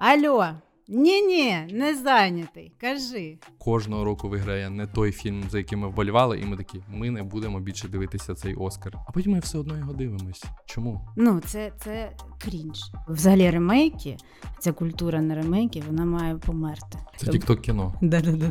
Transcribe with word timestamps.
Алло, 0.00 0.46
ні, 0.88 1.22
ні, 1.22 1.56
не 1.70 1.94
зайнятий. 1.96 2.72
Кажи. 2.80 3.38
Кожного 3.58 4.04
року 4.04 4.28
виграє 4.28 4.70
не 4.70 4.86
той 4.86 5.12
фільм, 5.12 5.44
за 5.50 5.58
яким 5.58 5.78
ми 5.78 5.88
вболівали, 5.88 6.40
і 6.40 6.44
ми 6.44 6.56
такі, 6.56 6.82
ми 6.88 7.10
не 7.10 7.22
будемо 7.22 7.60
більше 7.60 7.88
дивитися 7.88 8.34
цей 8.34 8.54
Оскар. 8.54 8.92
А 9.08 9.12
потім 9.12 9.32
ми 9.32 9.38
все 9.38 9.58
одно 9.58 9.78
його 9.78 9.92
дивимось. 9.92 10.44
Чому? 10.66 11.00
Ну, 11.16 11.40
це 11.40 11.72
це 11.84 12.12
крінж. 12.38 12.78
Взагалі, 13.08 13.50
ремейки, 13.50 14.16
ця 14.58 14.72
культура 14.72 15.20
на 15.20 15.34
ремейки, 15.34 15.82
вона 15.86 16.04
має 16.04 16.34
померти. 16.34 16.98
Це 17.16 17.26
тікток 17.26 17.60
кіно. 17.60 17.94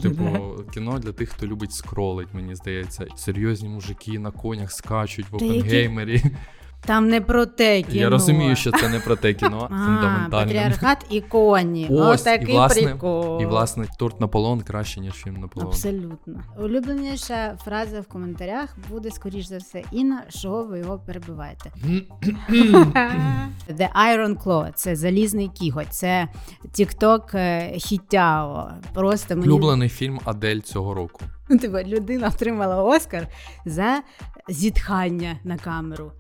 Типу, 0.02 0.64
кіно 0.74 1.00
для 1.00 1.12
тих, 1.12 1.30
хто 1.30 1.48
любить 1.48 1.72
скролить, 1.72 2.34
мені 2.34 2.56
здається. 2.56 3.08
Серйозні 3.16 3.70
мужики 3.70 4.20
на 4.20 4.32
конях 4.32 4.72
скачуть 4.72 5.30
в 5.30 5.36
опенгеймері. 5.36 6.24
Там 6.82 7.08
не 7.10 7.22
про 7.22 7.46
те 7.46 7.82
кіно. 7.82 8.02
Я 8.02 8.10
розумію, 8.10 8.56
що 8.56 8.72
це 8.72 8.90
не 8.90 9.00
про 9.00 9.16
те 9.16 9.34
кіно, 9.34 9.60
фундаментально. 9.70 10.30
патріархат 10.32 11.06
і 11.10 11.22
коні. 11.22 11.88
Ось, 11.92 12.22
Отакий 12.22 12.50
і, 12.50 12.52
власне, 12.52 12.82
прикол. 12.84 13.42
І 13.42 13.46
власне 13.46 13.86
торт 14.00 14.20
Наполеон 14.22 14.62
краще, 14.62 15.00
ніж 15.00 15.14
фільм 15.14 15.36
Наполеон. 15.36 15.72
Абсолютно. 15.72 16.44
Улюбленіша 16.64 17.58
фраза 17.64 18.02
в 18.02 18.06
коментарях 18.06 18.76
буде, 18.90 19.12
скоріш 19.12 19.46
за 19.46 19.58
все, 19.58 19.84
Інна, 19.92 20.24
що 20.30 20.64
ви 20.64 20.80
його 20.80 21.00
перебиваєте. 21.00 21.72
The 23.70 23.90
Iron 23.96 24.44
Claw– 24.44 24.72
це 24.76 24.96
залізний 24.96 25.48
кіготь, 25.48 25.94
це 25.94 26.28
TikTok 26.80 27.38
е, 27.38 27.72
хітяо. 27.78 28.70
Просто 28.94 29.36
мені 29.36 29.48
Улюблений 29.48 29.90
фільм 29.90 30.20
Адель 30.26 30.60
цього 30.60 30.94
року. 30.94 31.22
Типа, 31.58 31.84
людина 31.84 32.28
отримала 32.28 32.84
Оскар 32.84 33.28
за 33.66 34.04
зітхання 34.50 35.40
на 35.44 35.58
камеру. 35.58 36.12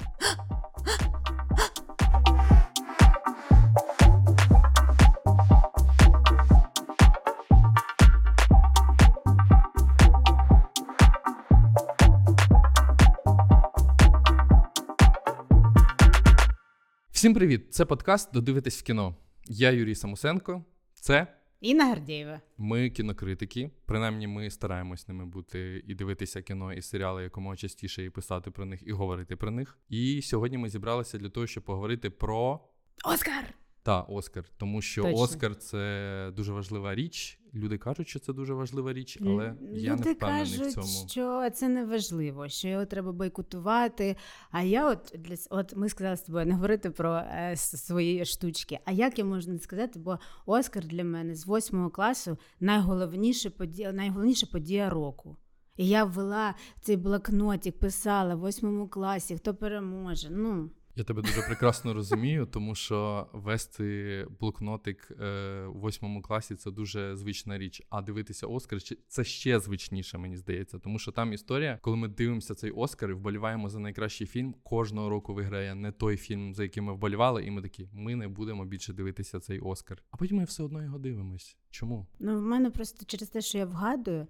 Всім 17.12 17.34
привіт! 17.34 17.74
Це 17.74 17.86
подкаст 17.86 18.34
Додивитись 18.34 18.80
в 18.80 18.84
кіно. 18.84 19.16
Я 19.46 19.72
Юрій 19.72 19.96
Самусенко. 19.96 20.64
Це 20.94 21.28
Інна 21.62 21.86
Гордєєва. 21.86 22.42
ми 22.58 22.90
кінокритики. 22.90 23.72
Принаймні, 23.86 24.28
ми 24.28 24.50
стараємось 24.50 25.08
ними 25.08 25.26
бути 25.26 25.84
і 25.88 25.96
дивитися 25.96 26.42
кіно 26.42 26.74
і 26.74 26.82
серіали 26.82 27.24
якомога 27.24 27.56
частіше, 27.56 28.04
і 28.04 28.10
писати 28.10 28.52
про 28.52 28.66
них, 28.66 28.80
і 28.88 28.92
говорити 28.92 29.36
про 29.36 29.52
них. 29.52 29.78
І 29.90 30.22
сьогодні 30.22 30.58
ми 30.58 30.70
зібралися 30.70 31.18
для 31.18 31.30
того, 31.30 31.48
щоб 31.48 31.64
поговорити 31.64 32.10
про 32.10 32.60
Оскар! 33.06 33.54
Та 33.84 34.02
Оскар, 34.02 34.46
тому 34.58 34.82
що 34.82 35.04
Точно. 35.04 35.22
Оскар 35.22 35.56
це 35.56 36.32
дуже 36.36 36.52
важлива 36.54 36.96
річ. 36.96 37.40
Люди 37.54 37.78
кажуть, 37.78 38.08
що 38.08 38.20
це 38.20 38.34
дуже 38.34 38.54
важлива 38.54 38.94
річ, 38.94 39.18
але 39.22 39.56
я 39.74 39.94
Люди 39.94 40.06
не 40.06 40.14
впевнений 40.14 40.58
кажуть, 40.58 40.68
в 40.68 40.74
цьому. 40.74 41.08
що 41.08 41.50
це 41.50 41.68
не 41.70 41.86
важливо, 41.86 42.50
що 42.50 42.68
його 42.68 42.86
треба 42.86 43.12
бойкотувати. 43.12 44.16
А 44.52 44.62
я, 44.62 44.90
от 44.90 45.16
для 45.20 45.36
от 45.50 45.76
ми 45.76 45.90
сказали 45.90 46.18
з 46.18 46.22
тобою 46.22 46.46
не 46.46 46.54
говорити 46.54 46.90
про 46.90 47.16
е, 47.16 47.54
свої 47.56 48.26
штучки. 48.26 48.80
А 48.86 48.92
як 48.92 49.20
я 49.20 49.26
можу 49.26 49.52
не 49.52 49.60
сказати? 49.60 50.00
Бо 50.00 50.20
Оскар 50.46 50.86
для 50.86 51.04
мене 51.04 51.36
з 51.36 51.46
восьмого 51.46 51.90
класу 51.90 52.38
найголовніша 52.60 53.50
подія, 53.50 53.92
найголовніша 53.92 54.48
подія 54.52 54.90
року. 54.90 55.38
І 55.78 55.88
я 55.88 56.04
ввела 56.04 56.56
цей 56.82 56.98
блокнотик, 56.98 57.80
писала 57.80 58.36
в 58.36 58.40
восьмому 58.40 58.88
класі, 58.88 59.36
хто 59.36 59.56
переможе. 59.56 60.30
Ну 60.32 60.70
Я 60.96 61.04
тебе 61.04 61.22
дуже 61.22 61.42
прекрасно 61.42 61.94
розумію, 61.94 62.46
тому 62.46 62.76
що 62.76 63.28
вести 63.34 64.28
блокнотик 64.40 65.12
е, 65.22 65.64
у 65.66 65.80
восьмому 65.80 66.22
класі 66.22 66.56
це 66.56 66.72
дуже 66.72 67.16
звична 67.16 67.58
річ. 67.58 67.82
А 67.90 68.02
дивитися 68.02 68.48
Оскар 68.48 68.80
це 69.08 69.24
ще 69.24 69.60
звичніше, 69.60 70.18
мені 70.18 70.38
здається. 70.38 70.80
Тому 70.80 71.00
що 71.00 71.12
там 71.12 71.34
історія, 71.34 71.80
коли 71.82 71.98
ми 71.98 72.08
дивимося 72.08 72.56
цей 72.56 72.72
Оскар 72.72 73.10
і 73.10 73.14
вболіваємо 73.14 73.70
за 73.70 73.80
найкращий 73.80 74.28
фільм, 74.28 74.56
кожного 74.64 75.10
року 75.10 75.34
виграє 75.34 75.76
не 75.76 75.92
той 75.92 76.18
фільм, 76.18 76.54
за 76.54 76.64
яким 76.64 76.84
ми 76.86 76.94
вболівали, 76.94 77.46
і 77.46 77.52
ми 77.52 77.62
такі, 77.62 77.90
ми 77.94 78.16
не 78.16 78.28
будемо 78.28 78.66
більше 78.66 78.94
дивитися 78.94 79.40
цей 79.40 79.60
Оскар. 79.60 80.04
А 80.12 80.18
потім 80.18 80.38
ми 80.38 80.44
все 80.44 80.64
одно 80.64 80.84
його 80.84 80.98
дивимось. 80.98 81.58
Чому? 81.70 82.08
Ну, 82.20 82.40
в 82.40 82.42
мене 82.42 82.70
просто 82.70 83.06
через 83.06 83.30
те, 83.30 83.42
що 83.42 83.58
я 83.58 83.66
вгадую, 83.66 84.28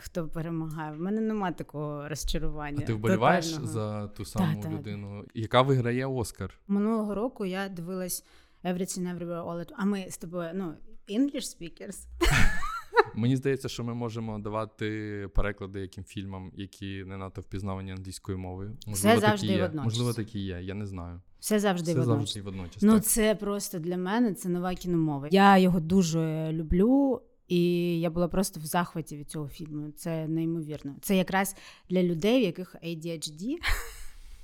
хто 0.00 0.28
перемагає, 0.28 0.96
в 0.96 1.00
мене 1.00 1.20
нема 1.20 1.52
такого 1.52 2.08
розчарування. 2.08 2.78
А 2.82 2.86
ти 2.86 2.92
вболіваєш 2.94 3.44
за 3.44 4.08
ту 4.08 4.24
саму 4.24 4.62
та. 4.62 4.70
людину, 4.70 5.24
яка 5.34 5.62
виграє 5.62 6.06
Оскар? 6.06 6.54
Минулого 6.68 7.14
року 7.14 7.44
я 7.44 7.68
дивилась 7.68 8.24
Everything 8.64 9.18
Everywhere 9.18 9.46
All 9.46 9.58
at 9.58 9.72
А 9.76 9.84
ми 9.84 10.06
з 10.10 10.18
тобою, 10.18 10.50
ну, 10.54 10.74
English 11.08 11.60
speakers. 11.60 12.06
Мені 13.14 13.36
здається, 13.36 13.68
що 13.68 13.84
ми 13.84 13.94
можемо 13.94 14.38
давати 14.38 15.28
переклади 15.34 15.80
яким 15.80 16.04
фільмам, 16.04 16.52
які 16.54 17.04
не 17.04 17.16
надто 17.16 17.40
впізнавані 17.40 17.92
англійською 17.92 18.38
мовою. 18.38 18.76
завжди 18.86 19.26
такі 19.26 19.46
є. 19.46 19.62
водночас. 19.62 19.84
Можливо, 19.84 20.12
такі 20.12 20.38
є. 20.38 20.60
Я 20.62 20.74
не 20.74 20.86
знаю. 20.86 21.20
Все 21.38 21.58
завжди 21.58 21.92
Це 21.92 21.98
водночас. 21.98 22.18
завжди 22.18 22.42
водночас. 22.42 22.82
Ну, 22.82 22.92
так. 22.92 23.04
це 23.04 23.34
просто 23.34 23.78
для 23.78 23.96
мене 23.96 24.34
це 24.34 24.48
нова 24.48 24.74
кіномова. 24.74 25.28
Я 25.30 25.58
його 25.58 25.80
дуже 25.80 26.52
люблю, 26.52 27.20
і 27.48 27.60
я 28.00 28.10
була 28.10 28.28
просто 28.28 28.60
в 28.60 28.64
захваті 28.64 29.16
від 29.16 29.30
цього 29.30 29.48
фільму. 29.48 29.90
Це 29.90 30.28
неймовірно. 30.28 30.96
Це 31.00 31.16
якраз 31.16 31.56
для 31.90 32.02
людей, 32.02 32.40
в 32.40 32.44
яких 32.44 32.76
ADHD. 32.84 33.56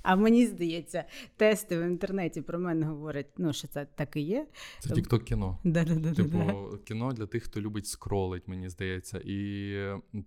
А 0.03 0.15
мені 0.15 0.47
здається, 0.47 1.03
тести 1.37 1.79
в 1.79 1.81
інтернеті 1.81 2.41
про 2.41 2.59
мене 2.59 2.85
говорять, 2.85 3.27
ну 3.37 3.53
що 3.53 3.67
це 3.67 3.87
так 3.95 4.15
і 4.15 4.21
є. 4.21 4.47
Це 4.79 4.93
тікток 4.93 5.23
кіно. 5.23 5.57
Типу, 6.15 6.77
кіно 6.85 7.11
для 7.11 7.25
тих, 7.25 7.43
хто 7.43 7.61
любить 7.61 7.87
скролить, 7.87 8.47
мені 8.47 8.69
здається. 8.69 9.21
І 9.25 9.75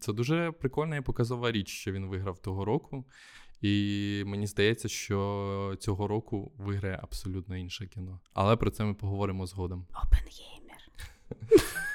це 0.00 0.12
дуже 0.12 0.52
прикольна 0.52 0.96
і 0.96 1.00
показова 1.00 1.52
річ, 1.52 1.68
що 1.68 1.92
він 1.92 2.06
виграв 2.06 2.38
того 2.38 2.64
року. 2.64 3.04
І 3.60 4.22
мені 4.26 4.46
здається, 4.46 4.88
що 4.88 5.76
цього 5.78 6.08
року 6.08 6.52
виграє 6.58 7.00
абсолютно 7.02 7.56
інше 7.56 7.86
кіно. 7.86 8.20
Але 8.32 8.56
про 8.56 8.70
це 8.70 8.84
ми 8.84 8.94
поговоримо 8.94 9.46
згодом. 9.46 9.86
Опенгеймер. 10.04 10.90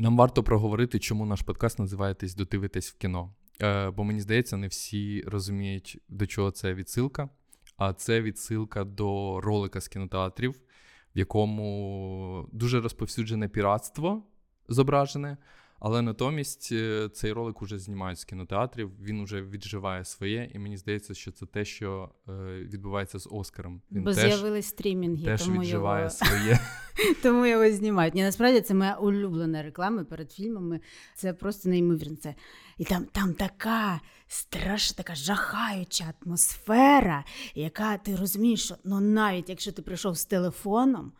Нам 0.00 0.16
варто 0.16 0.42
проговорити, 0.42 0.98
чому 0.98 1.26
наш 1.26 1.42
подкаст 1.42 1.78
називається 1.78 2.36
Додивитись 2.36 2.90
в 2.90 2.96
кіно. 2.96 3.34
Е, 3.62 3.90
бо 3.90 4.04
мені 4.04 4.20
здається, 4.20 4.56
не 4.56 4.66
всі 4.66 5.24
розуміють, 5.26 5.98
до 6.08 6.26
чого 6.26 6.50
це 6.50 6.74
відсилка. 6.74 7.28
А 7.76 7.92
це 7.92 8.20
відсилка 8.20 8.84
до 8.84 9.40
ролика 9.40 9.80
з 9.80 9.88
кінотеатрів, 9.88 10.52
в 11.14 11.18
якому 11.18 12.48
дуже 12.52 12.80
розповсюджене 12.80 13.48
піратство 13.48 14.22
зображене. 14.68 15.36
Але 15.80 16.02
натомість 16.02 16.68
е, 16.72 17.08
цей 17.12 17.32
ролик 17.32 17.62
уже 17.62 17.78
знімають 17.78 18.18
з 18.18 18.24
кінотеатрів, 18.24 18.90
він 19.02 19.20
уже 19.20 19.42
відживає 19.42 20.04
своє, 20.04 20.50
і 20.54 20.58
мені 20.58 20.76
здається, 20.76 21.14
що 21.14 21.32
це 21.32 21.46
те, 21.46 21.64
що 21.64 22.10
е, 22.28 22.32
відбувається 22.60 23.18
з 23.18 23.28
Оскаром. 23.30 23.82
Він 23.92 24.02
Бо 24.02 24.12
з'явились 24.12 24.66
стрімінги, 24.66 25.24
теж 25.24 25.44
тому 25.44 25.60
відживає 25.60 26.04
його... 26.04 26.10
своє. 26.10 26.58
Тому 27.22 27.46
його 27.46 27.70
знімають. 27.70 28.14
Ні, 28.14 28.22
насправді 28.22 28.60
це 28.60 28.74
моя 28.74 28.94
улюблена 28.94 29.62
реклама 29.62 30.04
перед 30.04 30.32
фільмами. 30.32 30.80
Це 31.14 31.32
просто 31.32 31.68
неймовірно. 31.68 32.16
Це... 32.16 32.34
І 32.78 32.84
там, 32.84 33.04
там 33.12 33.34
така 33.34 34.00
страшна, 34.26 34.96
така 34.96 35.14
жахаюча 35.14 36.14
атмосфера, 36.22 37.24
яка 37.54 37.96
ти 37.96 38.16
розумієш, 38.16 38.64
що 38.64 38.76
ну 38.84 39.00
навіть 39.00 39.48
якщо 39.48 39.72
ти 39.72 39.82
прийшов 39.82 40.18
з 40.18 40.24
телефоном, 40.24 41.12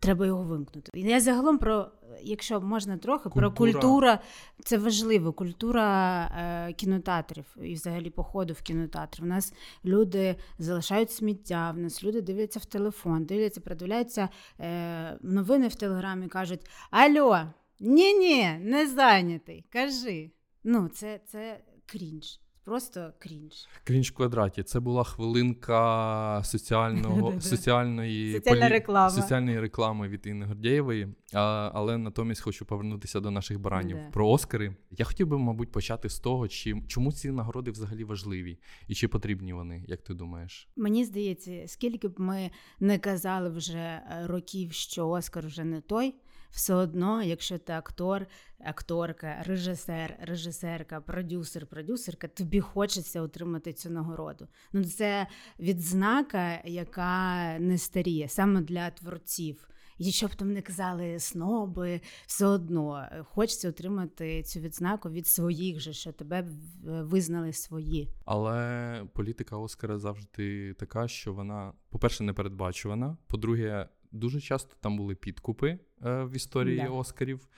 треба 0.00 0.26
його 0.26 0.42
вимкнути. 0.42 0.90
І 0.94 1.00
я 1.00 1.20
загалом 1.20 1.58
про, 1.58 1.90
якщо 2.22 2.60
можна 2.60 2.98
трохи, 2.98 3.28
про 3.28 3.50
Культура. 3.52 3.72
культура, 3.72 4.20
це 4.64 4.78
важливо. 4.78 5.32
Культура 5.32 6.24
е, 6.68 6.72
кінотеатрів 6.72 7.44
і 7.62 7.74
взагалі 7.74 8.10
походу 8.10 8.54
в 8.54 8.62
кінотеатр. 8.62 9.22
У 9.22 9.26
нас 9.26 9.54
люди 9.84 10.36
залишають 10.58 11.10
сміття, 11.10 11.70
в 11.70 11.78
нас 11.78 12.04
люди 12.04 12.20
дивляться 12.20 12.58
в 12.58 12.64
телефон, 12.64 13.24
дивляться, 13.24 13.60
продивляються 13.60 14.28
е, 14.60 15.18
новини 15.22 15.68
в 15.68 15.74
телеграмі, 15.74 16.28
кажуть: 16.28 16.60
Алло, 16.90 17.40
ні, 17.80 18.14
ні, 18.14 18.58
не 18.60 18.86
зайнятий. 18.86 19.64
Кажи. 19.72 20.30
Ну, 20.64 20.88
це, 20.88 21.20
це 21.26 21.60
крінж. 21.86 22.40
Просто 22.68 23.12
крінж. 23.18 23.66
Крінж 23.84 24.10
в 24.10 24.14
квадраті. 24.14 24.62
Це 24.62 24.80
була 24.80 25.04
хвилинка 25.04 26.42
соціального, 26.44 27.40
соціальної, 27.40 28.32
Соціальна 28.32 28.68
реклама. 28.68 29.10
соціальної 29.10 29.60
реклами 29.60 30.08
від 30.08 30.26
Інни 30.26 30.46
Гордєєвої. 30.46 31.08
А, 31.32 31.70
але 31.74 31.98
натомість 31.98 32.40
хочу 32.40 32.64
повернутися 32.64 33.20
до 33.20 33.30
наших 33.30 33.60
баранів 33.60 33.98
про 34.12 34.28
Оскари. 34.28 34.76
Я 34.90 35.04
хотів 35.04 35.26
би, 35.26 35.38
мабуть, 35.38 35.72
почати 35.72 36.08
з 36.08 36.18
того, 36.18 36.48
чи, 36.48 36.82
чому 36.86 37.12
ці 37.12 37.30
нагороди 37.30 37.70
взагалі 37.70 38.04
важливі 38.04 38.58
і 38.88 38.94
чи 38.94 39.08
потрібні 39.08 39.52
вони, 39.52 39.84
як 39.86 40.02
ти 40.02 40.14
думаєш? 40.14 40.68
Мені 40.76 41.04
здається, 41.04 41.62
скільки 41.66 42.08
б 42.08 42.14
ми 42.20 42.50
не 42.80 42.98
казали 42.98 43.50
вже 43.50 43.78
е, 43.78 44.02
років, 44.26 44.72
що 44.72 45.08
Оскар 45.08 45.46
вже 45.46 45.64
не 45.64 45.80
той, 45.80 46.14
все 46.50 46.74
одно, 46.74 47.22
якщо 47.22 47.58
ти 47.58 47.72
актор, 47.72 48.26
акторка, 48.64 49.42
режисер, 49.46 50.16
режисерка, 50.20 51.00
продюсер, 51.00 51.66
продюсерка, 51.66 52.28
тобі 52.28 52.60
хочеться 52.60 53.22
отримати 53.22 53.72
цю 53.72 53.90
нагороду. 53.90 54.48
Ну, 54.72 54.84
це 54.84 55.26
відзнака, 55.60 56.60
яка 56.64 57.58
не 57.58 57.78
старіє 57.78 58.28
саме 58.28 58.60
для 58.60 58.90
творців. 58.90 59.68
І 59.98 60.12
щоб 60.12 60.34
там 60.34 60.52
не 60.52 60.62
казали 60.62 61.18
сноби, 61.18 62.00
все 62.26 62.46
одно 62.46 63.08
хочеться 63.24 63.68
отримати 63.68 64.42
цю 64.42 64.60
відзнаку 64.60 65.10
від 65.10 65.26
своїх 65.26 65.80
же, 65.80 65.92
що 65.92 66.12
тебе 66.12 66.44
визнали 66.84 67.52
свої. 67.52 68.08
Але 68.24 69.04
політика 69.12 69.56
Оскара 69.56 69.98
завжди 69.98 70.74
така, 70.74 71.08
що 71.08 71.32
вона, 71.32 71.72
по-перше, 71.90 72.24
не 72.24 72.32
передбачувана. 72.32 73.16
По-друге, 73.26 73.88
дуже 74.12 74.40
часто 74.40 74.76
там 74.80 74.96
були 74.96 75.14
підкупи 75.14 75.78
е, 76.04 76.24
в 76.24 76.36
історії 76.36 76.76
да. 76.76 76.88
Оскарів. 76.88 77.48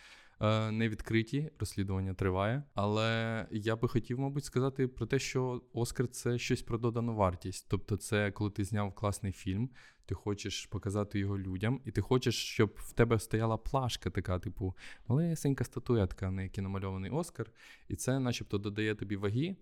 Е, 0.42 0.70
не 0.70 0.88
відкриті, 0.88 1.50
розслідування 1.58 2.14
триває. 2.14 2.62
Але 2.74 3.46
я 3.50 3.76
би 3.76 3.88
хотів, 3.88 4.18
мабуть, 4.18 4.44
сказати 4.44 4.88
про 4.88 5.06
те, 5.06 5.18
що 5.18 5.62
Оскар 5.72 6.08
це 6.08 6.38
щось 6.38 6.62
про 6.62 6.78
додану 6.78 7.14
вартість. 7.14 7.66
Тобто, 7.68 7.96
це 7.96 8.30
коли 8.30 8.50
ти 8.50 8.64
зняв 8.64 8.94
класний 8.94 9.32
фільм, 9.32 9.70
ти 10.06 10.14
хочеш 10.14 10.66
показати 10.66 11.18
його 11.18 11.38
людям, 11.38 11.80
і 11.84 11.90
ти 11.90 12.00
хочеш, 12.00 12.34
щоб 12.34 12.74
в 12.76 12.92
тебе 12.92 13.18
стояла 13.18 13.56
плашка, 13.56 14.10
така, 14.10 14.38
типу, 14.38 14.76
малесенька 15.08 15.64
статуетка, 15.64 16.30
на 16.30 16.42
якій 16.42 16.60
намальований 16.60 17.10
Оскар, 17.10 17.50
і 17.88 17.96
це, 17.96 18.18
начебто, 18.20 18.58
додає 18.58 18.94
тобі 18.94 19.16
ваги 19.16 19.56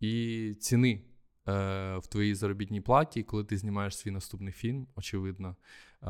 і 0.00 0.54
ціни. 0.60 1.02
Е, 1.48 1.98
в 1.98 2.06
твоїй 2.06 2.34
заробітній 2.34 2.80
платі, 2.80 3.22
коли 3.22 3.44
ти 3.44 3.56
знімаєш 3.56 3.96
свій 3.96 4.10
наступний 4.10 4.52
фільм, 4.52 4.86
очевидно, 4.96 5.48
е, 5.48 5.56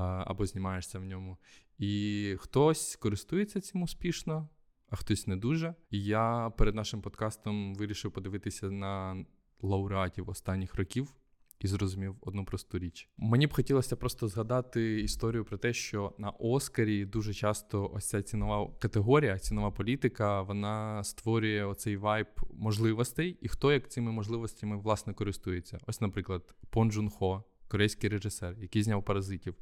або 0.00 0.46
знімаєшся 0.46 0.98
в 0.98 1.04
ньому. 1.04 1.38
І 1.78 2.34
хтось 2.38 2.96
користується 2.96 3.60
цим 3.60 3.82
успішно, 3.82 4.48
а 4.90 4.96
хтось 4.96 5.26
не 5.26 5.36
дуже. 5.36 5.74
І 5.90 6.04
я 6.04 6.52
перед 6.56 6.74
нашим 6.74 7.02
подкастом 7.02 7.74
вирішив 7.74 8.12
подивитися 8.12 8.70
на 8.70 9.24
лауреатів 9.62 10.28
останніх 10.28 10.74
років. 10.74 11.14
І 11.60 11.66
зрозумів 11.66 12.16
одну 12.20 12.44
просту 12.44 12.78
річ. 12.78 13.08
Мені 13.16 13.46
б 13.46 13.52
хотілося 13.52 13.96
просто 13.96 14.28
згадати 14.28 15.00
історію 15.00 15.44
про 15.44 15.58
те, 15.58 15.72
що 15.72 16.14
на 16.18 16.30
Оскарі 16.30 17.04
дуже 17.04 17.34
часто 17.34 17.90
ось 17.94 18.08
ця 18.08 18.22
цінова 18.22 18.72
категорія, 18.78 19.38
цінова 19.38 19.70
політика, 19.70 20.42
вона 20.42 21.04
створює 21.04 21.64
оцей 21.64 21.96
вайб 21.96 22.26
можливостей, 22.52 23.38
і 23.40 23.48
хто 23.48 23.72
як 23.72 23.90
цими 23.90 24.12
можливостями 24.12 24.76
власне 24.76 25.14
користується. 25.14 25.78
Ось, 25.86 26.00
наприклад, 26.00 26.54
Пон 26.70 26.90
Джун 26.92 27.10
Хо, 27.10 27.44
корейський 27.68 28.10
режисер, 28.10 28.56
який 28.60 28.82
зняв 28.82 29.04
паразитів, 29.04 29.54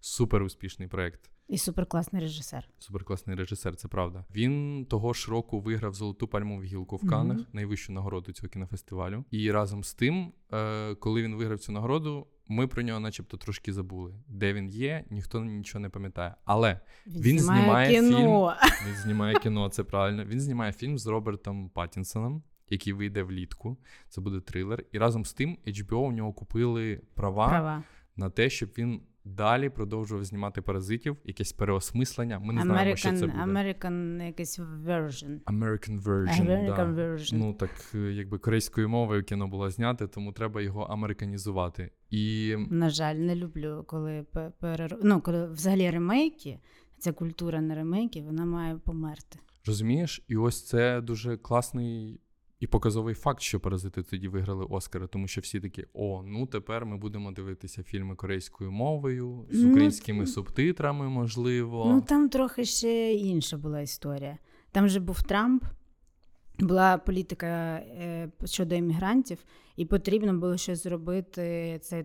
супер 0.00 0.42
успішний 0.42 0.88
проект. 0.88 1.30
І 1.48 1.58
суперкласний 1.58 2.22
режисер. 2.22 2.68
Суперкласний 2.78 3.36
режисер, 3.36 3.76
це 3.76 3.88
правда. 3.88 4.24
Він 4.34 4.86
того 4.90 5.12
ж 5.12 5.30
року 5.30 5.60
виграв 5.60 5.94
золоту 5.94 6.28
пальмову 6.28 6.62
гілку 6.62 6.96
в 6.96 7.08
Каннах, 7.08 7.38
mm-hmm. 7.38 7.46
найвищу 7.52 7.92
нагороду 7.92 8.32
цього 8.32 8.48
кінофестивалю. 8.48 9.24
І 9.30 9.50
разом 9.50 9.84
з 9.84 9.94
тим, 9.94 10.32
е, 10.52 10.94
коли 10.94 11.22
він 11.22 11.34
виграв 11.34 11.58
цю 11.58 11.72
нагороду, 11.72 12.26
ми 12.48 12.66
про 12.66 12.82
нього, 12.82 13.00
начебто, 13.00 13.36
трошки 13.36 13.72
забули. 13.72 14.14
Де 14.28 14.52
він 14.52 14.68
є, 14.68 15.04
ніхто 15.10 15.44
нічого 15.44 15.82
не 15.82 15.88
пам'ятає. 15.88 16.34
Але 16.44 16.80
він, 17.06 17.22
він 17.22 17.38
знімає, 17.38 18.00
знімає 18.00 18.00
кіно. 18.00 18.56
фільм. 18.60 18.72
Він 18.88 18.94
знімає 19.02 19.34
кіно, 19.34 19.68
це 19.68 19.84
правильно. 19.84 20.24
Він 20.24 20.40
знімає 20.40 20.72
фільм 20.72 20.98
з 20.98 21.06
Робертом 21.06 21.70
Паттінсоном, 21.70 22.42
який 22.70 22.92
вийде 22.92 23.22
влітку. 23.22 23.76
Це 24.08 24.20
буде 24.20 24.40
трилер. 24.40 24.84
І 24.92 24.98
разом 24.98 25.24
з 25.24 25.32
тим 25.32 25.58
HBO 25.66 25.96
у 25.96 26.12
нього 26.12 26.32
купили 26.32 27.00
права, 27.14 27.48
права. 27.48 27.82
на 28.16 28.30
те, 28.30 28.50
щоб 28.50 28.70
він 28.78 29.00
далі 29.24 29.68
продовжував 29.68 30.24
знімати 30.24 30.62
паразитів, 30.62 31.16
якесь 31.24 31.52
переосмислення. 31.52 32.38
Ми 32.38 32.52
не 32.52 32.60
American, 32.60 32.64
знаємо, 32.64 32.96
що 32.96 33.12
це 33.12 33.26
буде. 33.26 33.38
American 33.38 34.26
якийсь 34.26 34.58
version. 34.60 35.40
American 35.40 36.02
version, 36.02 36.46
American 36.46 36.94
да. 36.94 37.02
version. 37.02 37.34
Ну 37.34 37.54
так 37.54 37.70
е, 37.94 37.98
якби 37.98 38.38
корейською 38.38 38.88
мовою 38.88 39.24
кіно 39.24 39.48
було 39.48 39.70
зняте, 39.70 40.06
тому 40.06 40.32
треба 40.32 40.62
його 40.62 40.82
американізувати. 40.82 41.90
І 42.10 42.56
на 42.70 42.90
жаль, 42.90 43.14
не 43.14 43.36
люблю, 43.36 43.84
коли 43.86 44.26
перер... 44.60 44.98
ну, 45.02 45.20
коли 45.20 45.46
взагалі 45.46 45.90
ремейки. 45.90 46.58
Ця 46.98 47.12
культура 47.12 47.60
на 47.60 47.74
ремейки, 47.74 48.22
вона 48.22 48.44
має 48.44 48.76
померти. 48.76 49.38
Розумієш, 49.66 50.24
і 50.28 50.36
ось 50.36 50.66
це 50.66 51.00
дуже 51.00 51.36
класний 51.36 52.20
і 52.60 52.66
показовий 52.66 53.14
факт, 53.14 53.40
що 53.40 53.60
паразити 53.60 54.02
тоді 54.02 54.28
виграли 54.28 54.64
Оскара, 54.64 55.06
тому 55.06 55.28
що 55.28 55.40
всі 55.40 55.60
такі: 55.60 55.86
о, 55.94 56.22
ну 56.26 56.46
тепер 56.46 56.86
ми 56.86 56.96
будемо 56.96 57.32
дивитися 57.32 57.82
фільми 57.82 58.14
корейською 58.14 58.72
мовою, 58.72 59.46
з 59.50 59.62
ну, 59.62 59.70
українськими 59.70 60.20
ну, 60.20 60.26
субтитрами, 60.26 61.08
можливо. 61.08 61.84
Ну 61.86 62.00
там 62.00 62.28
трохи 62.28 62.64
ще 62.64 63.14
інша 63.14 63.56
була 63.56 63.80
історія. 63.80 64.38
Там 64.72 64.88
же 64.88 65.00
був 65.00 65.22
Трамп, 65.22 65.64
була 66.58 66.98
політика 66.98 67.46
е, 67.46 68.30
щодо 68.44 68.74
іммігрантів, 68.74 69.38
і 69.76 69.84
потрібно 69.84 70.34
було 70.34 70.56
щось 70.56 70.82
зробити. 70.82 71.78
Це 71.82 72.02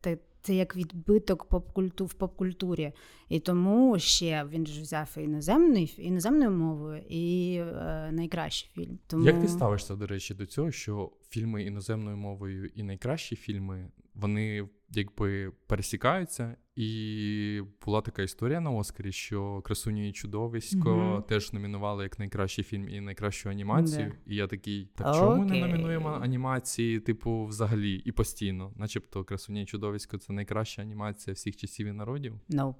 те, 0.00 0.18
це 0.42 0.54
як 0.54 0.76
відбиток 0.76 1.44
поп-культу 1.44 2.06
в 2.06 2.14
поп-культурі. 2.14 2.92
І 3.28 3.40
тому 3.40 3.98
ще 3.98 4.46
він 4.52 4.66
ж 4.66 4.82
взяв 4.82 5.14
іноземний, 5.16 5.94
іноземною 5.98 6.50
мовою 6.50 7.02
і 7.08 7.54
е, 7.56 8.10
найкращий 8.12 8.70
фільм. 8.74 8.98
Тому... 9.06 9.26
Як 9.26 9.40
ти 9.40 9.48
ставишся, 9.48 9.96
до 9.96 10.06
речі, 10.06 10.34
до 10.34 10.46
цього, 10.46 10.70
що 10.70 11.12
фільми 11.28 11.62
іноземною 11.64 12.16
мовою 12.16 12.70
і 12.74 12.82
найкращі 12.82 13.36
фільми 13.36 13.90
вони 14.20 14.68
якби 14.90 15.52
пересікаються, 15.66 16.56
і 16.76 17.62
була 17.86 18.00
така 18.00 18.22
історія 18.22 18.60
на 18.60 18.70
Оскарі, 18.70 19.12
що 19.12 19.60
красуні 19.62 20.08
і 20.08 20.12
чудовисько 20.12 20.90
mm 20.90 21.22
теж 21.22 21.52
номінували 21.52 22.02
як 22.02 22.18
найкращий 22.18 22.64
фільм 22.64 22.88
і 22.88 23.00
найкращу 23.00 23.50
анімацію. 23.50 24.06
Yeah. 24.06 24.12
І 24.26 24.36
я 24.36 24.46
такий, 24.46 24.88
так 24.94 25.14
чому 25.14 25.42
okay. 25.42 25.48
не 25.48 25.60
номінуємо 25.60 26.08
анімації, 26.22 27.00
типу, 27.00 27.44
взагалі 27.44 27.94
і 27.94 28.12
постійно? 28.12 28.72
Начебто 28.76 29.24
красуні 29.24 29.62
і 29.62 29.66
чудовисько 29.66 30.18
це 30.18 30.32
найкраща 30.32 30.82
анімація 30.82 31.34
всіх 31.34 31.56
часів 31.56 31.86
і 31.86 31.92
народів? 31.92 32.40
Nope. 32.50 32.74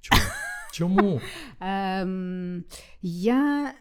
Чому? 0.00 0.20
Чому? 0.72 1.20
Um, 1.60 2.62
я 3.02 3.74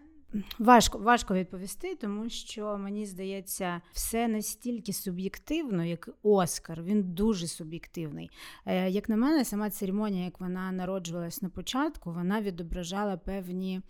Важко 0.59 0.97
важко 0.97 1.33
відповісти, 1.33 1.95
тому 1.95 2.29
що 2.29 2.77
мені 2.77 3.05
здається, 3.05 3.81
все 3.91 4.27
настільки 4.27 4.93
суб'єктивно, 4.93 5.85
як 5.85 6.09
Оскар. 6.23 6.83
Він 6.83 7.03
дуже 7.03 7.47
суб'єктивний. 7.47 8.29
Е, 8.65 8.89
як 8.89 9.09
на 9.09 9.15
мене, 9.15 9.45
сама 9.45 9.69
церемонія, 9.69 10.25
як 10.25 10.39
вона 10.39 10.71
народжувалась 10.71 11.41
на 11.41 11.49
початку, 11.49 12.11
вона 12.11 12.41
відображала 12.41 13.17
певні 13.17 13.81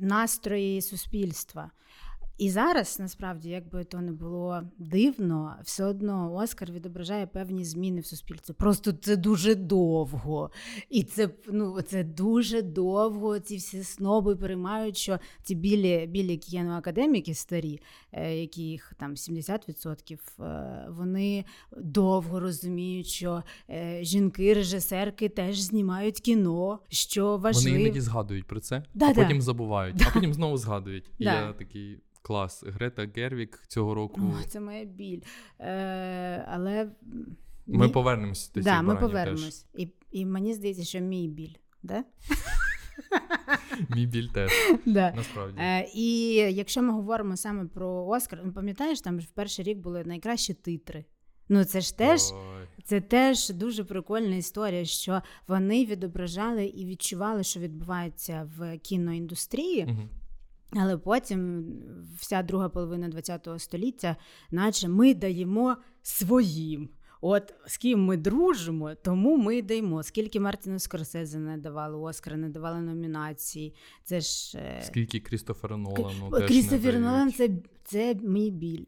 настрої 0.00 0.82
суспільства. 0.82 1.70
І 2.42 2.50
зараз, 2.50 2.98
насправді, 3.00 3.48
як 3.50 3.68
би 3.68 3.84
то 3.84 4.00
не 4.00 4.12
було 4.12 4.62
дивно, 4.78 5.54
все 5.64 5.84
одно 5.84 6.34
Оскар 6.34 6.72
відображає 6.72 7.26
певні 7.26 7.64
зміни 7.64 8.00
в 8.00 8.06
суспільстві. 8.06 8.54
Просто 8.58 8.92
це 8.92 9.16
дуже 9.16 9.54
довго. 9.54 10.50
І 10.90 11.02
це 11.02 11.28
ну, 11.48 11.82
це 11.82 12.04
дуже 12.04 12.62
довго. 12.62 13.38
Ці 13.38 13.56
всі 13.56 13.84
сноби 13.84 14.36
переймають, 14.36 14.96
що 14.96 15.18
ці 15.42 15.54
білі 15.54 16.06
білі 16.06 16.36
кіноакадеміки 16.36 17.34
старі, 17.34 17.80
е, 18.12 18.36
яких 18.36 18.94
там 18.98 19.14
70%, 19.14 20.18
е, 20.40 20.86
вони 20.90 21.44
довго 21.76 22.40
розуміють, 22.40 23.06
що 23.06 23.42
е, 23.70 23.98
жінки-режисерки 24.04 25.28
теж 25.28 25.60
знімають 25.60 26.20
кіно. 26.20 26.78
що 26.88 27.36
важливо. 27.36 27.76
Вони 27.76 27.82
іноді 27.84 28.00
згадують 28.00 28.46
про 28.46 28.60
це, 28.60 28.82
да, 28.94 29.10
а 29.10 29.14
потім 29.14 29.42
забувають, 29.42 29.96
да. 29.96 30.04
а 30.08 30.14
потім 30.14 30.34
знову 30.34 30.56
згадують. 30.56 31.10
І 31.18 31.24
я 31.24 31.52
такий. 31.52 31.98
Клас. 32.22 32.64
Грета 32.66 33.08
Гервік 33.16 33.62
цього 33.68 33.94
року. 33.94 34.20
О, 34.40 34.48
Це 34.48 34.60
моя 34.60 34.84
біль. 34.84 35.20
Е, 35.60 36.44
Але 36.48 36.90
ми 37.66 37.86
мій... 37.86 37.92
повернемося 37.92 38.50
до 38.54 38.60
да, 38.60 38.82
ми 38.82 38.96
повернемось. 38.96 39.66
І 39.74 39.88
і 40.10 40.26
мені 40.26 40.54
здається, 40.54 40.84
що 40.84 41.00
мій 41.00 41.28
біль. 41.28 41.54
Да? 41.82 42.04
Мій 43.88 44.06
біль 44.06 44.28
теж. 44.28 44.50
Да. 44.86 45.12
Насправді. 45.16 45.58
Е, 45.60 45.90
І 45.94 46.34
якщо 46.34 46.82
ми 46.82 46.92
говоримо 46.92 47.36
саме 47.36 47.64
про 47.64 48.06
Оскар, 48.06 48.40
ну 48.44 48.52
пам'ятаєш, 48.52 49.00
там 49.00 49.18
в 49.18 49.26
перший 49.26 49.64
рік 49.64 49.78
були 49.78 50.04
найкращі 50.04 50.54
титри. 50.54 51.04
Ну, 51.48 51.64
це 51.64 51.80
ж 51.80 51.98
теж 51.98 52.20
це 52.84 53.00
теж 53.00 53.50
дуже 53.50 53.84
прикольна 53.84 54.36
історія, 54.36 54.84
що 54.84 55.22
вони 55.48 55.84
відображали 55.84 56.64
і 56.64 56.86
відчували, 56.86 57.42
що 57.42 57.60
відбувається 57.60 58.50
в 58.58 58.78
кіноіндустрії. 58.78 59.84
Угу. 59.84 60.08
Але 60.76 60.98
потім 60.98 61.66
вся 62.18 62.42
друга 62.42 62.68
половина 62.68 63.10
ХХ 63.10 63.58
століття, 63.58 64.16
наче 64.50 64.88
ми 64.88 65.14
даємо 65.14 65.76
своїм. 66.02 66.88
От 67.24 67.54
з 67.66 67.76
ким 67.76 68.04
ми 68.04 68.16
дружимо, 68.16 68.94
тому 68.94 69.36
ми 69.36 69.62
даємо. 69.62 70.02
Скільки 70.02 70.40
Мартіну 70.40 70.78
Скорсезе 70.78 71.38
не 71.38 71.56
давали 71.56 71.96
Оскара, 71.96 72.36
не 72.36 72.48
давали 72.48 72.80
номінації. 72.80 73.74
Це 74.04 74.20
ж 74.20 74.58
е, 74.58 74.82
скільки 74.82 75.20
Крістофера 75.20 75.76
Нолану 75.76 76.30
Крістофер 76.30 76.98
Нолан 76.98 77.32
це, 77.32 77.50
це 77.84 78.14
мій 78.14 78.50
біль. 78.50 78.84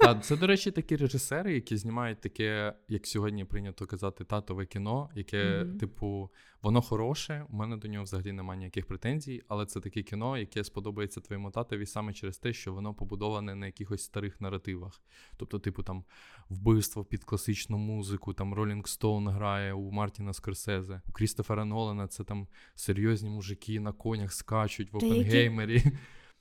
Так, 0.00 0.24
це, 0.24 0.36
до 0.36 0.46
речі, 0.46 0.70
такі 0.70 0.96
режисери, 0.96 1.54
які 1.54 1.76
знімають 1.76 2.20
таке, 2.20 2.74
як 2.88 3.06
сьогодні 3.06 3.44
прийнято 3.44 3.86
казати, 3.86 4.24
татове 4.24 4.66
кіно, 4.66 5.10
яке, 5.14 5.64
Мгм. 5.64 5.78
типу, 5.78 6.30
воно 6.62 6.82
хороше, 6.82 7.46
у 7.50 7.56
мене 7.56 7.76
до 7.76 7.88
нього 7.88 8.04
взагалі 8.04 8.32
немає 8.32 8.58
ніяких 8.58 8.86
претензій, 8.86 9.42
але 9.48 9.66
це 9.66 9.80
таке 9.80 10.02
кіно, 10.02 10.38
яке 10.38 10.64
сподобається 10.64 11.20
твоєму 11.20 11.50
татові 11.50 11.86
саме 11.86 12.12
через 12.12 12.38
те, 12.38 12.52
що 12.52 12.72
воно 12.74 12.94
побудоване 12.94 13.54
на 13.54 13.66
якихось 13.66 14.02
старих 14.02 14.40
наративах. 14.40 15.02
Тобто, 15.36 15.58
типу, 15.58 15.82
там 15.82 16.04
вбивство 16.48 17.04
під 17.04 17.24
класичну 17.24 17.78
музику, 17.78 18.32
там 18.32 18.54
Ролінг 18.54 18.88
Стоун 18.88 19.28
грає 19.28 19.72
у 19.72 19.90
Мартіна 19.90 20.32
Скорсезе, 20.32 21.00
у 21.08 21.12
Крістофера 21.12 21.64
Нолана 21.64 22.06
це 22.08 22.24
там 22.24 22.48
серйозні 22.74 23.30
мужики 23.30 23.80
на 23.80 23.92
конях 23.92 24.32
скачуть 24.32 24.92
в 24.92 24.98
Та 24.98 25.06
які 25.06 25.20
Опенгеймері. 25.20 25.82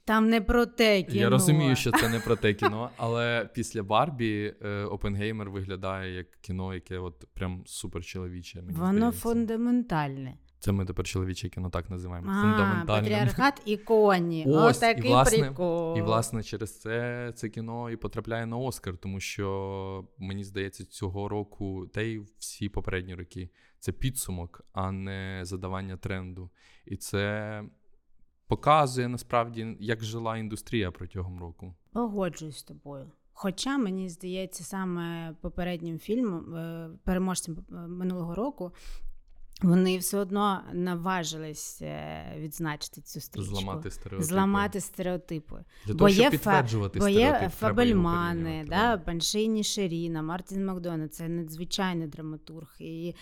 Там 0.05 0.29
не 0.29 0.41
про 0.41 0.65
те 0.65 1.03
кіно. 1.03 1.21
Я 1.21 1.29
розумію, 1.29 1.75
що 1.75 1.91
це 1.91 2.09
не 2.09 2.19
про 2.19 2.35
те 2.35 2.53
кіно, 2.53 2.89
але 2.97 3.49
після 3.53 3.83
Барбі 3.83 4.53
е, 4.61 4.83
Опенгеймер 4.83 5.49
виглядає 5.49 6.13
як 6.15 6.31
кіно, 6.41 6.73
яке 6.73 6.97
от 6.97 7.25
прям 7.33 7.63
супер 7.65 8.05
чоловіче. 8.05 8.61
Мені 8.61 8.77
Воно 8.79 8.93
здається. 8.97 9.19
фундаментальне. 9.21 10.37
Це 10.59 10.71
ми 10.71 10.85
тепер 10.85 11.05
чоловіче 11.05 11.49
кіно 11.49 11.69
так 11.69 11.89
називаємо. 11.89 12.27
А, 12.31 12.41
Фундаментальне. 12.41 12.85
патріархат 13.01 13.61
і 13.65 13.77
коні. 13.77 14.45
Ось, 14.47 14.81
і 14.97 15.01
власне- 15.01 15.39
прикол. 15.39 15.97
І 15.97 16.01
власне 16.01 16.43
через 16.43 16.79
це 16.79 17.31
це 17.35 17.49
кіно 17.49 17.89
і 17.89 17.95
потрапляє 17.95 18.45
на 18.45 18.57
Оскар, 18.57 18.97
тому 18.97 19.19
що 19.19 20.07
мені 20.17 20.43
здається, 20.43 20.85
цього 20.85 21.29
року, 21.29 21.87
та 21.93 22.01
й 22.01 22.21
всі 22.39 22.69
попередні 22.69 23.15
роки, 23.15 23.49
це 23.79 23.91
підсумок, 23.91 24.61
а 24.73 24.91
не 24.91 25.39
задавання 25.43 25.97
тренду. 25.97 26.49
І 26.85 26.95
це 26.97 27.63
показує 28.55 29.07
насправді, 29.07 29.77
як 29.79 30.03
жила 30.03 30.37
індустрія 30.37 30.91
протягом 30.91 31.39
року. 31.39 31.73
Погоджуюсь 31.93 32.57
з 32.57 32.63
тобою. 32.63 33.11
Хоча 33.33 33.77
мені 33.77 34.09
здається, 34.09 34.63
саме 34.63 35.35
попереднім 35.41 35.99
фільмом, 35.99 36.55
е, 36.55 36.89
переможцем 37.03 37.57
е, 37.57 37.73
минулого 37.73 38.35
року, 38.35 38.71
вони 39.63 39.97
все 39.97 40.17
одно 40.17 40.61
наважились 40.73 41.81
е, 41.81 42.35
відзначити 42.37 43.01
цю 43.01 43.21
стрічку. 43.21 43.55
Зламати 43.55 43.91
стереотипи. 43.91 44.23
Зламати 44.23 44.81
стереотипи. 44.81 45.55
Для 45.85 45.93
бо 45.93 45.97
того, 45.97 46.09
є 46.09 46.29
підтверджувати 46.29 46.99
Бо 46.99 47.07
є 47.07 47.51
Фабельмани, 47.59 48.65
да, 48.69 48.97
Баншині 48.97 49.63
Шеріна, 49.63 50.21
Мартін 50.21 50.65
Макдона. 50.65 51.07
Це 51.07 51.29
надзвичайний 51.29 52.07
драматург. 52.07 52.75
І 52.79 53.15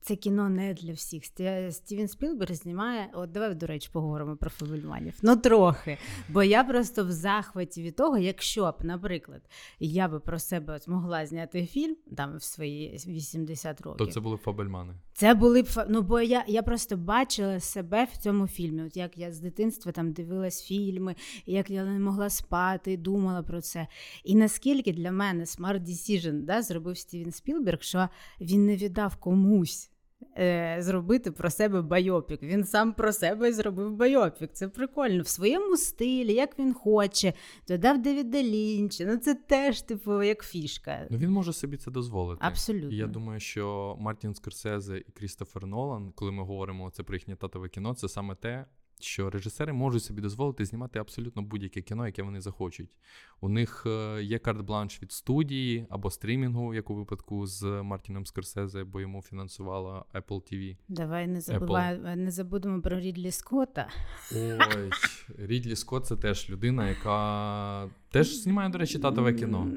це 0.00 0.16
кіно 0.16 0.48
не 0.48 0.74
для 0.74 0.92
всіх. 0.92 1.24
Сті- 1.24 1.72
Стівен 1.72 2.08
Спілберг 2.08 2.54
знімає. 2.54 3.10
От 3.14 3.32
давай, 3.32 3.54
до 3.54 3.66
речі, 3.66 3.90
поговоримо 3.92 4.36
про 4.36 4.50
Фабельманів. 4.50 5.14
Ну, 5.22 5.36
трохи. 5.36 5.98
Бо 6.28 6.42
я 6.42 6.64
просто 6.64 7.04
в 7.04 7.12
захваті 7.12 7.82
від 7.82 7.96
того, 7.96 8.18
якщо 8.18 8.70
б, 8.70 8.84
наприклад, 8.84 9.42
я 9.80 10.08
би 10.08 10.20
про 10.20 10.38
себе 10.38 10.78
змогла 10.78 11.26
зняти 11.26 11.66
фільм 11.66 11.96
там 12.16 12.36
в 12.36 12.42
свої 12.42 13.02
80 13.06 13.80
років. 13.80 14.06
То 14.06 14.12
це 14.12 14.20
були 14.20 14.36
фабельмани. 14.36 14.94
Це 15.18 15.34
були 15.34 15.62
б 15.62 15.68
ну, 15.88 16.02
бо 16.02 16.20
я, 16.20 16.44
я 16.46 16.62
просто 16.62 16.96
бачила 16.96 17.60
себе 17.60 18.08
в 18.12 18.16
цьому 18.16 18.46
фільмі. 18.46 18.82
От 18.82 18.96
як 18.96 19.18
я 19.18 19.32
з 19.32 19.40
дитинства 19.40 19.92
там 19.92 20.12
дивилась 20.12 20.62
фільми, 20.62 21.14
як 21.46 21.70
я 21.70 21.84
не 21.84 21.98
могла 21.98 22.30
спати, 22.30 22.96
думала 22.96 23.42
про 23.42 23.60
це. 23.60 23.86
І 24.24 24.34
наскільки 24.34 24.92
для 24.92 25.12
мене 25.12 25.44
Smart 25.44 25.80
Decision 25.80 26.42
да, 26.42 26.62
зробив 26.62 26.98
Стівен 26.98 27.32
Спілберг, 27.32 27.82
що 27.82 28.08
він 28.40 28.66
не 28.66 28.76
віддав 28.76 29.16
комусь. 29.16 29.90
Е, 30.38 30.76
Зробити 30.80 31.30
про 31.30 31.50
себе 31.50 31.82
байопік. 31.82 32.42
Він 32.42 32.64
сам 32.64 32.92
про 32.92 33.12
себе 33.12 33.52
зробив 33.52 33.92
байопік. 33.96 34.50
Це 34.52 34.68
прикольно. 34.68 35.22
В 35.22 35.28
своєму 35.28 35.76
стилі, 35.76 36.34
як 36.34 36.58
він 36.58 36.74
хоче, 36.74 37.32
додав 37.68 38.02
Девіда 38.02 38.42
Лінча. 38.42 39.04
Ну 39.04 39.16
це 39.16 39.34
теж, 39.34 39.82
типу, 39.82 40.22
як 40.22 40.44
фішка. 40.44 41.06
Ну 41.10 41.18
він 41.18 41.30
може 41.30 41.52
собі 41.52 41.76
це 41.76 41.90
дозволити. 41.90 42.40
Абсолютно. 42.44 42.90
І 42.90 42.96
я 42.96 43.06
думаю, 43.06 43.40
що 43.40 43.96
Мартін 44.00 44.34
Скорсезе 44.34 44.98
і 44.98 45.12
Крістофер 45.12 45.66
Нолан, 45.66 46.12
коли 46.14 46.32
ми 46.32 46.42
говоримо 46.42 46.90
це 46.90 47.02
про 47.02 47.16
їхнє 47.16 47.36
татове 47.36 47.68
кіно, 47.68 47.94
це 47.94 48.08
саме 48.08 48.34
те, 48.34 48.64
що 49.02 49.30
режисери 49.30 49.72
можуть 49.72 50.02
собі 50.04 50.22
дозволити 50.22 50.64
знімати 50.64 50.98
абсолютно 50.98 51.42
будь-яке 51.42 51.80
кіно, 51.80 52.06
яке 52.06 52.22
вони 52.22 52.40
захочуть. 52.40 52.96
У 53.40 53.48
них 53.48 53.82
е, 53.86 54.22
є 54.22 54.38
карт-бланш 54.38 55.02
від 55.02 55.12
студії 55.12 55.86
або 55.90 56.10
стрімінгу, 56.10 56.74
як 56.74 56.90
у 56.90 56.94
випадку 56.94 57.46
з 57.46 57.62
Мартіном 57.82 58.26
Скорсезе, 58.26 58.84
бо 58.84 59.00
йому 59.00 59.22
фінансувала 59.22 60.04
Apple 60.14 60.52
TV. 60.52 60.76
Давай 60.88 61.26
не 61.26 61.40
забувай, 61.40 62.16
не 62.16 62.30
забудемо 62.30 62.82
про 62.82 63.00
Рідлі 63.00 63.30
Скотта. 63.30 63.88
Ой, 64.32 64.90
Рідлі 65.38 65.76
Скотт 65.76 66.06
це 66.06 66.16
теж 66.16 66.50
людина, 66.50 66.88
яка 66.88 67.90
теж 68.10 68.36
знімає, 68.42 68.68
до 68.70 68.78
речі, 68.78 68.98
татове 68.98 69.34
кіно. 69.34 69.68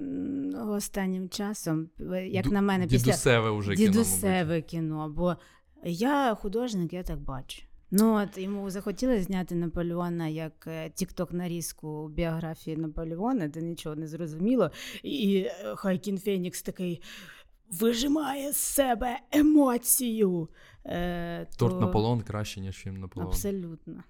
Останнім 0.70 1.30
часом, 1.30 1.90
е, 2.00 2.28
як 2.28 2.46
Ду- 2.46 2.52
на 2.52 2.62
мене, 2.62 2.88
після 2.88 2.98
Дідусеве 3.06 3.52
вже 3.52 3.76
кіно. 3.76 4.04
мабуть. 4.24 4.66
кіно. 4.66 5.10
Бо 5.18 5.36
я 5.84 6.36
художник, 6.36 6.94
я 6.94 7.04
так 7.04 7.20
бачу. 7.20 7.64
Ну, 7.92 8.16
от 8.16 8.38
йому 8.38 8.70
захотілося 8.70 9.24
зняти 9.24 9.56
Наполеона 9.56 10.28
як 10.28 10.68
тікток 10.94 11.34
нарізку 11.34 12.08
біографії 12.08 12.78
Наполеона, 12.78 13.48
де 13.48 13.62
нічого 13.62 13.96
не 13.96 14.08
зрозуміло. 14.08 14.72
І 15.04 15.38
е, 15.38 15.76
Хайкін 15.76 16.18
Фенікс 16.18 16.62
такий 16.62 17.02
вижимає 17.72 18.52
з 18.52 18.58
себе 18.58 19.20
емоцію. 19.32 20.50
Е, 20.86 21.48
Торт 21.58 21.74
то... 21.74 21.80
Наполеон 21.80 22.22
краще, 22.22 22.62
ніж 22.62 22.76
фільм 22.76 22.98
Наполеон. 22.98 23.30
Абсолютно. 23.30 24.04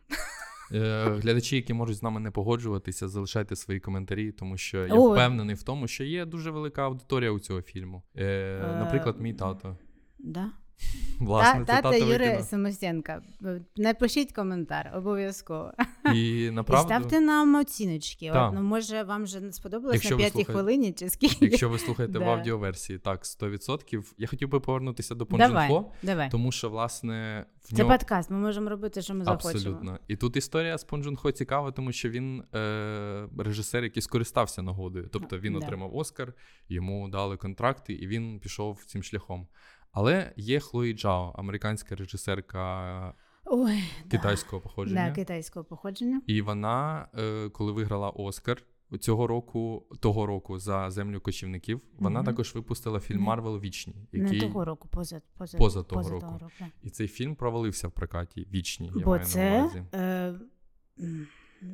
Е, 0.74 1.06
Глядачі, 1.06 1.56
які 1.56 1.74
можуть 1.74 1.98
з 1.98 2.04
нами 2.04 2.20
не 2.20 2.32
погоджуватися, 2.32 3.08
залишайте 3.08 3.56
свої 3.56 3.80
коментарі, 3.80 4.32
тому 4.32 4.58
що 4.58 4.88
я 4.88 4.94
О. 4.94 5.12
впевнений 5.12 5.56
в 5.56 5.64
тому, 5.64 5.88
що 5.88 6.04
є 6.04 6.26
дуже 6.26 6.52
велика 6.52 6.86
аудиторія 6.86 7.32
у 7.32 7.40
цього 7.40 7.62
фільму. 7.62 8.04
Е, 8.18 8.76
наприклад, 8.80 9.22
мій 9.22 9.34
тато. 9.34 9.78
Да? 10.20 10.52
Власне, 11.20 11.66
Та, 11.66 11.82
тата 11.82 11.96
Юрія 11.96 12.44
кіно. 12.50 13.60
Напишіть 13.78 14.32
коментар, 14.32 14.92
обов'язково. 14.96 15.72
І 16.14 16.20
І 16.70 16.78
ставте 16.78 17.20
нам 17.20 17.56
оціночки. 17.56 18.32
От, 18.32 18.54
ну, 18.54 18.62
може, 18.62 19.04
вам 19.04 19.24
вже 19.24 19.40
не 19.40 19.52
сподобалось 19.52 19.94
Якщо 19.94 20.10
на 20.10 20.18
п'ятій 20.18 20.44
хвилині 20.44 20.94
чи 20.94 21.10
скільки? 21.10 21.46
якщо 21.46 21.70
ви 21.70 21.80
слухаєте 21.80 22.20
в 22.20 22.24
аудіоверсії, 22.30 23.00
так, 23.00 23.24
100%. 23.24 24.14
Я 24.18 24.28
хотів 24.28 24.50
би 24.50 24.60
повернутися 24.60 25.16
до 25.16 25.26
Давай, 25.26 26.30
тому 26.32 26.52
що, 26.52 26.70
власне, 26.70 27.46
в 27.62 27.68
Це 27.68 27.76
нього... 27.76 27.90
подкаст, 27.90 28.30
ми 28.30 28.38
можемо 28.38 28.70
робити, 28.70 29.02
що 29.02 29.14
ми 29.14 29.26
захочемо. 29.26 29.54
Абсолютно. 29.54 30.00
І 30.08 30.16
тут 30.16 30.38
історія 30.38 30.78
з 30.78 30.84
Понджунхо 30.84 31.32
цікава, 31.32 31.72
тому 31.72 31.92
що 31.92 32.10
він 32.10 32.44
е, 32.56 33.28
режисер, 33.38 33.84
який 33.84 34.02
скористався 34.02 34.62
нагодою. 34.62 35.10
Тобто 35.12 35.40
він 35.40 35.54
Да. 35.54 35.60
отримав 35.60 35.96
Оскар, 35.96 36.34
йому 36.70 37.10
дали 37.10 37.38
контракти, 37.38 37.94
і 37.94 38.08
він 38.08 38.40
пішов 38.40 38.84
цим 38.86 39.04
шляхом. 39.04 39.48
Але 39.92 40.34
є 40.38 40.60
Хлої 40.60 40.94
Джао, 40.94 41.32
американська 41.36 41.96
режисерка 41.96 43.14
Ой, 43.46 43.84
китайського 44.12 44.62
походження. 44.62 45.06
Да, 45.10 45.16
китайського 45.16 45.66
походження. 45.66 46.22
І 46.28 46.42
вона, 46.42 47.08
е, 47.18 47.50
коли 47.50 47.72
виграла 47.72 48.10
Оскар 48.10 48.64
цього 49.00 49.28
року, 49.28 49.88
того 50.00 50.26
року 50.26 50.60
за 50.60 50.90
землю 50.92 51.22
кочівників, 51.22 51.82
вона 52.00 52.20
Мгм. 52.20 52.26
також 52.26 52.56
випустила 52.56 53.00
фільм 53.00 53.22
Марвел 53.22 53.60
Вічні, 53.60 53.96
Не 54.12 54.40
того 54.40 54.66
року, 54.66 54.88
поза, 54.92 55.22
поза, 55.38 55.58
Поза 55.58 55.84
того 55.84 56.10
року. 56.10 56.40
да. 56.60 56.66
і 56.84 56.90
цей 56.90 57.08
фільм 57.08 57.36
провалився 57.36 57.88
в 57.88 57.92
прокаті. 57.92 58.48
Вічні. 58.54 58.92
Я 58.96 59.04
Бо 59.06 59.12
маю 59.12 59.24
на 59.36 59.60
увазі. 59.60 59.84
е, 59.94 60.34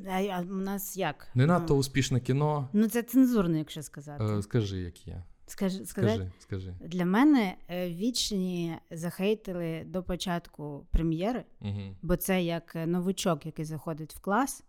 а, 0.10 0.22
а 0.22 0.42
у 0.42 0.46
нас 0.56 0.98
як? 0.98 1.28
Не 1.36 1.46
Ну, 1.46 1.54
надто 1.54 1.76
успішне 1.78 2.20
кіно. 2.20 2.70
Ну, 2.74 2.88
це 2.88 3.04
цензурно, 3.04 3.58
якщо 3.58 3.82
сказати. 3.84 4.24
Е, 4.24 4.42
скажи, 4.42 4.78
як 4.80 5.08
є. 5.08 5.24
Скажи? 5.48 5.86
Скажи, 5.86 6.32
скажи. 6.40 6.74
Для 6.80 7.06
мене 7.06 7.56
е, 7.70 7.90
вічні 7.90 8.78
захейтили 8.92 9.84
до 9.86 10.04
початку 10.04 10.88
прем'єри, 10.92 11.44
Угу. 11.62 11.96
бо 12.02 12.16
це 12.16 12.44
як 12.44 12.76
е, 12.76 12.88
новичок, 12.88 13.46
який 13.46 13.66
заходить 13.66 14.14
в 14.16 14.20
клас, 14.20 14.64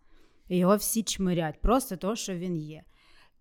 і 0.47 0.57
його 0.57 0.75
всі 0.75 1.03
чмирять, 1.03 1.61
просто 1.61 1.97
того, 1.97 2.15
що 2.15 2.35
він 2.35 2.57
є. 2.57 2.83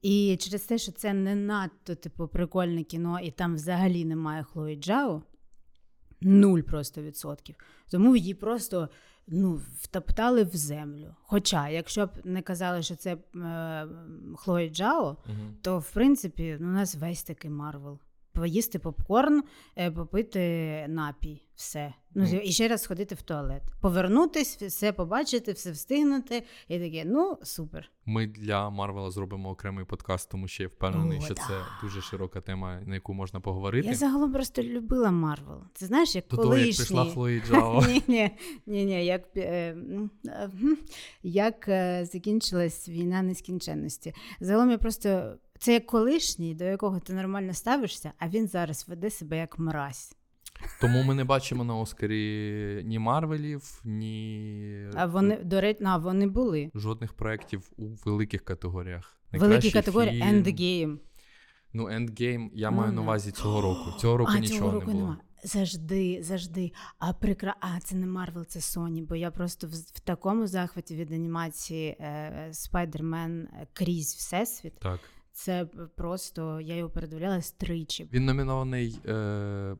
І 0.03 0.37
через 0.41 0.63
те, 0.63 0.79
що 0.79 0.93
це 0.93 1.13
не 1.13 1.35
надто 1.35 1.95
типу 1.95 2.29
прикольне 2.29 2.85
кіно, 2.85 3.21
і 3.21 3.31
там 3.31 3.55
взагалі 3.55 4.05
немає 4.05 4.43
Хлої 4.43 4.77
Джао, 4.77 5.23
нуль 6.21 6.61
просто 6.61 7.03
відсотків. 7.03 7.57
Тому 7.91 8.17
її 8.17 8.35
просто 8.35 8.89
ну, 9.29 9.61
втоптали 9.81 10.45
в 10.45 10.57
землю. 10.57 11.15
Хоча, 11.23 11.69
якщо 11.69 12.07
б 12.07 12.11
не 12.25 12.43
казали, 12.43 12.83
що 12.83 12.97
це 12.97 13.17
е, 13.37 13.87
Хлої 14.37 14.71
Джао, 14.71 15.17
Угу. 15.27 15.37
то 15.63 15.79
в 15.79 15.91
принципі 15.91 16.57
ну, 16.61 16.69
у 16.69 16.73
нас 16.73 16.95
весь 16.95 17.23
такий 17.23 17.51
Марвел. 17.51 17.99
Поїсти 18.39 18.79
попкорн, 18.79 19.43
е, 19.77 19.91
попити 19.91 20.41
напій, 20.89 21.43
все. 21.55 21.95
Ну, 22.15 22.29
Ну. 22.33 22.39
і 22.39 22.53
ще 22.53 22.69
раз 22.69 22.83
сходити 22.83 23.15
в 23.15 23.23
туалет. 23.23 23.63
Повернутись, 23.81 24.57
все 24.57 24.93
побачити, 24.93 25.53
все 25.53 25.71
встигнути. 25.71 26.43
І 26.69 26.79
таке, 26.79 27.05
ну 27.07 27.39
супер. 27.43 27.91
Ми 28.07 28.27
для 28.27 28.71
Марвела 28.71 29.11
зробимо 29.11 29.51
окремий 29.51 29.85
подкаст, 29.85 30.31
тому 30.31 30.49
що 30.49 30.63
я 30.63 30.69
впевнений, 30.69 31.19
О, 31.19 31.21
що 31.21 31.35
да. 31.35 31.43
це 31.49 31.55
дуже 31.83 32.01
широка 32.03 32.41
тема, 32.41 32.81
на 32.87 32.95
яку 32.95 33.15
можна 33.15 33.41
поговорити. 33.41 33.89
Я 33.89 33.95
загалом 33.95 34.33
просто 34.33 34.63
любила 34.63 35.11
Марвел. 35.11 35.63
Це 35.75 35.87
знаєш, 35.87 36.15
як 36.15 36.25
До 36.31 36.37
того, 36.37 36.59
як 36.59 36.77
прийшла 36.77 37.05
Хлої 37.05 37.43
Джао. 37.49 37.85
Ні, 38.09 38.31
ні, 38.67 39.07
як, 39.07 39.23
е, 39.37 39.77
е, 40.27 40.51
як 41.23 41.65
закінчилась 42.07 42.89
війна 42.89 43.23
нескінченності. 43.23 44.15
Загалом 44.41 44.71
я 44.71 44.79
просто 44.79 45.35
це 45.59 45.73
як 45.73 45.87
колишній, 45.87 46.55
до 46.55 46.65
якого 46.65 47.01
ти 47.01 47.13
нормально 47.13 47.55
ставишся, 47.55 48.13
а 48.19 48.29
він 48.29 48.49
зараз 48.49 48.85
веде 48.89 49.11
себе 49.11 49.39
як 49.39 49.59
мразь. 49.59 50.15
Тому 50.81 51.03
ми 51.03 51.15
не 51.15 51.25
бачимо 51.25 51.65
на 51.65 51.77
Оскарі 51.77 52.83
ні 52.85 52.99
Марвелів, 52.99 53.81
ні 53.85 54.89
А 54.95 55.07
вони, 55.07 55.37
до 55.37 55.61
речі, 55.61 55.81
а, 55.85 55.97
вони 55.97 56.27
були. 56.27 56.71
жодних 56.75 57.13
проєктів 57.13 57.71
у 57.77 57.87
великих 57.87 58.45
категоріях. 58.45 59.17
Великі 59.33 59.71
категорії 59.71 60.23
фільм. 60.23 60.35
Endgame. 60.43 60.99
Ну, 61.73 61.85
Endgame, 61.89 62.49
я 62.55 62.71
Ну, 62.71 62.77
маю 62.77 62.91
да. 62.91 62.97
на 62.97 63.03
увазі 63.03 63.31
цього 63.33 63.61
року. 63.61 63.99
Цього 64.01 64.17
року 64.17 64.33
а, 64.35 64.39
нічого 64.39 64.59
цього 64.59 64.71
року 64.73 64.87
не 64.87 64.93
було. 64.93 65.05
нема. 65.07 65.19
Завжди, 65.45 66.19
завжди. 66.23 66.73
А 66.99 67.13
прикра... 67.13 67.57
А, 67.61 67.81
це 67.81 67.97
не 67.97 68.07
Марвел, 68.07 68.47
це 68.47 68.59
Sony, 68.59 69.07
бо 69.07 69.17
я 69.17 69.31
просто 69.31 69.67
в, 69.67 69.71
в 69.71 70.01
такому 70.01 70.47
захваті 70.47 70.97
від 70.97 71.13
анімації 71.13 71.97
е, 72.01 72.49
Spider-Man 72.53 73.45
крізь 73.73 74.15
Всесвіт. 74.15 74.79
Так. 74.79 75.01
Це 75.39 75.67
просто 75.97 76.61
я 76.61 76.77
його 76.77 76.91
передивлялась 76.91 77.51
тричі. 77.51 78.09
Він 78.13 78.25
номінований 78.25 78.99
е, 79.07 79.77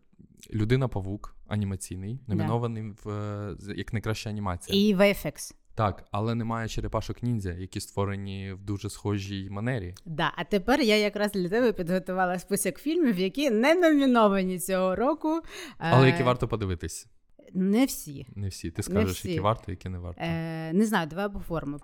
Людина 0.55 0.89
Павук, 0.89 1.37
анімаційний, 1.49 2.21
номінований 2.27 2.93
в, 3.05 3.11
е, 3.11 3.57
як 3.77 3.93
найкраща 3.93 4.31
анімація. 4.31 4.81
І 4.81 4.95
VFX. 4.95 5.55
Так, 5.75 6.05
але 6.11 6.35
немає 6.35 6.69
черепашок 6.69 7.23
ніндзя, 7.23 7.53
які 7.53 7.81
створені 7.81 8.53
в 8.53 8.63
дуже 8.63 8.91
схожій 8.91 9.51
манері. 9.51 9.95
Да, 10.07 10.33
а 10.37 10.45
тепер 10.45 10.81
я 10.81 10.97
якраз 10.97 11.33
для 11.33 11.49
тебе 11.49 11.73
підготувала 11.73 12.39
список 12.39 12.79
фільмів, 12.79 13.19
які 13.19 13.51
не 13.51 13.75
номіновані 13.75 14.59
цього 14.59 14.97
року. 14.97 15.41
Але 15.79 16.07
Е, 16.07 16.11
які 16.11 16.23
варто 16.23 16.49
подивитись. 16.49 17.07
Не 17.55 17.85
всі. 17.85 18.27
Не 18.35 18.49
всі. 18.49 18.71
Ти 18.71 18.83
скажеш, 18.83 19.19
всі. 19.19 19.29
які 19.29 19.41
варто, 19.41 19.73
які 19.73 19.89
не 19.89 19.99
варто. 19.99 20.21
Е, 20.25 20.73
не 20.73 20.87
знаю, 20.87 21.07
давай 21.07 21.27
оформимо. 21.27 21.79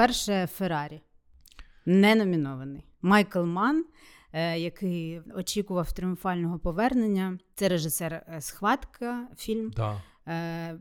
Перше 0.00 0.46
Феррарі. 0.46 1.00
Не 1.86 2.14
номінований. 2.14 2.84
Майкл 3.02 3.44
Ман, 3.44 3.84
е, 4.32 4.58
який 4.58 5.20
очікував 5.34 5.92
тріумфального 5.92 6.58
повернення. 6.58 7.38
Це 7.54 7.68
режисер 7.68 8.12
е, 8.12 8.40
Схватка, 8.40 9.28
фільм. 9.36 9.70
Да. 9.70 10.02
Е, 10.28 10.78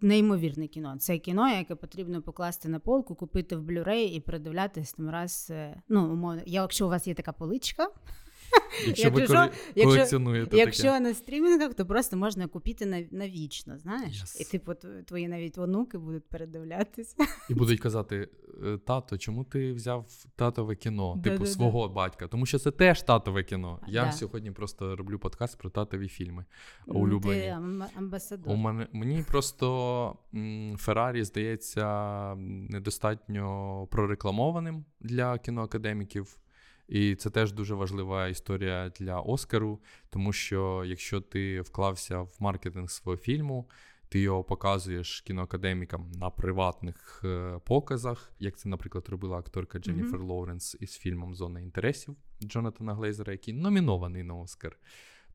неймовірне 0.00 0.68
кіно. 0.68 0.96
Це 0.98 1.18
кіно, 1.18 1.48
яке 1.48 1.74
потрібно 1.74 2.22
покласти 2.22 2.68
на 2.68 2.78
полку, 2.78 3.14
купити 3.14 3.56
в 3.56 3.70
Blu-ray 3.70 4.12
і 4.12 4.20
передивлятись 4.20 4.92
там 4.92 5.10
раз. 5.10 5.52
Ну, 5.88 6.12
умовно, 6.12 6.42
якщо 6.46 6.86
у 6.86 6.90
вас 6.90 7.06
є 7.06 7.14
така 7.14 7.32
поличка, 7.32 7.88
Якщо 8.86 9.10
ви 9.10 9.20
Якщо- 9.20 9.36
коле- 9.36 9.50
якщо- 9.74 9.84
колекціонуєте 9.90 10.56
Якщо 10.56 10.82
таке. 10.82 11.00
на 11.00 11.14
стрімінгах, 11.14 11.74
то 11.74 11.86
просто 11.86 12.16
можна 12.16 12.46
купити 12.46 12.86
на, 12.86 13.04
навічно, 13.10 13.78
знаєш? 13.78 14.22
Yes. 14.24 14.40
І 14.40 14.44
типу 14.44 14.74
твої 15.06 15.28
навіть 15.28 15.58
онуки 15.58 15.98
будуть 15.98 16.28
передивлятися. 16.28 17.16
І 17.50 17.54
будуть 17.54 17.80
казати: 17.80 18.28
«Е, 18.66 18.78
тато, 18.78 19.18
чому 19.18 19.44
ти 19.44 19.72
взяв 19.72 20.06
татове 20.36 20.74
кіно? 20.76 21.12
Типу 21.14 21.22
Да-да-да. 21.36 21.46
свого 21.50 21.88
батька, 21.88 22.28
тому 22.28 22.46
що 22.46 22.58
це 22.58 22.70
теж 22.70 23.02
татове 23.02 23.42
кіно. 23.44 23.80
Я 23.88 24.04
Да. 24.04 24.12
сьогодні 24.12 24.50
просто 24.50 24.96
роблю 24.96 25.18
подкаст 25.18 25.58
про 25.58 25.70
татові 25.70 26.08
фільми. 26.08 26.44
Ну, 26.86 26.94
Улюблені. 26.94 27.40
Ти 27.40 27.56
амбасадор. 27.96 28.52
У 28.52 28.56
мене 28.56 28.86
мені 28.92 29.24
просто 29.28 30.16
Феррарі 30.78 31.24
здається 31.24 32.34
недостатньо 32.36 33.86
прорекламованим 33.90 34.84
для 35.00 35.38
кіноакадеміків. 35.38 36.38
І 36.92 37.14
це 37.14 37.30
теж 37.30 37.52
дуже 37.52 37.74
важлива 37.74 38.28
історія 38.28 38.88
для 38.88 39.20
Оскару, 39.20 39.80
тому 40.10 40.32
що 40.32 40.82
якщо 40.86 41.20
ти 41.20 41.60
вклався 41.60 42.20
в 42.20 42.36
маркетинг 42.38 42.90
свого 42.90 43.16
фільму, 43.16 43.68
ти 44.08 44.20
його 44.20 44.44
показуєш 44.44 45.20
кіноакадемікам 45.20 46.10
на 46.12 46.30
приватних 46.30 47.20
е, 47.24 47.58
показах, 47.64 48.32
як 48.38 48.58
це, 48.58 48.68
наприклад, 48.68 49.08
робила 49.08 49.38
акторка 49.38 49.78
Дженніфер 49.78 50.20
Лоуренс 50.20 50.76
із 50.80 50.96
фільмом 50.96 51.34
Зона 51.34 51.60
інтересів 51.60 52.16
Джонатана 52.42 52.94
Глейзера, 52.94 53.32
який 53.32 53.54
номінований 53.54 54.22
на 54.22 54.34
Оскар 54.34 54.76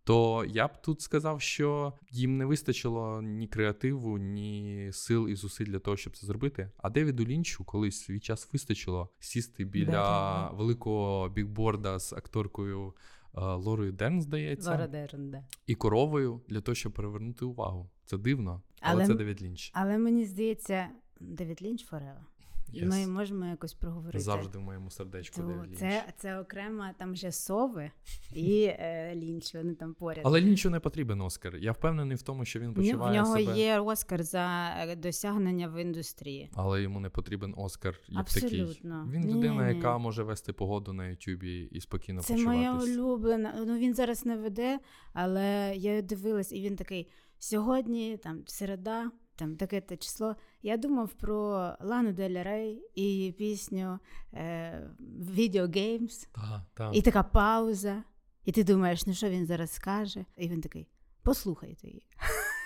то 0.08 0.46
я 0.46 0.68
б 0.68 0.82
тут 0.82 1.02
сказав, 1.02 1.42
що 1.42 1.94
їм 2.12 2.38
не 2.38 2.46
вистачило 2.46 3.22
ні 3.22 3.48
креативу, 3.48 4.18
ні 4.18 4.90
сил 4.94 5.30
і 5.30 5.36
зусиль 5.36 5.66
для 5.66 5.80
того, 5.80 5.98
щоб 5.98 6.18
це 6.18 6.28
зробити. 6.28 6.72
А 6.78 6.90
Девіду 6.90 7.26
Лінчу 7.26 7.64
колись 7.64 8.00
свій 8.00 8.20
час 8.20 8.50
вистачило 8.54 9.10
сісти 9.20 9.66
біля 9.66 10.50
великого 10.50 11.30
бікборда 11.30 12.00
з 12.00 12.14
акторкою 12.14 12.94
е, 13.38 13.42
Лорою 13.42 13.92
Дерн, 13.92 14.22
здається, 14.22 14.72
Лора 14.72 14.88
Дерн, 14.88 15.32
да. 15.32 15.44
і 15.66 15.76
коровою 15.76 16.42
для 16.48 16.62
того, 16.62 16.76
щоб 16.76 16.94
привернути 16.94 17.46
увагу. 17.46 17.90
Це 18.06 18.18
дивно, 18.18 18.62
але, 18.80 18.94
Але 18.94 19.08
це 19.08 19.14
Девід 19.14 19.42
Лінч. 19.42 19.72
Але 19.74 19.98
мені 19.98 20.26
здається, 20.26 20.90
Девід 21.20 21.62
Лінч 21.62 21.86
forever. 21.86 22.26
Yes. 22.74 22.86
Ми 22.86 23.08
можемо 23.08 23.46
якось 23.46 23.74
проговорити. 23.74 24.20
Завжди 24.20 24.58
в 24.58 24.62
моєму 24.62 24.92
сердечку 24.92 25.42
То 25.42 25.66
Лінч. 25.66 25.80
це, 25.80 26.04
це 26.18 26.40
окрема 26.40 26.94
там 26.98 27.12
вже 27.14 27.32
сови 27.32 27.92
і 28.36 28.64
е, 28.64 29.14
Лінч, 29.16 29.56
вони 29.56 29.76
там 29.76 29.94
поряд. 29.94 30.22
Але 30.26 30.42
Лінчу 30.42 30.70
не 30.70 30.80
потрібен 30.80 31.22
Оскар. 31.22 31.56
Я 31.56 31.72
впевнений 31.72 32.18
в 32.18 32.22
тому, 32.22 32.46
що 32.46 32.60
він 32.60 32.74
почуває 32.74 33.12
в 33.12 33.24
нього 33.24 33.38
себе. 33.38 33.58
є 33.58 33.80
Оскар 33.80 34.24
за 34.24 34.76
е, 34.80 34.96
досягнення 34.96 35.68
в 35.68 35.82
індустрії. 35.82 36.50
Але 36.54 36.82
йому 36.82 37.00
не 37.00 37.10
потрібен 37.10 37.54
Оскар 37.58 38.00
як 38.08 38.26
такий. 38.26 38.82
Він 38.84 39.22
Ні, 39.22 39.34
людина, 39.34 39.70
яка 39.70 39.98
може 39.98 40.24
вести 40.24 40.54
погоду 40.54 40.94
на 40.94 41.08
Ютубі 41.08 41.70
і 41.72 41.82
спокійно 41.82 42.22
Це 42.22 42.38
моя 42.38 42.74
улюблена. 42.74 43.64
Ну 43.68 43.78
він 43.78 43.94
зараз 43.94 44.26
не 44.26 44.38
веде, 44.38 44.80
але 45.14 45.74
я 45.76 46.02
дивилась, 46.02 46.52
і 46.52 46.62
він 46.62 46.76
такий: 46.76 47.10
сьогодні, 47.40 48.18
там, 48.18 48.44
середа, 48.46 49.12
там 49.38 49.56
таке 49.56 49.82
те 49.82 49.98
число. 49.98 50.36
Я 50.62 50.78
думав 50.78 51.14
про 51.14 51.72
Лану 51.82 52.14
Дель 52.14 52.44
Рей 52.44 52.82
і 52.96 53.34
пісню 53.38 54.00
е, 54.34 54.90
Video 55.20 55.68
Games. 55.68 56.28
Та, 56.32 56.66
та. 56.74 56.92
І 56.94 57.02
така 57.02 57.24
пауза. 57.24 58.04
І 58.46 58.52
ти 58.52 58.64
думаєш, 58.64 59.06
ну 59.06 59.14
що 59.14 59.30
він 59.30 59.46
зараз 59.46 59.72
скаже? 59.72 60.26
І 60.38 60.50
він 60.50 60.62
такий: 60.62 60.88
послухайте 61.24 61.88
її. 61.88 62.04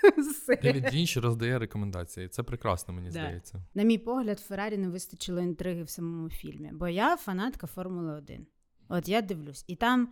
Девід 0.63 0.93
Лінч 0.93 1.17
роздає 1.17 1.59
рекомендації. 1.59 2.27
Це 2.27 2.43
прекрасно, 2.43 2.93
мені 2.93 3.07
Да. 3.07 3.11
здається. 3.11 3.63
На 3.73 3.83
мій 3.83 3.97
погляд, 3.97 4.39
Феррарі 4.39 4.77
не 4.77 4.89
вистачило 4.89 5.41
інтриги 5.41 5.83
в 5.83 5.89
самому 5.89 6.29
фільмі, 6.29 6.69
бо 6.73 6.87
я 6.87 7.17
фанатка 7.17 7.67
Формули 7.67 8.13
1. 8.13 8.45
От 8.89 9.07
я 9.09 9.21
дивлюсь, 9.21 9.65
і 9.67 9.75
там 9.75 10.09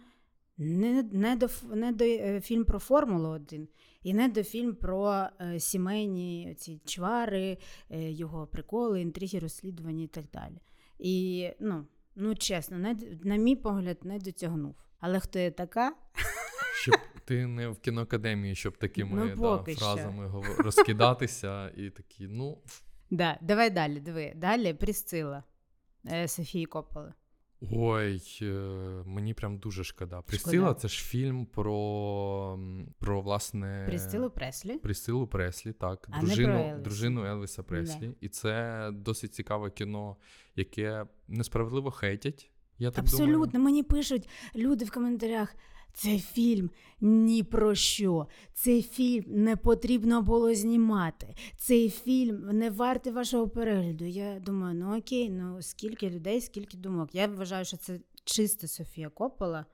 не, 0.57 1.03
не, 1.03 1.35
до, 1.35 1.47
не 1.75 1.91
до 1.91 2.05
е, 2.05 2.41
фільм 2.41 2.65
про 2.65 2.79
Формулу 2.79 3.29
1, 3.29 3.67
і 4.03 4.13
не 4.13 4.27
до 4.27 4.43
фільм 4.43 4.75
про 4.75 5.27
е, 5.41 5.59
сімейні 5.59 6.55
ці 6.57 6.81
чвари, 6.85 7.57
е, 7.89 8.11
його 8.11 8.47
приколи, 8.47 9.01
інтриги, 9.01 9.39
розслідування 9.39 10.03
і 10.03 10.07
так 10.07 10.25
далі. 10.33 10.61
І 10.99 11.49
ну, 11.59 11.87
ну 12.15 12.35
чесно, 12.35 12.77
не, 12.77 12.95
на 13.23 13.35
мій 13.35 13.55
погляд, 13.55 13.97
не 14.03 14.19
дотягнув. 14.19 14.75
Але 14.99 15.19
хто 15.19 15.39
я 15.39 15.51
така? 15.51 15.95
Щоб 16.81 16.95
ти 17.25 17.47
не 17.47 17.69
в 17.69 17.79
кіноакадемії, 17.79 18.55
щоб 18.55 18.77
такими 18.77 19.11
Ну, 19.15 19.27
да, 19.27 19.35
поки 19.35 19.71
що. 19.71 19.85
фразами 19.85 20.43
розкидатися 20.57 21.69
і 21.69 21.89
такі, 21.89 22.27
ну. 22.27 22.57
Да, 23.11 23.37
давай 23.41 23.69
далі, 23.69 23.99
диви. 23.99 24.33
Далі 24.35 24.73
Прісцила 24.73 25.43
е, 26.11 26.27
Софії 26.27 26.65
Копполи. 26.65 27.13
Ой, 27.71 28.21
е, 28.41 28.45
мені 29.05 29.33
прям 29.33 29.57
дуже 29.57 29.83
шкода. 29.83 30.21
Присила 30.21 30.73
це 30.73 30.87
ж 30.87 31.03
фільм 31.03 31.45
про, 31.45 32.59
про 32.99 33.21
власне. 33.21 33.83
Прісцилу 33.87 34.29
Преслі. 34.29 34.77
Присилу 34.77 35.27
Преслі, 35.27 35.73
так, 35.73 36.07
А 36.11 36.15
не 36.15 36.17
про 36.17 36.27
дружину, 36.27 36.53
Елвіса. 36.59 36.77
дружину 36.77 37.25
Елвіса 37.25 37.63
Преслі. 37.63 38.11
І 38.21 38.29
це 38.29 38.89
досить 38.93 39.33
цікаве 39.33 39.71
кіно, 39.71 40.15
яке 40.55 41.05
несправедливо 41.27 41.91
хейтять. 41.91 42.51
Я 42.77 42.91
так 42.91 42.99
Абсолютно, 42.99 43.45
думаю. 43.45 43.63
мені 43.65 43.83
пишуть 43.83 44.29
люди 44.55 44.85
в 44.85 44.91
коментарях. 44.91 45.55
Цей 45.93 46.19
фільм 46.19 46.69
ні 47.01 47.43
про 47.43 47.75
що. 47.75 48.27
Цей 48.53 48.81
фільм 48.81 49.25
не 49.27 49.55
потрібно 49.55 50.21
було 50.21 50.53
знімати. 50.53 51.35
Цей 51.57 51.89
фільм 51.89 52.49
не 52.51 52.69
вартий 52.69 53.13
вашого 53.13 53.49
перегляду. 53.49 54.05
Я 54.05 54.39
думаю, 54.39 54.75
ну 54.75 54.97
окей, 54.97 55.29
ну 55.29 55.61
скільки 55.61 56.09
людей, 56.09 56.41
скільки 56.41 56.77
думок. 56.77 57.15
Я 57.15 57.27
вважаю, 57.27 57.65
що 57.65 57.77
це 57.77 57.99
чисто 58.23 58.67
Софія 58.67 59.09
Коппола. 59.09 59.65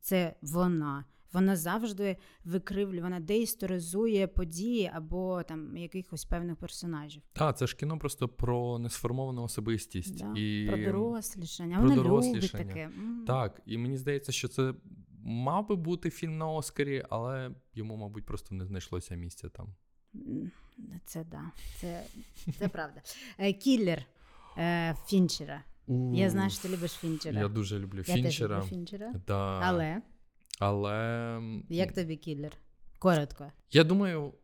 Це 0.00 0.34
вона. 0.42 1.04
Вона 1.32 1.56
завжди 1.56 2.16
викривлює, 2.44 3.00
вона 3.00 3.20
деісторизує 3.20 4.26
події 4.26 4.90
або 4.94 5.42
там 5.42 5.76
якихось 5.76 6.24
певних 6.24 6.56
персонажів. 6.56 7.22
Так, 7.32 7.58
це 7.58 7.66
ж 7.66 7.76
кіно 7.76 7.98
просто 7.98 8.28
про 8.28 8.78
несформовану 8.78 9.42
особистість. 9.42 10.18
Да? 10.18 10.40
І... 10.40 10.66
Про 10.68 10.76
дорослішання. 10.76 11.78
про 11.78 11.88
Вона 11.88 12.02
любить 12.02 12.52
таке. 12.52 12.90
Так, 13.26 13.62
і 13.66 13.78
мені 13.78 13.96
здається, 13.96 14.32
що 14.32 14.48
це 14.48 14.74
мав 15.24 15.68
би 15.68 15.76
бути 15.76 16.10
фільм 16.10 16.38
на 16.38 16.48
Оскарі, 16.48 17.04
але 17.10 17.50
йому, 17.74 17.96
мабуть, 17.96 18.26
просто 18.26 18.54
не 18.54 18.64
знайшлося 18.64 19.14
місця 19.14 19.48
там. 19.48 19.74
Це 21.04 21.24
да, 21.24 21.42
це, 21.76 22.04
це 22.58 22.68
правда. 22.68 23.02
Е, 23.38 23.52
Кіллер 23.52 24.06
е, 24.58 24.96
Фінчера. 25.06 25.64
Я 26.12 26.30
знаю, 26.30 26.50
що 26.50 26.62
ти 26.62 26.68
любиш 26.68 26.92
Фінчера. 26.92 27.40
Я 27.40 27.48
дуже 27.48 27.78
люблю 27.78 27.98
Я 27.98 28.04
теж 28.04 28.14
Фінчера. 28.14 28.56
люблю 28.56 28.68
Фінчера. 28.68 29.14
Да. 29.26 29.60
Але 29.62 30.02
Але 30.58 31.40
як 31.68 31.92
тобі 31.92 32.16
кіллер? 32.16 32.52
Коротко. 32.98 33.52
я 33.70 33.84
думаю, 33.84 34.34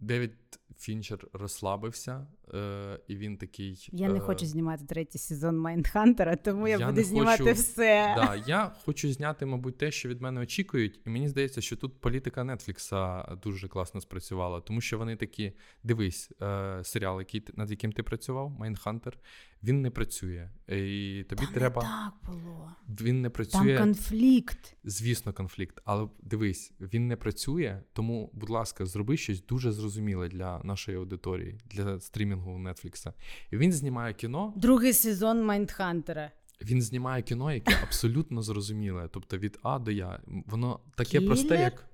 Девід 0.00 0.59
Фінчер 0.78 1.28
розслабився, 1.32 2.26
е, 2.54 3.00
і 3.08 3.16
він 3.16 3.36
такий. 3.36 3.88
Я 3.92 4.08
не 4.08 4.18
е, 4.18 4.20
хочу 4.20 4.46
знімати 4.46 4.84
третій 4.84 5.18
сезон 5.18 5.58
Майндхантера, 5.58 6.36
тому 6.36 6.68
я, 6.68 6.78
Я 6.78 6.86
буду 6.86 7.02
знімати 7.02 7.42
хочу- 7.42 7.54
все. 7.54 8.14
Да, 8.16 8.42
я 8.46 8.72
хочу 8.84 9.12
зняти, 9.12 9.46
мабуть, 9.46 9.78
те, 9.78 9.90
що 9.90 10.08
від 10.08 10.20
мене 10.20 10.40
очікують, 10.40 11.00
і 11.06 11.10
мені 11.10 11.28
здається, 11.28 11.60
що 11.60 11.76
тут 11.76 12.00
політика 12.00 12.44
Нетфлікса 12.44 13.24
дуже 13.42 13.68
класно 13.68 14.00
спрацювала, 14.00 14.60
тому 14.60 14.80
що 14.80 14.98
вони 14.98 15.16
такі: 15.16 15.52
дивись, 15.84 16.32
е, 16.42 16.80
серіал, 16.84 17.18
який 17.18 17.44
над 17.56 17.70
яким 17.70 17.92
ти 17.92 18.02
працював, 18.02 18.50
Майнхантер, 18.50 19.18
він 19.62 19.82
не 19.82 19.90
працює. 19.90 20.50
І 20.68 21.24
тобі 21.28 21.42
Та 21.46 21.52
треба. 21.52 21.82
не 21.82 21.88
так 21.88 22.32
було. 22.32 22.70
Він 23.00 23.22
не 23.22 23.28
Там 23.28 23.32
працює. 23.32 23.78
конфлікт. 23.78 24.76
Звісно, 24.84 25.32
конфлікт, 25.32 25.80
але 25.84 26.08
дивись, 26.22 26.72
він 26.80 27.08
не 27.08 27.16
працює, 27.16 27.82
тому, 27.92 28.30
будь 28.32 28.50
ласка, 28.50 28.86
зроби 28.86 29.16
щось 29.16 29.46
дуже 29.46 29.72
зрозуміле 29.72 30.28
для 30.28 30.59
нашої 30.64 30.96
аудиторії, 30.98 31.58
для 31.66 32.00
стрімінгу 32.00 32.58
Нетфлікса. 32.58 33.12
І 33.50 33.56
він 33.56 33.72
знімає 33.72 34.14
кіно, 34.14 34.52
Другий 34.56 34.92
сезон 34.92 35.44
Майндхантера. 35.44 36.30
він 36.62 36.82
знімає 36.82 37.22
кіно, 37.22 37.52
яке 37.52 37.78
абсолютно 37.82 38.42
зрозуміле. 38.42 39.08
Тобто 39.12 39.38
від 39.38 39.58
А 39.62 39.78
до 39.78 39.90
Я. 39.90 40.20
Воно 40.26 40.80
таке 40.94 41.10
Кілер? 41.10 41.26
просте, 41.26 41.60
як. 41.60 41.86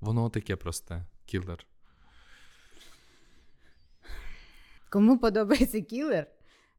Воно 0.00 0.30
таке 0.30 0.56
просте. 0.56 1.04
Кілер. 1.26 1.66
Кому 4.90 5.18
подобається 5.18 5.80
кілер? 5.80 6.26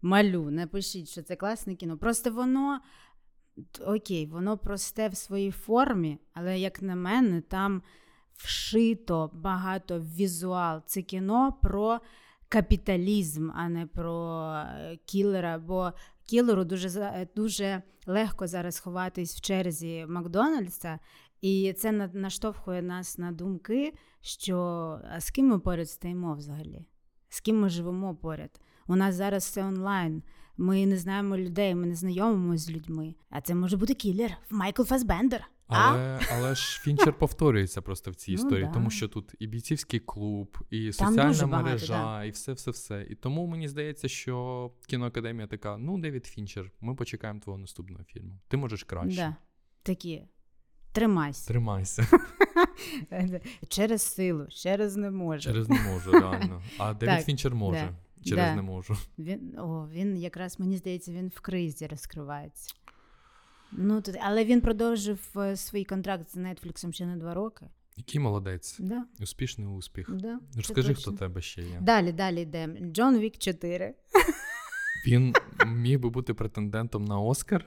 Малю, 0.02 0.52
напишіть, 0.52 1.10
що 1.10 1.22
це 1.22 1.36
класне 1.36 1.76
кіно. 1.76 1.98
Просто 1.98 2.32
воно 2.32 2.80
окей, 3.86 4.26
воно 4.26 4.58
просте 4.58 5.08
в 5.08 5.16
своїй 5.18 5.52
формі, 5.52 6.18
але 6.34 6.60
як 6.60 6.82
на 6.82 6.96
мене, 6.96 7.42
там 7.42 7.82
вшито 8.38 9.32
багато 9.34 10.00
в 10.00 10.16
візуал. 10.16 10.82
Це 10.86 11.02
кіно 11.02 11.54
про 11.62 12.00
капіталізм, 12.50 13.52
а 13.56 13.70
не 13.70 13.86
про 13.86 14.46
е, 14.56 14.98
кілера. 15.06 15.58
Бо 15.58 15.92
кілеру 16.26 16.64
дуже 16.64 17.00
е, 17.00 17.28
дуже 17.36 17.82
легко 18.08 18.48
зараз 18.48 18.80
ховатись 18.80 19.36
в 19.36 19.42
черзі 19.42 20.06
Макдональдса, 20.10 21.00
і 21.42 21.74
це 21.74 21.92
наштовхує 21.92 22.82
нас 22.82 23.18
на 23.18 23.32
думки, 23.32 23.94
що 24.22 24.58
а 25.12 25.22
з 25.22 25.32
ким 25.32 25.48
ми 25.48 25.60
поряд 25.60 25.90
стоїмо 25.90 26.36
взагалі? 26.36 26.86
З 27.30 27.40
ким 27.42 27.60
ми 27.60 27.70
живемо 27.70 28.16
поряд? 28.16 28.62
У 28.88 28.96
нас 28.96 29.16
зараз 29.16 29.44
все 29.44 29.64
онлайн. 29.64 30.24
Ми 30.58 30.86
не 30.86 30.98
знаємо 30.98 31.38
людей, 31.38 31.76
ми 31.76 31.86
не 31.86 31.96
знайомимося 31.96 32.64
з 32.64 32.72
людьми. 32.72 33.16
А 33.30 33.42
це 33.42 33.56
може 33.56 33.78
бути 33.78 33.94
кілер 33.94 34.38
Майкл 34.50 34.84
Фасбендер. 34.84 35.48
А? 35.68 35.90
Але, 35.90 36.20
але 36.32 36.56
ж 36.56 36.80
Фінчер 36.82 37.14
повторюється 37.14 37.82
просто 37.82 38.12
в 38.12 38.16
цій 38.16 38.32
Ну 38.32 38.36
історії, 38.36 38.66
да. 38.66 38.72
тому 38.72 38.90
що 38.90 39.08
тут 39.08 39.36
і 39.40 39.48
бійцівський 39.48 40.00
клуб, 40.00 40.58
і 40.70 40.92
соціальна 40.94 41.48
багато, 41.48 41.48
мережа, 41.66 42.24
і 42.24 42.30
все, 42.30 42.54
все, 42.54 42.72
все. 42.72 43.08
І 43.10 43.16
тому 43.16 43.48
мені 43.48 43.68
здається, 43.68 44.08
що 44.08 44.72
кіноакадемія 44.88 45.48
така: 45.48 45.78
ну, 45.78 45.98
Девід 46.00 46.26
Фінчер, 46.26 46.72
ми 46.82 46.96
почекаємо 46.96 47.40
твого 47.40 47.60
наступного 47.60 48.04
фільму. 48.04 48.40
Ти 48.48 48.58
можеш 48.58 48.84
краще. 48.84 49.16
Да. 49.18 49.36
Такі. 49.84 50.24
Тримайся. 50.92 51.48
Тримайся. 51.48 52.08
Через 53.68 54.02
силу, 54.02 54.48
через 54.50 54.96
не 54.96 55.12
може. 55.12 55.50
Через 55.50 55.70
не 55.70 55.82
можу, 55.82 56.12
реально. 56.20 56.62
А 56.78 56.94
Девід 56.94 57.16
Так, 57.16 57.26
Фінчер 57.26 57.56
може. 57.56 57.94
да, 58.18 58.24
Через 58.30 58.46
да. 58.46 58.56
не 58.56 58.62
можу. 58.62 58.98
Він, 59.20 59.60
о, 59.60 59.88
він 59.92 60.18
якраз, 60.18 60.60
мені 60.60 60.78
здається, 60.78 61.12
він 61.12 61.32
в 61.36 61.40
кризі 61.40 61.88
розкривається. 61.88 62.74
Ну, 63.72 64.02
тут, 64.02 64.16
але 64.22 64.46
він 64.46 64.62
продовжив 64.62 65.20
е, 65.38 65.56
свій 65.56 65.84
контракт 65.84 66.30
з 66.30 66.36
Нетфліксом 66.54 66.94
ще 66.94 67.06
на 67.06 67.16
два 67.18 67.34
роки. 67.34 67.66
Який 67.98 68.22
молодець. 68.22 68.76
Да, 68.80 69.06
Успішний 69.20 69.68
успіх. 69.68 70.10
да, 70.16 70.40
Розкажи, 70.56 70.94
хто 70.94 71.12
тебе 71.12 71.42
ще 71.42 71.62
є. 71.62 71.80
Далі, 71.82 72.12
далі 72.12 72.42
йдемо. 72.42 72.74
Джон 72.92 73.18
Вік 73.20 73.38
4. 73.38 73.94
Він 75.08 75.34
міг 75.68 76.00
би 76.00 76.10
бути 76.10 76.34
претендентом 76.34 77.06
на 77.06 77.20
Оскар. 77.20 77.66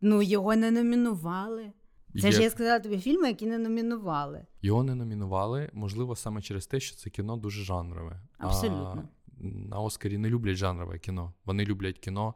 Ну, 0.00 0.22
його 0.22 0.56
не 0.56 0.70
номінували. 0.70 1.72
Це 2.20 2.26
Є- 2.26 2.32
ж 2.32 2.42
я 2.42 2.50
сказала 2.50 2.78
тобі 2.80 2.98
фільми, 2.98 3.28
які 3.28 3.46
не 3.46 3.58
номінували. 3.58 4.46
Його 4.62 4.82
не 4.82 4.94
номінували, 4.94 5.70
можливо, 5.72 6.16
саме 6.16 6.42
через 6.42 6.66
те, 6.66 6.80
що 6.80 6.96
це 6.96 7.10
кіно 7.10 7.36
дуже 7.36 7.64
жанрове. 7.64 8.20
Абсолютно. 8.38 9.08
А 9.40 9.42
на 9.44 9.78
Оскарі 9.78 10.18
не 10.18 10.28
люблять 10.30 10.56
жанрове 10.56 10.98
кіно. 10.98 11.32
Вони 11.44 11.64
люблять 11.64 11.98
кіно, 11.98 12.34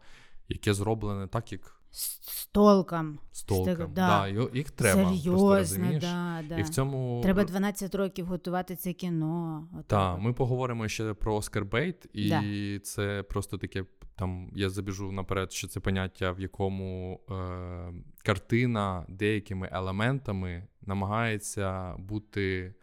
яке 0.48 0.74
зроблене 0.74 1.26
так, 1.26 1.52
як 1.52 1.80
З, 1.94 2.20
з 2.22 2.46
толком. 2.46 3.18
з 3.32 3.42
толком. 3.42 3.92
да. 3.94 4.30
Да, 4.32 4.48
їх 4.54 4.70
треба. 4.70 5.02
просто, 5.02 5.16
Серйозно, 5.16 5.58
розумієш? 5.58 6.02
да, 6.02 6.42
да. 6.48 6.58
І 6.58 6.62
в 6.62 6.68
цьому 6.68 7.20
Треба 7.22 7.44
12 7.44 7.94
років 7.94 8.26
готувати 8.26 8.76
це 8.76 8.92
кіно. 8.92 9.68
Так, 9.86 10.18
ми 10.20 10.32
поговоримо 10.32 10.88
ще 10.88 11.14
про 11.14 11.34
Оскар 11.34 11.64
Бейт, 11.64 12.06
і 12.12 12.28
Да. 12.28 12.42
це 12.82 13.22
просто 13.22 13.58
таке. 13.58 13.84
Там 14.16 14.50
я 14.54 14.70
забіжу 14.70 15.12
наперед, 15.12 15.52
що 15.52 15.68
це 15.68 15.80
поняття, 15.80 16.32
в 16.32 16.40
якому 16.40 17.20
е, 17.30 17.92
картина 18.24 19.06
деякими 19.08 19.68
елементами 19.72 20.66
намагається 20.82 21.94
бути 21.98 22.74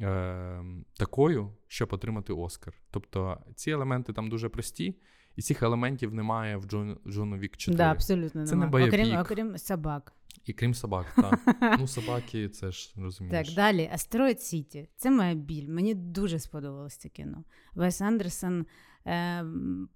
е, 0.00 0.62
такою, 0.96 1.52
щоб 1.66 1.92
отримати 1.92 2.32
Оскар. 2.32 2.74
Тобто 2.90 3.38
ці 3.54 3.70
елементи 3.70 4.12
там 4.12 4.28
дуже 4.28 4.48
прості, 4.48 4.96
і 5.36 5.42
цих 5.42 5.62
елементів 5.62 6.14
немає 6.14 6.56
в 6.56 6.64
Джон, 6.64 6.98
Джону 7.06 7.38
Вік 7.38 7.56
4. 7.56 7.76
Да, 7.76 7.90
абсолютно 7.90 8.46
Це 8.46 8.56
нема. 8.56 8.78
не 8.78 8.86
окрім, 8.86 9.18
окрім 9.18 9.58
собак. 9.58 10.12
І 10.44 10.52
крім 10.52 10.74
собак, 10.74 11.06
так. 11.16 11.40
ну, 11.80 11.86
собаки, 11.86 12.48
це 12.48 12.70
ж 12.70 12.94
розумієш. 12.96 13.48
Так, 13.48 13.56
далі. 13.56 13.90
Астероїд 13.92 14.42
Сіті. 14.42 14.88
Це 14.96 15.10
моя 15.10 15.34
біль. 15.34 15.68
Мені 15.68 15.94
дуже 15.94 16.38
сподобалось 16.38 16.96
це 16.96 17.08
кіно. 17.08 17.44
Вес 17.74 18.00
Андерсон 18.00 18.66
е, 19.06 19.44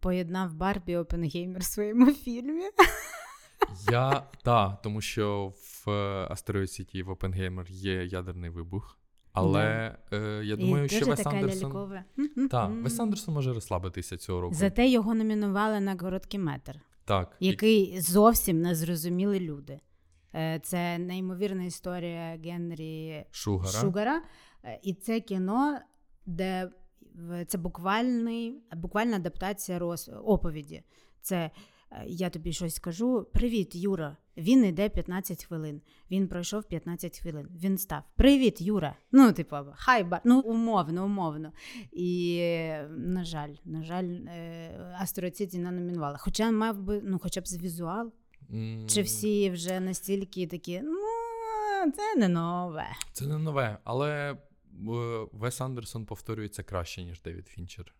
поєднав 0.00 0.54
Барбі 0.54 0.92
і 0.92 0.96
Опенгеймер 0.96 1.60
в 1.60 1.64
своєму 1.64 2.12
фільмі. 2.12 2.64
Я 3.90 4.22
так, 4.44 4.82
тому 4.82 5.00
що 5.00 5.52
в 5.86 5.90
Астероїд 6.30 6.72
Сіті 6.72 7.02
в 7.02 7.10
Опенгеймер 7.10 7.66
є 7.68 8.04
ядерний 8.04 8.50
вибух. 8.50 8.99
Але 9.32 9.96
е, 10.12 10.42
я 10.44 10.56
думаю, 10.56 10.84
і 10.84 10.88
що 10.88 11.06
Вес 11.06 11.26
Андерсон. 11.26 11.98
Так, 12.50 12.70
Вес 12.70 13.00
Андерсон 13.00 13.34
може 13.34 13.52
розслабитися 13.52 14.16
цього 14.16 14.40
року. 14.40 14.54
Зате 14.54 14.88
його 14.88 15.14
номінували 15.14 15.80
на 15.80 15.96
короткий 15.96 16.40
метр, 16.40 16.80
Так. 17.04 17.36
І- 17.40 17.46
який 17.46 18.00
зовсім 18.00 18.60
не 18.60 18.74
зрозуміли 18.74 19.40
люди. 19.40 19.80
Е, 20.34 20.60
Це 20.62 20.98
неймовірна 20.98 21.64
історія 21.64 22.38
Генрі 22.44 23.24
Шугара. 23.30 23.70
Шугара. 23.80 24.22
Е, 24.64 24.80
І 24.82 24.94
це 24.94 25.20
кіно, 25.20 25.78
де 26.26 26.70
це 27.46 27.58
буквальний, 27.58 28.62
буквальна 28.76 29.16
адаптація 29.16 29.78
роз, 29.78 30.10
оповіді. 30.24 30.82
Це 31.22 31.50
я 32.06 32.30
тобі 32.30 32.52
щось 32.52 32.74
скажу. 32.74 33.26
Привіт, 33.32 33.74
Юра. 33.74 34.16
Він 34.36 34.64
йде 34.64 34.88
15 34.88 35.44
хвилин. 35.44 35.80
Він 36.10 36.28
пройшов 36.28 36.64
15 36.64 37.18
хвилин. 37.20 37.48
Він 37.62 37.78
став. 37.78 38.02
Привіт, 38.16 38.60
Юра. 38.60 38.96
Ну, 39.12 39.32
типу, 39.32 39.56
хай 39.74 40.04
ба. 40.04 40.20
Ну, 40.24 40.40
умовно, 40.40 41.04
умовно. 41.04 41.52
І, 41.92 42.38
е, 42.40 42.88
на 42.96 43.24
жаль, 43.24 43.54
на 43.64 43.82
жаль, 43.84 44.04
е, 44.04 44.96
Астероїд 45.00 45.36
Сіті 45.36 45.58
не 45.58 45.70
номінували. 45.70 46.16
Хоча 46.20 46.50
мав 46.50 46.82
би, 46.82 47.00
ну, 47.04 47.18
хоча 47.18 47.40
б 47.40 47.48
з 47.48 47.58
візуал. 47.62 48.12
М, 48.52 48.86
Чи 48.88 49.02
всі 49.02 49.50
вже 49.50 49.80
настільки 49.80 50.46
такі, 50.46 50.80
ну, 50.84 50.96
це 51.96 52.16
не 52.16 52.28
нове. 52.28 52.86
Це 53.12 53.26
не 53.26 53.38
нове, 53.38 53.78
але 53.84 54.32
е, 54.32 54.36
Вес 55.32 55.60
Андерсон 55.60 56.06
повторюється 56.06 56.62
краще, 56.62 57.02
ніж 57.04 57.22
Девід 57.22 57.48
Фінчер. 57.48 57.94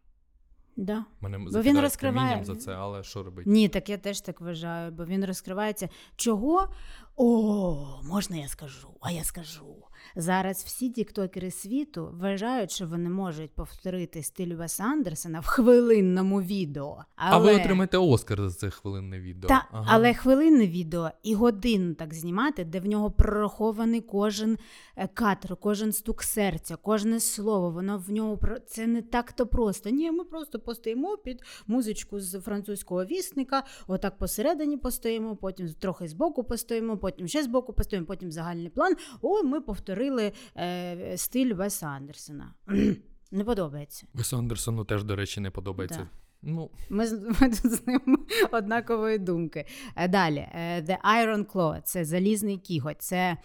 Да. 0.80 1.04
Мене 1.20 1.38
він 1.38 1.80
розкриває- 1.80 2.44
за 2.44 2.56
це, 2.56 2.74
але 2.74 3.02
що 3.02 3.22
робити? 3.22 3.50
Ні, 3.50 3.68
так 3.68 3.88
я 3.88 3.98
теж 3.98 4.20
так 4.20 4.40
вважаю, 4.40 4.92
бо 4.92 5.04
він 5.04 5.24
розкривається. 5.24 5.88
Чого? 6.16 6.68
О, 7.16 8.00
можна 8.02 8.36
я 8.36 8.48
скажу, 8.48 8.88
а 9.00 9.10
я 9.10 9.24
скажу. 9.24 9.76
Зараз 10.16 10.62
всі 10.66 10.90
тіктокери 10.90 11.50
світу 11.50 12.10
вважають, 12.20 12.70
що 12.70 12.86
вони 12.86 13.10
можуть 13.10 13.50
повторити 13.54 14.22
стиль 14.22 14.54
Веса 14.54 14.84
Андерсона 14.84 15.40
в 15.40 15.46
хвилинному 15.46 16.42
відео. 16.42 17.04
Але... 17.16 17.36
А 17.36 17.38
ви 17.38 17.60
отримаєте 17.60 17.98
Оскар 17.98 18.48
за 18.48 18.50
це 18.50 18.70
хвилинне 18.70 19.20
відео. 19.20 19.48
Та, 19.48 19.68
Ага. 19.72 19.86
Але 19.88 20.14
хвилинне 20.14 20.66
відео 20.66 21.10
і 21.22 21.34
годину 21.34 21.94
так 21.94 22.14
знімати, 22.14 22.64
де 22.64 22.80
в 22.80 22.86
нього 22.86 23.10
прорахований 23.10 24.00
кожен 24.00 24.58
е, 24.96 25.08
кадр, 25.14 25.56
кожен 25.56 25.92
стук 25.92 26.22
серця, 26.22 26.76
кожне 26.76 27.20
слово. 27.20 27.70
Воно 27.70 27.98
в 27.98 28.10
нього 28.10 28.38
це 28.66 28.86
не 28.86 29.02
так 29.02 29.32
то 29.32 29.46
просто. 29.46 29.90
Ні, 29.90 30.10
ми 30.10 30.24
просто 30.24 30.60
постоїмо 30.60 31.16
під 31.16 31.42
музичку 31.66 32.20
з 32.20 32.40
французького 32.40 33.04
вісника, 33.04 33.62
отак 33.86 34.18
посередині 34.18 34.76
постоїмо, 34.76 35.36
потім 35.36 35.68
трохи 35.78 36.08
збоку 36.08 36.44
постоїмо, 36.44 36.96
потім 36.96 37.28
ще 37.28 37.42
збоку 37.42 37.72
постоїмо, 37.72 38.06
потім 38.06 38.32
загальний 38.32 38.68
план. 38.68 38.96
Ой, 39.22 39.42
ми 39.42 39.60
повторили 39.90 40.32
е, 40.56 41.16
стиль 41.16 41.54
Веса 41.54 41.86
Андерсона. 41.86 42.54
Не 43.32 43.44
подобається. 43.44 44.06
Весу 44.14 44.36
Андерсону 44.36 44.84
теж, 44.84 45.04
до 45.04 45.16
речі, 45.16 45.40
не 45.40 45.50
подобається. 45.50 45.98
Да. 45.98 46.08
Ну, 46.42 46.70
Ми, 46.90 47.06
ми 47.40 47.48
тут 47.48 47.72
з 47.72 47.86
ним 47.86 48.26
однакової 48.52 49.18
думки. 49.18 49.66
Е, 49.96 50.08
Далі, 50.08 50.48
е, 50.54 50.82
The 50.82 50.96
Iron 51.00 51.44
Claw, 51.44 51.82
це 51.82 52.04
залізний 52.04 52.58
кіготь, 52.58 53.02
це 53.02 53.36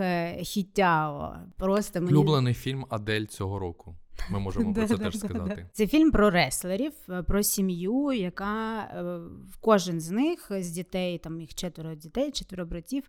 е, 0.00 0.44
Хітяо. 0.44 1.36
Просто 1.56 2.00
мені... 2.00 2.12
улюблений 2.12 2.54
фільм 2.54 2.86
Адель 2.88 3.24
цього 3.24 3.58
року. 3.58 3.96
Ми 4.30 4.38
можемо 4.38 4.74
про 4.74 4.86
це 4.88 4.98
теж 4.98 5.18
сказати. 5.18 5.66
Це 5.72 5.86
фільм 5.86 6.10
про 6.10 6.30
реслерів, 6.30 6.92
е, 7.08 7.22
про 7.22 7.42
сім'ю, 7.42 8.12
яка 8.12 8.78
е, 8.78 9.20
кожен 9.60 10.00
з 10.00 10.10
них 10.10 10.46
з 10.50 10.70
дітей, 10.70 11.18
там 11.18 11.40
їх 11.40 11.54
четверо 11.54 11.94
дітей, 11.94 12.30
четверо 12.32 12.66
братів. 12.66 13.02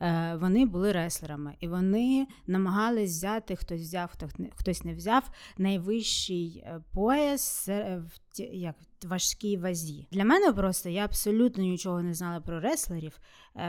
Е, 0.00 0.36
Вони 0.40 0.66
були 0.66 0.92
реслерами, 0.92 1.54
і 1.60 1.68
вони 1.68 2.26
намагались 2.46 3.10
взяти, 3.10 3.56
хтось 3.56 3.80
взяв, 3.80 4.10
хтось 4.56 4.84
не- 4.84 4.94
взяв 4.94 5.30
найвищий 5.58 6.62
е, 6.66 6.80
пояс 6.94 7.68
е, 7.68 8.02
в 8.06 8.40
як 8.52 8.74
важкій 9.04 9.56
вазі. 9.56 10.08
Для 10.12 10.24
мене 10.24 10.52
просто 10.52 10.88
я 10.88 11.04
абсолютно 11.04 11.62
нічого 11.64 12.02
не 12.02 12.14
знала 12.14 12.40
про 12.40 12.60
реслерів, 12.60 13.18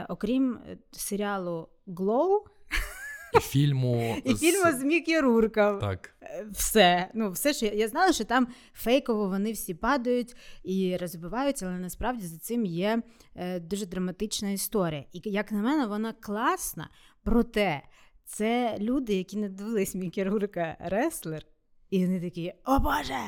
окрім 0.08 0.58
серіалу 0.92 1.68
Glow 1.86 2.38
І 3.34 3.40
фільму 3.40 4.16
і 4.24 4.34
фільму 4.34 4.78
з 4.78 4.82
Мікі 4.84 5.20
Рурком. 5.20 5.78
Так. 5.78 6.14
Е, 6.22 6.46
все. 6.52 7.10
Ну, 7.14 7.30
все, 7.30 7.54
що 7.54 7.66
я, 7.66 7.72
я 7.72 7.88
знала, 7.88 8.12
що 8.12 8.24
там 8.24 8.48
фейково 8.74 9.28
вони 9.28 9.52
всі 9.52 9.74
падають 9.74 10.36
і 10.64 10.96
розбиваються, 10.96 11.66
але 11.66 11.78
насправді 11.78 12.26
за 12.26 12.38
цим 12.38 12.64
є 12.64 13.02
е, 13.34 13.60
дуже 13.60 13.86
драматична 13.86 14.50
історія. 14.50 15.04
І 15.12 15.20
як 15.24 15.52
на 15.52 15.62
мене, 15.62 15.86
вона 15.86 16.12
класна. 16.12 16.90
Проте 17.22 17.82
це 18.24 18.76
люди, 18.80 19.14
які 19.14 19.36
не 19.36 19.48
дивились 19.48 19.94
Мікі 19.94 20.24
Рурка 20.24 20.76
Реслер. 20.80 21.42
І 21.90 22.06
вони 22.06 22.20
такі: 22.20 22.52
О 22.64 22.78
Боже, 22.78 23.18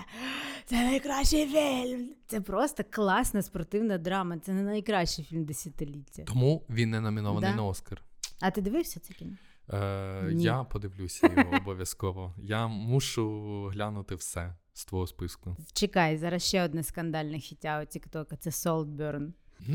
це 0.66 0.84
найкращий 0.84 1.46
фільм! 1.46 2.08
Це 2.26 2.40
просто 2.40 2.82
класна 2.90 3.42
спортивна 3.42 3.98
драма. 3.98 4.38
Це 4.38 4.52
не 4.52 4.62
найкращий 4.62 5.24
фільм 5.24 5.44
десятиліття. 5.44 6.22
Тому 6.22 6.62
він 6.70 6.90
не 6.90 7.00
номінований 7.00 7.50
Да. 7.50 7.56
на 7.56 7.64
Оскар. 7.64 8.02
А 8.40 8.50
ти 8.50 8.60
дивився 8.60 9.00
це 9.00 9.14
кіно? 9.14 9.36
Е, 9.72 10.22
Ні. 10.32 10.42
я 10.44 10.64
подивлюся 10.64 11.30
його 11.36 11.56
обов'язково. 11.62 12.34
Я 12.38 12.66
мушу 12.66 13.66
глянути 13.66 14.14
все 14.14 14.54
з 14.72 14.84
твого 14.84 15.06
списку. 15.06 15.56
Чекай, 15.72 16.16
зараз 16.16 16.42
ще 16.42 16.64
одне 16.64 16.82
скандальне 16.82 17.38
хіття 17.38 17.82
у 17.82 17.86
Тіктока 17.86 18.36
це 18.36 18.50
Saltburn. 18.50 19.32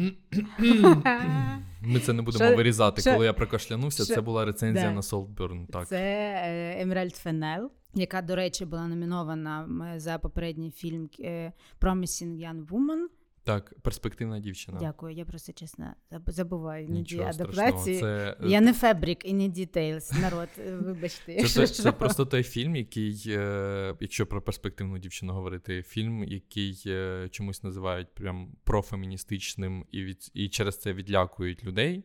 Ми 1.81 1.99
це 1.99 2.13
не 2.13 2.21
будемо 2.21 2.45
Що- 2.45 2.55
вирізати. 2.55 3.01
що- 3.01 3.13
Коли 3.13 3.25
я 3.25 3.33
прокашлянувся, 3.33 4.05
що- 4.05 4.13
це 4.15 4.21
була 4.21 4.45
рецензія 4.45 4.85
Да. 4.89 4.91
на 4.95 5.01
Saltburn. 5.01 5.67
Так. 5.67 5.87
Це 5.87 5.97
е, 6.45 6.81
Емеральд 6.81 7.15
Фенел, 7.15 7.71
яка, 7.93 8.21
до 8.21 8.35
речі, 8.35 8.65
була 8.65 8.87
номінована 8.87 9.67
за 9.99 10.17
попередній 10.17 10.71
фільм 10.71 11.09
е, 11.19 11.51
Promising 11.81 12.37
Young 12.49 12.65
Woman. 12.67 13.05
Так, 13.45 13.73
перспективна 13.81 14.39
дівчина. 14.39 14.77
Дякую, 14.79 15.15
я 15.15 15.25
просто 15.25 15.53
чесно 15.53 15.93
забуваю 16.27 16.87
Нічого 16.87 17.23
адаптації. 17.23 17.99
Це, 17.99 18.37
е, 18.41 18.47
Я 18.47 18.61
не 18.61 18.73
фабрик 18.73 19.25
і 19.25 19.33
не 19.33 19.47
details, 19.47 20.11
народ, 20.11 20.49
е, 20.57 20.75
вибачте. 20.75 21.41
Це, 21.41 21.47
це, 21.47 21.67
це 21.67 21.91
просто 21.91 22.25
той 22.25 22.43
фільм, 22.43 22.75
який, 22.75 23.23
е, 23.27 23.95
якщо 23.99 24.27
про 24.27 24.41
перспективну 24.41 24.97
дівчину 24.97 25.33
говорити, 25.33 25.83
фільм, 25.83 26.23
який 26.23 26.83
чомусь 27.29 27.63
називають 27.63 28.13
прям 28.13 28.55
профеміністичним 28.63 29.85
і, 29.91 30.03
від, 30.03 30.31
і 30.33 30.49
через 30.49 30.77
це 30.77 30.93
відлякують 30.93 31.63
людей 31.63 32.03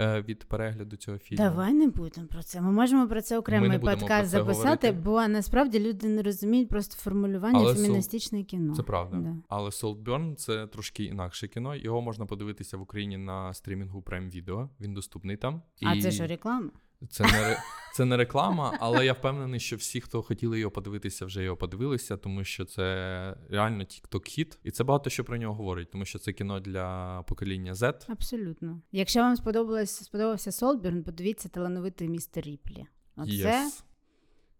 від 0.00 0.44
перегляду 0.44 0.96
цього 0.96 1.18
фільму. 1.18 1.44
Давай 1.44 1.74
не 1.74 1.88
будемо 1.88 2.26
про 2.26 2.42
це. 2.42 2.60
Ми 2.60 2.72
можемо 2.72 3.08
про 3.08 3.22
це 3.22 3.38
окремий 3.38 3.78
подкаст 3.78 4.30
записати, 4.30 4.88
говорити. 4.88 4.92
бо 4.92 5.28
насправді 5.28 5.80
люди 5.80 6.08
не 6.08 6.22
розуміють 6.22 6.68
просто 6.68 6.96
формулювання 6.96 7.58
Але 7.58 7.72
Сол- 7.74 7.82
феміністичне 7.82 8.44
кіно. 8.44 8.74
Це 8.74 8.82
правда. 8.82 9.16
Да. 9.16 9.34
Але 9.48 9.72
Солтберн— 9.72 10.36
це 10.36 10.66
трошки 10.66 11.04
інакше 11.04 11.48
кіно. 11.48 11.76
Його 11.76 12.02
можна 12.02 12.26
подивитися 12.26 12.76
в 12.76 12.80
Україні 12.80 13.16
на 13.16 13.54
стрімінгу 13.54 14.00
Prime 14.00 14.30
Video. 14.36 14.68
Він 14.80 14.94
доступний 14.94 15.36
там. 15.36 15.62
А 15.82 15.94
І 15.94 16.02
це 16.02 16.10
що 16.10 16.26
реклама? 16.26 16.70
Це 17.10 17.24
не, 17.24 17.58
це 17.94 18.04
не 18.04 18.16
реклама, 18.16 18.76
але 18.80 19.06
я 19.06 19.12
впевнений, 19.12 19.60
що 19.60 19.76
всі, 19.76 20.00
хто 20.00 20.22
хотіли 20.22 20.58
його 20.60 20.70
подивитися, 20.70 21.26
вже 21.26 21.42
його 21.42 21.56
подивилися, 21.56 22.16
тому 22.16 22.44
що 22.44 22.64
це 22.64 23.36
реально 23.50 23.84
TikTok 23.84 24.28
хіт, 24.28 24.58
і 24.64 24.70
це 24.70 24.84
багато 24.84 25.10
що 25.10 25.24
про 25.24 25.36
нього 25.36 25.54
говорить, 25.54 25.90
тому 25.90 26.04
що 26.04 26.18
це 26.18 26.32
кіно 26.32 26.60
для 26.60 27.22
покоління 27.28 27.72
Z. 27.72 28.04
Абсолютно. 28.08 28.80
Якщо 28.92 29.20
вам 29.20 29.36
сподобалось, 29.36 30.04
сподобався 30.04 30.52
Saltburn, 30.52 31.02
подивіться 31.02 31.48
талановитий 31.48 32.08
містер 32.08 32.44
Ріплі. 32.44 32.86
Оце 33.16 33.30
Yes. 33.32 33.82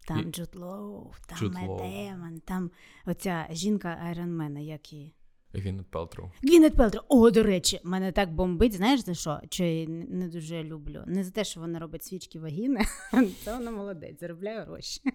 там 0.09 0.32
Джуд 0.32 0.54
Лоу, 0.54 1.12
там 1.28 1.38
Джуд 1.38 1.54
Лоу. 1.66 1.78
Деймон, 1.78 2.40
там 2.40 2.70
оця 3.06 3.46
жінка 3.50 3.98
Айронмена, 4.04 4.61
як 4.61 4.92
її. 4.92 5.14
Гвінет 5.57 5.87
Пелтроу. 5.90 6.31
Гвінет 6.42 6.75
Пелтро. 6.77 7.03
О, 7.09 7.31
до 7.31 7.42
речі, 7.42 7.81
мене 7.85 8.12
так 8.12 8.35
бомбить. 8.35 8.73
Знаєш 8.75 9.01
за 9.01 9.14
що? 9.14 9.40
Що 9.51 9.64
я 9.64 9.87
не- 9.88 10.29
дуже 10.29 10.62
люблю. 10.64 11.03
Не 11.07 11.25
за 11.25 11.31
те, 11.31 11.45
що 11.45 11.61
вона 11.61 11.79
робить 11.79 12.05
свічки 12.05 12.38
вагіни. 12.40 12.81
Це 13.45 13.53
вона 13.59 13.71
молодець, 13.71 14.21
заробляє 14.21 14.61
гроші. 14.61 15.01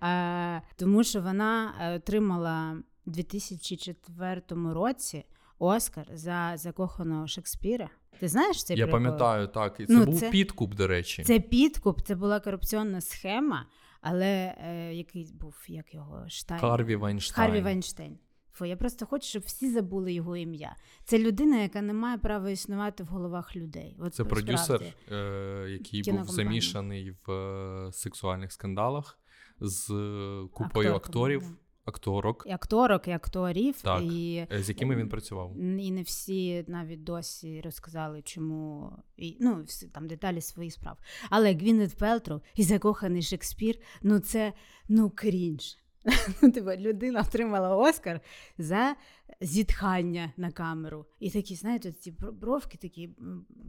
А, 0.00 0.60
тому 0.76 1.04
що 1.04 1.20
вона 1.22 1.74
е, 1.80 1.96
отримала 1.96 2.76
у 3.06 3.10
2004 3.10 4.42
році 4.50 5.24
Оскар 5.58 6.06
за 6.14 6.52
закоханого 6.56 7.26
Шекспіра. 7.26 7.88
Ти 8.20 8.28
знаєш 8.28 8.64
цей 8.64 8.76
Я 8.78 8.86
прикол? 8.86 9.00
пам'ятаю, 9.02 9.46
так. 9.48 9.80
І 9.80 9.86
це 9.86 9.92
Ну, 9.92 10.04
був 10.04 10.20
це- 10.20 10.30
підкуп, 10.30 10.74
до 10.74 10.86
речі. 10.86 11.22
Це 11.22 11.40
підкуп, 11.40 12.00
це 12.02 12.14
була 12.14 12.40
корупційна 12.40 13.00
схема, 13.00 13.66
але 14.00 14.54
е, 14.64 14.94
який 14.94 15.32
був, 15.40 15.54
як 15.68 15.94
його 15.94 16.24
Штайн? 16.28 16.60
Харві 16.60 16.96
Вайнштайн. 16.96 17.48
Харві 17.50 17.62
Вайнштейн. 17.62 18.18
Фу, 18.58 18.64
я 18.64 18.76
просто 18.76 19.06
хочу, 19.06 19.26
щоб 19.26 19.42
всі 19.42 19.70
забули 19.70 20.12
його 20.12 20.36
ім'я. 20.36 20.76
Це 21.04 21.18
людина, 21.18 21.62
яка 21.62 21.82
не 21.82 21.92
має 21.92 22.18
права 22.18 22.50
існувати 22.50 23.02
в 23.02 23.06
головах 23.06 23.56
людей. 23.56 23.96
От 23.98 24.14
Це 24.14 24.24
продюсер, 24.24 24.82
е, 25.12 25.66
який 25.68 26.12
був 26.12 26.24
замішаний 26.24 27.10
в 27.10 27.32
е, 27.32 27.92
сексуальних 27.92 28.52
скандалах 28.52 29.18
з 29.60 29.90
е, 29.90 30.48
купою 30.52 30.88
Акторка, 30.88 30.96
акторів, 30.96 31.40
да. 31.40 31.56
акторок, 31.84 32.44
І 32.46 32.50
акторок, 32.50 33.08
і 33.08 33.10
акторів, 33.10 33.82
Так. 33.82 34.02
і, 34.02 34.46
з 34.50 34.68
якими 34.68 34.96
він 34.96 35.08
працював. 35.08 35.56
і 35.58 35.90
не 35.90 36.02
всі 36.02 36.64
навіть 36.68 37.04
досі 37.04 37.60
розказали, 37.60 38.22
чому 38.22 38.92
і, 39.16 39.36
ну, 39.40 39.62
всі, 39.62 39.88
там 39.88 40.08
деталі 40.08 40.40
своїх 40.40 40.72
справ. 40.72 40.98
Але 41.30 41.54
Гвінет 41.54 41.96
Пелтроу 41.96 42.40
і 42.54 42.62
закоханий 42.62 43.22
Шекспір, 43.22 43.78
ну 44.02 44.18
це 44.18 44.52
ну 44.88 45.10
крінж. 45.10 45.76
Ну, 46.42 46.50
типу, 46.52 46.70
людина 46.70 47.20
отримала 47.20 47.76
Оскар 47.76 48.20
за 48.58 48.96
зітхання 49.40 50.32
на 50.36 50.50
камеру. 50.52 51.06
І 51.20 51.30
такі, 51.30 51.54
знаєте, 51.54 51.92
ці 51.92 52.14
бровки 52.32 52.78
такі, 52.78 53.10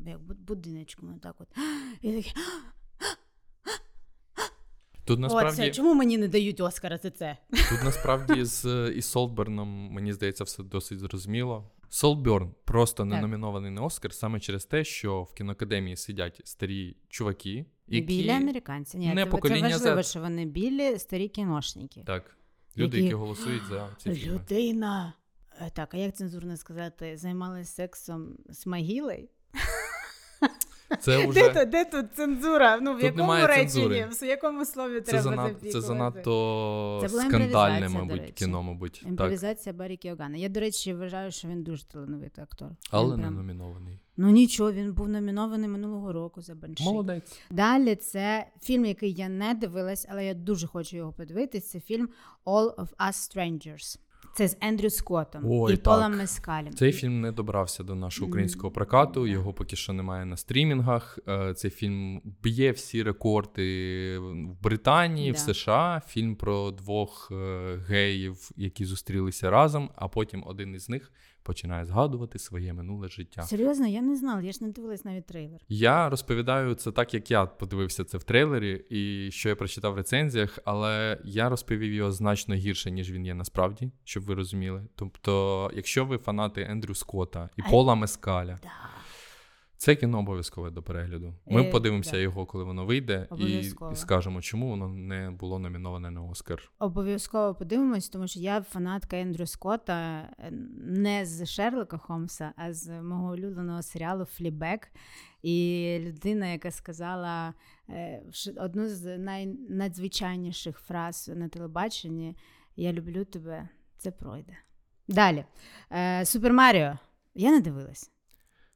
як 0.08 0.20
бу- 0.20 0.34
будиночком, 0.36 1.14
отак 1.18 1.36
от. 1.40 1.48
І 2.02 2.12
такі, 2.14 2.34
Тут 5.06 5.20
насправді, 5.20 5.62
Оце, 5.62 5.72
чому 5.72 5.94
мені 5.94 6.18
не 6.18 6.28
дають 6.28 6.60
Оскара 6.60 6.98
за 6.98 7.12
це? 7.12 7.38
тут 7.50 7.84
насправді 7.84 8.46
з 8.46 8.92
із 8.96 9.06
Солтберном, 9.06 9.70
мені 9.92 10.14
здається, 10.14 10.44
все 10.44 10.64
досить 10.64 11.00
зрозуміло. 11.00 11.72
Солтберн 11.90 12.52
просто 12.66 13.06
не 13.06 13.16
Так. 13.16 13.22
номінований 13.22 13.72
на 13.72 13.82
Оскар 13.82 14.14
саме 14.14 14.40
через 14.40 14.66
те, 14.66 14.84
що 14.84 15.24
в 15.24 15.34
кіноакадемії 15.34 15.96
сидять 15.96 16.42
старі 16.44 16.98
чуваки, 17.10 17.66
які 17.88 18.06
Білі 18.08 18.30
американці. 18.30 18.98
Ні, 18.98 19.14
не 19.14 19.24
це, 19.26 19.32
покоління 19.32 19.70
це 19.70 19.74
важливо, 19.76 19.96
за... 19.96 20.04
що 20.10 20.20
вони 20.22 20.46
білі, 20.46 21.00
старі 21.00 21.28
кіношники. 21.28 22.04
так, 22.06 22.38
люди, 22.78 22.98
Які- 22.98 23.04
які 23.04 23.16
голосують 23.16 23.64
за 23.70 23.90
ці 23.98 24.12
фільми. 24.14 24.34
Людина. 24.36 25.14
Е, 25.62 25.70
Так, 25.74 25.94
а 25.94 25.98
як 25.98 26.16
цензурно 26.16 26.58
сказати, 26.58 27.18
займалася 27.18 27.72
сексом 27.72 28.38
з 28.50 28.66
могилою? 28.68 29.28
Це 31.00 31.18
Де, 31.18 31.28
вже 31.28 31.50
тут, 31.54 31.70
де 31.70 31.86
тут 31.86 32.16
цензура? 32.16 32.80
Ну, 32.82 32.92
в 32.92 32.96
Тут 32.96 33.04
якому 33.04 33.34
реченні, 33.48 34.06
в 34.22 34.26
якому 34.26 34.66
слові 34.66 35.02
це, 35.02 35.12
треба 35.12 35.24
занад... 35.24 35.48
запікувати? 35.48 35.72
це 35.72 35.82
занадто 35.82 36.98
Це 37.02 37.10
скандальне, 37.10 37.90
мабуть, 37.90 38.20
речі. 38.20 38.34
кіно, 38.34 38.64
мабуть. 38.64 39.04
Імпровізація 39.08 39.74
Барі 39.74 39.98
Кіогана. 39.98 40.38
Я, 40.38 40.50
до 40.50 40.60
речі, 40.60 40.94
вважаю, 40.94 41.32
що 41.32 41.48
він 41.48 41.64
дуже 41.64 41.86
талановитий 41.86 42.44
актор. 42.44 42.70
Але 42.92 43.16
Він 43.16 43.22
не 43.22 43.28
прям- 43.28 43.36
номінований. 43.36 44.00
Ну 44.18 44.30
нічого, 44.30 44.72
він 44.72 44.94
був 44.94 45.10
номінований 45.10 45.70
минулого 45.70 46.14
року 46.14 46.42
за 46.42 46.56
Банші. 46.56 46.84
Молодець. 46.84 47.40
Далі 47.52 47.96
це 47.96 48.48
фільм, 48.62 48.86
який 48.86 49.14
я 49.14 49.30
не 49.30 49.54
дивилась, 49.54 50.08
але 50.10 50.26
я 50.26 50.34
дуже 50.34 50.68
хочу 50.68 50.98
його 50.98 51.14
подивитись. 51.14 51.70
Це 51.70 51.80
фільм 51.80 52.10
All 52.46 52.76
of 52.76 52.88
Us 53.08 53.14
Strangers. 53.36 54.00
Це 54.40 54.48
з 54.48 54.58
Ендрю 54.62 54.90
Скоттом 54.90 55.42
Ой, 55.46 55.74
і 55.74 55.78
так. 55.78 55.84
Полом 55.84 56.18
Мескалем. 56.18 56.74
Цей 56.74 56.92
фільм 56.92 57.22
не 57.22 57.32
добрався 57.32 57.84
до 57.84 57.96
нашого 57.96 58.28
українського 58.28 58.72
прокату. 58.72 59.28
Його 59.28 59.54
поки 59.54 59.76
що 59.76 59.94
немає 59.94 60.26
на 60.26 60.38
стрімінгах. 60.38 61.20
Е, 61.28 61.54
Цей 61.54 61.72
фільм 61.72 62.22
б'є 62.44 62.72
всі 62.72 63.04
рекорди 63.04 64.20
в 64.20 64.62
Британії, 64.62 65.32
в 65.32 65.38
США. 65.38 66.02
Фільм 66.08 66.36
про 66.36 66.72
двох 66.72 67.32
е, 67.32 67.36
геїв, 67.88 68.50
які 68.56 68.86
зустрілися 68.86 69.50
разом, 69.50 69.90
а 69.96 70.08
потім 70.08 70.44
один 70.48 70.76
із 70.76 70.90
них 70.90 71.12
починає 71.44 71.86
згадувати 71.86 72.40
своє 72.40 72.74
минуле 72.74 73.08
життя. 73.08 73.42
Серйозно, 73.42 73.88
я 73.88 74.02
не 74.02 74.16
знала, 74.16 74.42
я 74.42 74.52
ж 74.52 74.64
не 74.64 74.70
дивилась 74.72 75.06
навіть 75.06 75.26
трейлер. 75.26 75.62
Я 75.70 76.10
розповідаю 76.10 76.74
це 76.76 76.92
так, 76.92 77.14
як 77.14 77.32
я 77.32 77.46
подивився 77.46 78.04
це 78.04 78.18
в 78.18 78.24
трейлері, 78.24 78.86
і 78.90 79.32
що 79.32 79.50
я 79.50 79.56
прочитав 79.56 79.94
в 79.94 79.96
рецензіях, 79.96 80.60
але 80.66 81.18
я 81.24 81.50
розповів 81.50 81.94
його 81.94 82.12
значно 82.12 82.56
гірше, 82.56 82.92
ніж 82.92 83.12
він 83.12 83.26
є 83.26 83.34
насправді, 83.34 83.92
щоб 84.04 84.24
ви 84.24 84.36
розуміли. 84.36 84.86
Тобто, 84.96 85.72
якщо 85.76 86.06
ви 86.06 86.18
фанати 86.18 86.62
Ендрю 86.70 86.96
Скотта 86.96 87.50
і 87.58 87.62
А- 87.66 87.70
Пола 87.70 87.96
Мескаля, 87.96 88.60
Да. 88.64 88.70
Це 89.80 89.96
кіно 89.96 90.20
обов'язкове 90.20 90.72
до 90.72 90.84
перегляду. 90.84 91.34
Ми 91.48 91.62
Е, 91.62 91.72
подивимося 91.72 92.12
да. 92.12 92.18
його, 92.18 92.46
коли 92.46 92.64
воно 92.64 92.86
вийде, 92.86 93.28
і, 93.38 93.60
і 93.60 93.96
скажемо, 93.96 94.42
чому 94.42 94.70
воно 94.70 94.90
не 94.90 95.32
було 95.32 95.60
номіноване 95.60 96.12
на 96.12 96.22
Оскар. 96.24 96.72
Обов'язково 96.80 97.56
подивимось, 97.56 98.10
тому 98.10 98.28
що 98.28 98.40
я 98.40 98.62
фанатка 98.62 99.18
Ендрю 99.18 99.46
Скотта 99.46 100.30
е, 100.40 100.52
не 100.86 101.26
з 101.26 101.46
Шерлока 101.46 101.98
Холмса, 101.98 102.54
а 102.56 102.74
з 102.74 103.02
мого 103.02 103.34
улюбленого 103.34 103.82
серіалу 103.82 104.26
Флібек. 104.26 104.92
І 105.44 105.98
людина, 106.02 106.48
яка 106.48 106.72
сказала 106.72 107.54
е, 107.90 108.24
одну 108.58 108.88
з 108.88 109.18
найнадзвичайніших 109.18 110.80
фраз 110.80 111.32
на 111.36 111.50
телебаченні: 111.50 112.38
Я 112.76 112.94
люблю 112.94 113.26
тебе, 113.26 113.70
це 113.98 114.12
пройде. 114.12 114.58
Далі. 115.08 115.46
Е, 115.92 116.26
Супер 116.26 116.54
Маріо. 116.54 116.98
Я 117.36 117.52
не 117.52 117.62
дивилась. 117.62 118.12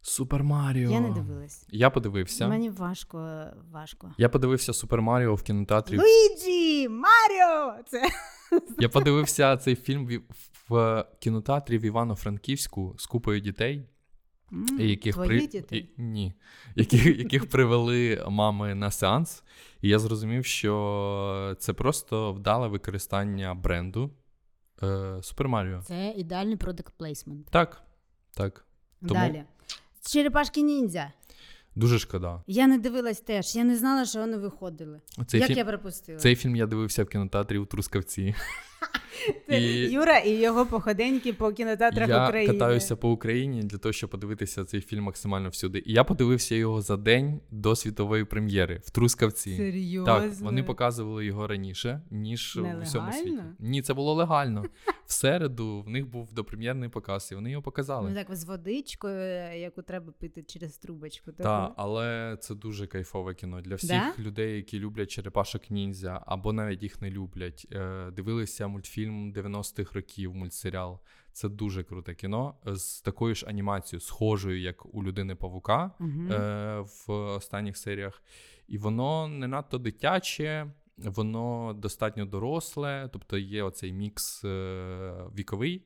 Супер 0.05 0.43
Маріо. 0.43 0.91
Я 0.91 0.99
не 0.99 1.09
дивилась. 1.09 1.65
Я 1.69 1.89
подивився. 1.89 2.47
Мені 2.47 2.69
важко, 2.69 3.45
важко. 3.71 4.13
Я 4.17 4.29
подивився 4.29 4.73
Супер 4.73 5.01
Маріо 5.01 5.35
в 5.35 5.43
кінотеатрі. 5.43 5.97
Луїджі! 5.97 6.89
Маріо! 6.89 7.83
Це 7.87 8.09
Я 8.79 8.89
подивився 8.89 9.57
цей 9.57 9.75
фільм 9.75 10.05
в, 10.07 10.21
в 10.69 11.05
кінотеатрі 11.19 11.77
в 11.77 11.81
Івано-Франківську 11.81 12.95
з 12.97 13.05
купою 13.05 13.39
дітей. 13.39 13.89
І 14.79 14.89
яких 14.89 15.13
твої 15.13 15.29
при... 15.29 15.47
діти. 15.47 15.77
і- 15.77 15.93
ні, 15.97 16.33
яких, 16.75 17.05
яких 17.05 17.49
привели 17.49 18.25
мами 18.29 18.75
на 18.75 18.91
сеанс, 18.91 19.43
і 19.81 19.89
я 19.89 19.99
зрозумів, 19.99 20.45
що 20.45 21.55
це 21.59 21.73
просто 21.73 22.33
вдале 22.33 22.67
використання 22.67 23.53
бренду 23.53 24.11
е, 24.83 25.17
Супер 25.21 25.47
Маріо. 25.47 25.81
Це 25.81 26.11
ідеальний 26.11 26.55
продакт 26.57 26.93
плейсмент. 26.97 27.47
Так, 27.49 27.83
так. 28.33 28.65
Тому- 29.07 29.13
Далі. 29.13 29.43
Черепашки 30.05 30.61
ніндзя. 30.61 31.11
Дуже 31.75 31.99
шкода. 31.99 32.43
Я 32.47 32.67
не 32.67 32.77
дивилась 32.77 33.19
теж. 33.21 33.55
Я 33.55 33.63
не 33.63 33.77
знала, 33.77 34.05
що 34.05 34.19
вони 34.19 34.37
виходили. 34.37 35.01
Цей, 35.27 35.39
Як 35.39 35.47
фільм, 35.47 35.57
я 35.57 35.65
пропустила? 35.65 36.19
цей 36.19 36.35
фільм 36.35 36.55
я 36.55 36.65
дивився 36.65 37.03
в 37.03 37.07
кінотеатрі 37.07 37.57
у 37.57 37.65
Трускавці. 37.65 38.35
Це 39.47 39.61
і- 39.61 39.91
Юра 39.91 40.17
і 40.17 40.29
його 40.31 40.65
походеньки 40.65 41.33
по 41.33 41.51
кінотеатрах 41.51 42.09
Я 42.09 42.23
України. 42.23 42.53
катаюся 42.53 42.95
по 42.95 43.11
Україні 43.11 43.63
для 43.63 43.77
того, 43.77 43.93
щоб 43.93 44.09
подивитися 44.09 44.65
цей 44.65 44.81
фільм 44.81 45.03
максимально 45.03 45.49
всюди. 45.49 45.83
І 45.85 45.93
я 45.93 46.03
подивився 46.03 46.55
його 46.55 46.81
за 46.81 46.97
день 46.97 47.39
до 47.51 47.75
світової 47.75 48.25
прем'єри 48.25 48.81
в 48.83 48.89
Трускавці. 48.89 49.57
Серйозно? 49.57 50.19
Так, 50.19 50.31
вони 50.41 50.63
показували 50.63 51.25
його 51.25 51.47
раніше, 51.47 52.01
ніж 52.11 52.55
в 52.55 52.81
усьому 52.81 53.11
світі. 53.11 53.39
Ні, 53.59 53.81
це 53.81 53.93
було 53.93 54.13
легально. 54.13 54.65
В 55.05 55.13
середу 55.13 55.81
в 55.81 55.89
них 55.89 56.07
був 56.09 56.33
допрем'єрний 56.33 56.89
показ, 56.89 57.29
і 57.31 57.35
вони 57.35 57.51
його 57.51 57.63
показали. 57.63 58.09
Ну 58.09 58.15
так 58.15 58.35
з 58.35 58.43
водичкою, 58.43 59.59
яку 59.59 59.81
треба 59.81 60.11
пити 60.19 60.43
через 60.43 60.77
трубочку. 60.77 61.31
Так, 61.31 61.73
але 61.77 62.37
це 62.41 62.55
дуже 62.55 62.87
кайфове 62.87 63.33
кіно 63.33 63.61
для 63.61 63.75
всіх 63.75 63.89
Да? 64.17 64.23
людей, 64.23 64.55
які 64.55 64.79
люблять 64.79 65.11
черепашок 65.11 65.69
ніндзя, 65.71 66.23
або 66.25 66.53
навіть 66.53 66.83
їх 66.83 67.01
не 67.01 67.09
люблять. 67.09 67.67
Е, 67.71 68.11
дивилися 68.11 68.67
мультфільм 68.67 69.02
90-х 69.11 69.93
років, 69.95 70.35
мультсеріал. 70.35 70.99
Це 71.31 71.49
дуже 71.49 71.83
круте 71.83 72.15
кіно 72.15 72.55
з 72.65 73.01
такою 73.01 73.35
ж 73.35 73.45
анімацією, 73.45 74.01
схожою, 74.01 74.61
як 74.61 74.95
у 74.95 75.03
людини 75.03 75.35
Павука 75.35 75.91
Угу. 75.99 76.33
е, 76.33 76.79
в 76.79 77.11
останніх 77.11 77.77
серіях. 77.77 78.23
І 78.67 78.77
воно 78.77 79.27
не 79.27 79.47
надто 79.47 79.77
дитяче, 79.77 80.73
воно 80.97 81.73
достатньо 81.73 82.25
доросле, 82.25 83.09
тобто 83.13 83.37
є 83.37 83.63
оцей 83.63 83.93
мікс 83.93 84.43
е, 84.45 85.13
віковий. 85.37 85.85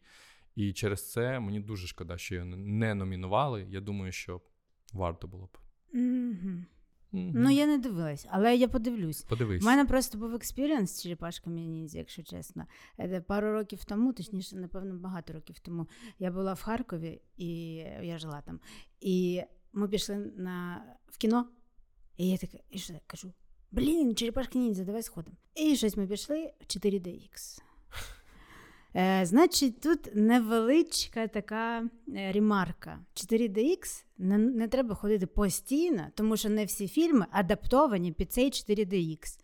І 0.55 0.73
через 0.73 1.11
це 1.11 1.39
мені 1.39 1.59
дуже 1.59 1.87
шкода, 1.87 2.17
що 2.17 2.35
його 2.35 2.47
не 2.55 2.95
номінували. 2.95 3.67
Я 3.69 3.81
думаю, 3.81 4.11
що 4.11 4.41
варто 4.93 5.27
було 5.27 5.45
б. 5.45 5.57
Мгм. 5.93 6.65
Мгм. 7.11 7.31
Ну, 7.33 7.49
я 7.49 7.65
не 7.65 7.77
дивилась, 7.77 8.27
але 8.29 8.55
я 8.55 8.67
подивлюсь. 8.67 9.21
Подивись. 9.21 9.63
У 9.63 9.65
мене 9.65 9.85
просто 9.85 10.17
був 10.17 10.35
experience 10.35 10.91
з 10.91 11.03
черепашками 11.03 11.61
ніндзя, 11.61 11.97
якщо 11.97 12.23
чесно. 12.23 12.65
Е, 12.99 13.21
Пару 13.21 13.51
років 13.51 13.85
тому, 13.85 14.13
точніше, 14.13 14.55
напевно, 14.55 14.95
багато 14.95 15.33
років 15.33 15.59
тому, 15.59 15.87
я 16.19 16.31
була 16.31 16.53
в 16.53 16.61
Харкові 16.61 17.21
і 17.37 17.47
я 18.01 18.17
жила 18.17 18.41
там. 18.41 18.59
І 18.99 19.41
ми 19.73 19.87
пішли 19.87 20.15
на... 20.37 20.83
в 21.07 21.17
кіно, 21.17 21.49
і 22.17 22.29
я 22.29 22.37
така, 22.37 22.57
і 22.69 22.77
що 22.77 22.93
кажу: 23.07 23.33
блін, 23.71 24.15
черепашки 24.15 24.59
ніндзя, 24.59 24.83
давай 24.83 25.03
сходимо. 25.03 25.37
І 25.55 25.75
щось 25.75 25.97
ми 25.97 26.07
пішли 26.07 26.53
в 26.59 26.63
4DX. 26.63 27.61
Е, 28.97 29.25
значить, 29.25 29.81
тут 29.81 30.15
невеличка 30.15 31.27
така 31.27 31.89
е, 32.15 32.31
ремарка. 32.31 32.99
4DX 33.15 34.05
не, 34.17 34.37
не 34.37 34.67
треба 34.67 34.95
ходити 34.95 35.27
постійно, 35.27 36.07
тому 36.15 36.37
що 36.37 36.49
не 36.49 36.65
всі 36.65 36.87
фільми 36.87 37.25
адаптовані 37.31 38.11
під 38.11 38.33
цей 38.33 38.51
4DX. 38.51 39.39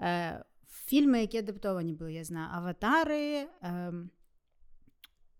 Е, 0.00 0.44
фільми, 0.70 1.20
які 1.20 1.38
адаптовані 1.38 1.92
були, 1.92 2.12
я 2.12 2.24
знаю, 2.24 2.48
Аватари, 2.52 3.46
е, 3.62 3.92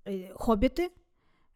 е, 0.07 0.33
Хобіти 0.35 0.91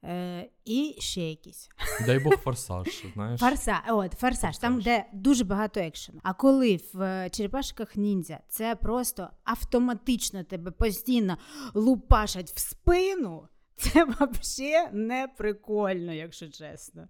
е, 0.04 0.48
і 0.64 0.96
ще 0.98 1.20
якісь. 1.20 1.70
Дай 2.06 2.18
Бог 2.18 2.36
форсаж, 2.36 3.04
знаєш. 3.14 3.40
Фарса, 3.40 3.82
от, 3.88 4.12
форсаж, 4.12 4.58
там, 4.58 4.80
де 4.80 5.04
дуже 5.12 5.44
багато 5.44 5.80
екшену. 5.80 6.20
А 6.22 6.34
коли 6.34 6.80
в 6.92 7.02
е, 7.02 7.30
черепашках 7.30 7.96
ніндзя 7.96 8.40
це 8.48 8.76
просто 8.76 9.30
автоматично 9.44 10.44
тебе 10.44 10.70
постійно 10.70 11.36
лупашать 11.74 12.50
в 12.50 12.58
спину, 12.58 13.48
це 13.76 14.04
взагалі 14.04 14.88
не 14.92 15.28
прикольно, 15.36 16.12
якщо 16.12 16.48
чесно. 16.48 17.08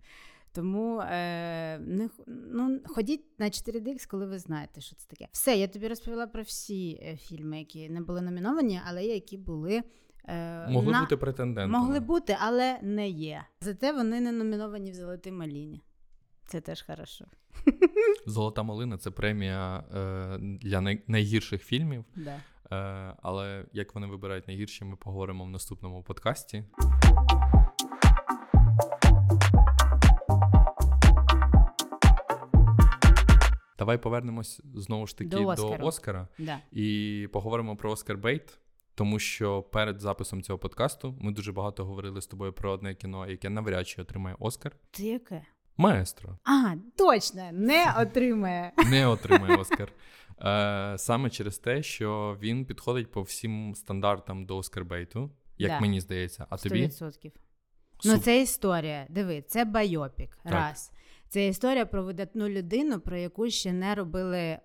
Тому 0.54 1.00
е, 1.00 1.78
не, 1.78 2.10
ну, 2.26 2.80
ходіть 2.86 3.38
на 3.38 3.46
4DX, 3.46 4.08
коли 4.08 4.26
ви 4.26 4.38
знаєте, 4.38 4.80
що 4.80 4.96
це 4.96 5.08
таке. 5.08 5.28
Все, 5.32 5.56
я 5.56 5.68
тобі 5.68 5.88
розповіла 5.88 6.26
про 6.26 6.42
всі 6.42 7.00
е, 7.02 7.16
фільми, 7.16 7.58
які 7.58 7.88
не 7.88 8.00
були 8.00 8.20
номіновані, 8.20 8.80
але 8.86 9.04
які 9.04 9.36
були. 9.36 9.82
Е, 10.28 10.68
Могли 10.68 10.92
на... 10.92 11.00
бути 11.00 11.16
претендентами. 11.16 11.78
Могли 11.78 12.00
бути, 12.00 12.36
але 12.40 12.78
не 12.82 13.08
є. 13.08 13.44
Зате 13.60 13.92
вони 13.92 14.20
не 14.20 14.32
номіновані 14.32 14.90
в 14.90 14.94
Золотій 14.94 15.32
маліні. 15.32 15.82
Це 16.46 16.60
теж 16.60 16.82
хорошо. 16.82 17.24
Золота 18.26 18.62
малина 18.62 18.98
це 18.98 19.10
премія 19.10 19.84
е, 19.94 20.38
для 20.40 20.80
най- 20.80 21.02
найгірших 21.06 21.62
фільмів. 21.62 22.04
Да. 22.16 22.36
Е, 22.76 23.14
але 23.22 23.64
як 23.72 23.94
вони 23.94 24.06
вибирають 24.06 24.46
найгірші, 24.48 24.84
ми 24.84 24.96
поговоримо 24.96 25.44
в 25.44 25.50
наступному 25.50 26.02
подкасті. 26.02 26.64
Давай 33.78 33.98
повернемось 33.98 34.60
знову 34.74 35.06
ж 35.06 35.18
таки 35.18 35.30
До 35.30 35.54
до, 35.54 35.78
Оскара 35.80 36.28
Да. 36.38 36.58
і 36.72 37.28
поговоримо 37.32 37.76
про 37.76 37.90
Оскар 37.90 38.18
Бейт. 38.18 38.58
Тому 38.94 39.18
що 39.18 39.62
перед 39.62 40.00
записом 40.00 40.42
цього 40.42 40.58
подкасту 40.58 41.18
ми 41.20 41.32
дуже 41.32 41.52
багато 41.52 41.84
говорили 41.84 42.20
з 42.22 42.26
тобою 42.26 42.52
про 42.52 42.70
одне 42.72 42.94
кіно, 42.94 43.26
яке 43.30 43.50
навряд 43.50 43.88
чи 43.88 44.02
отримає 44.02 44.36
Оскар. 44.38 44.76
Це 44.92 45.02
яке? 45.02 45.42
Маестро 45.76 46.38
А, 46.44 46.74
точно, 46.96 47.52
не 47.52 47.94
отримає. 47.98 48.72
не 48.90 49.06
отримає 49.06 49.56
Оскар. 49.56 49.92
Е, 50.40 50.98
саме 50.98 51.30
через 51.30 51.58
те, 51.58 51.82
що 51.82 52.36
він 52.40 52.64
підходить 52.66 53.10
по 53.12 53.22
всім 53.22 53.74
стандартам 53.74 54.46
до 54.46 54.56
Оскарбейту, 54.56 55.30
як 55.58 55.70
Да. 55.70 55.80
мені 55.80 56.00
здається. 56.00 56.46
А 56.50 56.56
тобі 56.56 56.86
100%. 56.88 57.32
Ну, 58.04 58.18
це 58.18 58.42
історія. 58.42 59.06
Диви, 59.08 59.42
це 59.42 59.64
байопік. 59.64 60.36
Так. 60.36 60.52
Раз. 60.52 60.92
Це 61.34 61.48
історія 61.48 61.86
про 61.86 62.04
видатну 62.04 62.48
людину, 62.48 63.00
про 63.00 63.16
яку 63.16 63.50
ще 63.50 63.72
не 63.72 63.94
робили 63.94 64.38
е, 64.38 64.60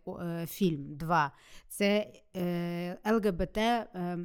фільм. 0.49 0.95
Два. 0.95 1.31
Це 1.67 2.13
е, 2.35 3.11
ЛГБТ 3.11 3.57
е, 3.57 4.17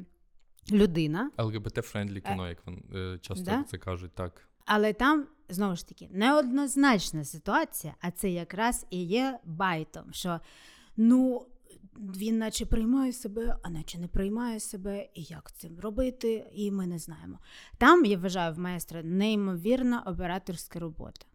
людина. 0.71 1.31
ЛГБТ-френдлі 1.37 2.19
кіно, 2.19 2.49
як 2.49 2.57
вони 2.65 2.81
е, 2.95 3.19
часто 3.21 3.45
Да? 3.45 3.63
це 3.63 3.77
кажуть, 3.77 4.11
так. 4.15 4.47
Але 4.65 4.93
там 4.93 5.27
знову 5.49 5.75
ж 5.75 5.87
таки 5.87 6.09
неоднозначна 6.11 7.23
ситуація, 7.25 7.95
а 8.01 8.11
це 8.11 8.29
якраз 8.29 8.85
і 8.89 9.03
є 9.03 9.39
байтом, 9.45 10.13
що 10.13 10.39
ну. 10.97 11.45
Він 11.97 12.37
наче 12.37 12.65
приймає 12.65 13.13
себе, 13.13 13.57
а 13.63 13.69
наче 13.69 13.99
не 13.99 14.07
приймає 14.07 14.59
себе, 14.59 15.09
і 15.13 15.23
як 15.23 15.51
це 15.51 15.69
робити, 15.81 16.45
і 16.53 16.71
ми 16.71 16.87
не 16.87 16.99
знаємо. 16.99 17.39
Там, 17.77 18.05
я 18.05 18.17
вважаю, 18.17 18.53
в 18.53 18.59
майстра 18.59 19.03
неймовірна 19.03 20.01
операторська 20.01 20.79
робота. 20.79 21.25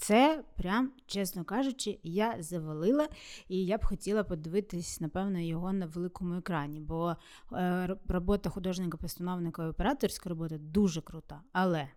Це 0.00 0.44
прям, 0.56 0.92
чесно 1.06 1.44
кажучи, 1.44 1.98
я 2.02 2.36
завалила, 2.42 3.08
і 3.48 3.66
я 3.66 3.78
б 3.78 3.84
хотіла 3.84 4.24
подивитись, 4.24 5.00
напевно, 5.00 5.38
його 5.38 5.72
на 5.72 5.86
великому 5.86 6.34
екрані, 6.34 6.80
бо 6.80 7.16
е, 7.52 7.96
робота 8.08 8.50
художника-постановника 8.50 9.64
і 9.64 9.68
операторська 9.68 10.28
робота 10.28 10.58
дуже 10.58 11.00
крута. 11.00 11.40
Але 11.52 11.88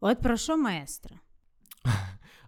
От 0.00 0.20
про 0.20 0.36
що 0.36 0.56
маестро? 0.56 1.16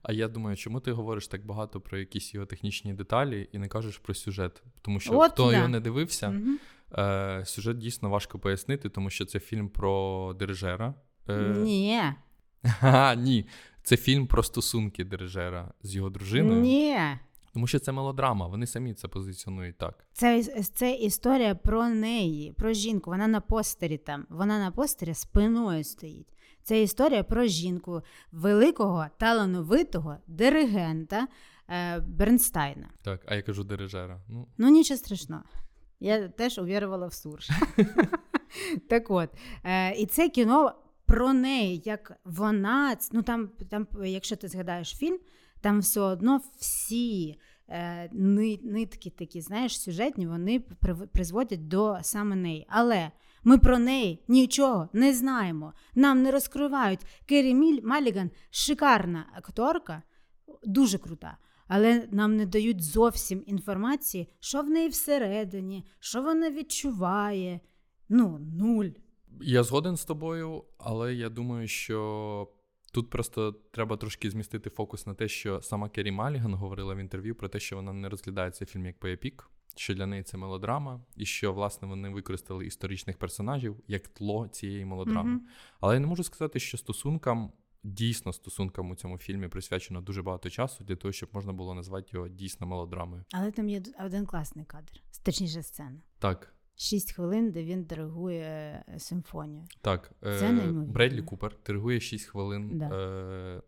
А 0.02 0.12
я 0.12 0.28
думаю, 0.28 0.56
чому 0.56 0.80
ти 0.80 0.92
говориш 0.92 1.28
так 1.28 1.46
багато 1.46 1.80
про 1.80 1.98
якісь 1.98 2.34
його 2.34 2.46
технічні 2.46 2.94
деталі 2.94 3.48
і 3.52 3.58
не 3.58 3.68
кажеш 3.68 3.98
про 3.98 4.14
сюжет? 4.14 4.62
Тому 4.82 5.00
що 5.00 5.18
От, 5.18 5.32
хто 5.32 5.50
да. 5.50 5.56
його 5.56 5.68
не 5.68 5.80
дивився, 5.80 6.28
Мгм. 6.30 6.58
е, 6.98 7.42
сюжет 7.46 7.78
дійсно 7.78 8.10
важко 8.10 8.38
пояснити, 8.38 8.88
тому 8.88 9.10
що 9.10 9.24
це 9.24 9.40
фільм 9.40 9.68
про 9.68 10.34
дирижера. 10.38 10.94
Е, 11.28 11.54
Ні. 11.58 12.02
Ха, 12.80 13.14
ні. 13.14 13.46
Це 13.82 13.96
фільм 13.96 14.26
про 14.26 14.42
стосунки 14.42 15.04
дирижера 15.04 15.72
з 15.82 15.94
його 15.94 16.10
дружиною. 16.10 16.60
Ні. 16.60 16.98
Тому 17.52 17.66
що 17.66 17.78
це 17.78 17.92
мелодрама, 17.92 18.46
вони 18.46 18.66
самі 18.66 18.94
це 18.94 19.08
позиціонують 19.08 19.78
так. 19.78 20.06
Це, 20.12 20.42
це 20.74 20.92
історія 20.92 21.54
про 21.54 21.88
неї, 21.88 22.52
про 22.52 22.72
жінку. 22.72 23.10
Вона 23.10 23.26
на 23.26 23.40
постері 23.40 23.98
там. 23.98 24.26
Вона 24.28 24.58
на 24.58 24.70
постері 24.70 25.14
спиною 25.14 25.84
стоїть. 25.84 26.28
Це 26.62 26.82
історія 26.82 27.22
про 27.22 27.46
жінку 27.46 28.02
великого 28.32 29.06
талановитого 29.18 30.16
диригента 30.26 31.28
е, 31.68 32.00
Бернстайна. 32.00 32.88
Так, 33.02 33.20
а 33.26 33.34
я 33.34 33.42
кажу 33.42 33.64
дирижера. 33.64 34.20
Ну, 34.28 34.48
Ну, 34.58 34.68
нічого 34.68 34.98
страшного. 34.98 35.42
Я 36.00 36.28
теж 36.28 36.58
увірувала 36.58 37.06
в 37.06 37.12
сурж. 37.14 37.50
так 38.88 39.10
от, 39.10 39.30
е, 39.64 39.94
і 39.94 40.06
це 40.06 40.28
кіно 40.28 40.72
про 41.12 41.32
неї, 41.32 41.82
як 41.84 42.12
вона. 42.24 42.96
Ну 43.12 43.22
там, 43.22 43.50
там, 43.70 43.86
якщо 44.04 44.36
ти 44.36 44.48
згадаєш 44.48 44.96
фільм, 44.96 45.18
там 45.60 45.80
все 45.80 46.00
одно 46.00 46.40
всі 46.58 47.38
е, 47.68 48.10
нитки 48.62 49.10
такі, 49.10 49.40
знаєш, 49.40 49.80
сюжетні, 49.80 50.26
вони 50.26 50.60
призводять 51.12 51.68
до 51.68 51.98
саме 52.02 52.36
неї. 52.36 52.66
Але 52.68 53.10
ми 53.44 53.58
про 53.58 53.78
неї 53.78 54.24
нічого 54.28 54.88
не 54.92 55.14
знаємо. 55.14 55.72
Нам 55.94 56.22
не 56.22 56.30
розкривають. 56.30 57.00
Керрі 57.26 57.54
Міль 57.54 57.80
Маліган 57.84 58.30
шикарна 58.50 59.26
акторка, 59.34 60.02
дуже 60.64 60.98
крута. 60.98 61.36
Але 61.68 62.08
нам 62.10 62.36
не 62.36 62.46
дають 62.46 62.82
зовсім 62.82 63.42
інформації, 63.46 64.28
що 64.40 64.62
в 64.62 64.70
неї 64.70 64.88
всередині, 64.88 65.86
що 66.00 66.22
вона 66.22 66.50
відчуває. 66.50 67.60
Ну, 68.08 68.38
нуль. 68.38 68.88
Я 69.40 69.62
згоден 69.62 69.96
з 69.96 70.04
тобою, 70.04 70.64
але 70.78 71.14
я 71.14 71.28
думаю, 71.28 71.68
що 71.68 72.48
тут 72.92 73.10
просто 73.10 73.52
треба 73.52 73.96
трошки 73.96 74.30
змістити 74.30 74.70
фокус 74.70 75.06
на 75.06 75.14
те, 75.14 75.28
що 75.28 75.62
сама 75.62 75.88
Керрі 75.88 76.10
Маліган 76.10 76.54
говорила 76.54 76.94
в 76.94 76.98
інтерв'ю 76.98 77.34
про 77.34 77.48
те, 77.48 77.60
що 77.60 77.76
вона 77.76 77.92
не 77.92 78.08
розглядає 78.08 78.50
цей 78.50 78.66
фільм 78.66 78.86
як 78.86 78.98
поепік, 78.98 79.50
що 79.76 79.94
для 79.94 80.06
неї 80.06 80.22
це 80.22 80.36
мелодрама, 80.36 81.04
і 81.16 81.26
що 81.26 81.52
власне 81.52 81.88
вони 81.88 82.08
використали 82.08 82.66
історичних 82.66 83.18
персонажів 83.18 83.80
як 83.88 84.08
тло 84.08 84.48
цієї 84.48 84.84
мелодрами. 84.84 85.30
Мгм. 85.30 85.46
Але 85.80 85.94
я 85.94 86.00
не 86.00 86.06
можу 86.06 86.24
сказати, 86.24 86.58
що 86.60 86.78
стосункам. 86.78 87.52
Дійсно, 87.84 88.32
стосункам 88.32 88.90
у 88.90 88.94
цьому 88.94 89.18
фільмі 89.18 89.48
присвячено 89.48 90.00
дуже 90.00 90.22
багато 90.22 90.50
часу 90.50 90.84
для 90.84 90.96
того, 90.96 91.12
щоб 91.12 91.28
можна 91.32 91.52
було 91.52 91.74
назвати 91.74 92.08
його 92.12 92.28
дійсно 92.28 92.66
мелодрамою. 92.66 93.24
Але 93.32 93.50
там 93.50 93.68
є 93.68 93.82
один 94.04 94.26
класний 94.26 94.64
кадр, 94.64 95.02
точніше 95.22 95.62
сцена. 95.62 96.00
Так, 96.18 96.54
Шість 96.76 97.12
хвилин, 97.12 97.52
де 97.52 97.64
він 97.64 97.84
диригує 97.84 98.44
е, 98.88 98.98
симфонію. 98.98 99.64
Так, 99.80 100.12
Це 100.22 100.48
е, 100.48 100.52
неймовірно. 100.52 100.92
Бредлі 100.92 101.22
Купер 101.22 101.56
диригує 101.66 102.00
6 102.00 102.24
хвилин 102.26 102.70
Да. 102.78 102.88
е, 102.98 103.62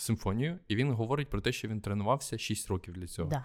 симфонію, 0.00 0.58
і 0.68 0.76
він 0.76 0.92
говорить 0.92 1.28
про 1.28 1.40
те, 1.40 1.52
що 1.52 1.68
він 1.68 1.80
тренувався 1.80 2.38
6 2.38 2.68
років 2.68 2.94
для 2.94 3.06
цього. 3.06 3.28
Да. 3.30 3.44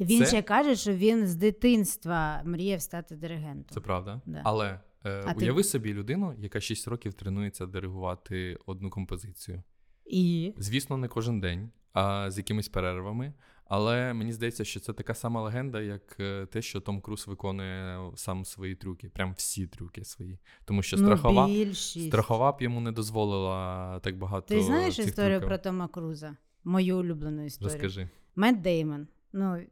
Він 0.00 0.18
Це- 0.18 0.26
ще 0.26 0.42
каже, 0.42 0.76
що 0.76 0.92
він 0.94 1.26
з 1.26 1.34
дитинства 1.34 2.42
мріяв 2.44 2.82
стати 2.82 3.16
диригентом. 3.16 3.74
Це 3.74 3.80
правда. 3.80 4.20
Да. 4.26 4.40
Але 4.44 4.80
е, 5.04 5.22
А 5.26 5.34
ти- 5.34 5.44
уяви 5.44 5.64
собі 5.64 5.94
людину, 5.94 6.34
яка 6.38 6.60
6 6.60 6.88
років 6.88 7.14
тренується 7.14 7.66
диригувати 7.66 8.58
одну 8.66 8.90
композицію. 8.90 9.62
І 10.06 10.54
Звісно, 10.58 10.96
не 10.96 11.08
кожен 11.08 11.40
день, 11.40 11.70
а 11.92 12.30
з 12.30 12.38
якимись 12.38 12.68
перервами. 12.68 13.32
Але 13.68 14.14
мені 14.14 14.32
здається, 14.32 14.64
що 14.64 14.80
це 14.80 14.92
така 14.92 15.14
сама 15.14 15.42
легенда, 15.42 15.80
як 15.80 16.16
е, 16.20 16.46
те, 16.46 16.62
що 16.62 16.80
Том 16.80 17.00
Круз 17.00 17.26
виконує 17.26 18.00
сам 18.14 18.44
свої 18.44 18.74
трюки, 18.74 19.08
прям 19.08 19.32
всі 19.32 19.66
трюки 19.66 20.04
свої. 20.04 20.38
Тому 20.64 20.82
що 20.82 20.96
страхова, 20.98 21.46
ну, 21.46 21.54
більшість. 21.54 22.08
страхова 22.08 22.52
б 22.52 22.62
йому 22.62 22.80
не 22.80 22.92
дозволила 22.92 24.00
так 24.00 24.18
багато. 24.18 24.46
Ти 24.54 24.62
знаєш 24.62 24.96
цих 24.96 25.06
історію 25.06 25.30
трюків. 25.30 25.48
про 25.48 25.58
Тома 25.58 25.88
Круза? 25.88 26.36
Мою 26.64 26.98
улюблену 26.98 27.44
історію. 27.44 27.72
Розкажи. 27.72 28.08
Мет 28.36 28.60
Деймон. 28.60 29.06
Ну, 29.32 29.62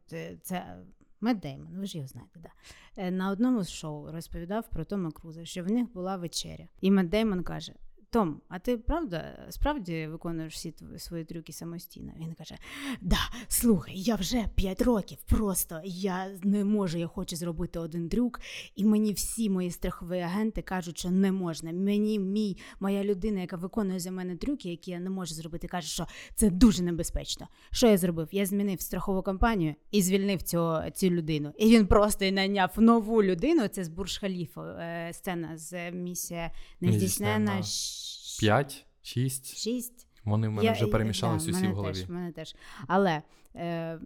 це, 0.41 0.77
Мет 1.21 1.39
Деймон, 1.39 1.79
ви 1.79 1.85
ж 1.85 1.97
його 1.97 2.07
знаєте, 2.07 2.39
да. 2.39 2.49
Е, 2.97 3.11
На 3.11 3.31
одному 3.31 3.63
з 3.63 3.69
шоу 3.69 4.11
розповідав 4.11 4.69
про 4.69 4.85
Тома 4.85 5.11
Круза, 5.11 5.45
що 5.45 5.63
в 5.63 5.71
них 5.71 5.93
була 5.93 6.15
вечеря. 6.15 6.67
І 6.81 6.91
Мет 6.91 7.09
Деймон 7.09 7.43
каже: 7.43 7.73
Том, 8.09 8.41
а 8.49 8.59
ти 8.59 8.77
правда 8.77 9.45
справді 9.49 10.07
виконуєш 10.07 10.53
всі 10.53 10.71
твої 10.71 10.99
свої 10.99 11.25
трюки 11.25 11.53
самостійно? 11.53 12.13
Він 12.19 12.33
каже: 12.33 12.55
Да, 13.01 13.19
слухай, 13.47 13.93
я 13.95 14.15
вже 14.15 14.45
5 14.55 14.81
років. 14.81 15.17
Просто 15.25 15.81
я 15.83 16.29
не 16.43 16.63
можу, 16.63 16.97
я 16.97 17.07
хочу 17.07 17.35
зробити 17.35 17.79
один 17.79 18.09
трюк, 18.09 18.39
і 18.75 18.85
мені 18.85 19.13
всі 19.13 19.49
мої 19.49 19.71
страхові 19.71 20.19
агенти 20.19 20.61
кажуть, 20.61 20.99
що 20.99 21.09
не 21.09 21.31
можна. 21.31 21.71
Мені 21.71 22.19
мій 22.19 22.57
моя 22.79 23.03
людина, 23.03 23.41
яка 23.41 23.57
виконує 23.57 23.99
за 23.99 24.11
мене 24.11 24.35
трюки, 24.35 24.69
які 24.69 24.91
я 24.91 24.99
не 24.99 25.09
можу 25.09 25.33
зробити, 25.35 25.67
каже, 25.67 25.87
що 25.87 26.07
це 26.35 26.49
дуже 26.49 26.83
небезпечно. 26.83 27.47
Що 27.71 27.87
я 27.87 27.97
зробив? 27.97 28.27
Я 28.31 28.45
змінив 28.45 28.81
страхову 28.81 29.21
компанію 29.23 29.75
і 29.91 30.01
звільнив 30.01 30.41
цього, 30.41 30.91
цю 30.91 31.09
людину. 31.09 31.53
І 31.57 31.69
він 31.69 31.87
просто 31.87 32.31
найняв 32.31 32.71
нову 32.77 33.23
людину. 33.23 33.67
Це 33.67 33.83
з 33.83 33.89
Бурж 33.89 34.17
Халіфа, 34.17 34.61
е, 34.61 35.13
сцена 35.13 35.57
з 35.57 35.91
місія 35.91 36.51
нездійснена. 36.81 37.61
5, 38.39 38.85
6. 39.01 39.57
шість. 39.57 40.07
Вони 40.23 40.47
в 40.47 40.51
мене 40.51 40.65
Я- 40.65 40.73
вже 40.73 40.87
перемішались 40.87 41.45
да, 41.45 41.51
усі 41.51 41.67
в 41.67 41.73
голові. 41.73 41.93
Теж, 41.93 42.09
мене 42.09 42.31
теж. 42.31 42.55
Але 42.87 43.21
е, 43.55 43.99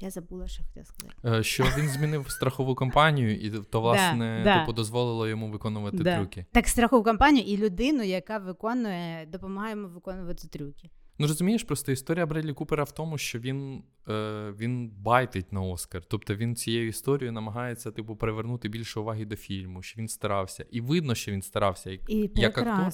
я 0.00 0.10
забула, 0.10 0.48
що 0.48 0.62
хотіла 0.64 0.84
сказати. 0.84 1.14
Е, 1.24 1.42
Що 1.42 1.64
він 1.78 1.88
змінив 1.88 2.30
страхову 2.30 2.74
компанію, 2.74 3.34
і 3.40 3.50
то, 3.50 3.80
власне, 3.80 4.40
да. 4.44 4.60
типу, 4.60 4.72
дозволило 4.72 5.28
йому 5.28 5.50
виконувати 5.50 5.96
Да. 5.96 6.16
трюки. 6.18 6.46
Так, 6.52 6.68
страхову 6.68 7.04
компанію 7.04 7.44
і 7.46 7.56
людину, 7.56 8.02
яка 8.02 8.38
виконує, 8.38 9.26
допомагає 9.26 9.74
йому 9.74 9.88
виконувати 9.88 10.48
трюки. 10.48 10.90
Ну 11.18 11.26
розумієш, 11.26 11.64
просто 11.64 11.92
історія 11.92 12.26
Бредлі 12.26 12.52
Купера 12.52 12.84
в 12.84 12.92
тому, 12.92 13.18
що 13.18 13.38
він, 13.38 13.82
е, 14.08 14.54
він 14.58 14.90
байтить 14.90 15.52
на 15.52 15.60
Оскар. 15.60 16.02
Тобто 16.08 16.34
він 16.34 16.56
цією 16.56 16.88
історією 16.88 17.32
намагається 17.32 17.90
типу, 17.90 18.16
привернути 18.16 18.68
більше 18.68 19.00
уваги 19.00 19.24
до 19.24 19.36
фільму, 19.36 19.82
що 19.82 20.00
він 20.00 20.08
старався. 20.08 20.66
І 20.70 20.80
видно, 20.80 21.14
що 21.14 21.32
він 21.32 21.42
старався. 21.42 21.90
Як, 21.90 22.10
І 22.10 22.30
Як 22.34 22.58
актор? 22.58 22.92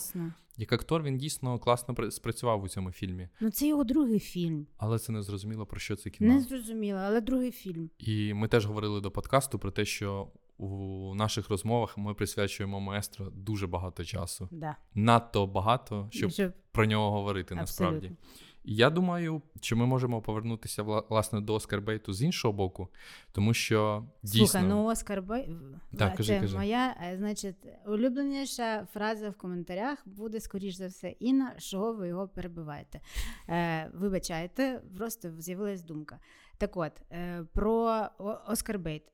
як 0.56 0.72
актор 0.72 1.02
він 1.02 1.18
дійсно 1.18 1.58
класно 1.58 2.10
спрацював 2.10 2.62
у 2.62 2.68
цьому 2.68 2.92
фільмі. 2.92 3.28
Ну, 3.40 3.50
це 3.50 3.66
його 3.66 3.84
другий 3.84 4.20
фільм. 4.20 4.66
Але 4.76 4.98
це 4.98 5.12
не 5.12 5.22
зрозуміло 5.22 5.66
про 5.66 5.80
що 5.80 5.96
це 5.96 6.10
кіно. 6.10 6.34
Не 6.34 6.40
зрозуміло, 6.40 6.98
але 7.02 7.20
другий 7.20 7.50
фільм. 7.50 7.90
І 7.98 8.34
ми 8.34 8.48
теж 8.48 8.66
говорили 8.66 9.00
до 9.00 9.10
подкасту 9.10 9.58
про 9.58 9.70
те, 9.70 9.84
що 9.84 10.28
у 10.58 11.14
наших 11.14 11.48
розмовах 11.50 11.98
ми 11.98 12.14
присвячуємо 12.14 12.80
маестро 12.80 13.26
дуже 13.30 13.66
багато 13.66 14.04
часу. 14.04 14.48
Да. 14.52 14.76
Надто 14.94 15.46
багато, 15.46 16.08
щоб 16.10 16.30
Щоб- 16.30 16.52
про 16.72 16.84
нього 16.86 17.10
говорити 17.10 17.54
насправді. 17.54 17.96
Абсолютно. 18.06 18.16
І 18.64 18.74
Я 18.76 18.90
думаю, 18.90 19.42
що 19.60 19.76
ми 19.76 19.86
можемо 19.86 20.22
повернутися 20.22 20.82
власне 20.82 21.40
до 21.40 21.54
Оскар 21.54 21.80
Бейту 21.80 22.12
з 22.12 22.22
іншого 22.22 22.52
боку, 22.52 22.88
тому 23.32 23.54
що 23.54 24.04
дійсно 24.22 24.46
Слухай, 24.46 24.68
ну 24.68 24.84
Оскар 24.84 25.22
Бай... 25.22 25.50
Так, 25.98 26.10
це 26.10 26.16
кажи, 26.16 26.40
кажи. 26.40 26.56
моя, 26.56 26.96
е, 27.02 27.16
значить, 27.16 27.56
улюбленіша 27.86 28.86
фраза 28.92 29.30
в 29.30 29.34
коментарях 29.34 29.98
буде, 30.04 30.40
скоріш 30.40 30.74
за 30.74 30.86
все, 30.86 31.10
Інна, 31.10 31.54
що 31.58 31.92
ви 31.92 32.08
його 32.08 32.28
перебиваєте. 32.28 33.00
Е, 33.48 33.90
вибачайте, 33.94 34.82
просто 34.96 35.30
з'явилась 35.38 35.82
думка. 35.82 36.18
Так 36.58 36.76
от, 36.76 36.92
е, 37.12 37.44
про 37.52 38.06
О- 38.18 38.38
Оскар 38.48 38.78
Бейт. 38.78 39.02
М, 39.02 39.13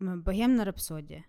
Богемна 0.00 0.64
рапсодія. 0.64 1.24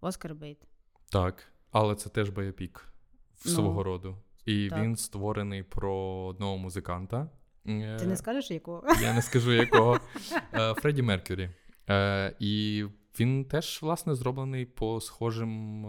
Оскар 0.00 0.34
Бейт. 0.34 0.68
так, 1.10 1.44
але 1.70 1.94
це 1.94 2.08
теж 2.10 2.30
боєпік 2.30 2.88
в 3.34 3.42
Ну, 3.46 3.52
свого 3.52 3.82
роду. 3.82 4.16
І 4.46 4.68
так. 4.68 4.82
він 4.82 4.96
створений 4.96 5.62
про 5.62 5.96
одного 6.26 6.56
музиканта. 6.58 7.28
Е, 7.66 7.96
Ти 8.00 8.06
не 8.06 8.16
скажеш 8.16 8.50
якого? 8.50 8.82
Я 9.02 9.14
не 9.14 9.22
скажу 9.22 9.52
якого. 9.52 10.00
Е, 10.54 10.74
Фредді 10.74 11.02
Меркюрі. 11.02 11.50
Е, 11.90 12.34
І 12.38 12.84
він 13.20 13.44
теж, 13.44 13.78
власне, 13.82 14.14
зроблений 14.14 14.66
по 14.66 15.00
схожим 15.00 15.86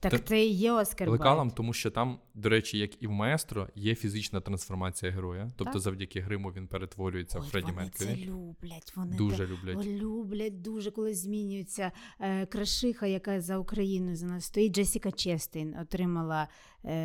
Так 0.00 0.12
Та- 0.12 0.18
це 0.18 0.44
і 0.46 0.52
є 0.52 0.72
Оскар 0.72 1.10
лекалам, 1.10 1.50
тому 1.50 1.72
що 1.72 1.90
там, 1.90 2.18
до 2.34 2.48
речі, 2.48 2.78
як 2.78 3.02
і 3.02 3.06
в 3.06 3.10
маестро, 3.10 3.68
є 3.74 3.94
фізична 3.94 4.40
трансформація 4.40 5.12
героя. 5.12 5.52
Тобто, 5.56 5.72
Так. 5.72 5.82
завдяки 5.82 6.20
гриму 6.20 6.52
він 6.56 6.66
перетворюється 6.66 7.38
в 7.38 7.42
Фредді 7.42 7.72
Фредді 7.72 8.04
вони 8.04 8.16
це 8.16 8.30
люблять. 8.30 8.92
Вони 8.96 9.16
Дуже 9.16 9.46
люблять. 9.46 9.86
Люблять 9.86 10.62
дуже, 10.62 10.90
коли 10.90 11.14
змінюється 11.14 11.92
е, 12.20 12.46
крашиха, 12.46 13.06
яка 13.06 13.40
за 13.40 13.58
Україну 13.58 14.16
за 14.16 14.26
нас 14.26 14.44
стоїть. 14.44 14.74
Джесіка 14.74 15.12
Честейн 15.12 15.74
отримала 15.82 16.48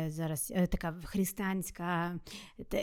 зараз 0.08 0.52
е, 0.56 0.66
така 0.66 0.94
християнська 1.04 2.14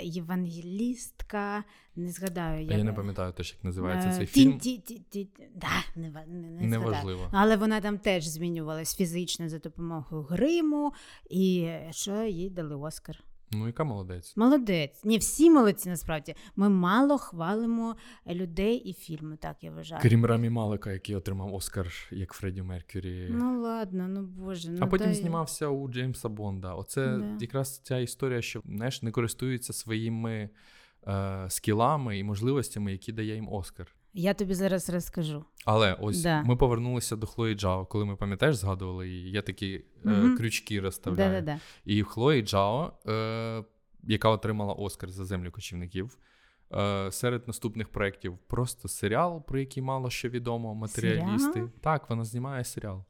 євангелістка. 0.04 1.64
Не 1.96 2.12
згадаю. 2.12 2.66
Я, 2.66 2.78
я 2.78 2.84
не 2.84 2.94
пам'ятаю 2.94 3.34
теж, 3.34 3.54
як 3.56 3.64
називається 3.64 4.10
Е, 4.10 4.14
цей 4.18 4.26
фільм. 4.26 4.60
ті- 4.60 4.78
ті- 4.78 5.00
ті- 5.10 5.28
да, 5.56 6.02
не, 6.02 6.10
не. 6.28 6.62
Неважливо. 6.68 7.30
Але 7.32 7.58
вона 7.58 7.82
там 7.82 7.98
теж 7.98 8.28
змінювалась 8.28 8.96
фізично 8.96 9.50
за 9.50 9.60
допомогою 9.60 10.24
гриму, 10.24 10.94
і 11.30 11.70
що 11.92 12.24
їй 12.24 12.50
дали 12.50 12.76
Оскар. 12.76 13.24
Ну, 13.52 13.68
яка 13.68 13.84
молодець. 13.84 14.38
Молодець. 14.38 15.02
Ні, 15.04 15.18
всі 15.18 15.50
молодці 15.50 15.90
насправді. 15.90 16.36
Ми 16.56 16.70
мало 16.70 17.18
хвалимо 17.18 17.96
людей 18.28 18.76
і 18.78 18.94
фільми, 18.94 19.38
так 19.38 19.64
я 19.64 19.72
вважаю. 19.72 20.02
Крім 20.02 20.26
Рамі 20.26 20.50
Малика, 20.50 20.92
який 20.92 21.16
отримав 21.16 21.54
Оскар 21.54 21.92
як 22.12 22.34
Фредді 22.34 22.62
Меркюрі. 22.62 23.28
Ну 23.32 23.62
ладно, 23.62 24.08
ну 24.08 24.22
боже. 24.24 24.72
Ну, 24.72 24.78
а 24.82 24.88
потім 24.88 25.08
дай... 25.08 25.16
знімався 25.16 25.68
у 25.68 25.90
Джеймса 25.90 26.30
Бонда. 26.30 26.74
Оце 26.74 27.18
Да. 27.18 27.38
якраз 27.40 27.80
ця 27.84 27.98
історія, 27.98 28.42
що 28.42 28.62
знаєш, 28.66 29.02
не 29.02 29.12
користуються 29.12 29.74
своїми 29.74 30.50
е, 31.08 31.46
скілами 31.50 32.20
і 32.20 32.24
можливостями, 32.24 32.92
які 32.92 33.12
дає 33.12 33.36
їм 33.36 33.50
Оскар. 33.54 33.96
Я 34.14 34.34
тобі 34.34 34.54
зараз 34.54 34.90
розкажу. 34.90 35.46
Але 35.66 35.94
ось 35.94 36.22
Да. 36.22 36.44
ми 36.44 36.56
повернулися 36.56 37.16
до 37.16 37.28
Хлої 37.28 37.56
Джао, 37.56 37.86
коли 37.86 38.06
ми 38.06 38.16
пам'ятаєш, 38.16 38.56
згадували 38.56 39.10
її. 39.10 39.32
Я 39.32 39.42
такі 39.42 39.84
е, 40.06 40.36
крючки 40.38 40.80
розставляю. 40.80 41.32
Да-да-да. 41.32 41.60
І 41.86 42.04
Хлої 42.04 42.42
Джао, 42.42 42.94
е, 43.08 43.64
яка 44.04 44.30
отримала 44.30 44.74
Оскар 44.74 45.10
за 45.12 45.26
землю 45.26 45.52
кочівників. 45.52 46.18
Е, 46.74 47.12
серед 47.12 47.48
наступних 47.48 47.90
проєктів 47.90 48.38
просто 48.48 48.88
серіал, 48.88 49.46
про 49.46 49.60
який 49.60 49.84
мало 49.84 50.10
що 50.10 50.30
відомо, 50.30 50.76
матеріалісти. 50.76 51.54
Серіал? 51.54 51.70
Так, 51.82 52.10
вона 52.10 52.26
знімає 52.26 52.64
серіал. 52.64 53.04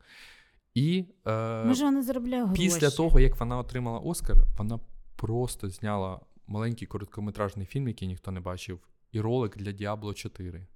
І 0.74 1.06
е, 1.28 1.64
Може, 1.66 1.86
вона 1.86 2.02
заробляє 2.02 2.44
гроші. 2.46 2.62
після 2.62 2.90
того, 2.90 3.20
як 3.20 3.40
вона 3.40 3.58
отримала 3.58 4.00
Оскар, 4.00 4.38
вона 4.58 4.80
просто 5.16 5.70
зняла 5.70 6.20
маленький 6.48 6.88
короткометражний 6.88 7.66
фільм, 7.66 7.88
який 7.88 8.08
ніхто 8.08 8.32
не 8.32 8.40
бачив, 8.40 8.80
і 9.12 9.22
ролик 9.22 9.58
для 9.58 9.72
Діабло 9.72 10.14
4. 10.14 10.68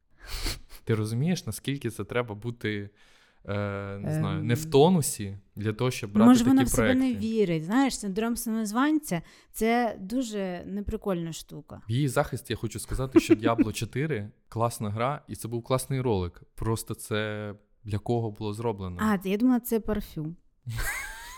Ти 0.83 0.95
розумієш, 0.95 1.45
наскільки 1.45 1.89
це 1.89 2.03
треба 2.03 2.35
бути 2.35 2.89
е, 3.45 3.53
не 3.97 4.13
знаю, 4.13 4.43
не 4.43 4.53
в 4.53 4.63
Ем. 4.63 4.71
тонусі 4.71 5.37
для 5.55 5.73
того, 5.73 5.91
щоб 5.91 6.11
брати 6.11 6.27
Може, 6.27 6.39
такі 6.39 6.49
вона 6.49 6.63
в 6.63 6.69
себе 6.69 6.95
не 6.95 7.13
вірить. 7.13 7.63
Знаєш, 7.65 7.99
синдром 7.99 8.37
самозванця 8.37 9.21
це 9.51 9.97
дуже 9.99 10.63
неприкольна 10.65 11.33
штука. 11.33 11.81
В 11.89 11.91
її 11.91 12.07
захист 12.07 12.49
я 12.49 12.55
хочу 12.55 12.79
сказати, 12.79 13.19
що 13.19 13.33
Diablo 13.33 13.73
4 13.73 14.29
класна 14.49 14.89
гра, 14.89 15.21
і 15.27 15.35
це 15.35 15.47
був 15.47 15.63
класний 15.63 16.01
ролик. 16.01 16.41
Просто 16.55 16.93
це 16.93 17.53
для 17.83 17.97
кого 17.97 18.31
було 18.31 18.53
зроблено? 18.53 18.97
А, 18.99 19.29
я 19.29 19.37
думала, 19.37 19.59
це 19.59 19.79
парфюм. 19.79 20.35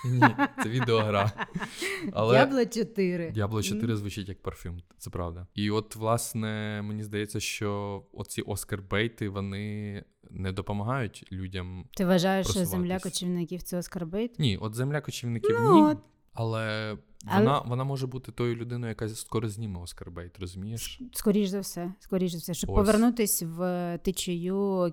Ні, 0.06 0.36
це 0.64 0.70
відеогра. 0.70 1.32
Але 2.14 2.34
Дябло 2.38 2.66
4. 2.66 3.32
Дябло 3.32 3.64
4 3.64 3.96
звучить 3.96 4.30
як 4.30 4.42
парфюм, 4.42 4.82
це 4.98 5.10
правда. 5.10 5.48
І 5.54 5.72
от, 5.72 5.96
власне, 5.96 6.82
мені 6.84 7.04
здається, 7.04 7.40
що 7.40 8.04
оці 8.14 8.42
Оскар 8.42 8.82
Бейти 8.82 9.30
вони 9.30 10.04
не 10.30 10.52
допомагають 10.52 11.26
людям. 11.32 11.86
Ти 11.98 12.06
вважаєш, 12.06 12.48
що 12.48 12.66
земля 12.66 13.00
кочівників 13.00 13.64
це 13.64 13.78
Оскар 13.78 14.06
bait? 14.06 14.40
Ні, 14.40 14.58
от 14.58 14.76
земля 14.76 15.02
кочівників 15.02 15.58
Ну, 15.60 15.76
ні. 15.76 15.82
от. 15.82 15.98
Але- 16.34 16.98
вона, 17.34 17.60
вона 17.60 17.84
може 17.84 18.08
бути 18.08 18.32
тою 18.32 18.56
людиною, 18.56 18.90
яка 18.90 19.10
скоро 19.10 19.50
зніме 19.50 19.80
Оскар 19.80 20.12
bait, 20.12 20.40
розумієш? 20.40 21.02
Скоріш 21.14 21.50
за 21.50 21.60
все, 21.60 21.94
скоріш 22.00 22.32
за 22.32 22.38
все, 22.38 22.54
щоб 22.54 22.70
Ось. 22.70 22.76
повернутись 22.76 23.44
в 23.44 24.00
течію 24.04 24.58
У 24.58 24.90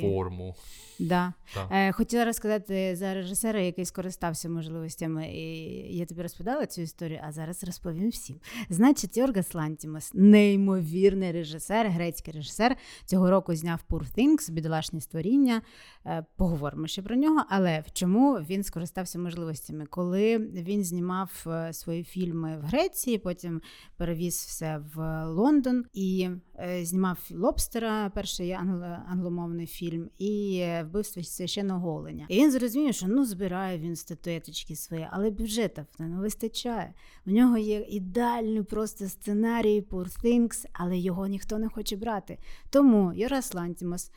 форму. 0.00 0.54
Да. 0.98 1.32
Е, 1.70 1.92
хотіла 1.92 2.24
розказати 2.24 2.96
за 2.96 3.14
режисера, 3.14 3.60
який 3.60 3.84
скористався 3.84 4.48
можливостями. 4.48 5.28
І 5.28 5.96
я 5.96 6.06
тобі 6.06 6.22
розповідала 6.22 6.66
цю 6.66 6.80
історію, 6.80 7.20
а 7.24 7.32
зараз 7.32 7.64
розповім 7.64 8.08
всім. 8.08 8.36
Значить, 8.70 9.16
Йоргос 9.16 9.54
Лантімос, 9.54 10.10
неймовірний 10.14 11.32
режисер, 11.32 11.88
грецький 11.88 12.34
режисер, 12.34 12.76
цього 13.04 13.30
року 13.30 13.54
зняв 13.54 13.80
Poor 13.90 14.04
Things, 14.18 14.50
бідолашні 14.50 15.00
створіння. 15.00 15.62
Е, 16.08 16.24
поговоримо 16.36 16.86
ще 16.86 17.02
про 17.02 17.16
нього. 17.16 17.42
Але 17.48 17.80
в 17.80 17.92
чому 17.92 18.34
він 18.34 18.62
скористався 18.62 19.18
можливостями? 19.18 19.86
Коли 19.86 20.38
він 20.38 20.84
знімав 20.84 21.44
е, 21.46 21.72
свої 21.72 22.04
фільми 22.04 22.58
в 22.58 22.60
Греції, 22.66 23.18
потім 23.18 23.60
перевіз 23.96 24.34
все 24.34 24.80
в 24.94 25.24
Лондон 25.26 25.84
і 25.92 26.28
е, 26.58 26.84
знімав 26.84 27.18
Лобстера, 27.30 28.10
перший 28.14 28.50
англо- 28.50 29.02
англомовний 29.08 29.66
фільм, 29.66 30.10
і 30.18 30.64
вбивство 30.82 31.22
священного 31.22 31.94
оленя. 31.94 32.26
І 32.28 32.38
він 32.38 32.50
зрозумів, 32.50 32.94
що 32.94 33.06
ну 33.08 33.24
збирає 33.24 33.78
він 33.78 33.96
статуеточки 33.96 34.76
свої, 34.76 35.08
але 35.10 35.30
бюджету 35.30 35.82
не 35.98 36.16
вистачає. 36.16 36.94
У 37.26 37.30
нього 37.30 37.56
є 37.56 37.86
ідеальний 37.88 38.62
просто 38.62 39.08
сценарій 39.08 39.80
Poor 39.80 40.24
Things, 40.24 40.66
але 40.72 40.98
його 40.98 41.26
ніхто 41.26 41.58
не 41.58 41.68
хоче 41.68 41.96
брати. 41.96 42.38
Тому 42.70 43.12
Йоргас 43.12 43.54
Лантімос 43.54 44.10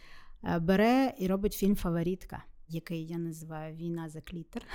бере 0.59 1.13
і 1.19 1.27
робить 1.27 1.53
фільм 1.53 1.75
Фаворітка, 1.75 2.43
який 2.67 3.05
я 3.07 3.17
називаю 3.17 3.75
Війна 3.75 4.09
за 4.09 4.21
клітор. 4.21 4.61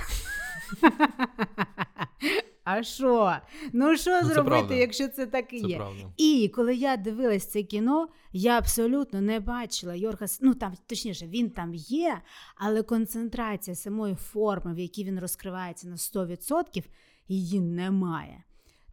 А 2.64 2.82
що? 2.82 3.36
Ну 3.72 3.96
що 3.96 4.10
Ну, 4.22 4.28
зробити, 4.28 4.50
правда. 4.56 4.74
якщо 4.74 5.08
це 5.08 5.26
так 5.26 5.52
і 5.52 5.60
Це 5.60 5.66
є? 5.68 5.76
правда. 5.76 6.02
І 6.16 6.50
коли 6.54 6.74
я 6.74 6.96
дивилась 6.96 7.46
це 7.50 7.62
кіно, 7.62 8.08
я 8.32 8.58
абсолютно 8.58 9.20
не 9.20 9.40
бачила 9.40 9.94
Йоргас. 9.94 10.38
Ну 10.42 10.54
там 10.54 10.74
точніше, 10.86 11.26
він 11.26 11.50
там 11.50 11.74
є, 11.74 12.20
але 12.56 12.82
концентрація 12.82 13.74
самої 13.76 14.14
форми, 14.14 14.74
в 14.74 14.78
якій 14.78 15.04
він 15.04 15.20
розкривається 15.20 15.88
на 15.88 15.96
100%, 15.96 16.84
її 17.28 17.60
немає. 17.60 18.44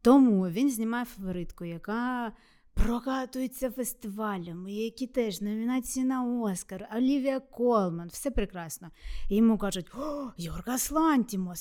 Тому 0.02 0.48
він 0.50 0.70
знімає 0.72 1.06
фаворитку, 1.06 1.66
яка 1.66 2.32
прокатується 2.74 3.72
фестивалями, 3.72 4.72
які 4.72 5.08
теж 5.08 5.42
номінації 5.42 6.06
на 6.06 6.24
Оскар, 6.24 6.90
Олівія 6.96 7.40
Колман, 7.40 8.08
все 8.08 8.32
прекрасно. 8.32 8.90
І 9.30 9.36
йому 9.36 9.58
кажуть: 9.58 9.92
О, 9.96 10.32
Йоргас 10.38 10.92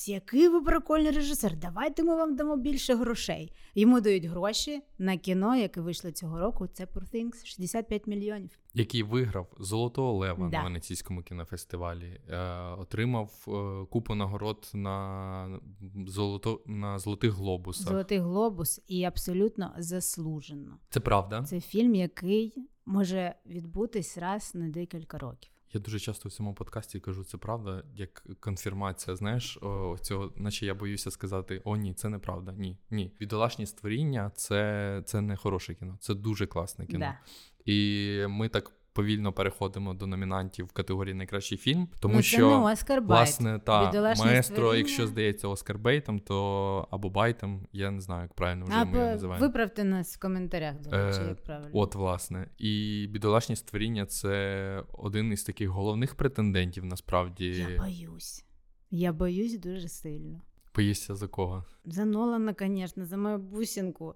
який 0.06 0.48
ви 0.48 0.60
прикольний 0.60 1.10
режисер, 1.10 1.56
давайте 1.56 2.02
ми 2.02 2.16
вам 2.16 2.36
дамо 2.36 2.56
більше 2.56 2.94
грошей. 2.94 3.52
Йому 3.74 4.00
дають 4.00 4.24
гроші 4.24 4.82
на 4.98 5.16
кіно, 5.16 5.56
яке 5.56 5.80
вийшло 5.80 6.10
цього 6.10 6.38
року. 6.38 6.66
Це 6.66 6.84
Poor 6.84 7.14
Things, 7.14 7.44
65 7.44 8.06
мільйонів. 8.06 8.50
Який 8.74 9.02
виграв 9.02 9.46
Золотого 9.58 10.12
Лева 10.12 10.48
Да. 10.48 10.58
на 10.58 10.64
Венеційському 10.64 11.22
кінофестивалі, 11.22 12.20
е, 12.28 12.38
отримав 12.78 13.44
е, 13.48 13.86
купу 13.86 14.14
нагород 14.14 14.70
на 14.74 15.60
золото 16.06 16.60
на 16.66 16.98
золотих 16.98 17.32
глобусах. 17.32 17.88
Золотий 17.88 18.18
глобус 18.18 18.80
і 18.88 19.04
абсолютно 19.04 19.72
заслужено. 19.78 20.76
Це 20.90 21.00
правда. 21.00 21.42
Це 21.42 21.60
фільм, 21.60 21.94
який 21.94 22.54
може 22.86 23.34
відбутись 23.46 24.18
раз 24.18 24.54
на 24.54 24.68
декілька 24.68 25.18
років. 25.18 25.50
Я 25.72 25.80
дуже 25.80 25.98
часто 25.98 26.28
в 26.28 26.32
цьому 26.32 26.54
подкасті 26.54 27.00
кажу, 27.00 27.24
це 27.24 27.38
правда, 27.38 27.84
як 27.94 28.24
конфірмація. 28.40 29.16
Знаєш, 29.16 29.58
о, 29.62 29.96
цього, 30.00 30.32
наче 30.36 30.66
я 30.66 30.74
боюся 30.74 31.10
сказати: 31.10 31.62
о, 31.64 31.76
ні, 31.76 31.94
це 31.94 32.08
неправда. 32.08 32.52
Ні, 32.52 32.78
ні. 32.90 33.12
Бідолашні 33.20 33.66
створіння 33.66 34.30
це, 34.34 35.02
це 35.06 35.20
не 35.20 35.36
хороше 35.36 35.74
кіно, 35.74 35.96
це 36.00 36.14
дуже 36.14 36.46
класне 36.46 36.86
кіно. 36.86 36.98
Да. 36.98 37.18
І 37.64 38.18
ми 38.28 38.48
так 38.48 38.72
повільно 38.92 39.32
переходимо 39.32 39.94
до 39.94 40.06
номінантів 40.06 40.66
в 40.66 40.72
категорії 40.72 41.14
найкращий 41.14 41.58
фільм, 41.58 41.88
тому 42.00 42.14
ну, 42.14 42.22
що 42.22 42.50
не 42.50 42.72
Oscar 42.72 43.00
bait. 43.00 43.08
власне 43.08 43.58
та 43.58 43.92
маестро, 44.18 44.74
якщо 44.74 45.06
здається 45.06 45.48
Оскар 45.48 45.78
Бейтом, 45.78 46.20
то 46.20 46.88
або 46.90 47.10
Байтом, 47.10 47.66
я 47.72 47.90
не 47.90 48.00
знаю, 48.00 48.22
як 48.22 48.34
правильно 48.34 48.64
вже 48.64 48.84
ми 48.84 48.98
його 48.98 49.10
називаємо. 49.10 49.46
виправте 49.46 49.84
нас 49.84 50.16
в 50.16 50.20
коментарях, 50.20 50.80
до 50.80 50.90
речі, 50.90 51.20
Е, 51.24 51.28
як 51.28 51.44
правильно. 51.44 51.70
От, 51.72 51.94
власне, 51.94 52.46
і 52.58 53.06
бідолашні 53.10 53.56
створіння 53.56 54.06
це 54.06 54.84
один 54.92 55.32
із 55.32 55.44
таких 55.44 55.68
головних 55.68 56.14
претендентів, 56.14 56.84
насправді. 56.84 57.46
Я 57.46 57.78
боюсь. 57.78 58.44
Я 58.90 59.12
боюсь 59.12 59.58
дуже 59.58 59.88
сильно. 59.88 60.40
Боїшся 60.74 61.14
за 61.14 61.28
кого? 61.28 61.64
За 61.84 62.04
Нолана, 62.04 62.54
звісно, 62.60 63.06
за 63.06 63.16
мою 63.16 63.38
бусинку. 63.38 64.14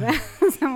За, 0.00 0.12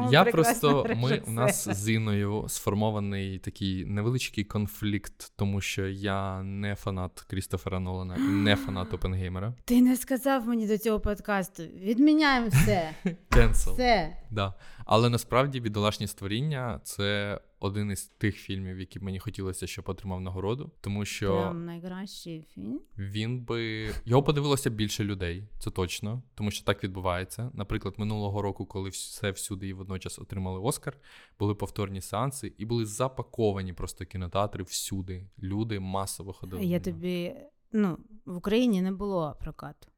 Я 0.10 0.24
просто 0.24 0.86
ми 0.96 1.22
у 1.26 1.30
нас 1.30 1.68
з 1.68 1.88
Іною 1.88 2.44
сформований 2.48 3.38
такий 3.38 3.84
невеличкий 3.84 4.44
конфлікт, 4.44 5.32
тому 5.36 5.60
що 5.60 5.86
я 5.88 6.42
не 6.42 6.74
фанат 6.74 7.20
Крістофера 7.20 7.80
Нолана 7.80 8.16
і 8.16 8.20
не 8.20 8.56
фанат 8.56 8.94
Опенгеймера. 8.94 9.54
Ти 9.64 9.82
не 9.82 9.96
сказав 9.96 10.48
мені 10.48 10.66
до 10.66 10.78
цього 10.78 11.00
подкасту. 11.00 11.62
Відміняємо 11.62 12.48
все. 12.48 12.90
Кенсел. 13.28 13.72
Все. 13.74 14.16
Да. 14.30 14.54
Але 14.84 15.08
насправді 15.10 15.60
бідолашні 15.60 16.06
створіння 16.06 16.80
це 16.84 17.40
один 17.60 17.90
із 17.90 18.04
тих 18.04 18.36
фільмів, 18.36 18.80
які 18.80 18.98
б 18.98 19.02
мені 19.02 19.18
хотілося, 19.18 19.66
щоб 19.66 19.88
отримав 19.88 20.20
нагороду, 20.20 20.70
тому 20.80 21.04
що 21.04 21.36
Прям 21.36 21.64
найкращий 21.64 22.42
фільм. 22.54 22.80
він 22.98 23.40
би 23.40 23.90
його 24.04 24.22
подивилося 24.22 24.70
більше 24.70 25.04
людей, 25.04 25.48
це 25.58 25.70
точно, 25.70 26.22
тому 26.34 26.50
що 26.50 26.64
так 26.64 26.84
відбувається. 26.84 27.50
Наприклад, 27.54 27.94
минулого 27.98 28.42
року, 28.42 28.66
коли 28.66 28.88
все 28.90 29.30
всюди 29.30 29.68
і 29.68 29.72
водночас 29.72 30.18
отримали 30.18 30.60
Оскар, 30.60 30.96
були 31.38 31.54
повторні 31.54 32.00
сеанси 32.00 32.52
і 32.58 32.64
були 32.64 32.86
запаковані 32.86 33.72
просто 33.72 34.04
кінотеатри 34.04 34.64
всюди. 34.64 35.26
Люди 35.42 35.80
масово 35.80 36.32
ходили. 36.32 36.64
Я 36.64 36.80
тобі. 36.80 37.34
Ну, 37.72 37.98
в 38.24 38.36
Україні 38.36 38.82
не 38.82 38.92
було 38.92 39.36
прокату. 39.40 39.88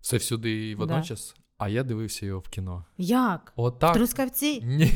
Все 0.00 0.16
всюди 0.16 0.68
і 0.70 0.74
водночас. 0.74 1.36
А 1.58 1.68
я 1.68 1.82
дивився 1.82 2.26
його 2.26 2.40
в 2.40 2.48
кіно. 2.48 2.84
Як? 2.98 3.52
Отак. 3.56 3.90
В 3.90 3.94
Трускавці? 3.94 4.60
Ні. 4.60 4.92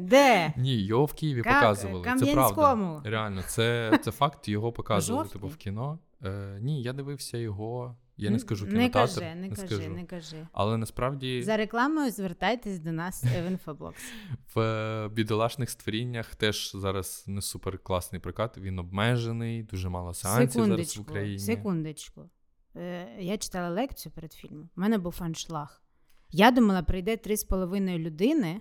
Де? 0.00 0.52
Ні, 0.56 0.76
його 0.82 1.04
в 1.04 1.12
Києві 1.12 1.42
Ка- 1.42 1.54
показували. 1.54 2.04
Це 2.18 2.32
правда. 2.32 3.00
Реально, 3.04 3.42
це, 3.42 3.98
це 4.04 4.10
факт, 4.10 4.48
його 4.48 4.72
показували 4.72 5.24
Жовтий? 5.24 5.40
типу, 5.40 5.48
в 5.52 5.56
кіно. 5.56 5.98
Е, 6.24 6.58
ні, 6.60 6.82
я 6.82 6.92
дивився 6.92 7.38
його. 7.38 7.96
Я 8.18 8.30
не 8.30 8.38
скажу 8.38 8.66
Не 8.66 8.70
кінотеатр. 8.72 9.14
кажи, 9.20 9.34
не, 9.34 9.48
кажи, 9.48 9.66
скажу. 9.66 9.90
не 9.90 10.04
кажи. 10.04 10.46
Але 10.52 10.76
насправді 10.76 11.42
За 11.42 11.56
рекламою 11.56 12.10
звертайтесь 12.10 12.78
до 12.78 12.92
нас 12.92 13.24
в 13.24 13.46
інфоблокс. 13.48 14.02
в 14.54 14.60
е, 14.60 15.08
бідолашних 15.08 15.70
створіннях 15.70 16.34
теж 16.34 16.72
зараз 16.74 17.24
не 17.26 17.42
супер 17.42 17.78
класний 17.78 18.20
прокат. 18.20 18.58
Він 18.58 18.78
обмежений, 18.78 19.62
дуже 19.62 19.88
мало 19.88 20.14
сеансів 20.14 20.66
зараз 20.66 20.96
в 20.96 21.00
Україні. 21.00 21.38
секундочку. 21.38 22.30
Е, 22.76 23.08
я 23.18 23.38
читала 23.38 23.68
лекцію 23.68 24.12
перед 24.12 24.32
фільмом. 24.32 24.68
У 24.76 24.80
мене 24.80 24.98
був 24.98 25.16
аншлаг. 25.20 25.82
Я 26.30 26.50
думала, 26.50 26.82
прийде 26.82 27.16
3,5 27.16 27.98
людини, 27.98 28.60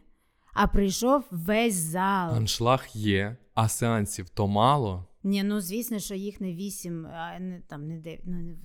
а 0.53 0.67
прийшов 0.67 1.23
весь 1.31 1.75
зал. 1.75 2.35
Аншлаг 2.35 2.87
є, 2.93 3.37
а 3.53 3.69
сеансів 3.69 4.29
то 4.29 4.47
мало. 4.47 5.05
Ні, 5.23 5.43
ну 5.43 5.61
звісно, 5.61 5.99
що 5.99 6.15
їх 6.15 6.41
не 6.41 6.53
вісім, 6.53 7.05
а 7.05 7.39
не 7.39 7.61
там 7.67 7.87
не 7.87 7.97
дев'ять, 7.97 8.21
ну, 8.25 8.55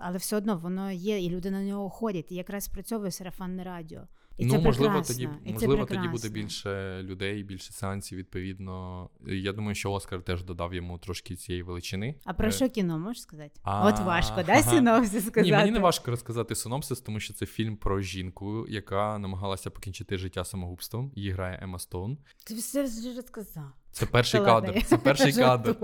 але 0.00 0.18
все 0.18 0.36
одно 0.36 0.56
воно 0.56 0.90
є, 0.90 1.20
і 1.20 1.30
люди 1.30 1.50
на 1.50 1.62
нього 1.62 1.90
ходять. 1.90 2.32
І 2.32 2.34
якраз 2.34 2.64
спрацьовує 2.64 3.10
сарафанне 3.10 3.64
радіо. 3.64 4.00
І 4.36 4.46
ну, 4.46 4.52
це 4.52 4.58
можливо, 4.58 4.92
прекрасно, 4.92 5.14
тоді, 5.14 5.50
і 5.50 5.52
це 5.52 5.66
тоді 5.66 6.08
буде 6.08 6.28
більше 6.28 7.02
людей, 7.02 7.42
більше 7.42 7.72
сеансів, 7.72 8.18
відповідно. 8.18 9.08
Я 9.26 9.52
думаю, 9.52 9.74
що 9.74 9.92
Оскар 9.92 10.22
теж 10.22 10.42
додав 10.42 10.74
йому 10.74 10.98
трошки 10.98 11.36
цієї 11.36 11.62
величини. 11.62 12.14
А 12.24 12.32
про 12.32 12.48
Е, 12.48 12.52
що 12.52 12.68
кіно 12.68 12.98
можеш 12.98 13.22
сказати? 13.22 13.60
А, 13.62 13.88
От 13.88 14.00
важко, 14.00 14.42
да, 14.42 14.62
синопсис 14.62 15.26
сказати? 15.26 15.42
Ні, 15.42 15.52
мені 15.52 15.70
не 15.70 15.78
важко 15.78 16.10
розказати 16.10 16.54
синопсис, 16.54 17.00
тому 17.00 17.20
що 17.20 17.34
це 17.34 17.46
фільм 17.46 17.76
про 17.76 18.00
жінку, 18.00 18.66
яка 18.68 19.18
намагалася 19.18 19.70
покінчити 19.70 20.18
життя 20.18 20.44
самогубством. 20.44 21.12
Її 21.14 21.30
грає 21.30 21.58
Ема 21.62 21.78
Стоун. 21.78 22.18
Ти 22.46 22.54
все 22.54 22.82
вже 22.82 23.14
розказав. 23.16 23.72
Це 23.92 24.06
перший 24.06 24.40
Та 24.40 24.54
ладно, 24.54 24.72
кадр. 24.72 24.86
Це 24.86 24.98
перший 24.98 25.32
кадр, 25.32 25.76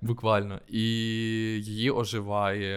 буквально. 0.00 0.60
І 0.68 0.82
її 1.62 1.90
оживає 1.90 2.76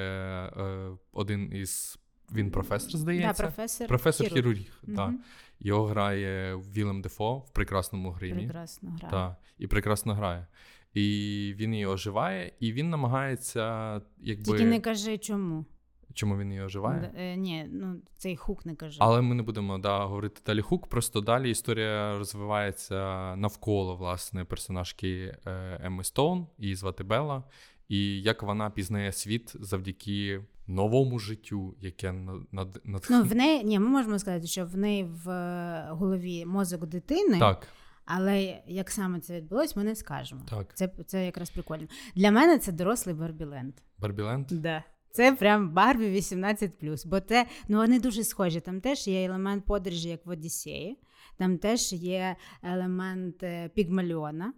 е, 0.57 0.91
один 1.11 1.53
із. 1.53 1.99
Він 2.34 2.52
професор, 2.52 2.92
Да, 2.92 2.98
здається. 2.98 3.44
професор, 3.44 3.88
професор 3.88 4.28
хірург. 4.28 4.58
хірург. 4.58 4.80
Да. 4.84 5.08
Мгм. 5.08 5.20
Його 5.60 5.86
грає 5.86 6.56
Вілем 6.56 7.02
Дефо 7.02 7.38
в 7.38 7.50
прекрасному 7.54 8.12
гримі. 8.12 8.44
Прекрасно 8.44 8.90
грає. 8.90 9.12
Так, 9.12 9.36
і 9.58 9.68
прекрасно 9.68 10.14
грає. 10.14 10.48
І 10.94 11.54
він 11.58 11.74
її 11.74 11.86
оживає, 11.86 12.52
і 12.60 12.74
він 12.74 12.90
намагається, 12.90 14.02
якби. 14.18 14.44
Тільки 14.44 14.66
не 14.66 14.80
кажи 14.80 15.18
чому. 15.18 15.66
Чому 16.14 16.38
він 16.38 16.50
її 16.50 16.62
оживає? 16.62 17.12
Е, 17.18 17.36
ні, 17.36 17.66
ну 17.72 18.02
цей 18.18 18.36
хук 18.38 18.66
не 18.66 18.76
кажи. 18.76 18.98
Але 19.02 19.22
ми 19.22 19.36
не 19.36 19.44
будемо 19.44 19.78
да, 19.78 20.06
говорити 20.06 20.42
далі 20.46 20.62
хук. 20.62 20.88
Просто 20.88 21.22
далі 21.22 21.50
історія 21.52 22.18
розвивається 22.18 23.36
навколо 23.36 23.96
власне 23.96 24.46
персонажки 24.46 25.38
е, 25.46 25.80
Емми 25.84 26.04
Стоун, 26.04 26.48
її 26.58 26.76
звати 26.76 27.04
Белла, 27.04 27.44
і 27.90 28.22
як 28.22 28.44
вона 28.44 28.70
пізнає 28.70 29.12
світ 29.12 29.52
завдяки 29.60 30.42
новому 30.68 31.20
життю, 31.20 31.76
яке 31.80 32.11
над, 32.11 32.41
над, 32.51 32.82
над... 32.84 33.07
Ну, 33.09 33.24
в 33.24 33.36
неї, 33.36 33.64
ні, 33.64 33.80
ми 33.80 33.88
можемо 33.88 34.20
сказати, 34.20 34.47
що 34.47 34.66
в 34.66 34.78
неї 34.78 35.03
в 35.03 35.30
е, 35.30 35.88
голові 35.89 36.45
мозок 36.45 36.86
дитини, 36.86 37.39
так, 37.39 37.68
але 38.05 38.64
як 38.68 38.91
саме 38.91 39.20
це 39.20 39.38
відбулось, 39.38 39.76
ми 39.76 39.84
не 39.84 39.95
скажемо. 39.95 40.41
так. 40.49 40.78
Це, 40.78 40.89
це 41.07 41.26
якраз 41.26 41.49
прикольно. 41.49 41.88
Для 42.16 42.32
мене 42.32 42.57
це 42.57 42.72
дорослий 42.72 43.16
Барбіленд. 43.16 43.74
Барбіленд. 43.99 44.47
Да. 44.51 44.84
Це 45.11 45.32
прям 45.32 45.70
Барбі 45.70 46.09
18 46.09 46.72
бо 47.05 47.20
це 47.20 47.45
ну 47.68 47.78
вони 47.78 47.99
дуже 47.99 48.24
схожі. 48.24 48.59
Там 48.59 48.82
теж 48.82 49.07
є 49.07 49.26
елемент 49.26 49.66
подорожі, 49.66 50.09
як 50.09 50.26
в 50.26 50.30
Одіссеї, 50.30 50.97
там 51.38 51.57
теж 51.57 51.93
є 51.93 52.36
елемент 52.64 53.43
е, 53.43 53.70
Пігмальона. 53.70 54.53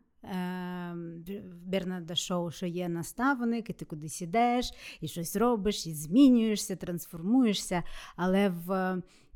Бернарда 1.66 2.16
Шоу, 2.16 2.52
що 2.52 2.66
є 2.66 2.90
наставник, 2.90 3.70
і 3.70 3.74
ти 3.74 3.86
кудись 3.86 4.22
ідеш, 4.22 4.72
і 5.02 5.08
щось 5.08 5.36
робиш, 5.36 5.88
і 5.88 5.94
змінюєшся, 5.94 6.76
трансформуєшся. 6.76 7.84
Але 8.16 8.50
в, 8.50 8.72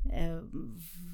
е, 0.06 0.42
в 0.52 1.10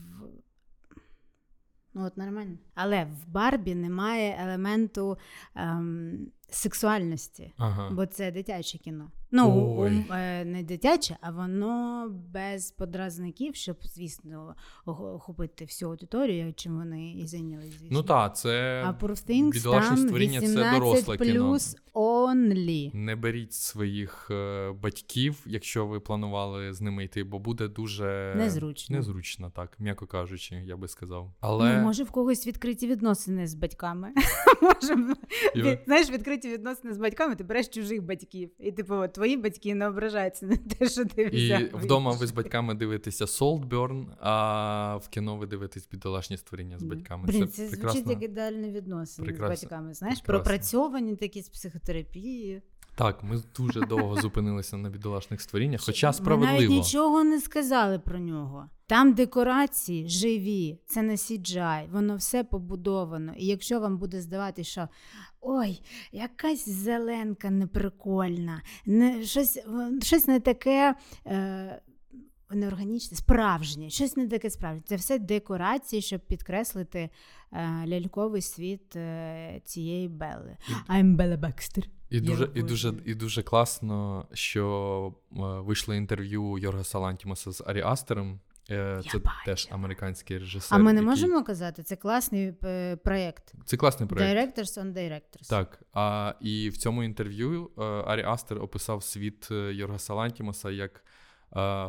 ну 1.94 2.06
от 2.06 2.18
нормально. 2.18 2.58
Але 2.74 3.06
в 3.06 3.28
Барбі 3.28 3.76
немає 3.76 4.38
елементу 4.40 5.18
ем, 5.56 6.28
сексуальності. 6.50 7.54
Ага. 7.58 7.90
Бо 7.92 8.06
це 8.06 8.32
дитяче 8.32 8.78
кіно. 8.78 9.12
Ну, 9.36 9.76
Ой. 9.78 10.06
е, 10.12 10.46
не 10.46 10.64
дитяче, 10.64 11.18
а 11.22 11.32
воно 11.32 12.08
без 12.34 12.72
подразників, 12.72 13.56
щоб, 13.56 13.78
звісно, 13.84 14.56
ох- 14.86 15.16
охопити 15.16 15.66
всю 15.66 15.90
аудиторію, 15.90 16.54
чим 16.54 16.78
вони 16.78 17.12
і 17.14 17.28
зайнялись, 17.28 17.72
звісно. 17.72 17.88
Ну 17.92 18.04
так, 18.04 18.38
це 18.38 18.84
А 18.86 18.92
Things 19.06 19.52
бідолашне 19.52 19.96
там 19.96 19.98
створіння 19.98 20.40
це 20.40 20.48
18 20.48 20.80
доросле 20.80 21.18
кіно. 21.18 21.58
only. 21.94 22.96
Не 22.96 23.16
беріть 23.16 23.54
своїх 23.54 24.28
е, 24.32 24.72
батьків, 24.72 25.44
якщо 25.46 25.86
ви 25.86 26.00
планували 26.00 26.74
з 26.74 26.82
ними 26.82 27.04
йти, 27.04 27.24
бо 27.24 27.40
буде 27.40 27.68
дуже 27.68 28.34
Незручно. 28.38 28.98
Незручно, 28.98 29.50
так, 29.56 29.80
м'яко 29.80 30.08
кажучи, 30.08 30.56
я 30.56 30.78
би 30.78 30.88
сказав. 30.88 31.34
Але 31.40 31.78
Ну, 31.78 31.84
може, 31.84 32.04
в 32.04 32.12
когось 32.12 32.48
відкриті 32.48 32.88
відносини 32.88 33.48
з 33.48 33.54
батьками. 33.54 34.14
може, 34.62 35.16
знаєш, 35.86 36.10
відкриті 36.10 36.54
відносини 36.54 36.94
з 36.94 36.98
батьками, 36.98 37.36
ти 37.36 37.44
береш 37.44 37.68
чужих 37.68 38.04
батьків. 38.04 38.52
І 38.60 38.72
типу, 38.72 38.96
от, 38.96 39.18
твої 39.26 39.38
батьки 39.38 39.76
не 39.76 39.88
ображаються 39.88 40.46
на 40.46 40.58
те, 40.58 40.90
що 40.90 41.06
ти 41.06 41.22
і 41.22 41.46
взяв. 41.46 41.62
вдома 41.74 42.12
ви 42.12 42.28
з 42.28 42.32
батьками 42.32 42.74
дивитеся 42.74 43.28
Солтберн, 43.28 44.08
а 44.20 44.98
в 44.98 45.08
кіно 45.10 45.38
ви 45.38 45.46
дивитесь 45.46 45.88
бідолашні 45.92 46.38
створіння 46.38 46.80
з 46.80 46.84
батьками. 46.84 47.24
Блін, 47.28 47.48
це, 47.48 47.64
це 47.64 47.70
прекрасно. 47.70 48.02
звучить 48.02 48.22
як 48.22 48.32
ідеальні 48.32 48.72
відносини 48.72 49.26
Прекрасно. 49.28 49.56
з 49.56 49.62
батьками. 49.64 49.94
Знаєш, 49.94 50.20
Прекрасно. 50.22 50.44
пропрацьовані 50.44 51.16
такі 51.16 51.42
з 51.42 51.50
психотерапією. 51.50 52.62
Так, 52.96 53.24
ми 53.24 53.42
дуже 53.58 53.82
довго 53.82 54.16
зупинилися 54.22 54.78
на 54.78 54.90
бідолашних 54.90 55.42
створіннях, 55.42 55.82
хоча 55.86 56.14
справедливо. 56.14 56.54
Ми 56.54 56.60
навіть 56.60 56.70
нічого 56.70 57.24
не 57.24 57.42
сказали 57.42 58.00
про 58.00 58.20
нього. 58.20 58.70
Там 58.88 59.14
декорації 59.14 60.10
живі, 60.10 60.80
це 60.88 61.02
не 61.02 61.16
CGI, 61.16 61.92
воно 61.92 62.16
все 62.16 62.44
побудовано. 62.44 63.34
І 63.38 63.46
якщо 63.46 63.80
вам 63.80 63.98
буде 63.98 64.22
здавати, 64.22 64.64
що 64.64 64.88
ой, 65.42 65.82
якась 66.12 66.70
зеленка 66.70 67.50
неприкольна, 67.50 68.62
не, 68.86 69.24
щось, 69.24 69.60
щось 70.02 70.28
не 70.28 70.40
таке. 70.40 70.96
Е, 71.26 71.82
Неорганічне, 72.50 73.18
справжнє, 73.18 73.90
щось 73.90 74.18
не 74.18 74.28
таке 74.28 74.50
справжнє. 74.50 74.82
Це 74.86 74.96
все 74.96 75.20
декорації, 75.20 76.02
щоб 76.02 76.22
підкреслити 76.22 77.10
е, 77.52 77.88
ляльковий 77.88 78.42
світ 78.42 78.96
е, 78.96 79.62
цієї 79.66 80.10
Белли. 80.10 80.58
I'm 80.90 81.16
Bella 81.18 81.40
Baxter. 81.40 81.84
І 82.16 82.22
дуже, 82.22 82.50
і, 82.56 82.64
дуже, 82.64 82.94
і 83.06 83.16
дуже 83.16 83.44
класно, 83.44 84.28
що 84.34 85.14
е, 85.32 85.36
вийшло 85.40 85.94
інтерв'ю 85.96 86.58
Йорга 86.58 86.84
Салантімоса 86.84 87.52
з 87.52 87.64
Арі 87.68 87.82
Астером. 87.82 88.40
Е, 88.70 89.02
це 89.12 89.18
Я 89.24 89.32
теж 89.46 89.68
американський 89.72 90.38
режисер. 90.38 90.80
А 90.80 90.82
ми 90.82 90.94
не 90.94 91.00
який- 91.00 91.10
можемо 91.10 91.44
казати, 91.44 91.84
це 91.84 91.96
класний 91.96 92.54
е, 92.64 92.96
проєкт. 92.96 93.54
Це 93.66 93.78
класний 93.78 94.10
проєкт. 94.10 94.58
Directors 94.58 94.82
on 94.84 94.94
Directors. 94.94 95.50
Так, 95.50 95.80
а, 95.94 96.34
і 96.42 96.70
в 96.70 96.78
цьому 96.78 97.04
інтерв'ю 97.04 97.72
Арі 98.08 98.24
Астер 98.24 98.62
описав 98.62 99.04
світ 99.04 99.48
Йорга 99.52 100.00
Салантімоса 100.00 100.72
як 100.72 101.04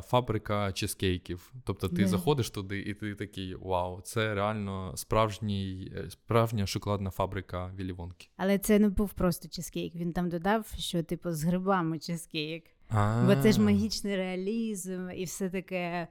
фабрика 0.07 0.73
чизкейків. 0.73 1.53
Тобто 1.65 1.89
ти 1.89 2.03
Да. 2.03 2.09
заходиш 2.09 2.51
туди, 2.51 2.79
і 2.81 2.95
ти 2.95 3.15
такий 3.15 3.55
вау, 3.55 4.01
це 4.01 4.35
реально 4.35 4.93
справжній, 4.97 5.93
е, 5.97 6.11
справжня 6.11 6.67
шоколадна 6.67 7.11
фабрика 7.11 7.73
Віллі 7.79 7.93
Вонки. 7.93 8.29
Але 8.37 8.59
це 8.59 8.79
не 8.79 8.89
був 8.89 9.13
просто 9.13 9.49
чизкейк. 9.49 9.95
Він 9.95 10.13
там 10.13 10.29
додав, 10.29 10.67
що 10.79 11.03
типу 11.03 11.33
з 11.33 11.45
грибами 11.45 11.99
чизкейк. 11.99 12.65
А. 12.89 13.25
Бо 13.27 13.43
це 13.43 13.53
ж 13.53 13.61
магічний 13.61 14.17
реалізм, 14.17 15.09
і 15.17 15.25
все 15.25 15.51
таке 15.51 16.09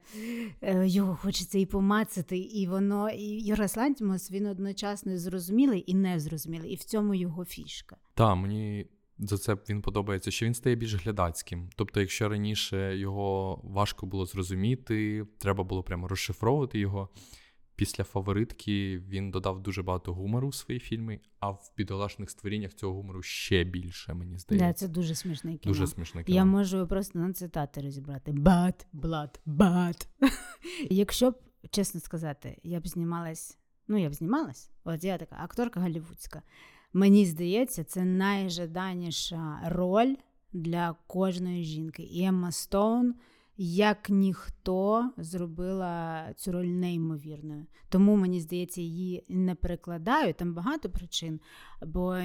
е, 0.62 0.88
його 0.88 1.16
хочеться 1.16 1.60
і 1.60 1.66
помацати, 1.66 2.38
і 2.38 2.68
воно. 2.68 3.10
І 3.10 3.54
Лантімос 3.78 4.32
він 4.32 4.46
одночасно 4.46 5.18
зрозумілий 5.18 5.84
і 5.88 5.93
незрозумілий, 5.93 6.72
і 6.72 6.76
в 6.76 6.84
цьому 6.84 7.14
його 7.16 7.46
фішка. 7.46 7.98
Так, 8.14 8.36
мені 8.38 8.88
за 9.18 9.38
це 9.38 9.57
він 9.70 9.82
подобається, 9.82 10.32
що 10.32 10.45
він 10.45 10.53
стає 10.53 10.76
більш 10.76 10.93
глядацьким. 10.93 11.70
Тобто, 11.76 11.99
якщо 11.99 12.30
раніше 12.30 12.97
його 12.97 13.61
важко 13.63 14.05
було 14.05 14.26
зрозуміти, 14.26 15.26
треба 15.38 15.63
було 15.63 15.84
прямо 15.84 16.07
розшифровувати 16.07 16.80
його. 16.80 17.09
Після 17.76 18.03
фаворитки 18.03 18.97
він 18.97 19.32
додав 19.32 19.63
дуже 19.63 19.84
багато 19.84 20.13
гумору 20.13 20.47
в 20.47 20.55
свої 20.55 20.80
фільми, 20.80 21.20
а 21.39 21.49
в 21.49 21.74
бідолашних 21.78 22.30
створіннях 22.30 22.74
цього 22.74 22.93
гумору 22.93 23.22
ще 23.22 23.63
більше, 23.63 24.13
мені 24.13 24.34
Да, 24.34 24.39
здається. 24.39 24.74
це 24.88 24.93
дуже 24.93 25.16
смішне 25.16 25.57
кіно. 25.57 25.74
Дуже 25.74 25.88
смішне 25.88 26.24
кіно. 26.24 26.36
Я 26.36 26.45
можу 26.45 26.88
просто 26.88 27.20
на 27.20 27.34
цитати 27.34 27.82
розібрати. 27.82 28.32
Бат, 28.32 28.88
блад, 28.93 29.39
бат. 29.45 30.07
Якщо 30.89 31.32
б, 31.32 31.36
чесно 31.72 31.99
сказати, 31.99 32.57
я 32.63 32.80
б 32.80 32.88
знімалась, 32.88 33.57
ну 33.88 33.97
я 33.97 34.09
б 34.09 34.13
знімалась, 34.13 34.72
от 34.84 35.03
я 35.03 35.18
така 35.18 35.36
акторка 35.39 35.80
голівудська. 35.80 36.41
Мені 36.98 37.26
здається, 37.26 37.84
це 37.84 38.06
найжаданіша 38.06 39.60
роль 39.66 40.16
для 40.54 40.96
кожної 41.08 41.64
жінки. 41.64 42.04
І 42.04 42.24
Емма 42.24 42.52
Стоун 42.52 43.16
як 43.58 44.10
ніхто 44.10 45.12
зробила 45.18 46.26
цю 46.36 46.51
роль 46.51 46.66
неймовірною. 46.66 47.66
Тому 47.89 48.16
мені 48.16 48.39
здається, 48.39 48.82
її 48.82 49.26
не 49.30 49.56
перекладають. 49.56 50.38
Там 50.38 50.53
багато 50.53 50.89
причин, 50.89 51.39
бо 51.86 52.18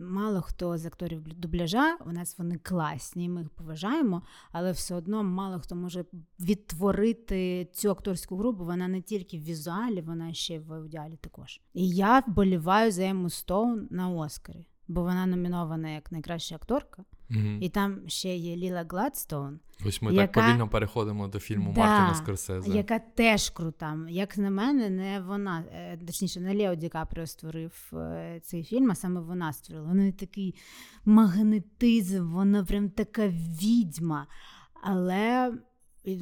мало 0.00 0.40
хто 0.40 0.78
з 0.78 0.86
акторів 0.86 1.22
дубляжа, 1.22 1.96
у 2.06 2.12
нас 2.12 2.38
вони 2.38 2.58
класні, 2.58 3.28
ми 3.28 3.40
їх 3.40 3.50
поважаємо, 3.50 4.22
але 4.52 4.72
все 4.72 4.94
одно 4.94 5.22
мало 5.22 5.60
хто 5.60 5.74
може 5.74 6.04
відтворити 6.40 7.68
цю 7.72 7.90
акторську 7.90 8.36
групу. 8.36 8.64
Вона 8.64 8.88
не 8.88 9.00
тільки 9.00 9.38
в 9.38 9.42
візуалі, 9.42 10.00
вона 10.00 10.32
ще 10.32 10.54
й 10.54 10.58
в 10.58 10.72
аудіалі 10.72 11.16
також. 11.16 11.60
І 11.74 11.88
я 11.90 12.20
вболіваю 12.20 12.92
за 12.92 13.02
Ему 13.02 13.30
Стоун 13.30 13.88
на 13.90 14.10
Оскарі, 14.10 14.66
бо 14.88 15.02
вона 15.02 15.26
номінована 15.26 15.90
як 15.90 16.12
найкраща 16.12 16.54
акторка. 16.54 17.04
Угу. 17.30 17.58
І 17.60 17.68
там 17.68 18.00
ще 18.06 18.36
є 18.36 18.56
Ліла 18.56 18.86
Гладстоун. 18.88 19.60
Ось 19.86 20.02
ми 20.02 20.14
яка... 20.14 20.26
так 20.26 20.44
повільно 20.44 20.68
переходимо 20.68 21.28
до 21.28 21.38
фільму 21.38 21.72
да, 21.72 21.80
Мартіна 21.80 22.14
Скорсезе. 22.14 22.76
Яка 22.76 22.98
теж 22.98 23.50
крута. 23.50 23.98
Як 24.08 24.38
на 24.38 24.50
мене, 24.50 24.90
не 24.90 25.20
вона, 25.20 25.64
е, 25.72 25.98
точніше, 26.06 26.40
не 26.40 26.54
Лео 26.54 26.74
Ді 26.74 26.88
Капріо 26.88 27.26
створив 27.26 27.90
е, 27.92 28.40
цей 28.44 28.64
фільм, 28.64 28.90
а 28.90 28.94
саме 28.94 29.20
вона 29.20 29.52
створила. 29.52 29.88
Вона 29.88 30.12
такий 30.12 30.54
магнетизм, 31.04 32.32
вона 32.32 32.64
прям 32.64 32.90
така 32.90 33.28
відьма. 33.62 34.26
Але. 34.82 35.52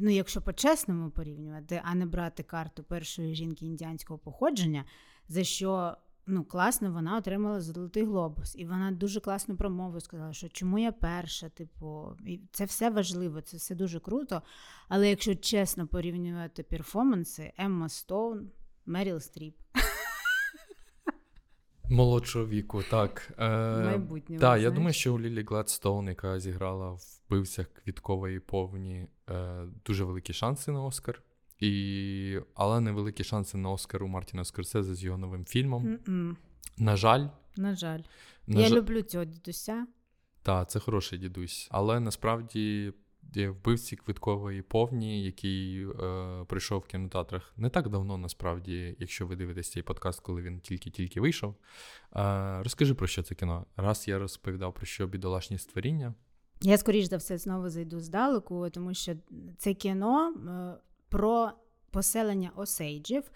Ну, 0.01 0.09
якщо 0.09 0.41
по-чесному 0.41 1.09
порівнювати, 1.09 1.81
а 1.83 1.95
не 1.95 2.05
брати 2.05 2.43
карту 2.43 2.83
першої 2.83 3.35
жінки 3.35 3.65
індіанського 3.65 4.19
походження, 4.19 4.85
за 5.29 5.43
що 5.43 5.97
ну, 6.27 6.43
класно, 6.43 6.91
вона 6.91 7.17
отримала 7.17 7.61
золотий 7.61 8.05
глобус, 8.05 8.55
і 8.55 8.65
вона 8.65 8.91
дуже 8.91 9.19
класно 9.19 9.55
промову 9.55 9.99
сказала, 9.99 10.33
що 10.33 10.49
чому 10.49 10.79
я 10.79 10.91
перша, 10.91 11.49
типу, 11.49 12.15
і 12.25 12.41
це 12.51 12.65
все 12.65 12.89
важливо, 12.89 13.41
це 13.41 13.57
все 13.57 13.75
дуже 13.75 13.99
круто. 13.99 14.41
Але 14.87 15.09
якщо 15.09 15.35
чесно 15.35 15.87
порівнювати 15.87 16.63
перформанси, 16.63 17.53
Емма 17.57 17.89
Стоун, 17.89 18.51
Меріл 18.85 19.19
Стріп. 19.19 19.55
Молодшого 21.89 22.47
віку, 22.47 22.83
так. 22.91 23.31
Е, 23.37 23.49
Майбутнє. 23.83 24.39
Так, 24.39 24.61
я 24.61 24.71
думаю, 24.71 24.93
що 24.93 25.15
у 25.15 25.19
Лілі 25.19 25.43
Гладстоун, 25.43 26.07
яка 26.07 26.39
зіграла 26.39 26.91
в 26.91 27.01
вбивцях 27.27 27.67
квіткової 27.67 28.39
повні, 28.39 29.07
е, 29.29 29.65
дуже 29.85 30.03
великі 30.03 30.33
шанси 30.33 30.71
на 30.71 30.83
Оскар. 30.83 31.21
І... 31.59 32.39
Але 32.55 32.79
невеликі 32.79 33.23
шанси 33.23 33.57
на 33.57 33.69
Оскар 33.69 34.03
у 34.03 34.07
Мартіна 34.07 34.45
Скорсезе 34.45 34.95
з 34.95 35.03
його 35.03 35.17
новим 35.17 35.45
фільмом. 35.45 35.85
Mm-mm. 35.87 36.35
На 36.77 36.95
жаль, 36.95 37.27
на 37.57 37.75
жаль. 37.75 38.01
На 38.47 38.61
я 38.61 38.67
жаль... 38.67 38.77
люблю 38.77 39.01
цього 39.01 39.25
дідуся. 39.25 39.87
Так, 40.43 40.69
це 40.69 40.79
хороший 40.79 41.19
дідусь. 41.19 41.67
Але 41.71 41.99
насправді 41.99 42.93
вбивці 43.35 43.95
квиткової 43.95 44.61
повні, 44.61 45.23
який 45.23 45.87
е, 45.89 46.45
прийшов 46.47 46.79
в 46.79 46.85
кінотеатрах 46.85 47.53
не 47.57 47.69
так 47.69 47.89
давно, 47.89 48.17
насправді, 48.17 48.95
якщо 48.99 49.27
ви 49.27 49.35
дивитесь 49.35 49.71
цей 49.71 49.83
подкаст, 49.83 50.19
коли 50.19 50.41
він 50.41 50.59
тільки-тільки 50.59 51.21
вийшов. 51.21 51.55
Е, 52.15 52.63
Розкажи 52.63 52.93
про 52.93 53.07
що 53.07 53.23
це 53.23 53.35
кіно. 53.35 53.65
Раз 53.75 54.07
я 54.07 54.19
розповідав 54.19 54.73
про 54.73 54.85
що 54.85 55.07
бідолашні 55.07 55.57
створіння. 55.57 56.13
Я, 56.61 56.77
скоріш 56.77 57.05
за 57.05 57.17
все, 57.17 57.37
знову 57.37 57.69
зайду 57.69 57.99
здалеку, 57.99 58.69
тому 58.69 58.93
що 58.93 59.15
це 59.57 59.73
кіно 59.73 60.33
е, 60.33 60.86
про 61.09 61.51
поселення 61.91 62.51
осейджів, 62.55 63.31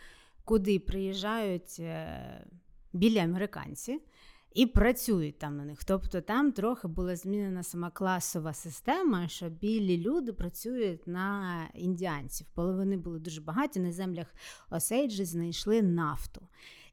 куди 0.46 0.80
приїжджають 0.80 1.76
е, 1.80 2.46
білі 2.94 3.18
американці. 3.18 4.00
І 4.54 4.66
працюють 4.66 5.40
там 5.40 5.58
на 5.58 5.66
них. 5.66 5.84
Тобто 5.84 6.22
там 6.22 6.52
трохи 6.52 6.88
була 6.88 7.16
змінена 7.16 7.64
сама 7.64 7.90
класова 7.90 8.54
система, 8.54 9.28
що 9.28 9.50
білі 9.50 9.98
люди 9.98 10.34
працюють 10.34 11.08
на 11.08 11.56
індіанців. 11.74 12.48
Половини 12.54 12.98
були 12.98 13.20
дуже 13.20 13.42
багаті 13.42 13.80
на 13.80 13.92
землях 13.92 14.28
Осейджі 14.70 15.26
знайшли 15.26 15.82
нафту. 15.82 16.42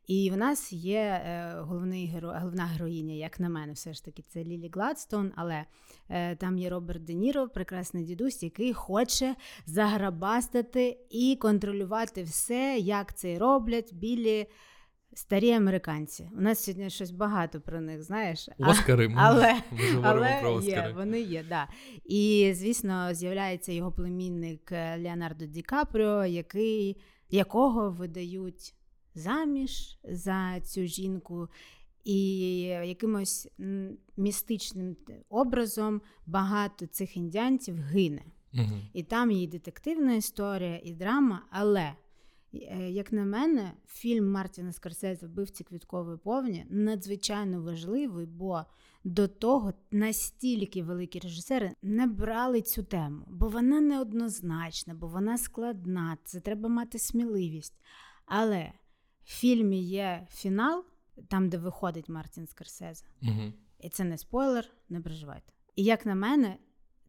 І 0.09 0.31
в 0.31 0.37
нас 0.37 0.73
є 0.73 0.99
е, 0.99 1.55
головний 1.61 2.07
геро, 2.07 2.33
головна 2.41 2.65
героїня, 2.65 3.15
як 3.15 3.41
на 3.41 3.49
мене, 3.49 3.73
все 3.73 3.93
ж 3.93 4.05
таки, 4.05 4.23
це 4.29 4.45
Лілі 4.45 4.71
Гладстон, 4.75 5.33
але 5.37 5.65
е, 6.09 6.37
там 6.37 6.59
є 6.59 6.71
Роберт 6.71 7.05
Де 7.05 7.15
Ніро, 7.15 7.49
прекрасний 7.49 8.05
дідусь, 8.05 8.43
який 8.43 8.73
хоче 8.73 9.35
заграбастати 9.67 10.99
і 11.11 11.37
контролювати 11.41 12.23
все, 12.23 12.79
як 12.79 13.17
це 13.17 13.39
роблять 13.39 13.95
білі. 13.95 14.47
Старі 15.15 15.53
американці. 15.53 16.31
У 16.37 16.41
нас 16.41 16.65
сьогодні 16.65 16.91
щось 16.91 17.11
багато 17.11 17.61
про 17.61 17.81
них, 17.81 18.03
знаєш. 18.03 18.49
Оскари, 18.59 19.09
ми, 19.09 19.15
але, 19.19 19.55
ми 19.73 20.01
але 20.03 20.39
про 20.41 20.53
Оскари. 20.55 20.89
Є, 20.89 20.95
вони 20.97 21.21
є, 21.21 21.45
да. 21.49 21.69
І, 22.05 22.53
звісно, 22.55 23.15
з'являється 23.15 23.73
його 23.73 23.93
племінник 23.93 24.73
Леонардо 24.73 25.47
Ді 25.47 25.63
Капріо, 25.63 26.25
який, 26.25 26.97
якого 27.31 27.91
видають 27.91 28.75
заміж 29.19 29.99
за 30.05 30.61
цю 30.61 30.87
жінку, 30.87 31.49
і 32.05 32.61
якимось 32.63 33.49
містичним 34.17 34.97
образом 35.29 36.01
багато 36.27 36.87
цих 36.87 37.17
індіанців 37.17 37.77
гине. 37.77 38.23
Угу. 38.55 38.79
І 38.93 39.03
там 39.03 39.31
є 39.31 39.47
детективна 39.47 40.15
історія, 40.15 40.81
і 40.85 40.93
драма, 40.93 41.43
але. 41.51 41.95
Е, 42.55 42.91
як 42.91 43.13
на 43.13 43.25
мене, 43.25 43.73
фільм 43.87 44.31
Мартіна 44.31 44.73
Скорсезе 44.73 45.27
«Вбивці 45.27 45.65
квіткової 45.65 46.19
повні 46.19 46.67
надзвичайно 46.71 47.63
важливий, 47.63 48.27
бо 48.27 48.65
до 49.05 49.29
того 49.29 49.73
настільки 49.91 50.83
великі 50.83 51.19
режисери 51.19 51.73
не 51.83 52.07
брали 52.07 52.63
цю 52.63 52.83
тему, 52.83 53.25
бо 53.29 53.49
вона 53.49 53.81
неоднозначна, 53.81 54.95
бо 54.95 55.07
вона 55.07 55.39
складна, 55.39 56.19
це 56.25 56.41
треба 56.41 56.69
мати 56.69 56.99
сміливість. 56.99 57.75
Але 58.27 58.73
в 59.29 59.31
фільмі 59.31 59.83
є 59.83 60.27
фінал, 60.31 60.85
там, 61.29 61.49
де 61.49 61.59
виходить 61.59 62.09
Мартін 62.09 62.47
Скорсезе. 62.47 63.05
Угу. 63.23 63.53
І 63.81 63.89
це 63.89 64.05
не 64.05 64.19
спойлер, 64.19 64.69
не 64.89 65.01
переживайте. 65.01 65.53
І 65.77 65.85
як 65.85 66.07
на 66.07 66.15
мене, 66.15 66.57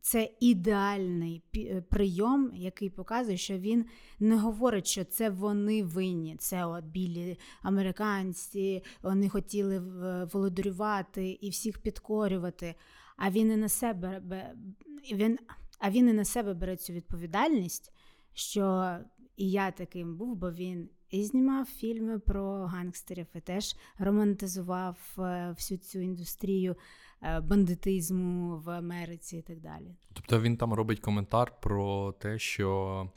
це 0.01 0.30
ідеальний 0.39 1.43
е, 1.55 1.82
прийом, 1.82 2.51
який 2.55 2.89
показує, 2.89 3.38
що 3.38 3.57
він 3.57 3.86
не 4.20 4.38
говорить, 4.38 4.88
що 4.88 5.03
це 5.03 5.30
вони 5.30 5.84
винні. 5.84 6.36
Це 6.39 6.65
от 6.65 6.86
білі 6.86 7.38
американці, 7.61 8.84
вони 9.01 9.30
хотіли 9.30 9.80
володарювати 10.34 11.30
і 11.32 11.49
всіх 11.49 11.80
підкорювати. 11.82 12.76
А 13.17 13.30
він 13.30 13.51
і 13.51 13.57
на 13.57 13.70
себе 13.70 14.22
він, 15.11 15.39
а 15.80 15.89
він 15.89 16.09
і 16.09 16.13
на 16.13 16.26
себе 16.26 16.53
бере 16.53 16.78
цю 16.78 16.93
відповідальність, 16.93 17.93
що 18.34 18.95
і 19.38 19.51
я 19.51 19.72
таким 19.72 20.17
був, 20.17 20.36
бо 20.36 20.51
він 20.51 20.89
і 21.10 21.24
знімав 21.24 21.66
фільми 21.66 22.20
про 22.20 22.66
гангстерів, 22.66 23.28
і 23.36 23.39
теж 23.39 23.76
романтизував 23.97 24.97
е, 25.18 25.51
всю 25.57 25.78
цю 25.78 25.99
індустрію 25.99 26.76
е, 27.22 27.39
бандитизму 27.39 28.57
в 28.57 28.70
Америці 28.70 29.38
і 29.38 29.41
так 29.41 29.60
далі. 29.60 29.95
Тобто 30.14 30.41
він 30.41 30.57
там 30.57 30.74
робить 30.74 30.99
коментар 30.99 31.53
про 31.62 32.12
те, 32.12 32.39
що 32.39 33.10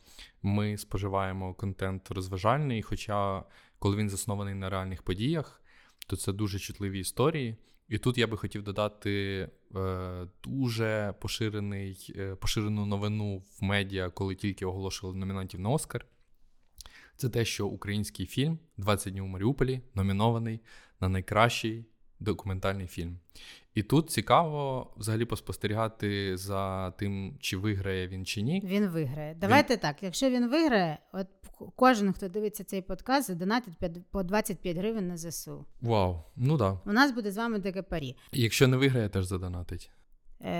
ми 0.43 0.79
споживаємо 0.79 1.55
контент 1.55 2.11
розважальний, 2.11 2.83
хоча 2.83 3.45
коли 3.79 3.97
він 3.97 4.11
заснований 4.11 4.55
на 4.55 4.71
реальних 4.71 5.03
подіях, 5.03 5.63
то 6.07 6.17
це 6.17 6.33
дуже 6.33 6.59
чутливі 6.59 7.01
історії. 7.01 7.57
І 7.89 7.99
тут 7.99 8.19
я 8.19 8.27
би 8.27 8.37
хотів 8.37 8.63
додати 8.63 9.49
е, 9.77 10.27
дуже 10.45 11.15
поширений, 11.21 12.15
е, 12.17 12.35
поширену 12.35 12.87
новину 12.87 13.39
в 13.39 13.65
медіа, 13.65 14.11
коли 14.11 14.35
тільки 14.35 14.67
оголошували 14.67 15.19
номінантів 15.19 15.61
на 15.61 15.71
Оскар 15.71 16.07
це 17.23 17.29
те, 17.29 17.45
що 17.45 17.67
український 17.67 18.27
фільм 18.27 18.59
«20 18.79 19.11
днів 19.11 19.25
у 19.25 19.27
Маріуполі 19.27 19.81
номінований 19.95 20.61
на 21.01 21.09
найкращий 21.09 21.87
документальний 22.21 22.87
фільм. 22.87 23.19
І 23.75 23.83
тут 23.83 24.11
цікаво 24.11 24.93
взагалі 24.97 25.25
поспостерігати 25.25 26.37
за 26.37 26.91
тим, 26.91 27.37
чи 27.41 27.57
виграє 27.57 28.09
він 28.09 28.27
чи 28.27 28.43
ні. 28.43 28.63
Він 28.65 28.87
виграє. 28.87 29.35
Давайте 29.35 29.75
він... 29.75 29.81
так. 29.81 30.03
Якщо 30.03 30.31
він 30.31 30.49
виграє, 30.49 30.99
от 31.13 31.27
кожен, 31.77 32.13
хто 32.13 32.29
дивиться 32.29 32.65
цей 32.65 32.83
подкаст, 32.83 33.27
задонатить 33.27 33.75
по 34.11 34.23
25 34.23 34.77
гривень 34.77 35.09
на 35.09 35.17
ЗСУ. 35.17 35.67
Вау, 35.81 36.23
ну 36.37 36.57
да. 36.57 36.81
У 36.87 36.93
нас 36.93 37.13
буде 37.13 37.31
з 37.31 37.37
вами 37.37 37.61
таке 37.61 37.83
парі. 37.83 38.17
Якщо 38.33 38.69
не 38.69 38.77
виграє, 38.77 39.09
теж 39.09 39.25
задонатить. 39.25 39.91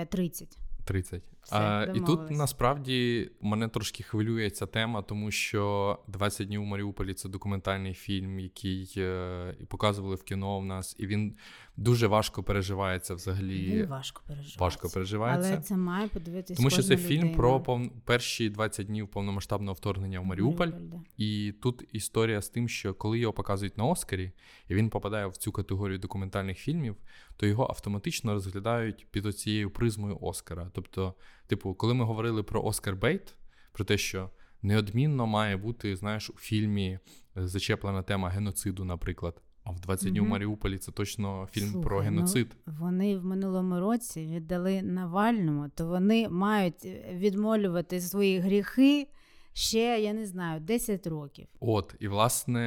30. 0.09 0.57
30. 0.85 1.23
Все, 1.43 1.55
а, 1.55 1.83
І 1.95 1.99
тут 1.99 2.31
насправді 2.31 3.29
мене 3.41 3.67
трошки 3.67 4.03
хвилює 4.03 4.49
ця 4.49 4.65
тема, 4.65 5.01
тому 5.01 5.31
що 5.31 5.99
20 6.07 6.47
днів 6.47 6.61
у 6.61 6.65
Маріуполі 6.65 7.13
це 7.13 7.29
документальний 7.29 7.93
фільм, 7.93 8.39
який 8.39 8.93
е, 8.97 9.55
показували 9.67 10.15
в 10.15 10.23
кіно 10.23 10.59
в 10.59 10.65
нас, 10.65 10.95
і 10.99 11.07
він 11.07 11.35
дуже 11.77 12.07
важко 12.07 12.43
переживається 12.43 13.15
взагалі. 13.15 13.71
Він 13.71 13.85
важко 13.85 14.21
переживається. 14.27 14.59
Важко 14.59 14.89
переживається. 14.89 15.53
Але 15.53 15.61
це 15.61 15.77
має 15.77 16.07
подивитися. 16.07 16.55
Тому 16.55 16.69
що 16.69 16.83
це 16.83 16.93
людина. 16.93 17.07
фільм 17.07 17.35
про 17.35 17.59
пов... 17.59 17.81
перші 18.05 18.49
20 18.49 18.87
днів 18.87 19.07
повномасштабного 19.07 19.73
вторгнення 19.73 20.19
в 20.19 20.25
Маріуполь. 20.25 20.67
Маріуполь 20.67 20.97
да. 20.97 21.03
І 21.17 21.53
тут 21.61 21.87
історія 21.91 22.41
з 22.41 22.49
тим, 22.49 22.69
що 22.69 22.93
коли 22.93 23.19
його 23.19 23.33
показують 23.33 23.77
на 23.77 23.85
Оскарі, 23.85 24.31
і 24.67 24.75
він 24.75 24.89
попадає 24.89 25.27
в 25.27 25.37
цю 25.37 25.51
категорію 25.51 25.99
документальних 25.99 26.57
фільмів, 26.57 26.95
то 27.37 27.45
його 27.45 27.63
автоматично 27.63 28.33
розглядають 28.33 29.07
під 29.11 29.25
оцією 29.25 29.71
призмою 29.71 30.17
Оскара. 30.21 30.69
Тобто, 30.73 31.15
типу, 31.47 31.73
коли 31.73 31.93
ми 31.93 32.05
говорили 32.05 32.43
про 32.43 32.63
Оскар 32.63 32.95
Бейт. 32.95 33.35
про 33.71 33.85
те, 33.85 33.97
що 33.97 34.29
неодмінно 34.61 35.27
має 35.27 35.57
бути, 35.57 35.95
знаєш, 35.95 36.29
у 36.29 36.33
фільмі 36.33 36.99
е, 37.37 37.47
зачеплена 37.47 38.01
тема 38.01 38.29
геноциду, 38.29 38.85
наприклад. 38.85 39.41
А 39.63 39.71
в 39.71 39.79
20 39.79 40.09
днів 40.09 40.23
в 40.23 40.27
Маріуполі 40.27 40.77
це 40.77 40.91
точно 40.91 41.47
фільм 41.51 41.71
Слухай, 41.71 41.83
про 41.83 41.99
геноцид. 41.99 42.55
Ну, 42.67 42.73
вони 42.79 43.17
в 43.17 43.25
минулому 43.25 43.79
році 43.79 44.27
віддали 44.27 44.81
Навальному, 44.81 45.69
то 45.75 45.87
вони 45.87 46.29
мають 46.29 46.85
відмолювати 47.13 48.01
свої 48.01 48.39
гріхи 48.39 49.07
ще, 49.53 49.99
я 49.99 50.13
не 50.13 50.25
знаю, 50.25 50.59
10 50.59 51.07
років. 51.07 51.47
От, 51.59 51.95
і 51.99 52.07
власне, 52.07 52.61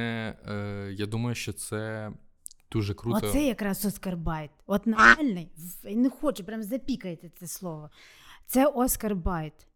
е, 0.47 0.93
я 0.93 1.05
думаю, 1.05 1.35
що 1.35 1.53
це 1.53 2.11
дуже 2.71 2.93
круто. 2.93 3.27
Оце 3.27 3.43
якраз 3.43 3.85
Oscar 3.85 4.17
bait. 4.17 4.51
От 4.65 4.87
Навальний, 4.87 5.51
не 5.83 6.09
хочу, 6.09 6.43
прям 6.43 6.63
запікайте 6.63 7.31
це 7.39 7.47
слово. 7.47 7.89
Це 8.47 8.65
Oscar 8.65 9.15
bait. 9.15 9.67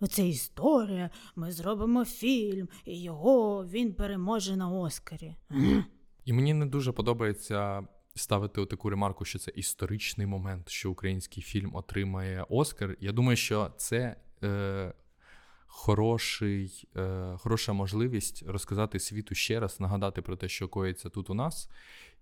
Оце 0.00 0.28
історія. 0.28 1.10
Ми 1.36 1.52
зробимо 1.52 2.04
фільм, 2.04 2.68
і 2.84 3.02
його 3.02 3.66
він 3.66 3.94
переможе 3.94 4.56
на 4.56 4.70
Оскарі. 4.70 5.36
І 6.24 6.32
мені 6.32 6.54
не 6.54 6.66
дуже 6.66 6.92
подобається 6.92 7.86
ставити 8.14 8.66
таку 8.66 8.90
ремарку, 8.90 9.24
що 9.24 9.38
це 9.38 9.52
історичний 9.54 10.26
момент, 10.26 10.68
що 10.68 10.90
український 10.90 11.42
фільм 11.42 11.74
отримає 11.74 12.46
Оскар. 12.48 12.96
Я 13.00 13.12
думаю, 13.12 13.36
що 13.36 13.72
це 13.76 14.16
е, 14.44 14.92
хороший, 15.66 16.88
е, 16.96 17.36
хороша 17.38 17.72
можливість 17.72 18.44
розказати 18.46 19.00
світу 19.00 19.34
ще 19.34 19.60
раз, 19.60 19.80
нагадати 19.80 20.22
про 20.22 20.36
те, 20.36 20.48
що 20.48 20.68
коїться 20.68 21.08
тут 21.08 21.30
у 21.30 21.34
нас. 21.34 21.70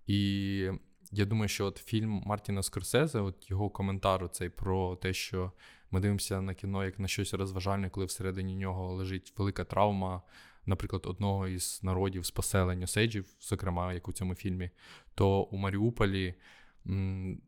І 0.05 0.71
я 1.11 1.25
думаю, 1.25 1.47
що 1.47 1.65
от 1.65 1.77
фільм 1.77 2.23
Мартіна 2.25 2.63
Скорсезе, 2.63 3.19
от 3.19 3.49
його 3.49 3.69
коментар 3.69 4.29
цей 4.29 4.49
про 4.49 4.95
те, 4.95 5.13
що 5.13 5.51
ми 5.91 5.99
дивимося 5.99 6.41
на 6.41 6.53
кіно 6.53 6.85
як 6.85 6.99
на 6.99 7.07
щось 7.07 7.33
розважальне, 7.33 7.89
коли 7.89 8.05
всередині 8.05 8.55
нього 8.55 8.93
лежить 8.93 9.33
велика 9.37 9.63
травма, 9.63 10.21
наприклад, 10.65 11.03
одного 11.05 11.47
із 11.47 11.79
народів 11.83 12.25
з 12.25 12.31
поселень 12.31 12.83
Осейджів, 12.83 13.25
зокрема, 13.41 13.93
як 13.93 14.07
у 14.07 14.13
цьому 14.13 14.35
фільмі, 14.35 14.69
то 15.15 15.41
у 15.41 15.57
Маріуполі 15.57 16.35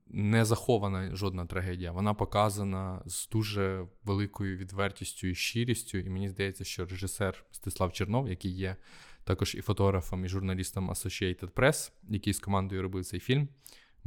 не 0.07 0.45
захована 0.45 1.15
жодна 1.15 1.45
трагедія. 1.45 1.91
Вона 1.91 2.13
показана 2.13 3.01
з 3.05 3.29
дуже 3.29 3.87
великою 4.03 4.57
відвертістю 4.57 5.27
і 5.27 5.35
щирістю. 5.35 5.97
І 5.97 6.09
мені 6.09 6.29
здається, 6.29 6.63
що 6.63 6.85
режисер 6.85 7.45
Стислав 7.51 7.93
Чернов, 7.93 8.29
який 8.29 8.51
є 8.51 8.75
також 9.23 9.55
і 9.55 9.61
фотографом, 9.61 10.25
і 10.25 10.29
журналістом 10.29 10.89
Associated 10.89 11.51
Press, 11.51 11.91
який 12.09 12.33
з 12.33 12.39
командою 12.39 12.81
робив 12.81 13.05
цей 13.05 13.19
фільм. 13.19 13.47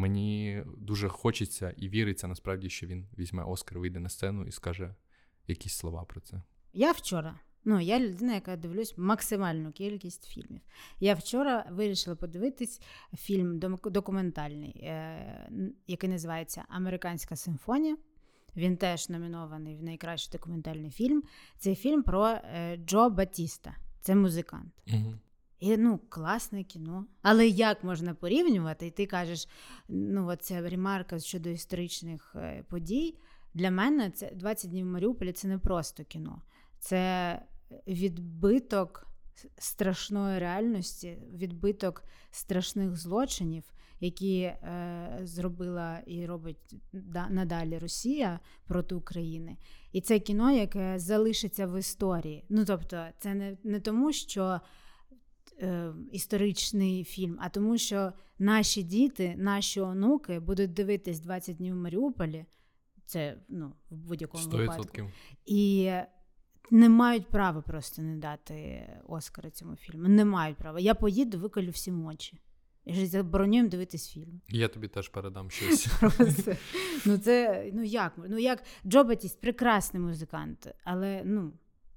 Мені 0.03 0.63
дуже 0.79 1.09
хочеться 1.09 1.75
і 1.77 1.89
віриться 1.89 2.29
насправді, 2.29 2.71
що 2.71 2.87
він 2.87 3.07
візьме 3.19 3.45
Оскар, 3.45 3.79
вийде 3.79 4.01
на 4.01 4.09
сцену 4.09 4.45
і 4.45 4.53
скаже 4.53 4.95
якісь 5.47 5.75
слова 5.75 6.05
про 6.05 6.21
це. 6.21 6.43
Я 6.73 6.93
вчора. 6.93 7.39
Ну, 7.65 7.81
я 7.81 8.01
людина, 8.01 8.35
яка 8.35 8.57
дивлюсь 8.57 8.99
максимальну 8.99 9.73
кількість 9.73 10.25
фільмів. 10.25 10.61
Я 11.01 11.15
вчора 11.15 11.67
вирішила 11.71 12.17
подивитись 12.17 12.81
фільм 13.17 13.59
документальний, 13.85 14.81
е, 14.83 15.51
який 15.87 16.11
називається 16.11 16.65
Американська 16.69 17.37
симфонія. 17.37 17.97
Він 18.57 18.77
теж 18.77 19.09
номінований 19.09 19.77
в 19.77 19.83
найкращий 19.83 20.33
документальний 20.33 20.91
фільм. 20.91 21.23
Це 21.59 21.75
фільм 21.75 22.03
про 22.03 22.27
е, 22.27 22.77
Джо 22.87 23.11
Батіста. 23.11 23.77
Це 24.01 24.15
музикант. 24.15 24.73
Угу. 24.93 25.15
І 25.63 25.77
ну, 25.77 26.01
класне 26.09 26.65
кіно. 26.65 27.07
Але 27.23 27.49
як 27.49 27.85
можна 27.85 28.15
порівнювати? 28.15 28.87
І 28.87 28.91
ти 28.91 29.07
кажеш, 29.07 29.49
ну, 29.89 30.27
оця 30.27 30.69
ремарка 30.69 31.19
щодо 31.19 31.49
історичних 31.49 32.33
е, 32.37 32.65
подій. 32.69 33.19
Для 33.55 33.71
мене 33.71 34.11
це 34.11 34.31
20 34.35 34.71
днів 34.71 34.87
в 34.87 34.91
Маріуполі 34.91 35.33
це 35.33 35.49
не 35.49 35.59
просто 35.59 36.05
кіно. 36.05 36.43
Це 36.79 37.43
відбиток 37.87 39.07
страшної 39.59 40.39
реальності, 40.39 41.19
відбиток 41.35 42.05
страшних 42.31 42.97
злочинів, 42.97 43.65
які 44.01 44.41
е, 44.41 45.21
зробила 45.23 45.99
і 46.07 46.27
робить 46.27 46.75
да, 46.93 47.29
надалі 47.29 47.79
Росія 47.79 48.41
проти 48.67 48.95
України. 48.95 49.57
І 49.93 50.01
це 50.01 50.19
кіно, 50.19 50.51
яке 50.51 50.99
залишиться 50.99 51.67
в 51.67 51.79
історії. 51.79 52.45
Ну 52.49 52.65
тобто, 52.65 53.07
це 53.19 53.35
не, 53.35 53.57
не 53.65 53.81
тому, 53.81 54.13
що. 54.13 54.61
Е, 55.61 55.93
історичний 56.13 57.05
фільм, 57.05 57.39
а 57.41 57.49
тому, 57.49 57.79
що 57.79 58.13
наші 58.39 58.83
діти, 58.83 59.35
наші 59.39 59.81
онуки 59.81 60.41
будуть 60.41 60.73
дивитись 60.73 61.21
20 61.21 61.57
днів 61.57 61.75
в 61.75 61.79
Маріуполі, 61.79 62.45
це 63.07 63.37
ну, 63.49 63.73
в 63.91 63.97
будь-якому 63.97 64.45
100%. 64.45 64.57
випадку. 64.57 65.11
І 65.47 65.93
не 66.71 66.89
мають 66.89 67.27
права 67.27 67.63
просто 67.63 68.03
не 68.03 68.17
дати 68.17 68.87
Оскара 69.09 69.51
цьому 69.51 69.77
фільму. 69.77 70.09
Не 70.09 70.25
мають 70.25 70.57
права. 70.57 70.81
Я 70.81 70.95
поїду, 70.95 71.39
виколю 71.39 71.71
всім 71.71 72.07
очі. 72.07 72.41
І 72.85 73.07
заборонюємо 73.07 73.69
дивитись 73.69 74.09
фільм. 74.09 74.41
Я 74.49 74.69
тобі 74.69 74.89
теж 74.89 75.09
передам 75.09 75.51
щось. 75.51 75.89
Ну 77.07 77.19
це 77.19 77.65
ну 77.73 77.83
як? 77.83 78.13
Ну 78.29 78.39
як 78.39 78.65
Джо 78.87 79.05
Батіст 79.05 79.41
прекрасний 79.41 80.03
музикант, 80.03 80.75
але 80.85 81.23
ну 81.25 81.53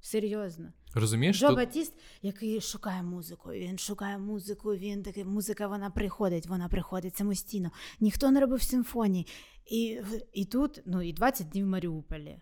серйозно. 0.06 0.74
Розумієш? 0.94 1.40
Джо 1.40 1.48
тут... 1.48 1.56
Батіст, 1.56 1.94
який 2.22 2.62
шукає 2.62 3.04
музику. 3.04 3.52
Він 3.52 3.78
шукає 3.78 4.18
музику, 4.18 4.76
він 4.76 5.04
такий, 5.04 5.26
музика 5.26 5.68
вона 5.68 5.90
приходить, 5.90 6.48
вона 6.48 6.68
приходить 6.68 7.18
самостійно. 7.18 7.72
Ніхто 8.00 8.32
не 8.32 8.40
робив 8.40 8.62
симфонії. 8.62 9.28
І 9.66 10.02
і 10.34 10.46
тут, 10.46 10.82
ну 10.86 11.02
і 11.02 11.14
20 11.14 11.50
днів 11.50 11.66
в 11.66 11.70
Маріуполі 11.70 12.40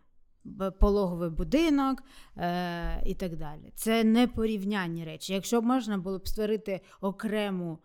пологовий 0.79 1.29
будинок 1.29 2.03
е, 2.37 3.03
і 3.05 3.15
так 3.15 3.37
далі. 3.37 3.71
Це 3.75 4.03
не 4.03 4.27
порівнянні 4.27 5.05
речі. 5.05 5.33
Якщо 5.33 5.61
б 5.61 5.65
можна 5.65 5.97
було 5.97 6.19
б 6.19 6.27
створити 6.27 6.81
окрему 7.01 7.79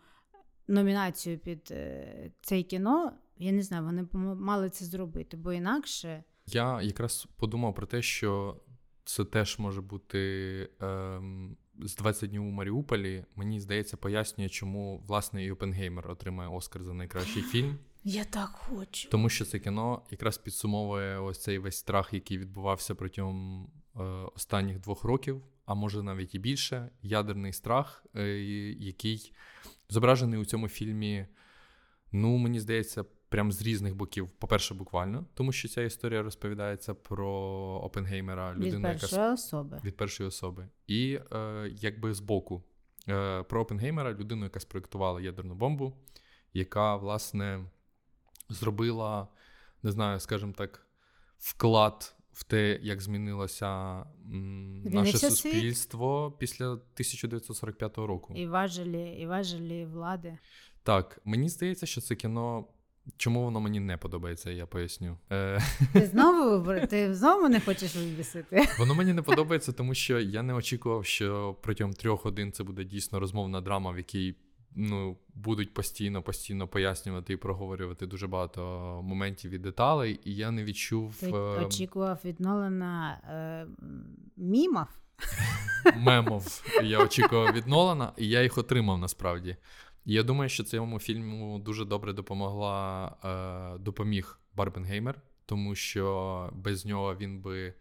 номінацію 0.68 1.38
під 1.38 1.68
е, 1.70 2.30
це 2.40 2.62
кіно, 2.62 3.12
я 3.36 3.52
не 3.52 3.62
знаю, 3.62 3.84
вони 3.84 4.02
б 4.02 4.14
мали 4.14 4.70
це 4.70 4.84
зробити, 4.84 5.36
бо 5.36 5.52
інакше. 5.52 6.24
Я 6.46 6.82
якраз 6.82 7.26
подумав 7.36 7.74
про 7.74 7.86
те, 7.86 8.02
що 8.02 8.60
це 9.08 9.24
теж 9.24 9.58
може 9.58 9.80
бути 9.80 10.70
ем, 10.80 11.56
з 11.78 11.96
20 11.96 12.30
днів 12.30 12.42
у 12.42 12.50
Маріуполі. 12.50 13.24
Мені 13.36 13.60
здається, 13.60 13.96
пояснює, 13.96 14.48
чому 14.48 15.04
власне 15.06 15.44
і 15.44 15.50
Опенгеймер 15.50 16.10
отримає 16.10 16.50
Оскар 16.50 16.84
за 16.84 16.94
найкращий 16.94 17.42
фільм. 17.42 17.78
Я 18.04 18.24
так 18.24 18.48
хочу. 18.48 19.08
Тому 19.10 19.28
що 19.28 19.44
це 19.44 19.58
кіно 19.58 20.02
якраз 20.10 20.38
підсумовує 20.38 21.18
ось 21.18 21.42
цей 21.42 21.58
весь 21.58 21.76
страх, 21.76 22.14
який 22.14 22.38
відбувався 22.38 22.94
протягом 22.94 23.64
е, 23.96 24.02
останніх 24.36 24.80
двох 24.80 25.04
років, 25.04 25.42
а 25.66 25.74
може 25.74 26.02
навіть 26.02 26.34
і 26.34 26.38
більше. 26.38 26.90
Ядерний 27.02 27.52
страх, 27.52 28.06
е, 28.16 28.28
який 28.78 29.32
зображений 29.88 30.40
у 30.40 30.44
цьому 30.44 30.68
фільмі. 30.68 31.26
Ну, 32.12 32.36
мені 32.36 32.60
здається, 32.60 33.04
прям 33.28 33.52
з 33.52 33.62
різних 33.62 33.96
боків. 33.96 34.30
По-перше, 34.30 34.74
буквально, 34.74 35.26
тому 35.34 35.52
що 35.52 35.68
ця 35.68 35.82
історія 35.82 36.22
розповідається 36.22 36.94
про 36.94 37.30
Опенгеймера, 37.84 38.54
людину, 38.54 38.76
від 38.76 38.82
першої 38.82 39.22
яка 39.22 39.32
особи. 39.32 39.80
від 39.84 39.96
першої 39.96 40.28
особи. 40.28 40.68
І 40.86 41.18
е, 41.32 41.68
якби 41.74 42.14
з 42.14 42.20
боку 42.20 42.62
е, 43.08 43.42
про 43.42 43.60
Опенгеймера, 43.60 44.12
людину, 44.12 44.44
яка 44.44 44.60
спроєктувала 44.60 45.20
ядерну 45.20 45.54
бомбу, 45.54 45.96
яка, 46.52 46.96
власне 46.96 47.64
зробила, 48.48 49.28
не 49.82 49.90
знаю, 49.90 50.20
скажімо 50.20 50.52
так, 50.52 50.86
вклад 51.38 52.14
в 52.32 52.44
те, 52.44 52.78
як 52.82 53.00
змінилося 53.00 53.66
м, 54.26 54.82
наше 54.82 55.18
суспільство 55.18 56.28
світ? 56.30 56.38
після 56.38 56.66
1945 56.66 57.98
року. 57.98 58.34
І 58.36 58.46
важелі, 58.46 59.18
і 59.20 59.26
важелі 59.26 59.84
влади. 59.86 60.38
Так, 60.82 61.20
мені 61.24 61.48
здається, 61.48 61.86
що 61.86 62.00
це 62.00 62.14
кіно. 62.14 62.68
Чому 63.16 63.42
воно 63.42 63.60
мені 63.60 63.80
не 63.80 63.96
подобається, 63.96 64.50
я 64.50 64.66
поясню. 64.66 65.18
Е, 65.32 65.60
ти 65.92 66.06
знову 66.12 66.72
ти 66.86 67.14
знову 67.14 67.48
не 67.48 67.60
хочеш 67.60 67.96
вибісити? 67.96 68.68
Воно 68.78 68.94
мені 68.94 69.12
не 69.12 69.22
подобається, 69.22 69.72
тому 69.72 69.94
що 69.94 70.20
я 70.20 70.42
не 70.42 70.54
очікував, 70.54 71.04
що 71.04 71.56
протягом 71.62 71.92
трьох 71.92 72.24
годин 72.24 72.52
це 72.52 72.64
буде 72.64 72.84
дійсно 72.84 73.20
розмовна 73.20 73.60
драма, 73.60 73.90
в 73.90 73.96
якій 73.96 74.34
ну, 74.76 75.16
будуть 75.34 75.74
постійно 75.74 76.22
постійно 76.22 76.68
пояснювати 76.68 77.32
і 77.32 77.36
проговорювати 77.36 78.06
дуже 78.06 78.26
багато 78.26 78.60
моментів 79.04 79.50
і 79.50 79.58
деталей, 79.58 80.20
і 80.24 80.34
я 80.34 80.50
не 80.50 80.64
відчув. 80.64 81.16
Ти 81.20 81.30
е, 81.30 81.66
очікував 81.66 82.20
від 82.24 82.40
Нолана 82.40 83.20
е, 83.30 83.66
мімов? 84.36 84.88
Мемов. 85.96 86.62
Я 86.82 86.98
очікував 86.98 87.52
від 87.52 87.66
Нолана, 87.66 88.12
і 88.16 88.28
я 88.28 88.42
їх 88.42 88.58
отримав 88.58 88.98
насправді. 88.98 89.56
Я 90.10 90.22
думаю, 90.22 90.48
що 90.48 90.64
цьому 90.64 90.98
фільму 90.98 91.58
дуже 91.58 91.84
добре 91.84 92.12
допомогла, 92.12 93.06
е, 93.24 93.78
допоміг 93.78 94.40
Барбенгеймер, 94.54 95.22
тому 95.46 95.74
що 95.74 96.50
без 96.52 96.86
нього 96.86 97.16
він 97.16 97.40
би 97.40 97.74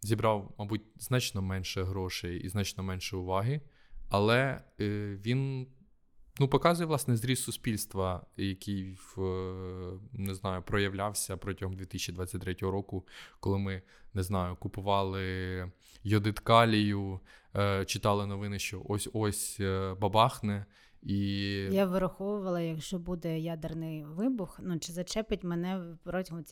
зібрав, 0.00 0.54
мабуть, 0.58 0.82
значно 0.98 1.42
менше 1.42 1.82
грошей 1.82 2.40
і 2.40 2.48
значно 2.48 2.82
менше 2.82 3.16
уваги. 3.16 3.60
Але 4.08 4.62
е, 4.80 5.18
він 5.24 5.66
ну, 6.40 6.48
показує 6.48 6.86
власне 6.86 7.16
зріст 7.16 7.42
суспільства, 7.42 8.26
який 8.36 8.92
в 8.92 9.18
не 10.12 10.34
знаю, 10.34 10.62
проявлявся 10.62 11.36
протягом 11.36 11.76
2023 11.76 12.54
року, 12.60 13.06
коли 13.40 13.58
ми 13.58 13.82
не 14.14 14.22
знаю, 14.22 14.56
купували 14.56 15.72
йодит 16.04 16.38
калію, 16.38 17.20
е, 17.56 17.84
читали 17.84 18.26
новини, 18.26 18.58
що 18.58 18.82
ось 18.88 19.08
ось 19.12 19.60
е, 19.60 19.94
бабахне. 20.00 20.66
І... 21.02 21.18
Я 21.70 21.86
вираховувала, 21.86 22.60
якщо 22.60 22.98
буде 22.98 23.38
ядерний 23.38 24.04
вибух, 24.04 24.60
ну 24.62 24.78
чи 24.78 24.92
зачепить 24.92 25.44
мене 25.44 25.96
протягом 26.04 26.44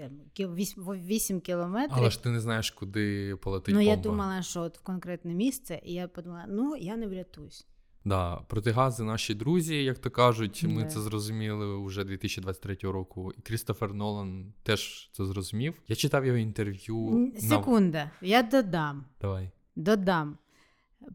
8 0.79 1.41
кілометрів. 1.41 1.99
Але 1.99 2.11
ж 2.11 2.23
ти 2.23 2.31
не 2.31 2.41
знаєш, 2.41 2.71
куди 2.71 3.37
полетить. 3.37 3.75
Ну, 3.75 3.81
бомба. 3.81 3.91
я 3.91 3.97
думала, 3.97 4.43
що 4.43 4.61
от 4.61 4.79
в 4.79 4.83
конкретне 4.83 5.35
місце, 5.35 5.81
і 5.85 5.95
я 5.95 6.09
подумала, 6.09 6.45
ну 6.49 6.77
я 6.77 6.97
не 6.97 7.07
врятуюсь. 7.07 7.67
Да, 8.05 8.37
протигази 8.37 9.05
наші 9.05 9.35
друзі, 9.35 9.85
як 9.85 9.99
то 9.99 10.11
кажуть, 10.11 10.63
ми 10.63 10.83
yeah. 10.83 10.87
це 10.87 11.01
зрозуміли 11.01 11.87
вже 11.87 12.05
2023 12.05 12.77
року. 12.83 13.33
І 13.39 13.41
Крістофер 13.41 13.95
Нолан 13.95 14.53
теж 14.63 15.11
це 15.13 15.25
зрозумів. 15.25 15.83
Я 15.89 15.97
читав 15.97 16.27
його 16.27 16.39
інтерв'ю. 16.39 17.33
Секунда, 17.39 18.11
на... 18.23 18.29
я 18.29 18.43
додам. 18.43 19.05
Давай. 19.21 19.51
Додам. 19.77 20.39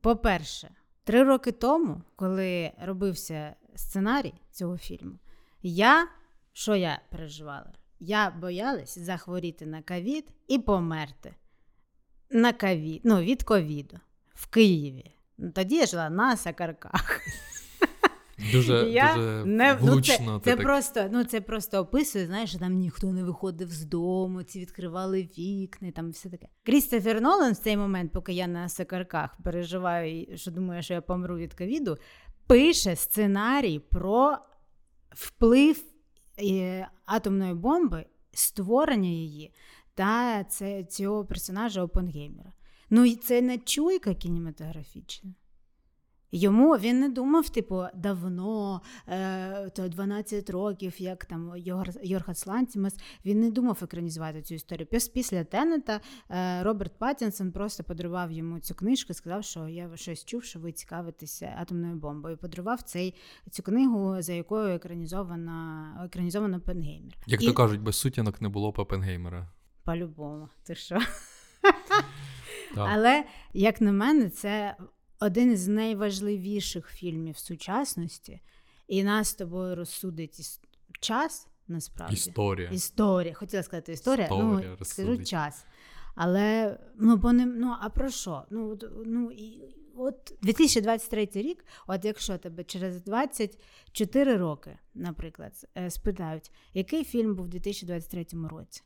По-перше, 0.02 0.70
три 1.04 1.24
роки 1.24 1.52
тому, 1.52 2.02
коли 2.16 2.72
робився 2.82 3.56
сценарій 3.76 4.34
цього 4.52 4.78
фільму, 4.78 5.20
я 5.62 6.08
що 6.54 6.76
я 6.76 7.02
переживала? 7.10 7.74
Я 8.00 8.30
боялась 8.30 8.98
захворіти 9.00 9.66
на 9.66 9.82
ковід 9.82 10.26
і 10.48 10.60
померти 10.60 11.36
на 12.30 12.54
ковід, 12.54 13.02
ну, 13.04 13.22
від 13.22 13.44
ковіду 13.44 14.00
в 14.34 14.48
Києві. 14.48 15.16
Тоді 15.56 15.76
я 15.76 15.86
жила 15.86 16.10
на 16.10 16.38
Сакарках. 16.38 17.22
Дуже 18.52 18.90
я 18.90 19.16
дуже 19.16 19.46
не, 19.46 19.74
влучно. 19.74 20.26
Ну, 20.26 20.40
це, 20.40 20.44
це, 20.44 20.56
так... 20.56 20.66
просто 20.66 21.10
ну, 21.12 21.24
це 21.24 21.42
просто 21.42 21.80
описує, 21.80 22.26
знаєш, 22.26 22.50
що 22.50 22.60
там 22.60 22.74
ніхто 22.74 23.14
не 23.14 23.24
виходив 23.24 23.72
з 23.72 23.86
дому, 23.86 24.44
ці 24.44 24.60
відкривали 24.60 25.30
вікна, 25.38 25.92
там 25.92 26.12
все 26.12 26.30
таке. 26.30 26.48
Крістофер 26.66 27.22
Нолан 27.22 27.54
в 27.54 27.58
цей 27.58 27.78
момент, 27.78 28.12
поки 28.12 28.34
я 28.34 28.48
на 28.48 28.70
Сакарках 28.70 29.38
переживаю, 29.44 30.38
що 30.38 30.52
думаю, 30.52 30.84
що 30.84 30.94
я 30.94 31.02
помру 31.02 31.38
від 31.38 31.54
ковіду, 31.54 31.98
пише 32.48 32.96
сценарій 32.96 33.80
про 33.80 34.38
вплив 35.10 35.84
е, 36.40 36.88
атомної 37.06 37.54
бомби, 37.54 38.06
створення 38.32 39.10
її 39.10 39.54
та 39.96 40.44
це, 40.44 40.84
цього 40.84 41.26
персонажа 41.26 41.84
Опенгеймера. 41.84 42.54
Ну 42.90 43.06
і 43.06 43.16
це 43.16 43.42
не 43.42 43.58
чуйка 43.58 44.14
кінематографічна. 44.14 45.34
Йому 46.36 46.74
він 46.74 47.00
не 47.00 47.10
думав, 47.10 47.50
типу, 47.50 47.84
давно, 47.96 48.82
е, 49.08 49.70
то 49.70 49.88
12 49.88 50.50
років, 50.50 51.02
як 51.02 51.26
там 51.26 51.54
Йоргас 52.04 52.48
Лантімас, 52.48 52.96
він 53.26 53.40
не 53.40 53.52
думав 53.52 53.80
екранізувати 53.82 54.42
цю 54.42 54.56
історію. 54.56 54.88
Після 55.14 55.44
Тенета 55.44 56.00
е, 56.30 56.64
Роберт 56.64 57.00
Паттінсон 57.00 57.52
просто 57.52 57.84
подарував 57.84 58.32
йому 58.32 58.60
цю 58.60 58.76
книжку 58.76 59.12
і 59.12 59.14
сказав, 59.14 59.44
що 59.44 59.68
я 59.68 59.90
щось 59.96 60.26
чув, 60.26 60.44
що 60.44 60.60
ви 60.60 60.72
цікавитеся 60.72 61.56
атомною 61.60 61.96
бомбою. 61.96 62.38
Подарував 62.38 62.82
цей, 62.82 63.16
цю 63.52 63.64
книгу, 63.64 64.22
за 64.22 64.34
якою 64.34 64.76
екранізована 64.76 65.88
екранізовано 66.06 66.60
Пенгеймер. 66.60 67.18
Як 67.28 67.44
і... 67.44 67.48
то 67.48 67.54
кажуть, 67.54 67.82
без 67.82 67.96
сутінок 67.96 68.42
не 68.42 68.50
було 68.50 68.74
Папенгеймера. 68.74 69.48
По-любому, 69.84 70.50
ти 70.64 70.76
що? 70.76 71.00
Але, 72.76 73.24
як 73.54 73.82
на 73.82 73.92
мене, 73.92 74.30
це 74.30 74.76
один 75.26 75.58
з 75.58 75.68
найважливіших 75.68 76.88
фільмів 76.88 77.38
сучасності, 77.38 78.42
і 78.88 79.04
нас 79.04 79.28
з 79.28 79.34
тобою 79.34 79.76
розсудить 79.76 80.60
час 81.00 81.48
насправді. 81.68 82.14
Історія. 82.16 82.70
Історія. 82.70 83.34
Хотіла 83.34 83.64
сказати 83.64 83.92
історія, 83.92 84.26
історія 84.26 84.76
ну, 84.80 84.86
скажу 84.86 85.24
час. 85.24 85.66
Але 86.16 86.80
ну, 86.96 87.18
бо 87.18 87.34
не, 87.34 87.46
ну 87.46 87.76
а 87.82 87.90
про 87.90 88.10
що? 88.10 88.44
Ну, 88.50 88.80
ну, 89.06 89.32
і, 89.32 89.62
От 89.96 90.34
2023 90.42 91.30
рік, 91.34 91.66
от 91.88 92.06
якщо 92.06 92.38
тебе 92.38 92.64
через 92.64 93.04
24 93.04 94.38
роки, 94.38 94.78
наприклад, 94.94 95.52
е, 95.78 95.90
спитають, 95.90 96.52
який 96.74 97.04
фільм 97.04 97.36
був 97.36 97.46
у 97.46 97.50
2023 97.50 98.26
році? 98.50 98.84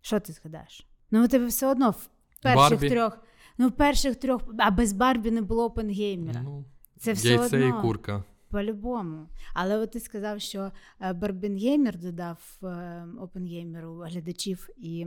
Що 0.00 0.20
ти 0.20 0.32
згадаєш? 0.32 0.86
Ну, 1.10 1.24
у 1.24 1.28
тебе 1.28 1.46
все 1.46 1.66
одно 1.66 1.90
в 1.90 2.08
перших 2.42 2.70
Барбі. 2.70 2.88
трьох. 2.88 3.18
Ну, 3.58 3.68
в 3.68 3.72
перших 3.72 4.16
трьох, 4.16 4.42
а 4.58 4.70
без 4.70 4.92
Барбі 4.92 5.30
не 5.30 5.42
було 5.42 5.64
Опенгеймера. 5.64 6.42
Ну, 6.42 6.64
Це 6.98 7.12
все 7.12 7.28
яйце 7.28 7.66
одно. 7.66 7.78
і 7.78 7.82
курка. 7.82 8.24
По-любому. 8.50 9.26
Але 9.54 9.78
от 9.78 9.90
ти 9.90 10.00
сказав, 10.00 10.40
що 10.40 10.70
Барбінгеймер 11.14 11.98
додав 11.98 12.58
е, 12.62 13.04
Опенгеймеру 13.20 13.94
глядачів 13.98 14.68
і 14.76 15.06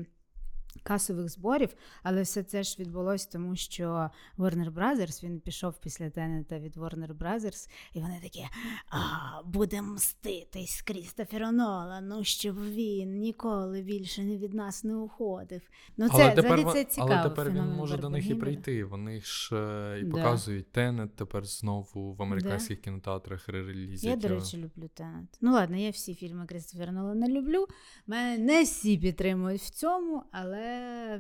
касових 0.83 1.29
зборів, 1.29 1.69
але 2.03 2.21
все 2.21 2.43
це 2.43 2.63
ж 2.63 2.75
відбулося, 2.79 3.29
тому 3.31 3.55
що 3.55 4.09
Warner 4.37 4.73
Brothers, 4.73 5.23
він 5.23 5.39
пішов 5.39 5.79
після 5.81 6.09
Тенета 6.09 6.59
від 6.59 6.77
Warner 6.77 7.17
Brothers, 7.17 7.69
і 7.93 7.99
вони 7.99 8.19
такі 8.23 8.45
а, 8.89 8.99
будемо 9.45 9.93
мститись 9.93 10.81
Крістоферу 10.81 11.51
Нолану, 11.51 12.23
щоб 12.23 12.55
він 12.69 13.19
ніколи 13.19 13.81
більше 13.81 14.23
не 14.23 14.37
від 14.37 14.53
нас 14.53 14.83
не 14.83 14.95
уходив. 14.95 15.61
Ну 15.97 16.09
це 16.09 16.23
але 16.23 16.31
тепер, 16.31 16.73
це 16.73 16.83
цікаво. 16.83 17.13
Але 17.13 17.29
тепер 17.29 17.51
він 17.51 17.63
може 17.63 17.97
до 17.97 18.09
них 18.09 18.29
і 18.29 18.35
прийти. 18.35 18.85
Вони 18.85 19.21
ж 19.21 19.55
е, 19.55 19.99
і 19.99 20.03
да. 20.03 20.11
показують 20.11 20.71
Тенет 20.71 21.15
тепер 21.15 21.45
знову 21.45 22.13
в 22.13 22.21
американських 22.21 22.77
да. 22.77 22.83
кінотеатрах 22.83 23.49
ререлізять. 23.49 24.03
Я, 24.03 24.15
до 24.15 24.27
речі, 24.27 24.57
люблю 24.57 24.89
Тенет. 24.93 25.37
Ну 25.41 25.53
ладно, 25.53 25.77
я 25.77 25.89
всі 25.89 26.15
фільми 26.15 26.45
Крістофера 26.45 26.91
Нолана 26.91 27.27
люблю. 27.27 27.67
Мене 28.07 28.37
не 28.37 28.63
всі 28.63 28.97
підтримують 28.97 29.61
в 29.61 29.69
цьому, 29.69 30.23
але 30.31 30.68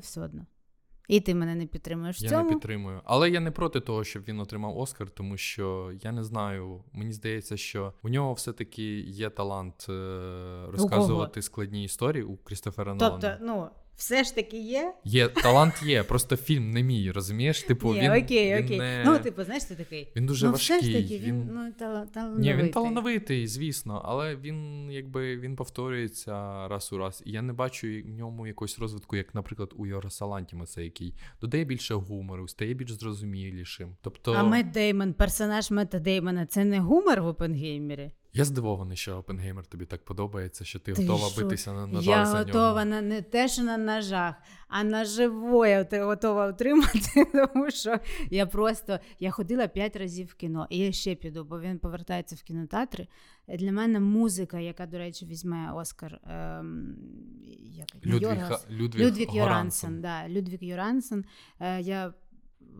все 0.01 0.21
одно. 0.21 0.45
І 1.07 1.19
ти 1.19 1.35
мене 1.35 1.55
не 1.55 1.65
підтримуєш. 1.65 2.21
в 2.21 2.23
Я 2.23 2.29
цьому. 2.29 2.43
не 2.43 2.49
підтримую. 2.49 3.01
Але 3.05 3.29
я 3.29 3.39
не 3.39 3.51
проти 3.51 3.79
того, 3.79 4.03
щоб 4.03 4.23
він 4.23 4.39
отримав 4.39 4.77
Оскар, 4.77 5.09
тому 5.09 5.37
що 5.37 5.91
я 6.03 6.11
не 6.11 6.23
знаю. 6.23 6.83
Мені 6.93 7.13
здається, 7.13 7.57
що 7.57 7.93
у 8.03 8.09
нього 8.09 8.33
все-таки 8.33 8.99
є 8.99 9.29
талант 9.29 9.85
е- 9.89 10.65
розказувати 10.71 11.41
складні 11.41 11.83
історії 11.83 12.23
у 12.23 12.37
Крістофера 12.37 12.93
Нолана. 12.93 13.17
Тобто, 13.21 13.45
ну 13.45 13.67
все 13.99 14.23
ж 14.23 14.35
таки 14.35 14.57
є. 14.57 14.93
Є 15.03 15.27
талант 15.27 15.83
є, 15.83 16.03
просто 16.03 16.35
фільм 16.35 16.71
не 16.71 16.83
мій, 16.83 17.11
розумієш? 17.11 17.63
Типу, 17.63 17.93
Ні, 17.93 18.01
він, 18.01 18.11
окей, 18.11 18.55
він 18.55 18.65
окей. 18.65 18.77
Не... 18.77 19.03
Ну, 19.05 19.19
типу, 19.19 19.43
знаєш, 19.43 19.63
ти 19.63 19.75
такий. 19.75 20.11
Він 20.15 20.25
дуже 20.25 20.45
ну, 20.45 20.51
важкий. 20.51 20.79
Все 20.79 20.87
ж 20.87 21.01
таки, 21.01 21.17
він, 21.17 21.41
він... 21.41 21.49
ну, 21.53 21.71
талановитий. 22.13 22.53
Ні, 22.53 22.63
він 22.63 22.71
талановитий, 22.71 23.47
звісно, 23.47 24.01
але 24.05 24.35
він 24.35 24.91
якби 24.91 25.37
він 25.37 25.55
повторюється 25.55 26.67
раз 26.67 26.93
у 26.93 26.97
раз. 26.97 27.23
І 27.25 27.31
я 27.31 27.41
не 27.41 27.53
бачу 27.53 27.87
в 27.87 28.09
ньому 28.09 28.47
якогось 28.47 28.79
розвитку, 28.79 29.15
як, 29.15 29.35
наприклад, 29.35 29.73
у 29.75 29.85
Йораса 29.85 30.25
Лантімаса, 30.25 30.81
який 30.81 31.13
додає 31.41 31.65
більше 31.65 31.93
гумору, 31.93 32.47
стає 32.47 32.73
більш 32.73 32.91
зрозумілішим. 32.91 33.95
Тобто... 34.01 34.33
А 34.33 34.43
Мет 34.43 34.71
Деймон, 34.71 35.13
персонаж 35.13 35.71
Мета 35.71 35.99
Деймона, 35.99 36.45
це 36.45 36.65
не 36.65 36.79
гумор 36.79 37.21
в 37.21 37.27
Опенгеймері? 37.27 38.11
Я 38.33 38.45
здивований, 38.45 38.97
що 38.97 39.17
Опенгеймер 39.17 39.65
тобі 39.65 39.85
так 39.85 40.05
подобається, 40.05 40.65
що 40.65 40.79
ти, 40.79 40.93
ти 40.93 41.01
готова 41.01 41.29
що? 41.29 41.41
битися 41.41 41.73
на 41.73 41.87
ножах. 41.87 42.17
Я 42.17 42.25
за 42.25 42.37
готова 42.37 42.85
на 42.85 43.01
не 43.01 43.21
те, 43.21 43.47
що 43.47 43.63
на 43.63 43.77
ножах, 43.77 44.35
а 44.67 44.83
на 44.83 45.05
живое 45.05 45.83
ти 45.83 46.01
готова 46.01 46.47
отримати. 46.47 47.25
Тому 47.53 47.71
що 47.71 47.99
я 48.29 48.45
просто 48.45 48.99
я 49.19 49.31
ходила 49.31 49.67
п'ять 49.67 49.95
разів 49.95 50.27
в 50.27 50.33
кіно, 50.33 50.67
і 50.69 50.77
я 50.77 50.91
ще 50.91 51.15
піду, 51.15 51.43
бо 51.43 51.59
він 51.59 51.79
повертається 51.79 52.35
в 52.35 52.41
кінотеатри. 52.41 53.07
Для 53.47 53.71
мене 53.71 53.99
музика, 53.99 54.59
яка, 54.59 54.85
до 54.85 54.97
речі, 54.97 55.25
візьме 55.25 55.71
Оскар 55.71 56.19
ем, 56.23 56.95
як, 57.55 58.05
Людвіг, 58.05 58.59
Людвіг, 58.69 59.07
Людвіг 59.07 59.27
Йорансен. 59.33 60.01
Да, 60.01 60.29
Людвіг 60.29 60.63
Йорансен. 60.63 61.25
Е, 61.59 61.81
я 61.81 62.13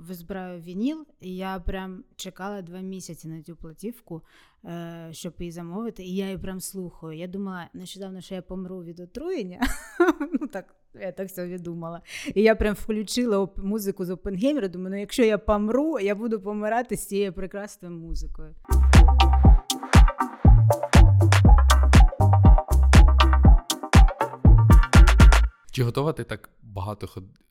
збираю 0.09 0.61
вініл, 0.61 1.05
і 1.21 1.35
я 1.35 1.59
прям 1.59 2.03
чекала 2.15 2.61
два 2.61 2.79
місяці 2.79 3.27
на 3.27 3.41
цю 3.41 3.55
платівку, 3.55 4.21
е, 4.65 5.09
щоб 5.11 5.33
її 5.39 5.51
замовити. 5.51 6.03
І 6.03 6.15
я 6.15 6.25
її 6.25 6.37
прям 6.37 6.61
слухаю. 6.61 7.17
Я 7.17 7.27
думала 7.27 7.69
нещодавно, 7.73 8.21
що 8.21 8.35
я 8.35 8.41
помру 8.41 8.83
від 8.83 8.99
отруєння. 8.99 9.59
ну 10.41 10.47
так, 10.47 10.75
Я 10.93 11.11
так 11.11 11.29
собі 11.29 11.57
думала. 11.57 12.01
І 12.35 12.41
я 12.41 12.55
прям 12.55 12.73
включила 12.73 13.49
музику 13.57 14.05
з 14.05 14.09
Опенгеймера, 14.09 14.67
Думаю, 14.67 14.89
ну 14.91 14.99
якщо 14.99 15.23
я 15.23 15.37
помру, 15.37 15.99
я 15.99 16.15
буду 16.15 16.41
помирати 16.41 16.97
з 16.97 17.07
цією 17.07 17.33
прекрасною 17.33 17.95
музикою. 17.95 18.55
Чи 25.71 25.83
готова 25.83 26.13
ти 26.13 26.23
так 26.23 26.49
багато 26.63 27.07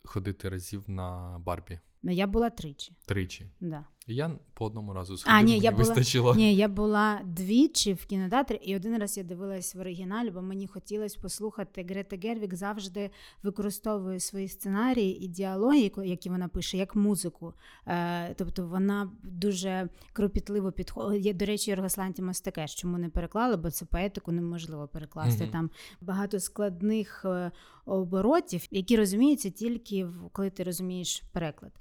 ходити 0.09 0.49
разів 0.49 0.91
на 0.91 1.39
Барбі? 1.47 1.79
Ну, 2.03 2.13
я 2.13 2.27
була 2.27 2.51
тричі. 2.51 2.93
Тричі. 3.07 3.51
Да. 3.61 3.85
Я 4.11 4.31
по 4.55 4.65
одному 4.65 4.93
разу 4.93 5.17
сходив, 5.17 5.37
А, 5.39 5.43
ні, 5.43 5.53
мені 5.53 5.65
я 5.65 5.71
була, 5.71 5.85
вистачило. 5.85 6.35
ні, 6.35 6.55
я 6.55 6.69
була 6.69 7.21
двічі 7.25 7.93
в 7.95 8.07
кінотеатрі, 8.07 8.55
і 8.57 8.77
один 8.77 8.99
раз 8.99 9.17
я 9.17 9.23
дивилась 9.23 9.75
в 9.75 9.81
оригіналі, 9.81 10.31
бо 10.31 10.43
мені 10.43 10.67
хотілося 10.67 11.21
послухати 11.21 11.87
Грета 11.89 12.17
Гервік 12.17 12.55
завжди 12.55 13.11
використовує 13.43 14.21
свої 14.21 14.49
сценарії 14.49 15.25
і 15.25 15.29
діалоги, 15.29 15.91
які 16.05 16.31
вона 16.31 16.49
пише, 16.49 16.77
як 16.77 16.97
музику. 16.97 17.55
Е, 17.87 18.35
тобто 18.35 18.67
вона 18.67 19.11
дуже 19.23 19.89
кропітливо 20.13 20.73
підходить. 20.73 21.25
Є, 21.27 21.33
До 21.35 21.45
речі, 21.45 21.71
Йоргас 21.71 21.99
Лантімос 21.99 22.41
таке, 22.41 22.69
чому 22.69 22.99
не 22.99 23.09
переклали, 23.09 23.57
бо 23.57 23.71
це 23.71 23.85
поетику 23.85 24.33
неможливо 24.33 24.89
перекласти. 24.89 25.43
Мгм. 25.43 25.53
Там 25.53 25.71
багато 26.01 26.41
складних 26.41 27.23
е, 27.25 27.51
оборотів, 27.87 28.67
які 28.71 28.97
розуміються 28.97 29.51
тільки 29.51 29.98
в- 30.05 30.31
коли 30.33 30.51
ти 30.51 30.63
розумієш 30.65 31.23
переклад. 31.33 31.73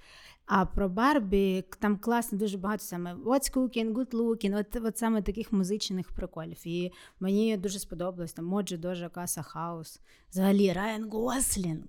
А 0.46 0.66
про 0.66 0.90
Барбі 0.90 1.64
там 1.80 1.98
класно 1.98 2.38
дуже 2.38 2.58
багато 2.58 2.84
саме 2.84 3.14
What's 3.16 3.54
cooking, 3.54 3.94
good 3.94 4.12
looking, 4.12 4.60
от, 4.60 4.86
от 4.86 4.98
саме 4.98 5.22
таких 5.22 5.54
музичних 5.54 6.12
приколів. 6.12 6.58
І 6.68 6.92
мені 7.20 7.58
дуже 7.58 7.80
сподобалось 7.80 8.34
там 8.34 8.46
Моджі 8.46 8.78
Дожа 8.78 9.10
Каса 9.10 9.42
Хаус. 9.42 10.02
Взагалі 10.30 10.74
Райан 10.74 11.10
Гослінг. 11.10 11.88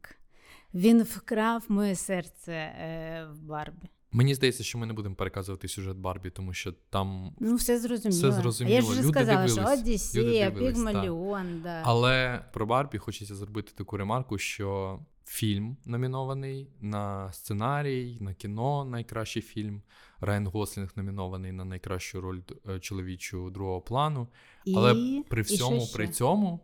Він 0.75 1.03
вкрав 1.03 1.65
моє 1.69 1.95
серце 1.95 2.53
е, 2.53 3.29
в 3.33 3.43
Барбі. 3.43 3.89
Мені 4.13 4.35
здається, 4.35 4.65
що 4.65 4.79
ми 4.79 4.87
не 4.87 4.93
будемо 4.93 5.15
переказувати 5.15 5.69
сюжет 5.69 5.97
Барбі, 5.97 6.31
тому 6.31 6.53
що 6.53 6.73
там. 6.91 7.33
Ну, 7.41 7.55
все 7.57 7.79
зрозуміло. 7.79 8.19
Все 8.31 8.33
зрозуміло. 8.41 8.75
Я 8.77 8.83
ж 8.83 8.89
вже 8.89 9.01
Люди 9.01 9.09
сказала, 9.13 9.47
дивились. 9.47 10.11
що 10.11 10.23
дивились. 10.23 10.59
Пігмаліон. 10.75 11.61
Да. 11.63 11.83
Але 11.85 12.45
про 12.53 12.67
Барбі 12.67 12.99
хочеться 12.99 13.35
зробити 13.35 13.73
таку 13.77 13.97
ремарку, 13.97 14.39
що 14.39 14.99
фільм 15.29 15.77
номінований 15.85 16.71
на 16.81 17.33
сценарій, 17.33 18.19
на 18.21 18.35
кіно 18.35 18.85
найкращий 18.85 19.43
фільм. 19.43 19.83
Райан 20.21 20.47
Гослінг 20.47 20.93
номінований 20.97 21.53
на 21.53 21.65
найкращу 21.65 22.21
роль 22.21 22.41
е, 22.69 22.81
чоловічу 22.81 23.51
другого 23.51 23.81
плану. 23.81 24.29
І, 24.65 24.75
Але 24.77 25.23
при 25.29 25.43
всьому 25.43 25.87
при 25.95 26.09
цьому 26.09 26.61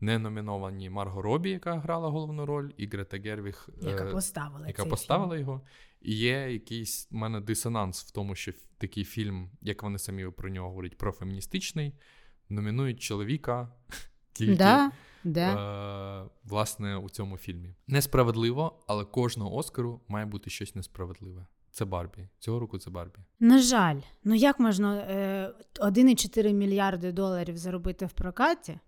не 0.00 0.18
номіновані 0.18 0.90
Марго 0.90 1.22
Робі, 1.22 1.50
яка 1.50 1.78
грала 1.78 2.08
головну 2.08 2.46
роль, 2.46 2.70
і 2.76 2.86
Грета 2.86 3.18
Гервіг, 3.18 3.68
яка 3.82 4.04
е, 4.04 4.12
поставила 4.12 4.66
яка 4.66 4.84
поставила 4.84 5.34
фільм. 5.34 5.40
його. 5.40 5.60
І 6.00 6.14
є 6.14 6.52
якийсь 6.52 7.08
в 7.10 7.14
мене 7.14 7.40
дисонанс 7.40 8.04
в 8.04 8.10
тому, 8.10 8.34
що 8.34 8.52
такий 8.78 9.04
фільм, 9.04 9.50
як 9.62 9.82
вони 9.82 9.98
самі 9.98 10.30
про 10.30 10.48
нього 10.48 10.68
говорять, 10.68 10.98
профеміністичний, 10.98 11.92
номінують 12.48 13.02
чоловіка 13.02 13.72
тільки 14.38 14.56
Да, 14.56 14.90
да. 15.24 16.22
е, 16.24 16.28
власне 16.44 16.96
у 16.96 17.08
цьому 17.08 17.36
фільмі. 17.36 17.74
Несправедливо, 17.86 18.78
але 18.86 19.04
кожного 19.04 19.56
Оскару 19.56 20.00
має 20.08 20.26
бути 20.26 20.50
щось 20.50 20.74
несправедливе. 20.74 21.46
Це 21.70 21.84
Барбі. 21.84 22.28
Цього 22.38 22.58
року 22.58 22.78
це 22.78 22.90
Барбі. 22.90 23.18
На 23.40 23.58
жаль, 23.58 24.00
ну 24.24 24.34
як 24.34 24.60
можна 24.60 24.96
е, 24.96 25.52
1,4 25.80 26.52
мільярди 26.52 27.12
доларів 27.12 27.56
заробити 27.56 28.06
в 28.06 28.12
прокаті 28.12 28.78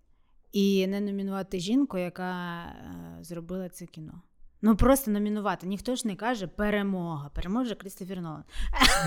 і 0.53 0.87
не 0.87 1.01
номінувати 1.01 1.61
жінку, 1.61 1.99
яка 1.99 2.63
е, 2.65 3.19
зробила 3.25 3.69
це 3.69 3.87
кіно? 3.87 4.23
Ну 4.63 4.77
просто 4.77 5.11
номінувати. 5.11 5.67
Ніхто 5.67 5.97
ж 5.97 6.09
не 6.09 6.17
каже 6.17 6.47
перемога. 6.47 7.31
Переможе 7.35 7.75
Крістофер 7.75 8.21
Нолан. 8.21 8.45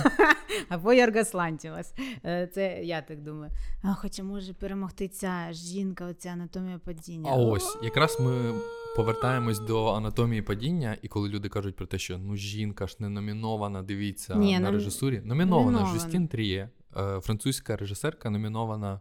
Або 0.69 0.93
Йоргас 0.93 1.33
Лантімас. 1.33 1.93
Е, 2.25 2.47
Це 2.53 2.83
я 2.83 3.01
так 3.01 3.21
думаю. 3.21 3.51
А, 3.83 3.93
хоча 3.93 4.23
може 4.23 4.53
перемогти 4.53 5.07
ця 5.07 5.47
жінка, 5.51 6.05
оця 6.05 6.29
анатомія 6.29 6.79
падіння. 6.79 7.31
А 7.31 7.35
ось 7.35 7.77
якраз 7.83 8.19
ми 8.19 8.53
повертаємось 8.95 9.59
до 9.59 9.85
анатомії 9.93 10.41
падіння, 10.41 10.97
і 11.01 11.07
коли 11.07 11.29
люди 11.29 11.49
кажуть 11.49 11.75
про 11.75 11.85
те, 11.85 11.97
що 11.97 12.17
ну 12.17 12.35
жінка 12.35 12.87
ж 12.87 12.95
не 12.99 13.09
номінована, 13.09 13.81
дивіться 13.81 14.35
Ні, 14.35 14.59
на 14.59 14.71
режисурі. 14.71 15.21
Номінована 15.25 15.71
номінована. 15.71 15.99
Жюстін 15.99 16.27
Тріє, 16.27 16.69
е, 16.97 17.19
французька 17.19 17.77
режисерка, 17.77 18.29
номінована 18.29 18.99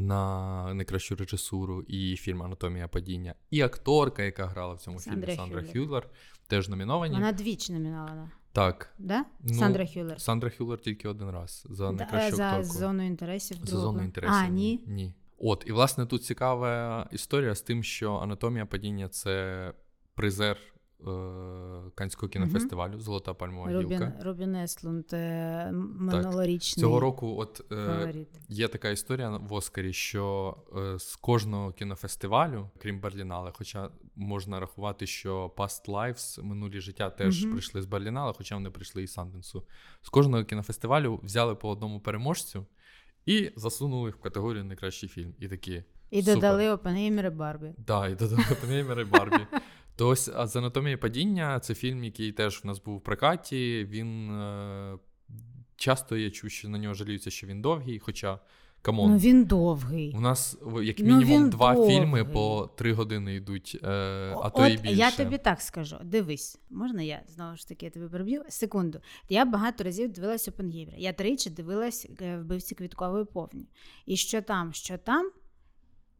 на 0.00 0.74
найкращу 0.74 1.16
режисуру 1.16 1.82
і 1.82 2.16
фільм 2.16 2.42
Анатомія 2.42 2.88
падіння. 2.88 3.34
І 3.50 3.60
акторка, 3.60 4.22
яка 4.22 4.46
грала 4.46 4.74
в 4.74 4.80
цьому 4.80 4.98
Сандра 5.00 5.26
фільмі 5.26 5.36
Сандра 5.36 5.60
Хюллер. 5.62 5.72
Хюллер, 5.86 6.08
теж 6.46 6.68
номіновані. 6.68 7.14
Вона 7.14 7.32
двічі 7.32 7.72
номінована. 7.72 8.30
Так. 8.52 8.94
Да? 8.98 9.24
Ну, 9.40 9.54
Сандра 9.54 9.86
Хюллер. 9.86 10.20
Сандра 10.20 10.50
Хюллер 10.58 10.80
тільки 10.80 11.08
один 11.08 11.30
раз 11.30 11.66
за 11.70 11.86
Да, 11.86 11.92
найкращу 11.92 12.36
за 12.36 12.48
акторку. 12.50 12.78
зону 12.78 13.06
інтересів. 13.06 13.56
За 13.56 13.64
другого. 13.64 13.92
зону 13.92 14.04
інтересів. 14.04 14.36
А, 14.36 14.48
ні. 14.48 14.80
Ні. 14.86 15.14
От, 15.38 15.64
і 15.66 15.72
власне 15.72 16.06
тут 16.06 16.24
цікава 16.24 17.08
історія 17.12 17.54
з 17.54 17.62
тим, 17.62 17.82
що 17.82 18.14
анатомія 18.14 18.66
падіння 18.66 19.08
це 19.08 19.72
призер 20.14 20.56
Канського 21.94 22.30
кінофестивалю 22.30 23.00
Золота 23.00 23.34
пальмова 23.34 23.72
Рубін, 23.72 23.90
гілка. 23.90 24.12
Рубін 24.22 24.54
Еслунд, 24.54 25.04
е, 25.12 25.70
минулорічний 25.72 26.80
Цього 26.82 27.00
року, 27.00 27.36
от 27.38 27.60
е, 27.72 27.86
фаворит. 27.86 28.28
є 28.48 28.68
така 28.68 28.90
історія 28.90 29.30
в 29.30 29.52
Оскарі, 29.52 29.92
що 29.92 30.56
е, 30.76 30.98
з 30.98 31.16
кожного 31.16 31.72
кінофестивалю, 31.72 32.70
крім 32.78 33.00
Берлінале, 33.00 33.52
хоча 33.54 33.90
можна 34.16 34.60
рахувати, 34.60 35.06
що 35.06 35.52
Past 35.56 35.86
Lives, 35.88 36.42
минулі 36.42 36.80
життя, 36.80 37.10
теж 37.10 37.42
Мгм. 37.42 37.52
прийшли 37.52 37.82
з 37.82 37.86
Берлінале, 37.86 38.32
хоча 38.38 38.54
вони 38.54 38.70
прийшли 38.70 39.02
із 39.02 39.12
Санденсу. 39.12 39.66
З 40.02 40.08
кожного 40.08 40.44
кінофестивалю 40.44 41.20
взяли 41.22 41.54
по 41.54 41.68
одному 41.68 42.00
переможцю 42.00 42.66
і 43.26 43.50
засунули 43.56 44.08
їх 44.08 44.16
в 44.16 44.20
категорію 44.20 44.64
найкращий 44.64 45.08
фільм. 45.08 45.34
І 45.38 45.48
такі. 45.48 45.84
І 46.10 46.20
супер. 46.22 46.34
додали 46.34 46.70
Опенгеймер 46.70 47.26
і 47.26 47.30
Барбі. 47.30 47.74
Да, 47.78 48.08
і 48.08 48.14
додали 48.14 48.44
Опенгеймер 48.52 49.00
і 49.00 49.04
Барбі. 49.04 49.46
То 50.00 50.08
ось 50.08 50.30
а 50.34 50.46
з 50.46 50.56
анатомії 50.56 50.96
падіння 50.96 51.60
це 51.60 51.74
фільм, 51.74 52.04
який 52.04 52.32
теж 52.32 52.64
в 52.64 52.66
нас 52.66 52.82
був 52.82 52.96
в 52.96 53.00
прокаті. 53.00 53.86
Він 53.90 54.30
е, 54.30 54.98
часто 55.76 56.16
я 56.16 56.30
чув, 56.30 56.50
що 56.50 56.68
на 56.68 56.78
нього 56.78 56.94
жаліються, 56.94 57.30
що 57.30 57.46
він 57.46 57.62
довгий, 57.62 57.98
хоча 57.98 58.38
come 58.82 58.98
on. 58.98 59.10
Ну 59.10 59.18
він 59.18 59.44
довгий. 59.44 60.14
У 60.16 60.20
нас 60.20 60.58
як 60.82 60.98
Ну, 60.98 61.04
мінімум 61.04 61.26
він 61.42 61.50
два 61.50 61.74
довгий. 61.74 61.98
фільми 61.98 62.24
по 62.24 62.70
три 62.76 62.92
години 62.92 63.34
йдуть, 63.34 63.80
е, 63.82 63.88
а 63.88 64.46
От 64.46 64.54
то 64.54 64.66
і 64.68 64.76
більше. 64.76 64.96
я 64.96 65.10
тобі 65.10 65.38
так 65.38 65.60
скажу. 65.60 65.96
Дивись, 66.04 66.58
можна 66.70 67.02
я 67.02 67.22
знову 67.28 67.56
ж 67.56 67.68
таки 67.68 67.84
я 67.84 67.90
тебе 67.90 68.08
переб'ю? 68.08 68.44
Секунду. 68.48 69.00
Я 69.28 69.44
багато 69.44 69.84
разів 69.84 70.12
дивилась 70.12 70.48
Опенгеймера. 70.48 70.96
Я 70.98 71.12
тричі 71.12 71.50
дивилась 71.50 72.08
е, 72.20 72.38
вбивці 72.38 72.74
квіткової 72.74 73.24
повні. 73.24 73.68
І 74.06 74.16
що 74.16 74.42
там, 74.42 74.72
що 74.72 74.98
там, 74.98 75.30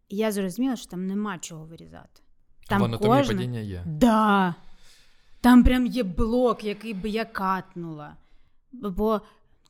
я 0.08 0.32
зрозуміла, 0.32 0.76
що 0.76 0.90
там 0.90 1.06
нема 1.06 1.38
чого 1.38 1.64
вирізати. 1.64 2.22
Там 2.70 2.80
в 2.80 2.84
анатомії 2.84 3.18
кожна... 3.20 3.34
падіння 3.34 3.60
є. 3.60 3.84
Да. 3.86 4.54
Там 5.40 5.64
прям 5.64 5.86
є 5.86 6.02
блок, 6.02 6.64
який 6.64 6.94
би 6.94 7.08
я 7.08 7.24
катнула. 7.24 8.16
Бо 8.72 9.20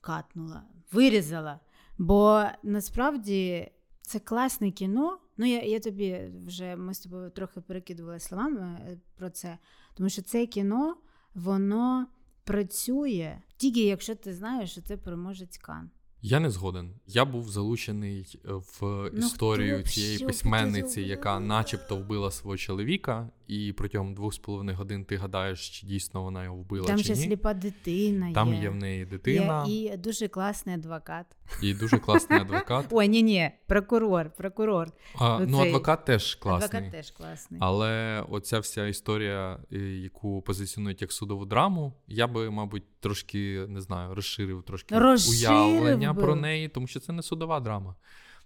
катнула, 0.00 0.62
вирізала. 0.92 1.60
Бо 1.98 2.44
насправді 2.62 3.70
це 4.02 4.18
класне 4.18 4.70
кіно. 4.70 5.18
Ну, 5.36 5.46
я, 5.46 5.62
я 5.62 5.80
тобі 5.80 6.32
вже 6.46 6.76
ми 6.76 6.94
з 6.94 7.00
тобою 7.00 7.30
трохи 7.30 7.60
перекидували 7.60 8.20
словами 8.20 8.80
е, 8.88 8.98
про 9.16 9.30
це. 9.30 9.58
Тому 9.94 10.08
що 10.08 10.22
це 10.22 10.46
кіно, 10.46 10.96
воно 11.34 12.06
працює 12.44 13.38
тільки 13.56 13.84
якщо 13.84 14.14
ти 14.14 14.34
знаєш, 14.34 14.72
що 14.72 14.82
це 14.82 14.96
переможець 14.96 15.58
Кан. 15.58 15.90
Я 16.22 16.40
не 16.40 16.50
згоден. 16.50 16.90
Я 17.06 17.24
був 17.24 17.50
залучений 17.50 18.38
е, 18.44 18.52
в 18.52 18.80
Ну, 18.82 19.18
історію 19.18 19.78
ну, 19.78 19.84
цієї 19.84 20.18
письменниці, 20.18 21.00
яка 21.00 21.40
начебто 21.40 21.96
вбила 21.96 22.30
свого 22.30 22.56
чоловіка, 22.56 23.28
і 23.50 23.72
протягом 23.72 24.14
двох 24.14 24.34
з 24.34 24.38
половиною 24.38 24.76
годин 24.78 25.04
ти 25.04 25.16
гадаєш, 25.16 25.70
чи 25.70 25.86
дійсно 25.86 26.22
вона 26.22 26.44
його 26.44 26.56
вбила, 26.56 26.86
Там 26.86 26.98
чи 26.98 27.04
ще 27.04 27.14
ні. 27.14 27.20
сліпа 27.24 27.54
дитина. 27.54 28.32
Там 28.32 28.54
є. 28.54 28.60
є 28.60 28.68
в 28.68 28.74
неї 28.74 29.04
дитина 29.04 29.64
Є 29.68 29.92
і 29.92 29.96
дуже 29.96 30.28
класний 30.28 30.74
адвокат. 30.74 31.26
і 31.62 31.74
дуже 31.74 31.98
класний 31.98 32.40
адвокат. 32.40 32.86
Ой, 32.90 33.08
ні, 33.08 33.22
ні, 33.22 33.50
прокурор, 33.66 34.30
прокурор. 34.30 34.92
А, 35.18 35.38
ну, 35.38 35.60
адвокат 35.60 36.04
теж 36.04 36.34
класний. 36.34 36.66
Адвокат 36.80 36.92
теж 36.92 37.10
класний. 37.10 37.60
Але 37.62 38.24
оця 38.28 38.58
вся 38.58 38.86
історія, 38.86 39.60
яку 40.02 40.42
позиціонують 40.42 41.02
як 41.02 41.12
судову 41.12 41.46
драму, 41.46 41.92
я 42.08 42.26
би, 42.26 42.50
мабуть, 42.50 42.84
трошки 43.00 43.66
не 43.68 43.80
знаю, 43.80 44.14
розширив 44.14 44.62
трошки 44.62 44.98
Розширив 44.98 45.56
уявлення 45.58 46.12
би. 46.12 46.22
про 46.22 46.36
неї, 46.36 46.68
тому 46.68 46.86
що 46.86 47.00
це 47.00 47.12
не 47.12 47.22
судова 47.22 47.60
драма. 47.60 47.94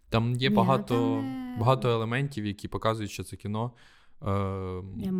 Там 0.08 0.32
є 0.32 0.48
Ні, 0.48 0.48
ну, 0.48 0.56
багато, 0.56 0.94
там 0.94 1.50
не- 1.50 1.56
багато 1.60 1.90
елементів, 1.90 2.46
які 2.46 2.68
показують, 2.68 3.10
що 3.10 3.24
це 3.24 3.36
кіно. 3.36 3.72
Е, 4.22 4.82
Ні. 4.96 5.12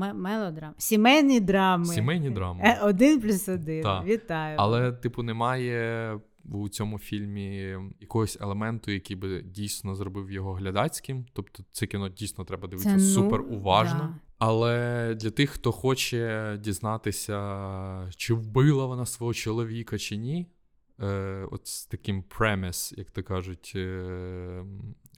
Сімейні 0.79 1.41
драми. 1.41 1.85
Сімейні 1.85 2.31
драми. 2.31 2.61
Е, 2.65 2.81
Один 2.83 3.21
плюс 3.21 3.49
один. 3.49 3.85
Вітаю. 4.05 4.57
але, 4.59 4.93
типу, 4.93 5.23
немає 5.23 6.21
у 6.53 6.69
цьому 6.69 6.99
фільмі 6.99 7.77
якогось 8.01 8.39
елементу, 8.41 8.91
який 8.91 9.17
би 9.17 9.43
дійсно 9.43 9.95
зробив 9.95 10.31
його 10.31 10.53
глядацьким. 10.53 11.27
Тобто, 11.33 11.63
це 11.73 11.87
кіно 11.87 12.09
дійсно 12.09 12.45
треба 12.45 12.69
дивитися 12.69 12.97
ну, 12.97 13.01
супер 13.01 13.41
уважно. 13.41 13.99
да. 13.99 14.15
Але 14.39 15.15
для 15.15 15.31
тих, 15.31 15.51
хто 15.51 15.73
хоче 15.73 16.57
дізнатися, 16.61 18.09
чи 18.17 18.35
вбила 18.35 18.87
вона 18.87 19.07
свого 19.07 19.35
чоловіка, 19.35 19.99
чи 19.99 20.17
ні, 20.17 20.47
е, 21.01 21.49
от 21.51 21.67
з 21.67 21.87
таким 21.87 22.23
преміс, 22.23 22.95
як 22.97 23.11
то 23.11 23.23
кажуть 23.23 23.73
е, 23.77 24.65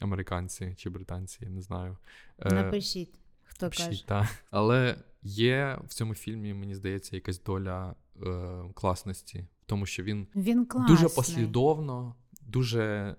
американці 0.00 0.74
чи 0.76 0.90
британці, 0.90 1.38
я 1.40 1.50
не 1.50 1.62
знаю. 1.62 1.96
Е, 2.38 2.54
Напишіть, 2.54 3.14
хто 3.56 3.70
каже. 3.84 4.06
та. 4.06 4.28
Але 4.50 4.96
Є 5.28 5.78
в 5.88 5.94
цьому 5.94 6.14
фільмі, 6.14 6.54
мені 6.54 6.74
здається, 6.74 7.16
якась 7.16 7.42
доля 7.42 7.94
е, 8.26 8.62
класності, 8.74 9.46
тому, 9.66 9.86
що 9.86 10.02
він, 10.02 10.26
Він 10.36 10.66
класний. 10.66 10.96
дуже 10.96 11.14
послідовно, 11.14 12.14
дуже 12.42 13.16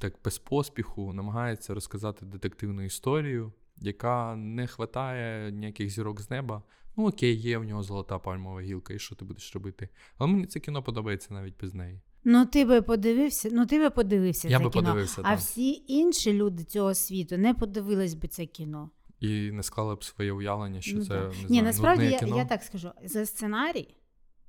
так 0.00 0.14
без 0.24 0.38
поспіху 0.38 1.12
намагається 1.12 1.74
розказати 1.74 2.26
детективну 2.26 2.82
історію, 2.82 3.52
яка 3.76 4.36
не 4.36 4.66
хватає 4.66 5.52
ніяких 5.52 5.90
зірок 5.90 6.20
з 6.20 6.30
неба. 6.30 6.62
Ну 6.96 7.08
окей, 7.08 7.36
є 7.36 7.58
в 7.58 7.64
нього 7.64 7.82
золота 7.82 8.18
пальмова 8.18 8.60
гілка, 8.60 8.94
і 8.94 8.98
що 8.98 9.14
ти 9.14 9.24
будеш 9.24 9.54
робити? 9.54 9.88
Але 10.18 10.30
мені 10.30 10.46
це 10.46 10.60
кіно 10.60 10.82
подобається 10.82 11.34
навіть 11.34 11.54
без 11.60 11.74
неї. 11.74 12.00
Ну, 12.24 12.46
ти 12.46 12.64
би 12.64 12.82
подивився, 12.82 13.48
ну 13.52 13.66
ти 13.66 13.78
би 13.78 13.90
подивився 13.90 14.48
Я 14.48 14.58
це 14.58 14.64
би 14.64 14.70
кіно. 14.70 14.82
подивився, 14.82 15.20
а 15.24 15.30
так. 15.30 15.38
всі 15.38 15.84
інші 15.88 16.32
люди 16.32 16.64
цього 16.64 16.94
світу 16.94 17.38
не 17.38 17.54
подивились 17.54 18.14
би 18.14 18.28
це 18.28 18.46
кіно. 18.46 18.90
І 19.24 19.52
не 19.52 19.62
склали 19.62 19.94
б 19.94 20.04
своє 20.04 20.32
уявлення, 20.32 20.80
що 20.80 20.96
Ну, 20.96 21.02
це 21.04 21.08
так. 21.08 21.32
не 21.42 21.48
Ні, 21.48 21.62
насправді 21.62 22.04
я, 22.06 22.18
кіно. 22.18 22.36
я 22.36 22.44
так 22.44 22.62
скажу: 22.62 22.90
за 23.04 23.26
сценарій, 23.26 23.96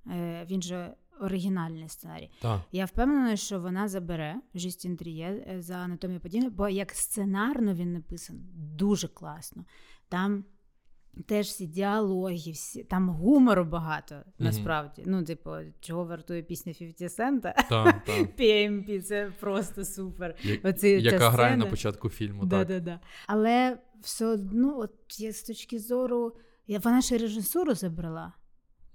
е, 0.08 0.46
він 0.50 0.62
же 0.62 0.94
оригінальний 1.22 1.90
сценарій. 1.90 2.30
Так. 2.42 2.62
Я 2.72 2.86
впевнена, 2.86 3.36
що 3.36 3.60
вона 3.60 3.88
забере 3.88 4.36
Жістін 4.56 4.98
Тріє 4.98 5.46
е, 5.50 5.62
за 5.62 5.76
анатомію 5.76 6.20
падіння, 6.20 6.50
бо 6.50 6.70
як 6.70 6.92
сценарно 6.92 7.74
він 7.74 7.94
написан 7.94 8.40
дуже 8.56 9.08
класно. 9.08 9.66
Там 10.10 10.46
теж 11.28 11.48
всі 11.48 11.66
діалоги, 11.68 12.52
всі, 12.52 12.84
там 12.84 13.10
гумору 13.10 13.64
багато, 13.66 14.16
насправді. 14.40 15.04
Ну, 15.06 15.24
типу, 15.24 15.52
чого 15.80 16.06
вартує 16.06 16.44
пісня 16.44 16.74
50 16.74 17.14
Цента? 17.14 17.52
Так, 17.70 18.04
так. 18.06 18.38
PMP, 18.40 19.02
це 19.02 19.32
просто 19.40 19.86
супер. 19.86 20.36
Я- 20.44 20.60
Оці, 20.64 20.88
Яка 20.90 21.30
грає 21.30 21.58
на 21.58 21.66
початку 21.66 22.10
фільму, 22.10 22.46
Да, 22.46 22.60
так. 22.60 22.68
да, 22.68 22.80
да. 22.80 23.00
Але 23.28 23.78
все 24.02 24.26
одно, 24.26 24.80
от 24.80 24.92
я 25.20 25.32
з 25.34 25.44
точки 25.44 25.80
зору, 25.80 26.34
я, 26.68 26.80
вона 26.80 27.02
ще 27.02 27.18
режисуру 27.18 27.74
забрала. 27.76 28.34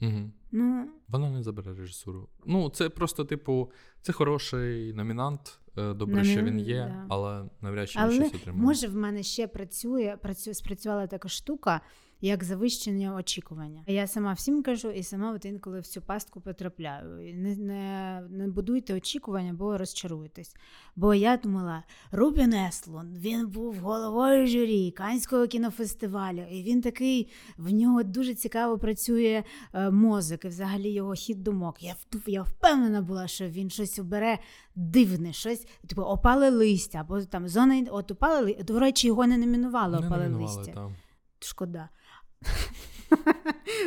Угу. 0.03 0.31
Ну, 0.53 0.89
Вона 1.09 1.31
не 1.31 1.43
забере 1.43 1.75
режисуру. 1.75 2.29
Ну, 2.47 2.71
це 2.71 2.89
просто, 2.89 3.25
типу, 3.25 3.71
це 4.03 4.13
хороший 4.13 4.93
номінант. 4.95 5.61
е, 5.79 5.95
Добре, 5.95 6.25
що 6.25 6.43
він 6.43 6.59
є, 6.59 6.77
да. 6.95 7.07
але 7.09 7.45
навряд 7.61 7.91
чи 7.91 7.99
він 7.99 8.05
але 8.05 8.15
щось 8.15 8.35
отримає. 8.35 8.63
може 8.65 8.89
в 8.89 8.95
мене 8.97 9.23
ще 9.23 9.47
працює, 9.47 10.17
працює, 10.23 10.55
спрацювала 10.55 11.07
така 11.07 11.29
штука, 11.29 11.81
як 12.21 12.45
завищення 12.45 13.15
очікування. 13.15 13.85
Я 13.87 14.07
сама 14.07 14.33
всім 14.33 14.63
кажу, 14.63 14.91
і 14.91 15.03
сама 15.03 15.33
от 15.33 15.45
інколи 15.45 15.81
в 15.81 15.87
цю 15.87 16.03
пастку 16.03 16.41
потрапляю. 16.41 17.35
Не, 17.35 17.57
не, 17.57 18.23
не 18.31 18.49
будуйте 18.49 18.95
очікування, 18.95 19.53
бо 19.53 19.79
розчаруєтесь. 19.79 20.57
Бо 20.97 21.15
я 21.15 21.37
думала, 21.37 21.83
Рубін 22.13 22.55
Еслун, 22.55 23.15
він 23.19 23.49
був 23.49 23.77
головою 23.77 24.47
журі 24.47 24.91
Канського 24.91 25.47
кінофестивалю, 25.47 26.43
і 26.51 26.63
він 26.63 26.81
такий, 26.81 27.31
в 27.57 27.73
нього 27.73 28.03
дуже 28.03 28.35
цікаво 28.35 28.79
працює 28.79 29.45
е, 29.75 29.91
мозок, 29.91 30.45
і 30.45 30.49
взагалі 30.49 30.91
його 30.91 31.15
хід 31.15 31.43
думок. 31.43 31.83
Я, 31.83 31.95
я 32.27 32.43
впевнена 32.43 33.03
була, 33.03 33.29
що 33.29 33.49
він 33.49 33.71
щось 33.71 33.99
обере 33.99 34.39
дивне, 34.75 35.33
щось, 35.33 35.67
типу, 35.89 36.03
опале 36.03 36.51
листя, 36.51 36.99
або 36.99 37.23
там 37.23 37.49
зона, 37.49 37.85
от 37.91 38.11
опале 38.11 38.41
листя. 38.41 38.63
До 38.63 38.79
речі, 38.79 39.07
його 39.07 39.27
не 39.27 39.39
номінували 39.39 40.01
Не 40.01 40.07
опале 40.07 40.29
листя. 40.29 40.73
там. 40.73 40.97
Шкода. 41.43 41.89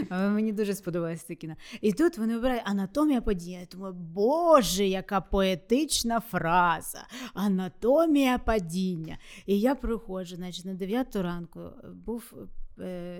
Мені 0.10 0.54
дуже 0.54 0.74
сподобалось 0.76 1.22
це 1.22 1.36
кіно. 1.36 1.56
І 1.82 1.94
тут 1.94 2.18
вони 2.18 2.38
обирають 2.38 2.64
анатомія 2.66 3.22
падіння. 3.22 3.68
Думаю, 3.72 3.94
боже, 3.94 4.86
яка 4.86 5.22
поетична 5.22 6.20
фраза. 6.20 7.08
Анатомія 7.34 8.38
падіння. 8.38 9.18
І 9.46 9.60
я 9.60 9.76
приходжу, 9.76 10.36
значить, 10.36 10.66
на 10.66 10.74
9 10.74 11.16
ранку 11.16 11.60
був 12.06 12.34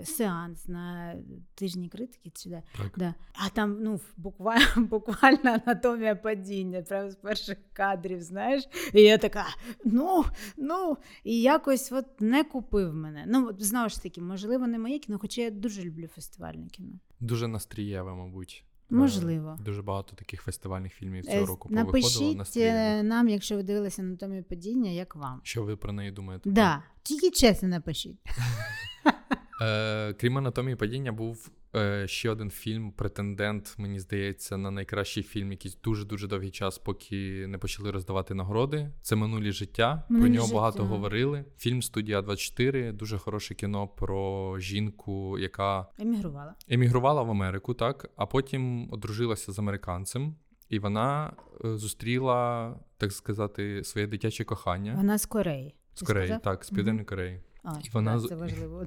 сеанс 0.04 0.68
на 0.68 1.16
тижні 1.56 1.90
критики. 1.90 2.32
Чи 2.36 2.50
де? 2.50 2.64
Так. 2.78 2.92
Да. 2.98 3.14
А 3.34 3.50
там 3.50 3.78
ну, 3.82 4.00
буквально, 4.18 4.68
буквально 4.76 5.60
анатомія 5.66 6.16
падіння, 6.16 6.82
прямо 6.82 7.10
з 7.10 7.16
перших 7.16 7.58
кадрів, 7.74 8.22
знаєш. 8.22 8.64
І 8.94 9.02
я 9.02 9.18
така, 9.18 9.46
ну, 9.86 10.26
ну, 10.58 10.98
і 11.24 11.42
якось 11.42 11.92
от 11.92 12.22
не 12.22 12.44
купив 12.44 12.94
мене. 12.94 13.26
Ну, 13.28 13.48
от, 13.48 13.64
знову 13.64 13.90
ж 13.90 14.04
таки, 14.04 14.22
можливо, 14.22 14.68
не 14.68 14.80
моє 14.80 15.00
кіно, 15.00 15.20
хоча 15.22 15.42
я 15.42 15.52
дуже 15.52 15.84
люблю 15.84 16.08
фестивальне 16.08 16.68
кіно. 16.68 16.94
Дуже 17.20 17.48
настрієве, 17.48 18.14
мабуть. 18.14 18.66
Е, 18.92 18.96
Можливо. 18.96 19.58
Дуже 19.66 19.82
багато 19.82 20.16
таких 20.16 20.42
фестивальних 20.42 20.94
фільмів 20.94 21.26
Е, 21.28 21.32
цього 21.32 21.46
року 21.46 21.70
повиходило 21.70 22.34
Напишіть 22.34 22.58
е, 22.58 23.04
нам, 23.04 23.30
якщо 23.30 23.56
ви 23.56 23.64
дивилися 23.64 24.02
анатомію 24.02 24.44
падіння, 24.44 24.92
як 24.92 25.16
вам. 25.16 25.42
Що 25.44 25.64
ви 25.64 25.76
про 25.76 25.94
неї 25.94 26.12
думаєте? 26.12 26.50
Да, 26.50 26.84
тільки 27.04 27.32
чесно 27.32 27.68
напишіть. 27.68 28.18
Е, 29.62 30.14
крім 30.14 30.38
анатомії 30.38 30.76
падіння, 30.76 31.12
був 31.12 31.52
е, 31.76 32.08
ще 32.08 32.30
один 32.30 32.50
фільм, 32.50 32.92
претендент, 32.92 33.76
мені 33.78 34.00
здається, 34.00 34.58
на 34.58 34.72
найкращий 34.72 35.24
фільм 35.24 35.52
якийсь 35.52 35.78
дуже-дуже 35.84 36.28
довгий 36.28 36.52
час, 36.52 36.78
поки 36.78 37.48
не 37.48 37.58
почали 37.58 37.92
роздавати 37.92 38.34
нагороди. 38.34 38.90
Це 39.02 39.16
минулі 39.16 39.52
життя. 39.52 40.04
«Минулі 40.10 40.26
про 40.28 40.34
нього 40.36 40.46
життя». 40.48 40.56
багато 40.56 40.86
говорили. 40.86 41.46
Фільм 41.58 41.82
Студія 41.82 42.22
24 42.22 42.92
дуже 42.92 43.18
хороше 43.18 43.56
кіно 43.56 43.88
про 43.88 44.60
жінку, 44.60 45.40
яка 45.40 45.88
Емігрувала. 46.00 46.56
емігрувала 46.70 47.22
в 47.24 47.30
Америку, 47.32 47.74
так, 47.74 48.10
а 48.16 48.26
потім 48.26 48.94
одружилася 48.94 49.52
з 49.52 49.60
американцем. 49.60 50.36
І 50.70 50.80
вона 50.80 51.34
е, 51.66 51.78
зустріла, 51.78 52.76
так 52.98 53.12
сказати, 53.12 53.84
своє 53.84 54.08
дитяче 54.08 54.44
кохання 54.44 54.94
Вона 54.98 55.18
з 55.18 55.26
Кореї. 55.26 55.76
з 55.96 56.02
Кореї, 56.02 56.28
сказав? 56.28 56.42
так, 56.42 56.66
з. 56.66 56.70
Південної 56.70 57.06
Кореї. 57.06 57.42
А, 57.64 57.74
І 57.84 57.90
вона 57.94 58.22
це 58.22 58.36
важливо. 58.36 58.86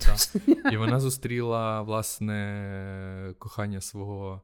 І 0.73 0.77
вона 0.77 1.01
зустріла 1.01 1.83
власне 1.83 3.35
кохання 3.39 3.81
свого 3.81 4.43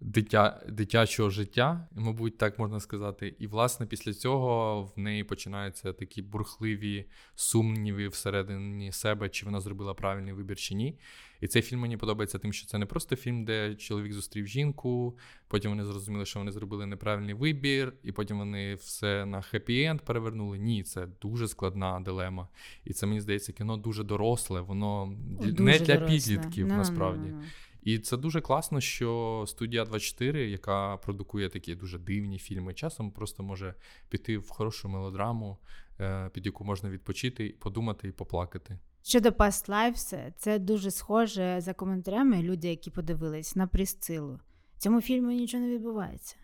дитя, 0.00 0.62
дитячого 0.68 1.30
життя, 1.30 1.88
мабуть, 1.96 2.38
так 2.38 2.58
можна 2.58 2.80
сказати. 2.80 3.34
І 3.38 3.46
власне 3.46 3.86
після 3.86 4.12
цього 4.12 4.82
в 4.96 4.98
неї 4.98 5.24
починаються 5.24 5.92
такі 5.92 6.22
бурхливі 6.22 7.04
сумніви 7.34 8.08
всередині 8.08 8.92
себе, 8.92 9.28
чи 9.28 9.46
вона 9.46 9.60
зробила 9.60 9.94
правильний 9.94 10.32
вибір 10.32 10.56
чи 10.56 10.74
ні. 10.74 10.98
І 11.40 11.46
цей 11.46 11.62
фільм 11.62 11.80
мені 11.80 11.96
подобається 11.96 12.38
тим, 12.38 12.52
що 12.52 12.66
це 12.66 12.78
не 12.78 12.86
просто 12.86 13.16
фільм, 13.16 13.44
де 13.44 13.74
чоловік 13.74 14.12
зустрів 14.12 14.46
жінку, 14.46 15.18
потім 15.48 15.70
вони 15.70 15.84
зрозуміли, 15.84 16.26
що 16.26 16.38
вони 16.38 16.52
зробили 16.52 16.86
неправильний 16.86 17.34
вибір, 17.34 17.92
і 18.02 18.12
потім 18.12 18.38
вони 18.38 18.74
все 18.74 19.26
на 19.26 19.38
хеппі-енд 19.40 19.98
перевернули. 19.98 20.58
Ні, 20.58 20.82
це 20.82 21.06
дуже 21.22 21.48
складна 21.48 22.00
дилема. 22.00 22.48
І 22.84 22.92
це 22.92 23.06
мені 23.06 23.20
здається, 23.20 23.52
кіно 23.52 23.76
дуже 23.76 24.04
доросле, 24.04 24.60
воно 24.60 25.14
Дуже 25.40 25.62
не 25.62 25.78
для 25.78 25.94
доросле. 25.94 26.06
підлітків 26.18 26.66
Ну, 26.66 26.72
ну, 26.72 26.78
насправді. 26.78 27.28
ну, 27.28 27.36
ну. 27.40 27.44
І 27.82 27.98
це 27.98 28.16
дуже 28.16 28.40
класно, 28.40 28.80
що 28.80 29.44
студія 29.46 29.84
24, 29.84 30.50
яка 30.50 30.96
продукує 30.96 31.48
такі 31.48 31.74
дуже 31.74 31.98
дивні 31.98 32.38
фільми, 32.38 32.74
часом 32.74 33.10
просто 33.10 33.42
може 33.42 33.74
піти 34.08 34.38
в 34.38 34.48
хорошу 34.48 34.88
мелодраму, 34.88 35.58
е, 36.00 36.30
під 36.34 36.46
яку 36.46 36.64
можна 36.64 36.90
відпочити, 36.90 37.54
подумати 37.58 38.08
і 38.08 38.12
поплакати. 38.12 38.78
Щодо 39.02 39.28
Past 39.28 39.68
Lives, 39.68 40.32
це 40.36 40.58
дуже 40.58 40.90
схоже 40.90 41.60
за 41.60 41.74
коментарями 41.74 42.42
люди, 42.42 42.68
які 42.68 42.90
подивились 42.90 43.56
на 43.56 43.66
Прісцилу. 43.66 44.38
Цьому 44.78 45.00
фільму 45.00 45.30
нічого 45.30 45.64
не 45.64 45.70
відбувається. 45.70 46.36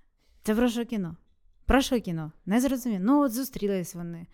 Це 0.42 0.54
про 0.54 0.68
що 0.68 0.84
кіно? 0.84 1.16
Про 1.64 1.80
що 1.80 2.00
кіно? 2.00 2.32
Не 2.46 2.60
зрозуміло. 2.60 3.00
Ну, 3.04 3.22
от 3.22 3.32
зустрілись 3.32 3.94
вони. 3.94 4.26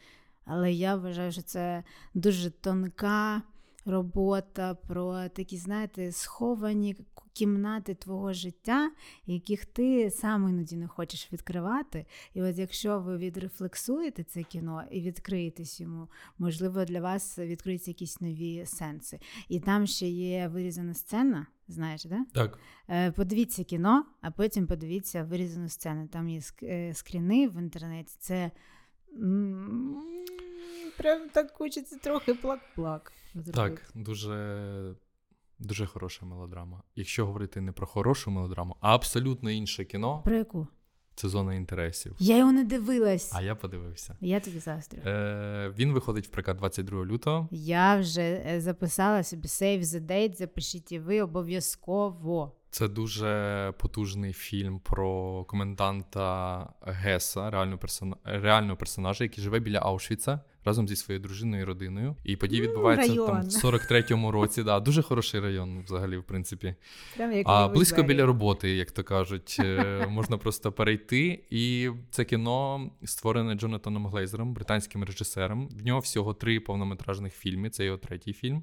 Але 0.45 0.73
я 0.73 0.97
вважаю, 0.97 1.33
що 1.33 1.43
це 1.43 1.85
дуже 2.15 2.51
тонка 2.51 3.43
робота 3.85 4.75
про 4.75 5.29
такі, 5.29 5.57
знаєте, 5.57 6.13
сховані 6.13 6.97
кімнати 7.33 7.95
твого 7.95 8.33
життя, 8.33 8.91
яких 9.27 9.65
ти 9.65 10.11
сам 10.11 10.49
іноді 10.49 10.77
не 10.77 10.89
хочеш 10.89 11.33
відкривати. 11.33 12.07
І 12.35 12.43
от 12.43 12.59
якщо 12.59 13.01
ви 13.01 13.17
відрефлексуєте 13.17 14.25
це 14.25 14.43
кіно 14.43 14.83
і 14.91 15.01
відкриєтесь 15.01 15.81
йому, 15.81 16.09
можливо, 16.39 16.85
для 16.85 17.01
вас 17.01 17.39
відкриються 17.39 17.91
якісь 17.91 18.21
нові 18.21 18.67
сенси. 18.67 19.19
І 19.49 19.61
там 19.61 19.87
ще 19.87 20.09
є 20.09 20.49
вирізана 20.49 20.95
сцена, 20.95 21.47
знаєш, 21.69 22.05
да? 22.05 22.27
Так, 22.35 22.59
Е, 22.89 23.13
Подивіться 23.13 23.65
кіно, 23.65 24.05
а 24.21 24.31
потім 24.31 24.67
подивіться 24.67 25.25
вирізану 25.25 25.69
сцену. 25.69 26.09
Там 26.09 26.29
є 26.29 26.41
е, 26.63 26.95
скріни 26.95 27.49
в 27.49 27.59
інтернеті. 27.59 28.17
Це 28.19 28.51
прям 30.99 31.29
так 31.33 31.53
хочеться 31.53 31.97
трохи 31.97 32.33
плак-плак. 32.33 33.13
Зробити. 33.35 33.53
так, 33.53 33.91
дуже, 33.95 34.95
дуже 35.59 35.87
хороша 35.87 36.27
мелодрама. 36.27 36.83
Якщо 36.97 37.27
говорити 37.27 37.61
не 37.61 37.73
про 37.73 37.87
хорошу 37.87 38.31
мелодраму, 38.31 38.77
а 38.81 38.95
абсолютно 38.95 39.51
інше 39.51 39.85
кіно, 39.85 40.23
Про 40.25 40.37
яку? 40.37 40.67
це 41.15 41.29
зона 41.29 41.55
інтересів. 41.55 42.17
Я 42.19 42.39
його 42.39 42.53
не 42.53 42.65
дивилась. 42.65 43.31
А 43.35 43.43
я 43.43 43.55
подивився. 43.55 44.17
Я 44.21 44.41
тобі 44.41 44.59
заздрю. 44.59 45.01
Е, 45.07 45.73
він 45.79 45.93
виходить 45.93 46.27
в 46.27 46.31
прокат 46.31 46.57
22 46.57 47.05
лютого. 47.05 47.49
Я 47.51 47.97
вже 47.97 48.23
е, 48.47 48.61
записала 48.61 49.23
собі 49.23 49.49
save 49.49 49.81
the 49.83 50.07
date, 50.07 50.35
запишіть 50.37 50.93
і 50.93 50.99
ви 50.99 51.23
обов'язково. 51.23 52.53
Це 52.73 52.89
дуже 52.89 53.73
потужний 53.79 54.33
фільм 54.33 54.81
про 54.81 55.45
коменданта 55.45 56.69
Геса, 56.83 57.51
реального, 57.51 57.79
персона... 57.79 58.17
реального 58.25 58.77
персонажа, 58.77 59.25
який 59.25 59.45
живе 59.45 59.61
біля 59.61 59.79
Аушвіца 59.79 60.41
разом 60.65 60.89
зі 60.89 60.97
своєю 60.97 61.23
дружиною 61.23 61.63
і 61.63 61.65
родиною. 61.65 62.17
І 62.25 62.37
події 62.37 62.63
відбуваються 62.63 63.13
mm, 63.13 63.27
там 63.27 63.43
в 63.43 63.49
43-му 63.49 64.31
році. 64.31 64.63
Да, 64.63 64.81
Дуже 64.81 65.03
хороший 65.03 65.41
район, 65.41 65.83
взагалі, 65.85 66.17
в 66.17 66.25
принципі. 66.25 66.75
Як 67.19 67.43
а 67.47 67.69
близько 67.69 68.03
біля 68.03 68.27
роботи, 68.27 68.77
як 68.77 68.91
то 68.91 69.05
кажуть, 69.05 69.57
е, 69.61 70.07
можна 70.11 70.39
просто 70.39 70.73
перейти. 70.73 71.45
І 71.51 71.91
це 72.11 72.25
кіно 72.25 72.91
створене 73.05 73.55
Джонатаном 73.55 74.07
Глейзером, 74.07 74.55
британським 74.55 75.05
режисером. 75.05 75.69
В 75.69 75.85
нього 75.85 76.01
всього 76.01 76.35
три 76.35 76.61
повнометражних 76.61 77.35
фільми. 77.35 77.71
Це 77.71 77.85
його 77.85 77.99
третій 77.99 78.33
фільм. 78.33 78.63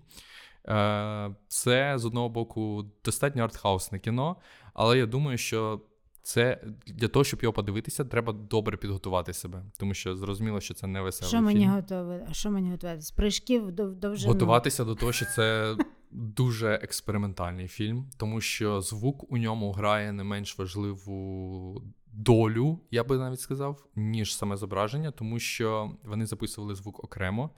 Е, 0.67 1.35
це 1.47 1.97
з 1.97 2.05
одного 2.05 2.29
боку 2.29 2.85
достатньо 3.05 3.43
артхаусне 3.43 3.99
кіно, 3.99 4.35
але 4.73 4.97
я 4.97 5.05
думаю, 5.05 5.37
що 5.37 5.81
це 6.21 6.61
для 6.87 7.07
того, 7.07 7.23
щоб 7.23 7.43
його 7.43 7.53
подивитися, 7.53 8.05
треба 8.05 8.33
добре 8.33 8.77
підготувати 8.77 9.33
себе, 9.33 9.63
тому 9.77 9.93
що 9.93 10.15
зрозуміло, 10.15 10.61
що 10.61 10.73
це 10.73 10.87
не 10.87 11.01
веселий 11.01 11.29
Що 11.29 11.41
мені 11.41 11.59
фільм. 11.59 11.71
готові? 11.71 12.21
Що 12.31 12.51
мені 12.51 12.71
готуватися? 12.71 13.13
Прыжків 13.17 13.71
довжину? 13.71 14.33
Готуватися 14.33 14.85
до 14.85 14.95
того, 14.95 15.11
що 15.11 15.25
це 15.25 15.75
дуже 16.11 16.73
експериментальний 16.73 17.67
фільм, 17.67 18.09
тому 18.17 18.41
що 18.41 18.81
звук 18.81 19.31
у 19.31 19.37
ньому 19.37 19.71
грає 19.71 20.11
не 20.11 20.23
менш 20.23 20.57
важливу 20.57 21.83
долю, 22.13 22.79
я 22.91 23.03
би 23.03 23.17
навіть 23.17 23.39
сказав, 23.39 23.85
ніж 23.95 24.35
саме 24.35 24.57
зображення, 24.57 25.11
тому 25.11 25.39
що 25.39 25.91
вони 26.03 26.25
записували 26.25 26.75
звук 26.75 27.03
окремо, 27.03 27.49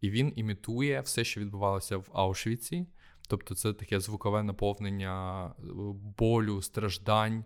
і 0.00 0.10
він 0.10 0.32
імітує 0.36 1.00
все, 1.00 1.24
що 1.24 1.40
відбувалося 1.40 1.96
в 1.96 2.08
Аушвіці. 2.12 2.86
Тобто 3.28 3.54
це 3.54 3.72
таке 3.72 4.00
звукове 4.00 4.42
наповнення 4.42 5.46
е, 5.46 5.62
болю, 6.18 6.62
страждань. 6.62 7.44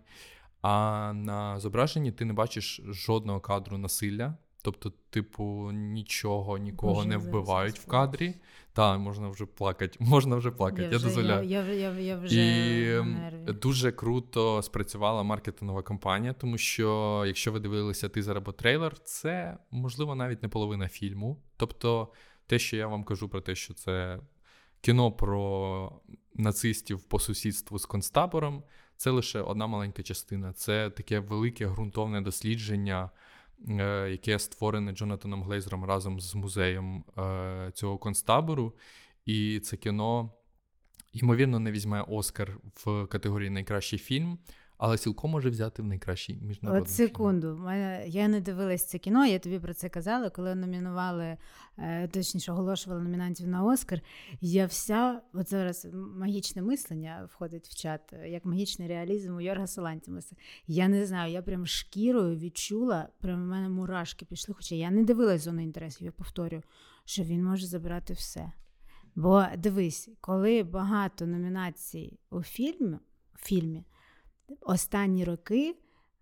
А 0.61 1.13
на 1.15 1.59
зображенні 1.59 2.11
ти 2.11 2.25
не 2.25 2.33
бачиш 2.33 2.81
жодного 2.85 3.39
кадру 3.39 3.77
насилля. 3.77 4.37
Тобто, 4.61 4.93
типу, 5.09 5.71
нічого, 5.71 6.57
нікого 6.57 6.93
Боже, 6.93 7.07
не 7.07 7.17
вбивають 7.17 7.79
в 7.79 7.85
кадрі. 7.85 8.35
Так, 8.73 8.99
можна 8.99 9.27
вже 9.27 9.45
плакати. 9.45 9.97
Можна 10.03 10.35
вже 10.35 10.51
плакати, 10.51 10.81
я, 10.81 10.89
я 10.89 10.97
вже, 10.97 11.05
дозволяю. 11.05 11.49
Я, 11.49 11.63
я, 11.63 11.91
я, 11.91 12.17
вже 12.17 12.35
І 12.35 13.53
дуже 13.53 13.91
круто 13.91 14.61
спрацювала 14.61 15.23
маркетингова 15.23 15.83
кампанія, 15.83 16.33
тому 16.33 16.57
що, 16.57 17.23
якщо 17.27 17.51
ви 17.51 17.59
дивилися 17.59 18.09
тизер 18.09 18.37
або 18.37 18.51
трейлер, 18.51 18.99
це 18.99 19.57
можливо 19.71 20.15
навіть 20.15 20.43
не 20.43 20.49
половина 20.49 20.87
фільму. 20.87 21.41
Тобто, 21.57 22.09
те, 22.47 22.59
що 22.59 22.77
я 22.77 22.87
вам 22.87 23.03
кажу 23.03 23.29
про 23.29 23.41
те, 23.41 23.55
що 23.55 23.73
це 23.73 24.19
кіно 24.81 25.11
про 25.11 26.01
нацистів 26.33 27.03
по 27.03 27.19
сусідству 27.19 27.79
з 27.79 27.85
концтабором, 27.85 28.63
це 28.97 29.09
лише 29.09 29.41
одна 29.41 29.67
маленька 29.67 30.03
частина. 30.03 30.53
Це 30.53 30.89
таке 30.89 31.19
велике 31.19 31.67
ґрунтовне 31.67 32.21
дослідження, 32.21 33.09
е, 33.69 34.09
яке 34.11 34.39
створене 34.39 34.91
Джонатаном 34.91 35.43
Глейзером 35.43 35.85
разом 35.85 36.19
з 36.19 36.35
музеєм 36.35 37.03
е, 37.17 37.71
цього 37.73 37.97
концтабору. 37.97 38.75
І 39.25 39.59
це 39.59 39.77
кіно, 39.77 40.33
ймовірно, 41.13 41.59
не 41.59 41.71
візьме 41.71 42.01
Оскар 42.01 42.57
в 42.85 43.07
категорії 43.07 43.49
найкращий 43.49 43.99
фільм 43.99 44.39
але 44.85 44.97
цілком 44.97 45.31
може 45.31 45.49
взяти 45.49 45.81
в 45.81 45.85
найкращий 45.85 46.39
міжнародний 46.41 46.81
От 46.81 46.89
секунду. 46.89 47.69
Я 48.07 48.27
не 48.27 48.41
дивилась 48.41 48.85
це 48.85 48.97
кіно, 48.97 49.25
я 49.25 49.39
тобі 49.39 49.59
про 49.59 49.73
це 49.73 49.89
казала, 49.89 50.29
коли 50.29 50.55
номінували, 50.55 51.37
е, 51.77 52.07
точніше, 52.07 52.51
оголошували 52.51 53.01
номінантів 53.01 53.47
на 53.47 53.63
Оскар. 53.63 54.01
Я 54.41 54.65
вся, 54.65 55.21
от 55.33 55.49
зараз 55.49 55.87
магічне 55.93 56.61
мислення 56.61 57.29
входить 57.33 57.67
в 57.67 57.75
чат, 57.75 58.01
як 58.25 58.45
магічний 58.45 58.87
реалізм 58.87 59.35
у 59.35 59.41
Йорга 59.41 59.67
Солантімуса. 59.67 60.35
Я 60.67 60.87
не 60.87 61.05
знаю, 61.05 61.33
я 61.33 61.41
прям 61.41 61.65
шкірою 61.65 62.37
відчула, 62.37 63.09
прям 63.19 63.43
у 63.43 63.45
мене 63.45 63.69
мурашки 63.69 64.25
пішли, 64.25 64.55
хоча 64.57 64.75
я 64.75 64.91
не 64.91 65.03
дивилась 65.03 65.41
зону 65.41 65.61
інтересів, 65.61 66.05
я 66.05 66.11
повторю, 66.11 66.61
що 67.05 67.23
він 67.23 67.43
може 67.43 67.65
забирати 67.65 68.13
все. 68.13 68.51
Бо 69.15 69.45
дивись, 69.57 70.09
коли 70.21 70.63
багато 70.63 71.25
номінацій 71.25 72.19
у 72.29 72.43
фільмі, 72.43 72.97
фільмі 73.37 73.83
останні 74.61 75.23
роки 75.23 75.75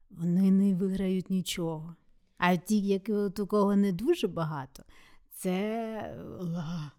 вони 0.09 0.51
не 0.51 0.75
виграють 0.75 1.29
нічого. 1.29 1.95
А 2.37 2.55
ті, 2.55 2.81
які 2.81 3.13
у 3.13 3.47
кого 3.47 3.75
не 3.75 3.91
дуже 3.91 4.27
багато, 4.27 4.83
це 5.35 6.17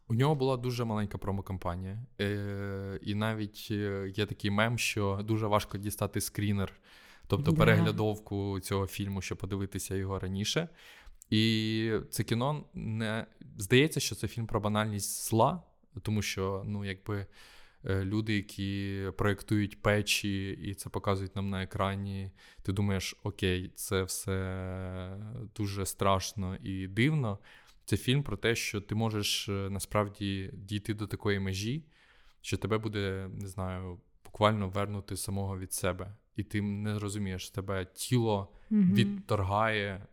у 0.08 0.14
нього 0.14 0.34
була 0.34 0.56
дуже 0.56 0.84
маленька 0.84 1.18
промокампанія. 1.18 1.98
Е, 2.20 2.98
І 3.02 3.14
навіть 3.14 3.68
е, 3.70 4.12
є 4.16 4.26
такий 4.26 4.50
мем, 4.50 4.78
що 4.78 5.20
дуже 5.24 5.46
важко 5.46 5.78
дістати 5.78 6.20
скрінер, 6.20 6.72
тобто 7.26 7.50
да. 7.50 7.56
переглядовку 7.56 8.60
цього 8.60 8.86
фільму, 8.86 9.22
щоб 9.22 9.38
подивитися 9.38 9.94
його 9.94 10.18
раніше. 10.18 10.68
І 11.30 11.92
це 12.10 12.24
кіно 12.24 12.64
не 12.74 13.26
здається, 13.56 14.00
що 14.00 14.14
це 14.14 14.28
фільм 14.28 14.46
про 14.46 14.60
банальність 14.60 15.28
зла, 15.28 15.62
тому 16.02 16.22
що, 16.22 16.62
ну, 16.66 16.84
якби. 16.84 17.26
Е, 17.86 18.04
люди, 18.04 18.34
які 18.34 19.02
проєктують 19.16 19.82
печі 19.82 20.50
і 20.50 20.74
це 20.74 20.90
показують 20.90 21.36
нам 21.36 21.50
на 21.50 21.62
екрані. 21.62 22.30
Ти 22.62 22.72
думаєш, 22.72 23.16
окей, 23.22 23.72
це 23.74 24.02
все 24.02 25.16
дуже 25.56 25.86
страшно 25.86 26.56
і 26.56 26.86
дивно. 26.86 27.38
Це 27.84 27.96
фільм 27.96 28.22
про 28.22 28.36
те, 28.36 28.54
що 28.54 28.80
ти 28.80 28.94
можеш 28.94 29.48
е, 29.48 29.52
насправді 29.52 30.50
дійти 30.52 30.94
до 30.94 31.06
такої 31.06 31.38
межі, 31.38 31.84
що 32.40 32.56
тебе 32.56 32.78
буде, 32.78 33.30
не 33.40 33.48
знаю, 33.48 34.00
буквально 34.24 34.68
вернути 34.68 35.16
самого 35.16 35.58
від 35.58 35.72
себе. 35.72 36.14
І 36.36 36.42
ти 36.42 36.62
не 36.62 36.98
розумієш, 36.98 37.50
тебе 37.50 37.86
тіло 37.94 38.52
mm 38.70 38.94
відторгає 38.94 40.06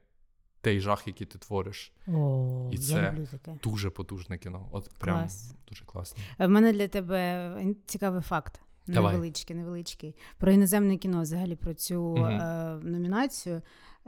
той 0.61 0.79
жах, 0.79 1.07
який 1.07 1.27
ти 1.27 1.39
твориш. 1.39 1.91
О, 2.07 2.69
І 2.71 2.77
це 2.77 3.15
таке. 3.31 3.57
дуже 3.63 3.89
потужне 3.89 4.37
кіно. 4.37 4.67
От 4.71 4.89
прям 4.99 5.19
Клас. 5.19 5.55
дуже 5.69 5.85
класно. 5.85 6.23
В 6.39 6.47
мене 6.47 6.73
для 6.73 6.87
тебе 6.87 7.55
цікавий 7.85 8.21
факт. 8.21 8.61
Давай. 8.87 9.13
Невеличкий, 9.13 9.55
невеличкий. 9.55 10.15
Про 10.37 10.51
іноземне 10.51 10.97
кіно, 10.97 11.21
взагалі 11.21 11.55
про 11.55 11.73
цю 11.73 12.01
угу. 12.01 12.25
е, 12.25 12.79
номінацію. 12.83 13.61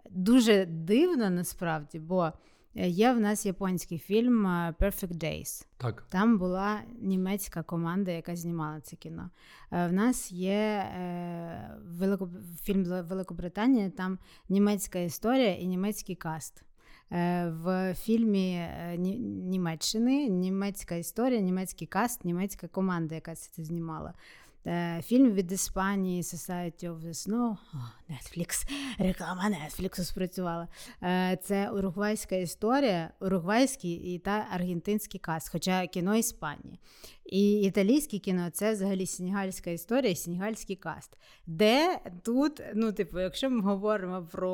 Дуже 0.10 0.66
дивно 0.66 1.30
насправді, 1.30 2.00
бо 2.00 2.24
Е, 2.26 2.32
є 2.76 3.14
в 3.14 3.20
нас 3.20 3.46
японський 3.46 3.98
фільм 3.98 4.48
е, 4.48 4.76
Perfect 4.80 5.14
Days. 5.14 5.66
Так. 5.78 6.06
Там 6.10 6.38
була 6.38 6.82
німецька 7.02 7.64
команда, 7.64 8.12
яка 8.12 8.36
знімала 8.36 8.82
це 8.82 8.96
кіно. 8.96 9.30
Е, 9.72 9.88
в 9.88 9.94
нас 9.94 10.32
є 10.32 10.88
Велико... 11.86 12.30
фільм 12.62 12.84
Великобританії, 12.84 13.90
там 13.90 14.20
німецька 14.50 15.00
історія 15.00 15.56
і 15.56 15.68
німецький 15.68 16.16
каст. 16.16 16.64
В 17.46 17.96
фільмі 18.00 18.68
Німеччини 19.44 20.30
німецька 20.30 20.96
історія, 20.96 21.40
німецький 21.40 21.88
каст, 21.88 22.26
німецька 22.26 22.68
команда, 22.68 23.16
яка 23.16 23.36
це 23.36 23.64
знімала. 23.64 24.14
Е, 24.68 25.02
фільм 25.06 25.32
від 25.32 25.52
Іспанії 25.52 26.22
Society 26.22 26.84
of 26.84 27.00
the 27.00 27.14
Snow. 27.14 27.58
О, 27.74 27.78
Netflix, 28.10 28.70
реклама 29.00 29.50
Netflix 29.50 30.04
спрацювала. 30.04 30.68
Е, 31.04 31.38
це 31.44 31.70
уругвайська 31.70 32.36
історія, 32.36 33.10
уругвайський 33.20 33.94
і 33.94 34.20
та 34.20 34.48
аргентинський 34.52 35.20
каст, 35.20 35.50
хоча 35.52 35.88
кіно 35.88 36.16
Іспанії. 36.16 36.80
І 37.34 37.62
італійське 37.62 38.20
кіно 38.20 38.50
це 38.50 38.74
взагалі 38.74 39.06
сінігальська 39.06 39.70
історія, 39.70 40.16
сінігальський 40.16 40.76
каст. 40.76 41.18
Де 41.48 42.00
тут, 42.24 42.62
ну, 42.76 42.92
типу, 42.92 43.20
якщо 43.20 43.50
ми 43.50 43.62
говоримо 43.62 44.28
про 44.32 44.52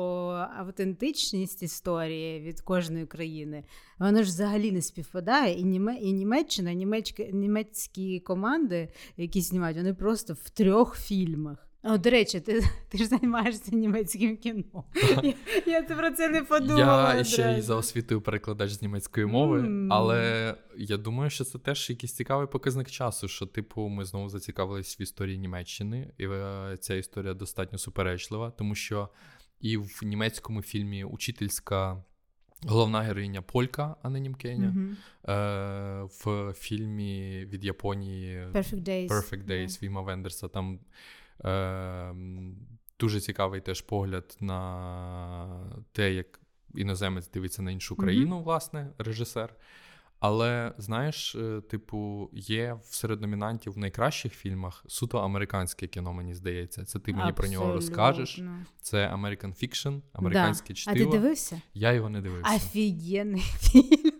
автентичність 0.56 1.62
історії 1.62 2.40
від 2.40 2.60
кожної 2.60 3.06
країни, 3.06 3.64
воно 3.98 4.22
ж 4.22 4.28
взагалі 4.28 4.72
не 4.72 4.82
співпадає. 4.82 5.54
І 5.54 5.64
Німе, 5.64 5.96
і 5.96 6.12
Німеччина, 6.12 6.72
німецькі, 6.72 7.30
німецькі 7.32 8.20
команди, 8.20 8.88
які 9.16 9.40
знімають, 9.40 9.76
вони 9.76 9.94
просто 9.94 10.34
в 10.34 10.50
трьох 10.50 10.98
фільмах. 10.98 11.69
О, 11.82 11.98
До 11.98 12.10
речі, 12.10 12.40
ти 12.40 12.62
ти 12.88 12.98
ж 12.98 13.06
займаєшся 13.06 13.76
німецьким 13.76 14.36
кіно. 14.36 14.84
Я 15.22 15.34
я 15.66 15.82
про 15.82 16.10
це 16.10 16.28
не 16.28 16.42
подумала. 16.42 17.14
Я 17.14 17.24
ще 17.24 17.58
й 17.58 17.60
за 17.60 17.74
освітою 17.74 18.20
перекладач 18.20 18.70
з 18.70 18.82
німецької 18.82 19.26
мови, 19.26 19.60
mm. 19.60 19.88
але 19.90 20.54
я 20.76 20.96
думаю, 20.96 21.30
що 21.30 21.44
це 21.44 21.58
теж 21.58 21.90
якийсь 21.90 22.12
цікавий 22.12 22.46
показник 22.46 22.90
часу, 22.90 23.28
що, 23.28 23.46
типу, 23.46 23.88
ми 23.88 24.04
знову 24.04 24.28
зацікавились 24.28 25.00
в 25.00 25.02
історії 25.02 25.38
Німеччини, 25.38 26.12
і 26.18 26.26
е, 26.26 26.76
ця 26.80 26.94
історія 26.94 27.34
достатньо 27.34 27.78
суперечлива, 27.78 28.50
тому 28.50 28.74
що 28.74 29.08
і 29.60 29.76
в 29.76 30.00
німецькому 30.02 30.62
фільмі 30.62 31.04
Учительська. 31.04 32.04
Головна 32.66 33.00
героїня 33.00 33.42
Полька, 33.42 33.96
а 34.02 34.10
не 34.10 34.20
Німкеня. 34.20 34.74
Mm-hmm. 34.76 35.32
Е, 35.32 36.08
В 36.24 36.52
фільмі 36.52 37.44
від 37.46 37.64
Японії 37.64 38.46
Perfect 38.52 38.82
Days, 38.88 39.08
Perfect 39.08 39.46
Days 39.46 39.68
yeah. 39.68 39.82
Віма 39.82 40.02
Вендерса. 40.02 40.48
Там 40.48 40.78
Е, 41.44 42.14
Дуже 43.00 43.20
цікавий 43.20 43.60
теж 43.60 43.80
погляд 43.80 44.36
на 44.40 45.82
те, 45.92 46.12
як 46.12 46.40
іноземець 46.74 47.30
дивиться 47.30 47.62
на 47.62 47.70
іншу 47.70 47.96
країну, 47.96 48.36
mm-hmm. 48.36 48.42
власне, 48.42 48.90
режисер. 48.98 49.54
Але 50.20 50.72
знаєш, 50.78 51.34
е, 51.34 51.60
типу, 51.60 52.30
є 52.32 52.76
серед 52.82 53.20
номінантів 53.20 53.72
в 53.72 53.78
найкращих 53.78 54.32
фільмах 54.32 54.84
суто 54.88 55.18
американське 55.18 55.86
кіно, 55.86 56.12
мені 56.12 56.34
здається. 56.34 56.84
Це 56.84 56.98
ти 56.98 57.12
мені 57.12 57.30
Абсолютно. 57.30 57.42
про 57.42 57.52
нього 57.52 57.72
розкажеш. 57.72 58.42
Це 58.80 59.08
American 59.08 59.64
Fiction, 59.64 60.00
американське 60.12 60.68
да. 60.68 60.74
чтиво. 60.74 60.96
А 60.96 61.12
ти 61.12 61.18
дивився? 61.18 61.60
Я 61.74 61.92
його 61.92 62.08
не 62.08 62.20
дивився. 62.20 62.56
Офігенний 62.56 63.42
фільм. 63.60 64.12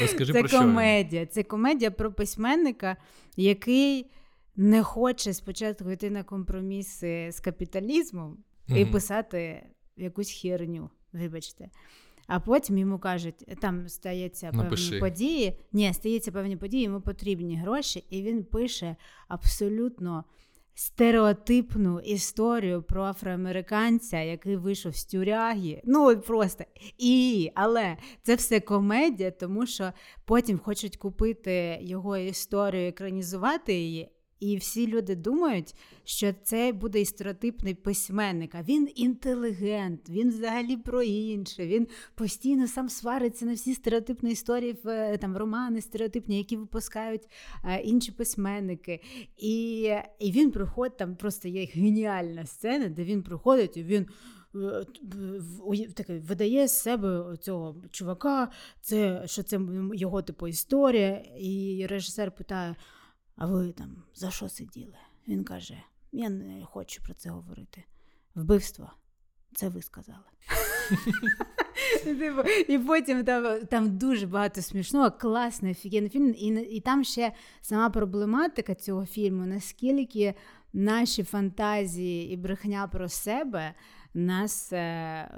Розкажи 0.00 0.32
це 0.32 0.38
про 0.38 0.48
що 0.48 0.58
комедія. 0.58 1.26
Це 1.26 1.42
комедія 1.42 1.90
про 1.90 2.12
письменника, 2.12 2.96
який 3.36 4.10
не 4.56 4.82
хоче 4.82 5.32
спочатку 5.32 5.90
йти 5.90 6.10
на 6.10 6.22
компроміси 6.22 7.28
з 7.32 7.40
капіталізмом 7.40 8.38
і 8.68 8.84
писати 8.84 9.66
якусь 9.96 10.30
херню, 10.30 10.90
вибачте. 11.12 11.70
А 12.26 12.40
потім 12.40 12.78
йому 12.78 12.98
кажуть, 12.98 13.44
там 13.60 13.88
стається 13.88 14.50
певні 14.50 15.00
події. 15.00 15.58
Ні, 15.72 15.94
стаються 15.94 16.32
певні 16.32 16.56
події, 16.56 16.82
йому 16.82 17.00
потрібні 17.00 17.56
гроші, 17.56 18.04
і 18.10 18.22
він 18.22 18.44
пише 18.44 18.96
абсолютно 19.28 20.24
стереотипну 20.74 22.00
історію 22.00 22.82
про 22.82 23.04
афроамериканця, 23.04 24.20
який 24.20 24.56
вийшов 24.56 24.96
з 24.96 25.04
тюряги. 25.04 25.82
Ну, 25.84 26.20
просто. 26.20 26.64
І, 26.98 27.50
але 27.54 27.96
це 28.22 28.34
все 28.34 28.60
комедія, 28.60 29.30
тому 29.30 29.66
що 29.66 29.92
потім 30.24 30.58
хочуть 30.58 30.96
купити 30.96 31.78
його 31.82 32.16
історію, 32.16 32.88
екранізувати 32.88 33.74
її. 33.74 34.10
І 34.40 34.56
всі 34.56 34.86
люди 34.86 35.14
думають, 35.14 35.74
що 36.04 36.34
це 36.42 36.72
буде 36.72 37.00
і 37.00 37.04
стереотипний 37.04 37.74
письменник. 37.74 38.54
А 38.54 38.62
він 38.62 38.88
інтелігент, 38.94 40.08
він 40.10 40.28
взагалі 40.28 40.76
про 40.76 41.02
інше. 41.02 41.66
Він 41.66 41.88
постійно 42.14 42.68
сам 42.68 42.88
свариться 42.88 43.46
на 43.46 43.54
всі 43.54 43.74
стереотипні 43.74 44.30
історії, 44.30 44.78
в 44.84 45.18
там 45.18 45.36
романи 45.36 45.80
стереотипні, 45.80 46.38
які 46.38 46.56
випускають 46.56 47.28
е, 47.64 47.80
інші 47.80 48.12
письменники. 48.12 49.00
І, 49.36 49.80
і 50.18 50.32
він 50.32 50.50
приходить, 50.50 50.96
там 50.96 51.16
просто 51.16 51.48
є 51.48 51.64
геніальна 51.64 52.46
сцена, 52.46 52.88
де 52.88 53.04
він 53.04 53.22
приходить 53.22 53.76
і 53.76 53.82
він. 53.84 54.06
е, 54.54 54.84
Такий 55.94 56.18
видає 56.18 56.68
з 56.68 56.82
себе 56.82 57.36
цього 57.40 57.76
чувака, 57.90 58.50
це 58.80 59.22
що 59.26 59.42
це 59.42 59.60
його 59.94 60.22
типу 60.22 60.48
історія, 60.48 61.22
і 61.38 61.86
режисер 61.88 62.30
питає: 62.30 62.74
а 63.36 63.46
ви 63.46 63.72
там 63.72 64.02
за 64.14 64.30
що 64.30 64.48
сиділи? 64.48 64.96
Він 65.28 65.44
каже: 65.44 65.82
Я 66.12 66.28
не 66.28 66.64
хочу 66.64 67.02
про 67.02 67.14
це 67.14 67.30
говорити. 67.30 67.84
Вбивство. 68.34 68.90
Це 69.54 69.68
ви 69.68 69.82
сказали. 69.82 70.24
Типу, 72.04 72.48
І 72.68 72.78
потім 72.78 73.24
там, 73.24 73.66
там 73.66 73.98
дуже 73.98 74.26
багато 74.26 74.62
смішного, 74.62 75.10
класний 75.10 75.72
офігенний 75.72 76.10
фільм. 76.10 76.34
І, 76.36 76.46
і 76.46 76.80
там 76.80 77.04
ще 77.04 77.32
сама 77.60 77.90
проблематика 77.90 78.74
цього 78.74 79.06
фільму, 79.06 79.46
наскільки 79.46 80.34
наші 80.72 81.22
фантазії 81.24 82.32
і 82.32 82.36
брехня 82.36 82.88
про 82.88 83.08
себе 83.08 83.74
нас 84.14 84.72
е, 84.72 85.30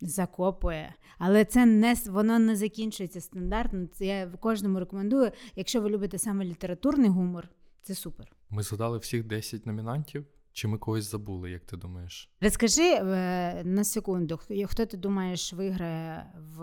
закопує. 0.00 0.94
Але 1.18 1.44
це 1.44 1.66
не 1.66 1.94
воно 2.06 2.38
не 2.38 2.56
закінчується 2.56 3.20
стандартно. 3.20 3.86
Це 3.86 4.06
я 4.06 4.26
кожному 4.26 4.78
рекомендую. 4.78 5.30
Якщо 5.56 5.80
ви 5.80 5.90
любите 5.90 6.18
саме 6.18 6.44
літературний 6.44 7.10
гумор, 7.10 7.48
це 7.82 7.94
супер. 7.94 8.32
Ми 8.50 8.62
згадали 8.62 8.98
всіх 8.98 9.24
10 9.24 9.66
номінантів, 9.66 10.26
чи 10.52 10.68
ми 10.68 10.78
когось 10.78 11.10
забули, 11.10 11.50
як 11.50 11.64
ти 11.64 11.76
думаєш? 11.76 12.30
Розкажи 12.40 12.82
е, 12.82 13.62
на 13.64 13.84
секунду, 13.84 14.40
хто 14.66 14.86
ти 14.86 14.96
думаєш 14.96 15.52
виграє 15.52 16.32
в 16.56 16.62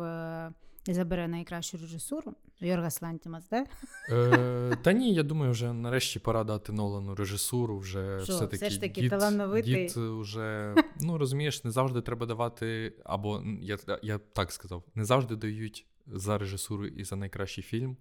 забере 0.93 1.27
найкращу 1.27 1.77
режисуру? 1.77 2.34
Йоргас 2.59 3.01
Лантімас, 3.01 3.45
так? 3.45 3.68
Е, 4.09 4.77
та 4.81 4.93
ні, 4.93 5.14
я 5.14 5.23
думаю, 5.23 5.51
вже 5.51 5.73
нарешті 5.73 6.19
пора 6.19 6.43
дати 6.43 6.72
Нолану 6.72 7.15
режисуру. 7.15 7.77
Вже 7.77 8.19
Що, 8.23 8.34
все-таки 8.34 8.55
все 8.55 8.69
ж 8.69 8.81
таки 8.81 9.01
дід, 9.01 9.09
талановитий? 9.09 9.88
Дід 9.88 9.93
вже, 9.97 10.76
ну 11.01 11.18
розумієш, 11.18 11.64
не 11.64 11.72
завжди 11.72 12.01
треба 12.01 12.26
давати, 12.26 12.93
або 13.03 13.43
я, 13.61 13.77
я 14.01 14.18
так 14.18 14.51
сказав, 14.51 14.84
не 14.95 15.05
завжди 15.05 15.35
дають 15.35 15.85
за 16.07 16.38
режисуру 16.38 16.88
і 16.88 17.03
за 17.03 17.15
найкращий 17.15 17.64
фільм 17.64 17.97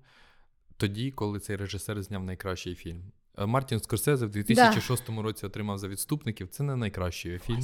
тоді, 0.76 1.10
коли 1.10 1.40
цей 1.40 1.56
режисер 1.56 2.02
зняв 2.02 2.24
найкращий 2.24 2.74
фільм. 2.74 3.02
Е, 3.38 3.46
Мартін 3.46 3.80
Скорсезе 3.80 4.26
в 4.26 4.30
2006 4.30 5.08
році 5.08 5.46
отримав 5.46 5.78
за 5.78 5.88
відступників. 5.88 6.48
Це 6.48 6.62
не 6.62 6.76
найкращий 6.76 7.38
фільм. 7.38 7.62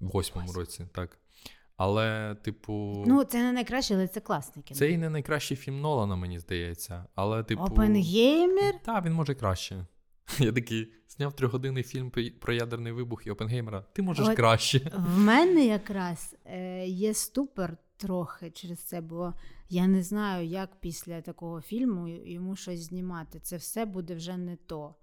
В 0.00 0.08
восьмому 0.08 0.52
році, 0.52 0.86
так. 0.92 1.18
Але, 1.76 2.34
типу, 2.42 3.04
Ну, 3.06 3.24
це 3.24 3.42
не 3.42 3.52
найкраще, 3.52 3.94
але 3.94 4.08
це 4.08 4.20
класне 4.20 4.62
кіно. 4.62 4.78
це 4.78 4.90
і 4.90 4.98
не 4.98 5.10
найкращий 5.10 5.56
фільм 5.56 5.80
Нолана, 5.80 6.16
мені 6.16 6.38
здається. 6.38 7.04
Але, 7.14 7.42
типу. 7.42 7.62
Опенгеймер? 7.62 8.74
Так, 8.84 9.04
він 9.04 9.12
може 9.12 9.34
краще. 9.34 9.86
Я 10.38 10.52
такий 10.52 10.92
зняв 11.08 11.32
трьохгодинний 11.32 11.82
фільм 11.82 12.12
про 12.40 12.52
ядерний 12.52 12.92
вибух 12.92 13.26
і 13.26 13.30
Опенгеймера. 13.30 13.84
Ти 13.92 14.02
можеш 14.02 14.28
От- 14.28 14.36
краще. 14.36 14.92
В 14.96 15.18
мене 15.18 15.66
якраз 15.66 16.36
е, 16.44 16.86
є 16.86 17.14
ступор 17.14 17.76
трохи 17.96 18.50
через 18.50 18.78
це, 18.78 19.00
бо 19.00 19.34
я 19.68 19.86
не 19.86 20.02
знаю, 20.02 20.46
як 20.46 20.80
після 20.80 21.20
такого 21.20 21.60
фільму 21.60 22.08
йому 22.08 22.56
щось 22.56 22.80
знімати. 22.80 23.40
Це 23.40 23.56
все 23.56 23.84
буде 23.84 24.14
вже 24.14 24.36
не 24.36 24.56
то. 24.56 24.94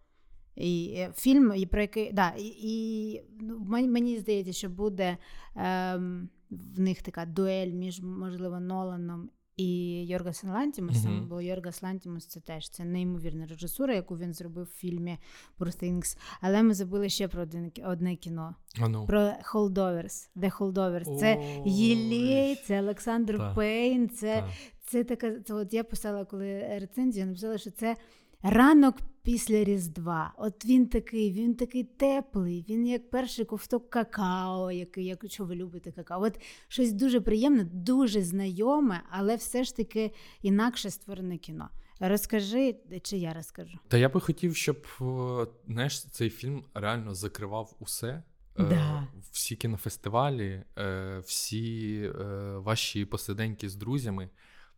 І 0.56 0.94
е, 0.98 1.14
фільм, 1.16 1.54
і 1.56 1.66
про 1.66 1.82
який 1.82 2.14
да, 2.14 2.34
і, 2.38 2.54
і 2.58 3.22
ну, 3.40 3.60
мені, 3.70 4.18
здається, 4.18 4.54
що 4.54 4.70
буде 4.70 5.18
ем, 5.56 6.30
в 6.50 6.80
них 6.80 7.02
така 7.02 7.26
дуель 7.26 7.72
між, 7.72 8.02
можливо, 8.02 8.60
Ноланом 8.60 9.30
і 9.58 10.06
Йоргасом 10.06 10.50
Лантімусом, 10.50 11.16
Мгм. 11.18 11.28
бо 11.28 11.42
Йоргас 11.42 11.84
Лантімус 11.84 12.26
це 12.26 12.40
теж 12.40 12.70
це 12.70 12.86
неймовірна 12.86 13.46
режисура, 13.46 13.96
яку 13.96 14.18
він 14.18 14.34
зробив 14.34 14.64
в 14.66 14.80
фільмі 14.80 15.18
Things. 15.60 16.18
Але 16.42 16.64
ми 16.64 16.74
забули 16.74 17.10
ще 17.10 17.28
про 17.28 17.42
один, 17.42 17.72
одне 17.86 18.16
кіно. 18.16 18.56
Ну. 18.88 19.06
Про 19.06 19.20
Holdovers. 19.54 20.30
The 20.36 20.58
Holdovers. 20.58 21.18
Це 21.18 21.38
Ой. 21.66 22.56
Це 22.66 22.82
Олександр 22.82 23.52
Пейн, 23.56 24.10
це, 24.10 24.44
це 24.84 25.04
така. 25.04 25.40
Це 25.40 25.54
от 25.54 25.74
я 25.74 25.84
писала, 25.84 26.26
коли 26.26 26.80
рецензію, 26.80 27.26
написала, 27.26 27.58
що 27.58 27.72
це 27.72 27.96
ранок 28.44 28.96
після 29.24 29.64
Різдва. 29.64 30.34
От 30.38 30.66
він 30.66 30.88
такий, 30.88 31.32
він 31.32 31.56
такий 31.56 31.84
теплий, 31.84 32.66
він 32.70 32.88
як 32.88 33.10
перший 33.10 33.46
ковток 33.46 33.90
какао, 33.90 34.72
який, 34.72 35.06
якщо 35.06 35.46
ви 35.46 35.56
любите 35.56 35.92
какао. 35.92 36.24
От 36.24 36.40
щось 36.68 36.92
дуже 36.92 37.22
приємне, 37.22 37.64
дуже 37.64 38.22
знайоме, 38.22 39.02
але 39.10 39.36
все 39.36 39.64
ж 39.64 39.76
таки 39.76 40.12
інакше 40.42 40.90
створене 40.90 41.38
кіно. 41.38 41.70
Розкажи, 42.00 42.76
чи 43.04 43.18
я 43.18 43.34
розкажу? 43.34 43.80
Та 43.88 43.98
я 43.98 44.10
би 44.10 44.20
хотів, 44.20 44.56
щоб 44.56 44.88
е, 45.02 45.48
знаєш, 45.68 46.06
цей 46.06 46.30
фільм 46.30 46.64
реально 46.74 47.16
закривав 47.16 47.76
усе. 47.80 48.08
Е, 48.08 48.24
Да. 48.64 49.08
Всі 49.32 49.56
кінофестивалі, 49.56 50.64
е, 50.78 51.20
всі 51.26 52.12
ваші 52.56 53.06
посиденьки 53.06 53.70
з 53.70 53.76
друзями. 53.76 54.30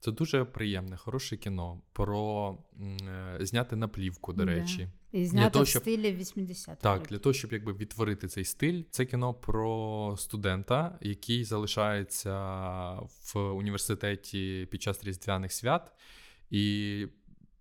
Це 0.02 0.11
дуже 0.11 0.45
приємне, 0.45 0.98
хороше 0.98 1.38
кіно. 1.38 1.82
Про 1.94 2.57
е, 2.82 3.38
зняти 3.41 3.76
на 3.76 3.88
плівку, 3.88 4.34
до 4.34 4.45
речі. 4.45 4.88
І 5.11 5.26
знято 5.26 5.49
того, 5.49 5.65
в 5.65 5.68
щоб- 5.68 5.82
стилі 5.82 6.18
80-х. 6.18 6.76
Так, 6.82 6.94
років. 6.94 7.10
для 7.10 7.18
того, 7.18 7.34
щоб 7.34 7.53
якби 7.53 7.73
відтворити 7.73 8.28
цей 8.28 8.45
стиль, 8.45 8.84
це 8.91 9.06
кіно 9.06 9.34
про 9.34 10.15
студента, 10.18 10.98
який 11.02 11.44
залишається 11.44 12.34
в 13.34 13.40
університеті 13.40 14.68
під 14.72 14.82
час 14.82 15.03
різдвяних 15.03 15.53
свят, 15.53 15.91
і 16.49 17.07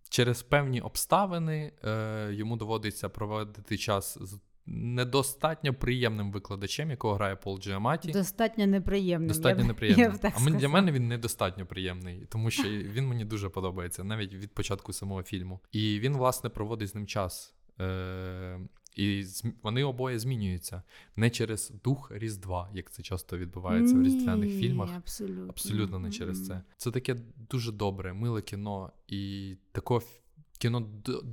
через 0.09 0.43
певні 0.43 0.81
обставини 0.81 1.73
е, 1.85 2.29
йому 2.33 2.57
доводиться 2.57 3.09
проводити 3.09 3.79
час 3.79 4.19
з 4.21 4.39
недостатньо 4.71 5.75
приємним 5.75 6.33
викладачем, 6.33 6.91
якого 6.91 7.15
грає 7.15 7.37
Пол 7.37 7.59
Джіаматі. 7.61 8.13
Достатньо 8.13 8.67
неприємним. 8.67 9.29
Достатньо 9.29 9.63
я 9.63 9.69
неприємним. 9.69 10.19
Я 10.23 10.33
а 10.37 10.51
для 10.51 10.69
мене 10.69 10.93
він 10.93 11.09
недостатньо 11.09 11.67
приємний, 11.67 12.27
тому 12.29 12.51
що 12.51 12.69
він 12.69 13.07
мені 13.07 13.25
дуже 13.25 13.49
подобається, 13.49 14.05
навіть 14.05 14.35
від 14.35 14.55
початку 14.55 14.93
самого 14.93 15.23
фільму. 15.23 15.61
І 15.73 15.99
він, 16.01 16.17
власне, 16.17 16.51
проводить 16.51 16.89
з 16.89 16.95
ним 16.95 17.07
час. 17.07 17.55
Е- 17.81 18.61
і 18.97 19.25
вони 19.63 19.85
обоє 19.85 20.19
змінюються 20.19 20.83
не 21.17 21.31
через 21.31 21.73
дух 21.85 22.13
Різдва, 22.15 22.71
як 22.75 22.91
це 22.93 23.03
часто 23.03 23.39
відбувається 23.39 23.97
в 23.97 24.03
різдвяних 24.03 24.51
фільмах. 24.51 24.91
Абсолютно. 24.97 25.47
Абсолютно 25.49 25.99
не 25.99 26.11
через 26.11 26.47
це. 26.47 26.63
Це 26.77 26.91
таке 26.91 27.17
дуже 27.51 27.73
добре, 27.73 28.13
миле 28.13 28.43
кіно, 28.43 28.93
і 29.09 29.55
ф- 29.91 30.21
кіно 30.59 30.81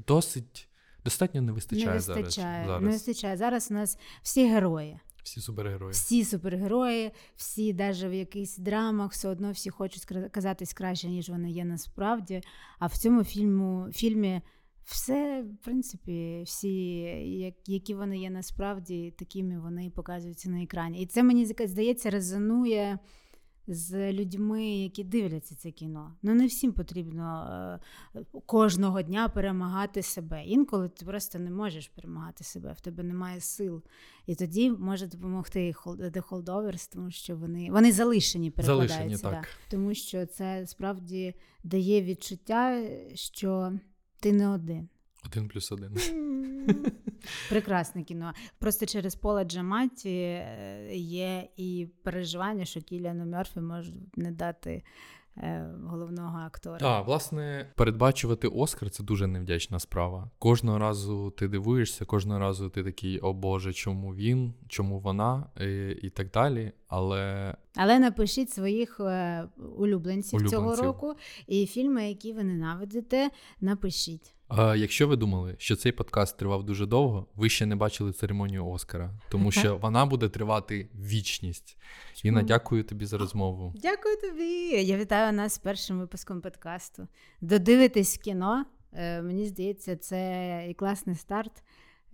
досить 0.08 0.67
достатньо 1.08 1.42
не 1.42 1.52
вистачає, 1.52 1.88
Не 1.88 1.94
вистачає, 1.94 2.66
зараз. 2.68 2.84
не 2.84 2.90
вистачає. 2.90 3.38
Зараз 3.38 3.68
у 3.72 3.74
нас 3.74 3.98
всі 4.22 4.48
герої, 4.48 5.00
Всі 5.24 5.42
супергерої. 5.42 5.92
всі 5.92 6.24
супергерої, 6.26 7.12
всі 7.36 7.74
навіть 7.74 8.04
в 8.04 8.14
якихось 8.14 8.58
драмах, 8.58 9.12
все 9.12 9.30
одно 9.30 9.52
всі 9.52 9.70
хочуть 9.70 10.06
казатись 10.32 10.74
краще, 10.74 11.08
ніж 11.08 11.30
вони 11.30 11.52
є 11.52 11.66
насправді. 11.66 12.42
А 12.80 12.86
в 12.88 12.98
цьому 12.98 13.24
фільму, 13.24 13.88
фільмі 13.92 14.42
все, 14.86 15.42
в 15.42 15.64
принципі, 15.64 16.42
всі, 16.46 16.74
як- 17.40 17.70
які 17.70 17.94
вони 17.96 18.18
є 18.18 18.30
насправді, 18.30 19.14
такими 19.20 19.60
вони 19.60 19.86
і 19.86 19.90
показуються 19.90 20.50
на 20.50 20.64
екрані. 20.64 21.02
І 21.02 21.06
це 21.06 21.24
мені 21.24 21.46
здається 21.46 22.10
резонує 22.10 23.00
з 23.68 24.14
людьми, 24.14 24.66
які 24.66 25.04
дивляться 25.04 25.56
це 25.56 25.72
кіно. 25.72 26.16
Ну 26.22 26.34
не 26.36 26.48
всім 26.48 26.72
потрібно 26.74 27.48
е, 28.16 28.24
кожного 28.46 29.02
дня 29.02 29.30
перемагати 29.30 30.02
себе. 30.02 30.44
Інколи 30.46 30.90
ти 30.90 31.06
просто 31.06 31.40
не 31.40 31.52
можеш 31.52 31.88
перемагати 31.88 32.44
себе, 32.44 32.74
в 32.74 32.82
тебе 32.82 33.04
немає 33.04 33.42
сил. 33.42 33.84
І 34.26 34.36
тоді 34.36 34.72
може 34.72 35.08
допомогти 35.08 35.72
хол- 35.72 36.12
The 36.12 36.24
Holdovers, 36.30 36.94
тому 36.94 37.12
що 37.12 37.36
вони, 37.36 37.72
вони 37.72 37.92
залишені 37.92 38.54
Залишені, 38.58 38.88
перекладаються. 38.88 39.30
так. 39.32 39.42
Да. 39.42 39.48
Тому 39.72 39.94
що 39.94 40.26
це 40.26 40.68
справді 40.68 41.34
дає 41.64 42.02
відчуття, 42.04 42.84
що 43.14 43.72
ти 44.20 44.32
не 44.34 44.50
один. 44.50 44.90
Один 45.28 45.48
плюс 45.48 45.72
один. 45.72 45.92
Прекрасне 47.50 48.04
кіно. 48.04 48.34
Просто 48.60 48.86
через 48.86 49.16
Пола 49.16 49.44
Джаматі 49.44 50.10
е, 50.10 50.90
є 50.96 51.48
і 51.58 51.88
переживання, 52.04 52.66
що 52.66 52.82
Кіліану 52.82 53.26
Мерфі 53.26 53.60
можуть 53.60 54.18
не 54.18 54.32
дати 54.32 54.84
е, 55.38 55.70
головного 55.86 56.38
актора. 56.40 56.88
А, 56.88 57.02
власне, 57.02 57.72
передбачувати 57.76 58.48
Оскар 58.48 58.90
це 58.90 59.04
дуже 59.04 59.28
невдячна 59.28 59.80
справа. 59.80 60.32
Кожного 60.40 60.80
разу 60.80 61.34
ти 61.38 61.48
дивуєшся, 61.48 62.06
кожного 62.06 62.40
разу 62.40 62.70
ти 62.70 62.84
такий, 62.84 63.20
о 63.20 63.34
Боже, 63.34 63.74
чому 63.74 64.16
він, 64.16 64.54
чому 64.68 65.00
вона, 65.00 65.50
і, 65.62 65.90
і 65.90 66.10
так 66.10 66.32
далі. 66.32 66.72
Але 66.88 67.56
Але 67.76 68.00
напишіть 68.00 68.50
своїх 68.50 69.00
е, 69.00 69.44
улюбленців, 69.78 70.50
цього 70.50 70.76
року 70.76 71.16
і 71.48 71.66
фільми, 71.66 72.10
які 72.10 72.34
ви 72.34 72.44
ненавидите, 72.44 73.30
напишіть. 73.62 74.34
А 74.48 74.76
якщо 74.76 75.08
ви 75.08 75.16
думали, 75.16 75.56
що 75.58 75.76
цей 75.76 75.92
подкаст 75.92 76.38
тривав 76.38 76.64
дуже 76.64 76.86
довго, 76.86 77.28
ви 77.36 77.50
ще 77.50 77.66
не 77.66 77.76
бачили 77.76 78.12
церемонію 78.12 78.68
Оскара, 78.68 79.14
тому 79.30 79.52
що 79.52 79.78
вона 79.78 80.06
буде 80.06 80.30
тривати 80.30 80.90
вічність. 80.96 81.78
Інна, 82.24 82.44
дякую 82.44 82.84
тобі 82.84 83.06
за 83.06 83.18
розмову. 83.18 83.74
Дякую 83.82 84.18
тобі. 84.22 84.84
Я 84.84 84.98
вітаю 84.98 85.34
нас 85.34 85.54
з 85.54 85.58
першим 85.58 86.00
випуском 86.00 86.42
подкасту. 86.42 87.08
Додивитись 87.42 88.18
кіно. 88.18 88.66
Е, 88.94 89.22
Мені 89.22 89.46
здається, 89.46 89.96
це 89.96 90.68
і 90.70 90.74
класний 90.74 91.16
старт, 91.16 91.64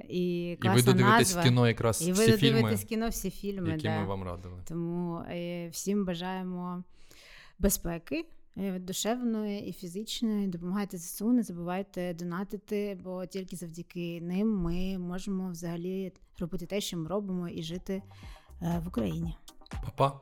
і 0.10 0.44
І 0.64 0.70
ви 0.70 0.82
додивитесь 0.82 1.36
назва. 1.36 1.44
кіно 1.44 1.68
якраз 1.68 2.08
І 2.08 2.12
ви 2.12 2.26
всі 2.26 2.38
фільми, 2.38 2.78
кіно, 2.78 3.10
всі 3.10 3.30
фільми. 3.30 3.70
які 3.70 3.84
да. 3.84 4.00
ми 4.00 4.06
вам 4.06 4.24
радили. 4.24 4.62
Тому 4.68 5.18
е, 5.18 5.70
всім 5.70 6.06
бажаємо 6.06 6.84
безпеки. 7.60 8.26
Е, 8.58 8.80
Душевної 8.80 9.68
і 9.68 9.74
фізичної, 9.74 10.48
допомагайте 10.48 10.98
ЗСУ, 10.98 11.32
не 11.32 11.44
забувайте 11.44 12.14
донатити, 12.14 13.00
бо 13.04 13.26
тільки 13.26 13.56
завдяки 13.56 14.22
ним 14.22 14.58
ми 14.58 14.98
можемо 14.98 15.50
взагалі 15.50 16.12
робити 16.40 16.66
те, 16.66 16.82
що 16.82 16.98
ми 16.98 17.08
робимо, 17.08 17.50
і 17.50 17.64
жити 17.64 18.04
е, 18.62 18.82
в 18.86 18.88
Україні. 18.88 19.36
Па-па! 19.86 20.20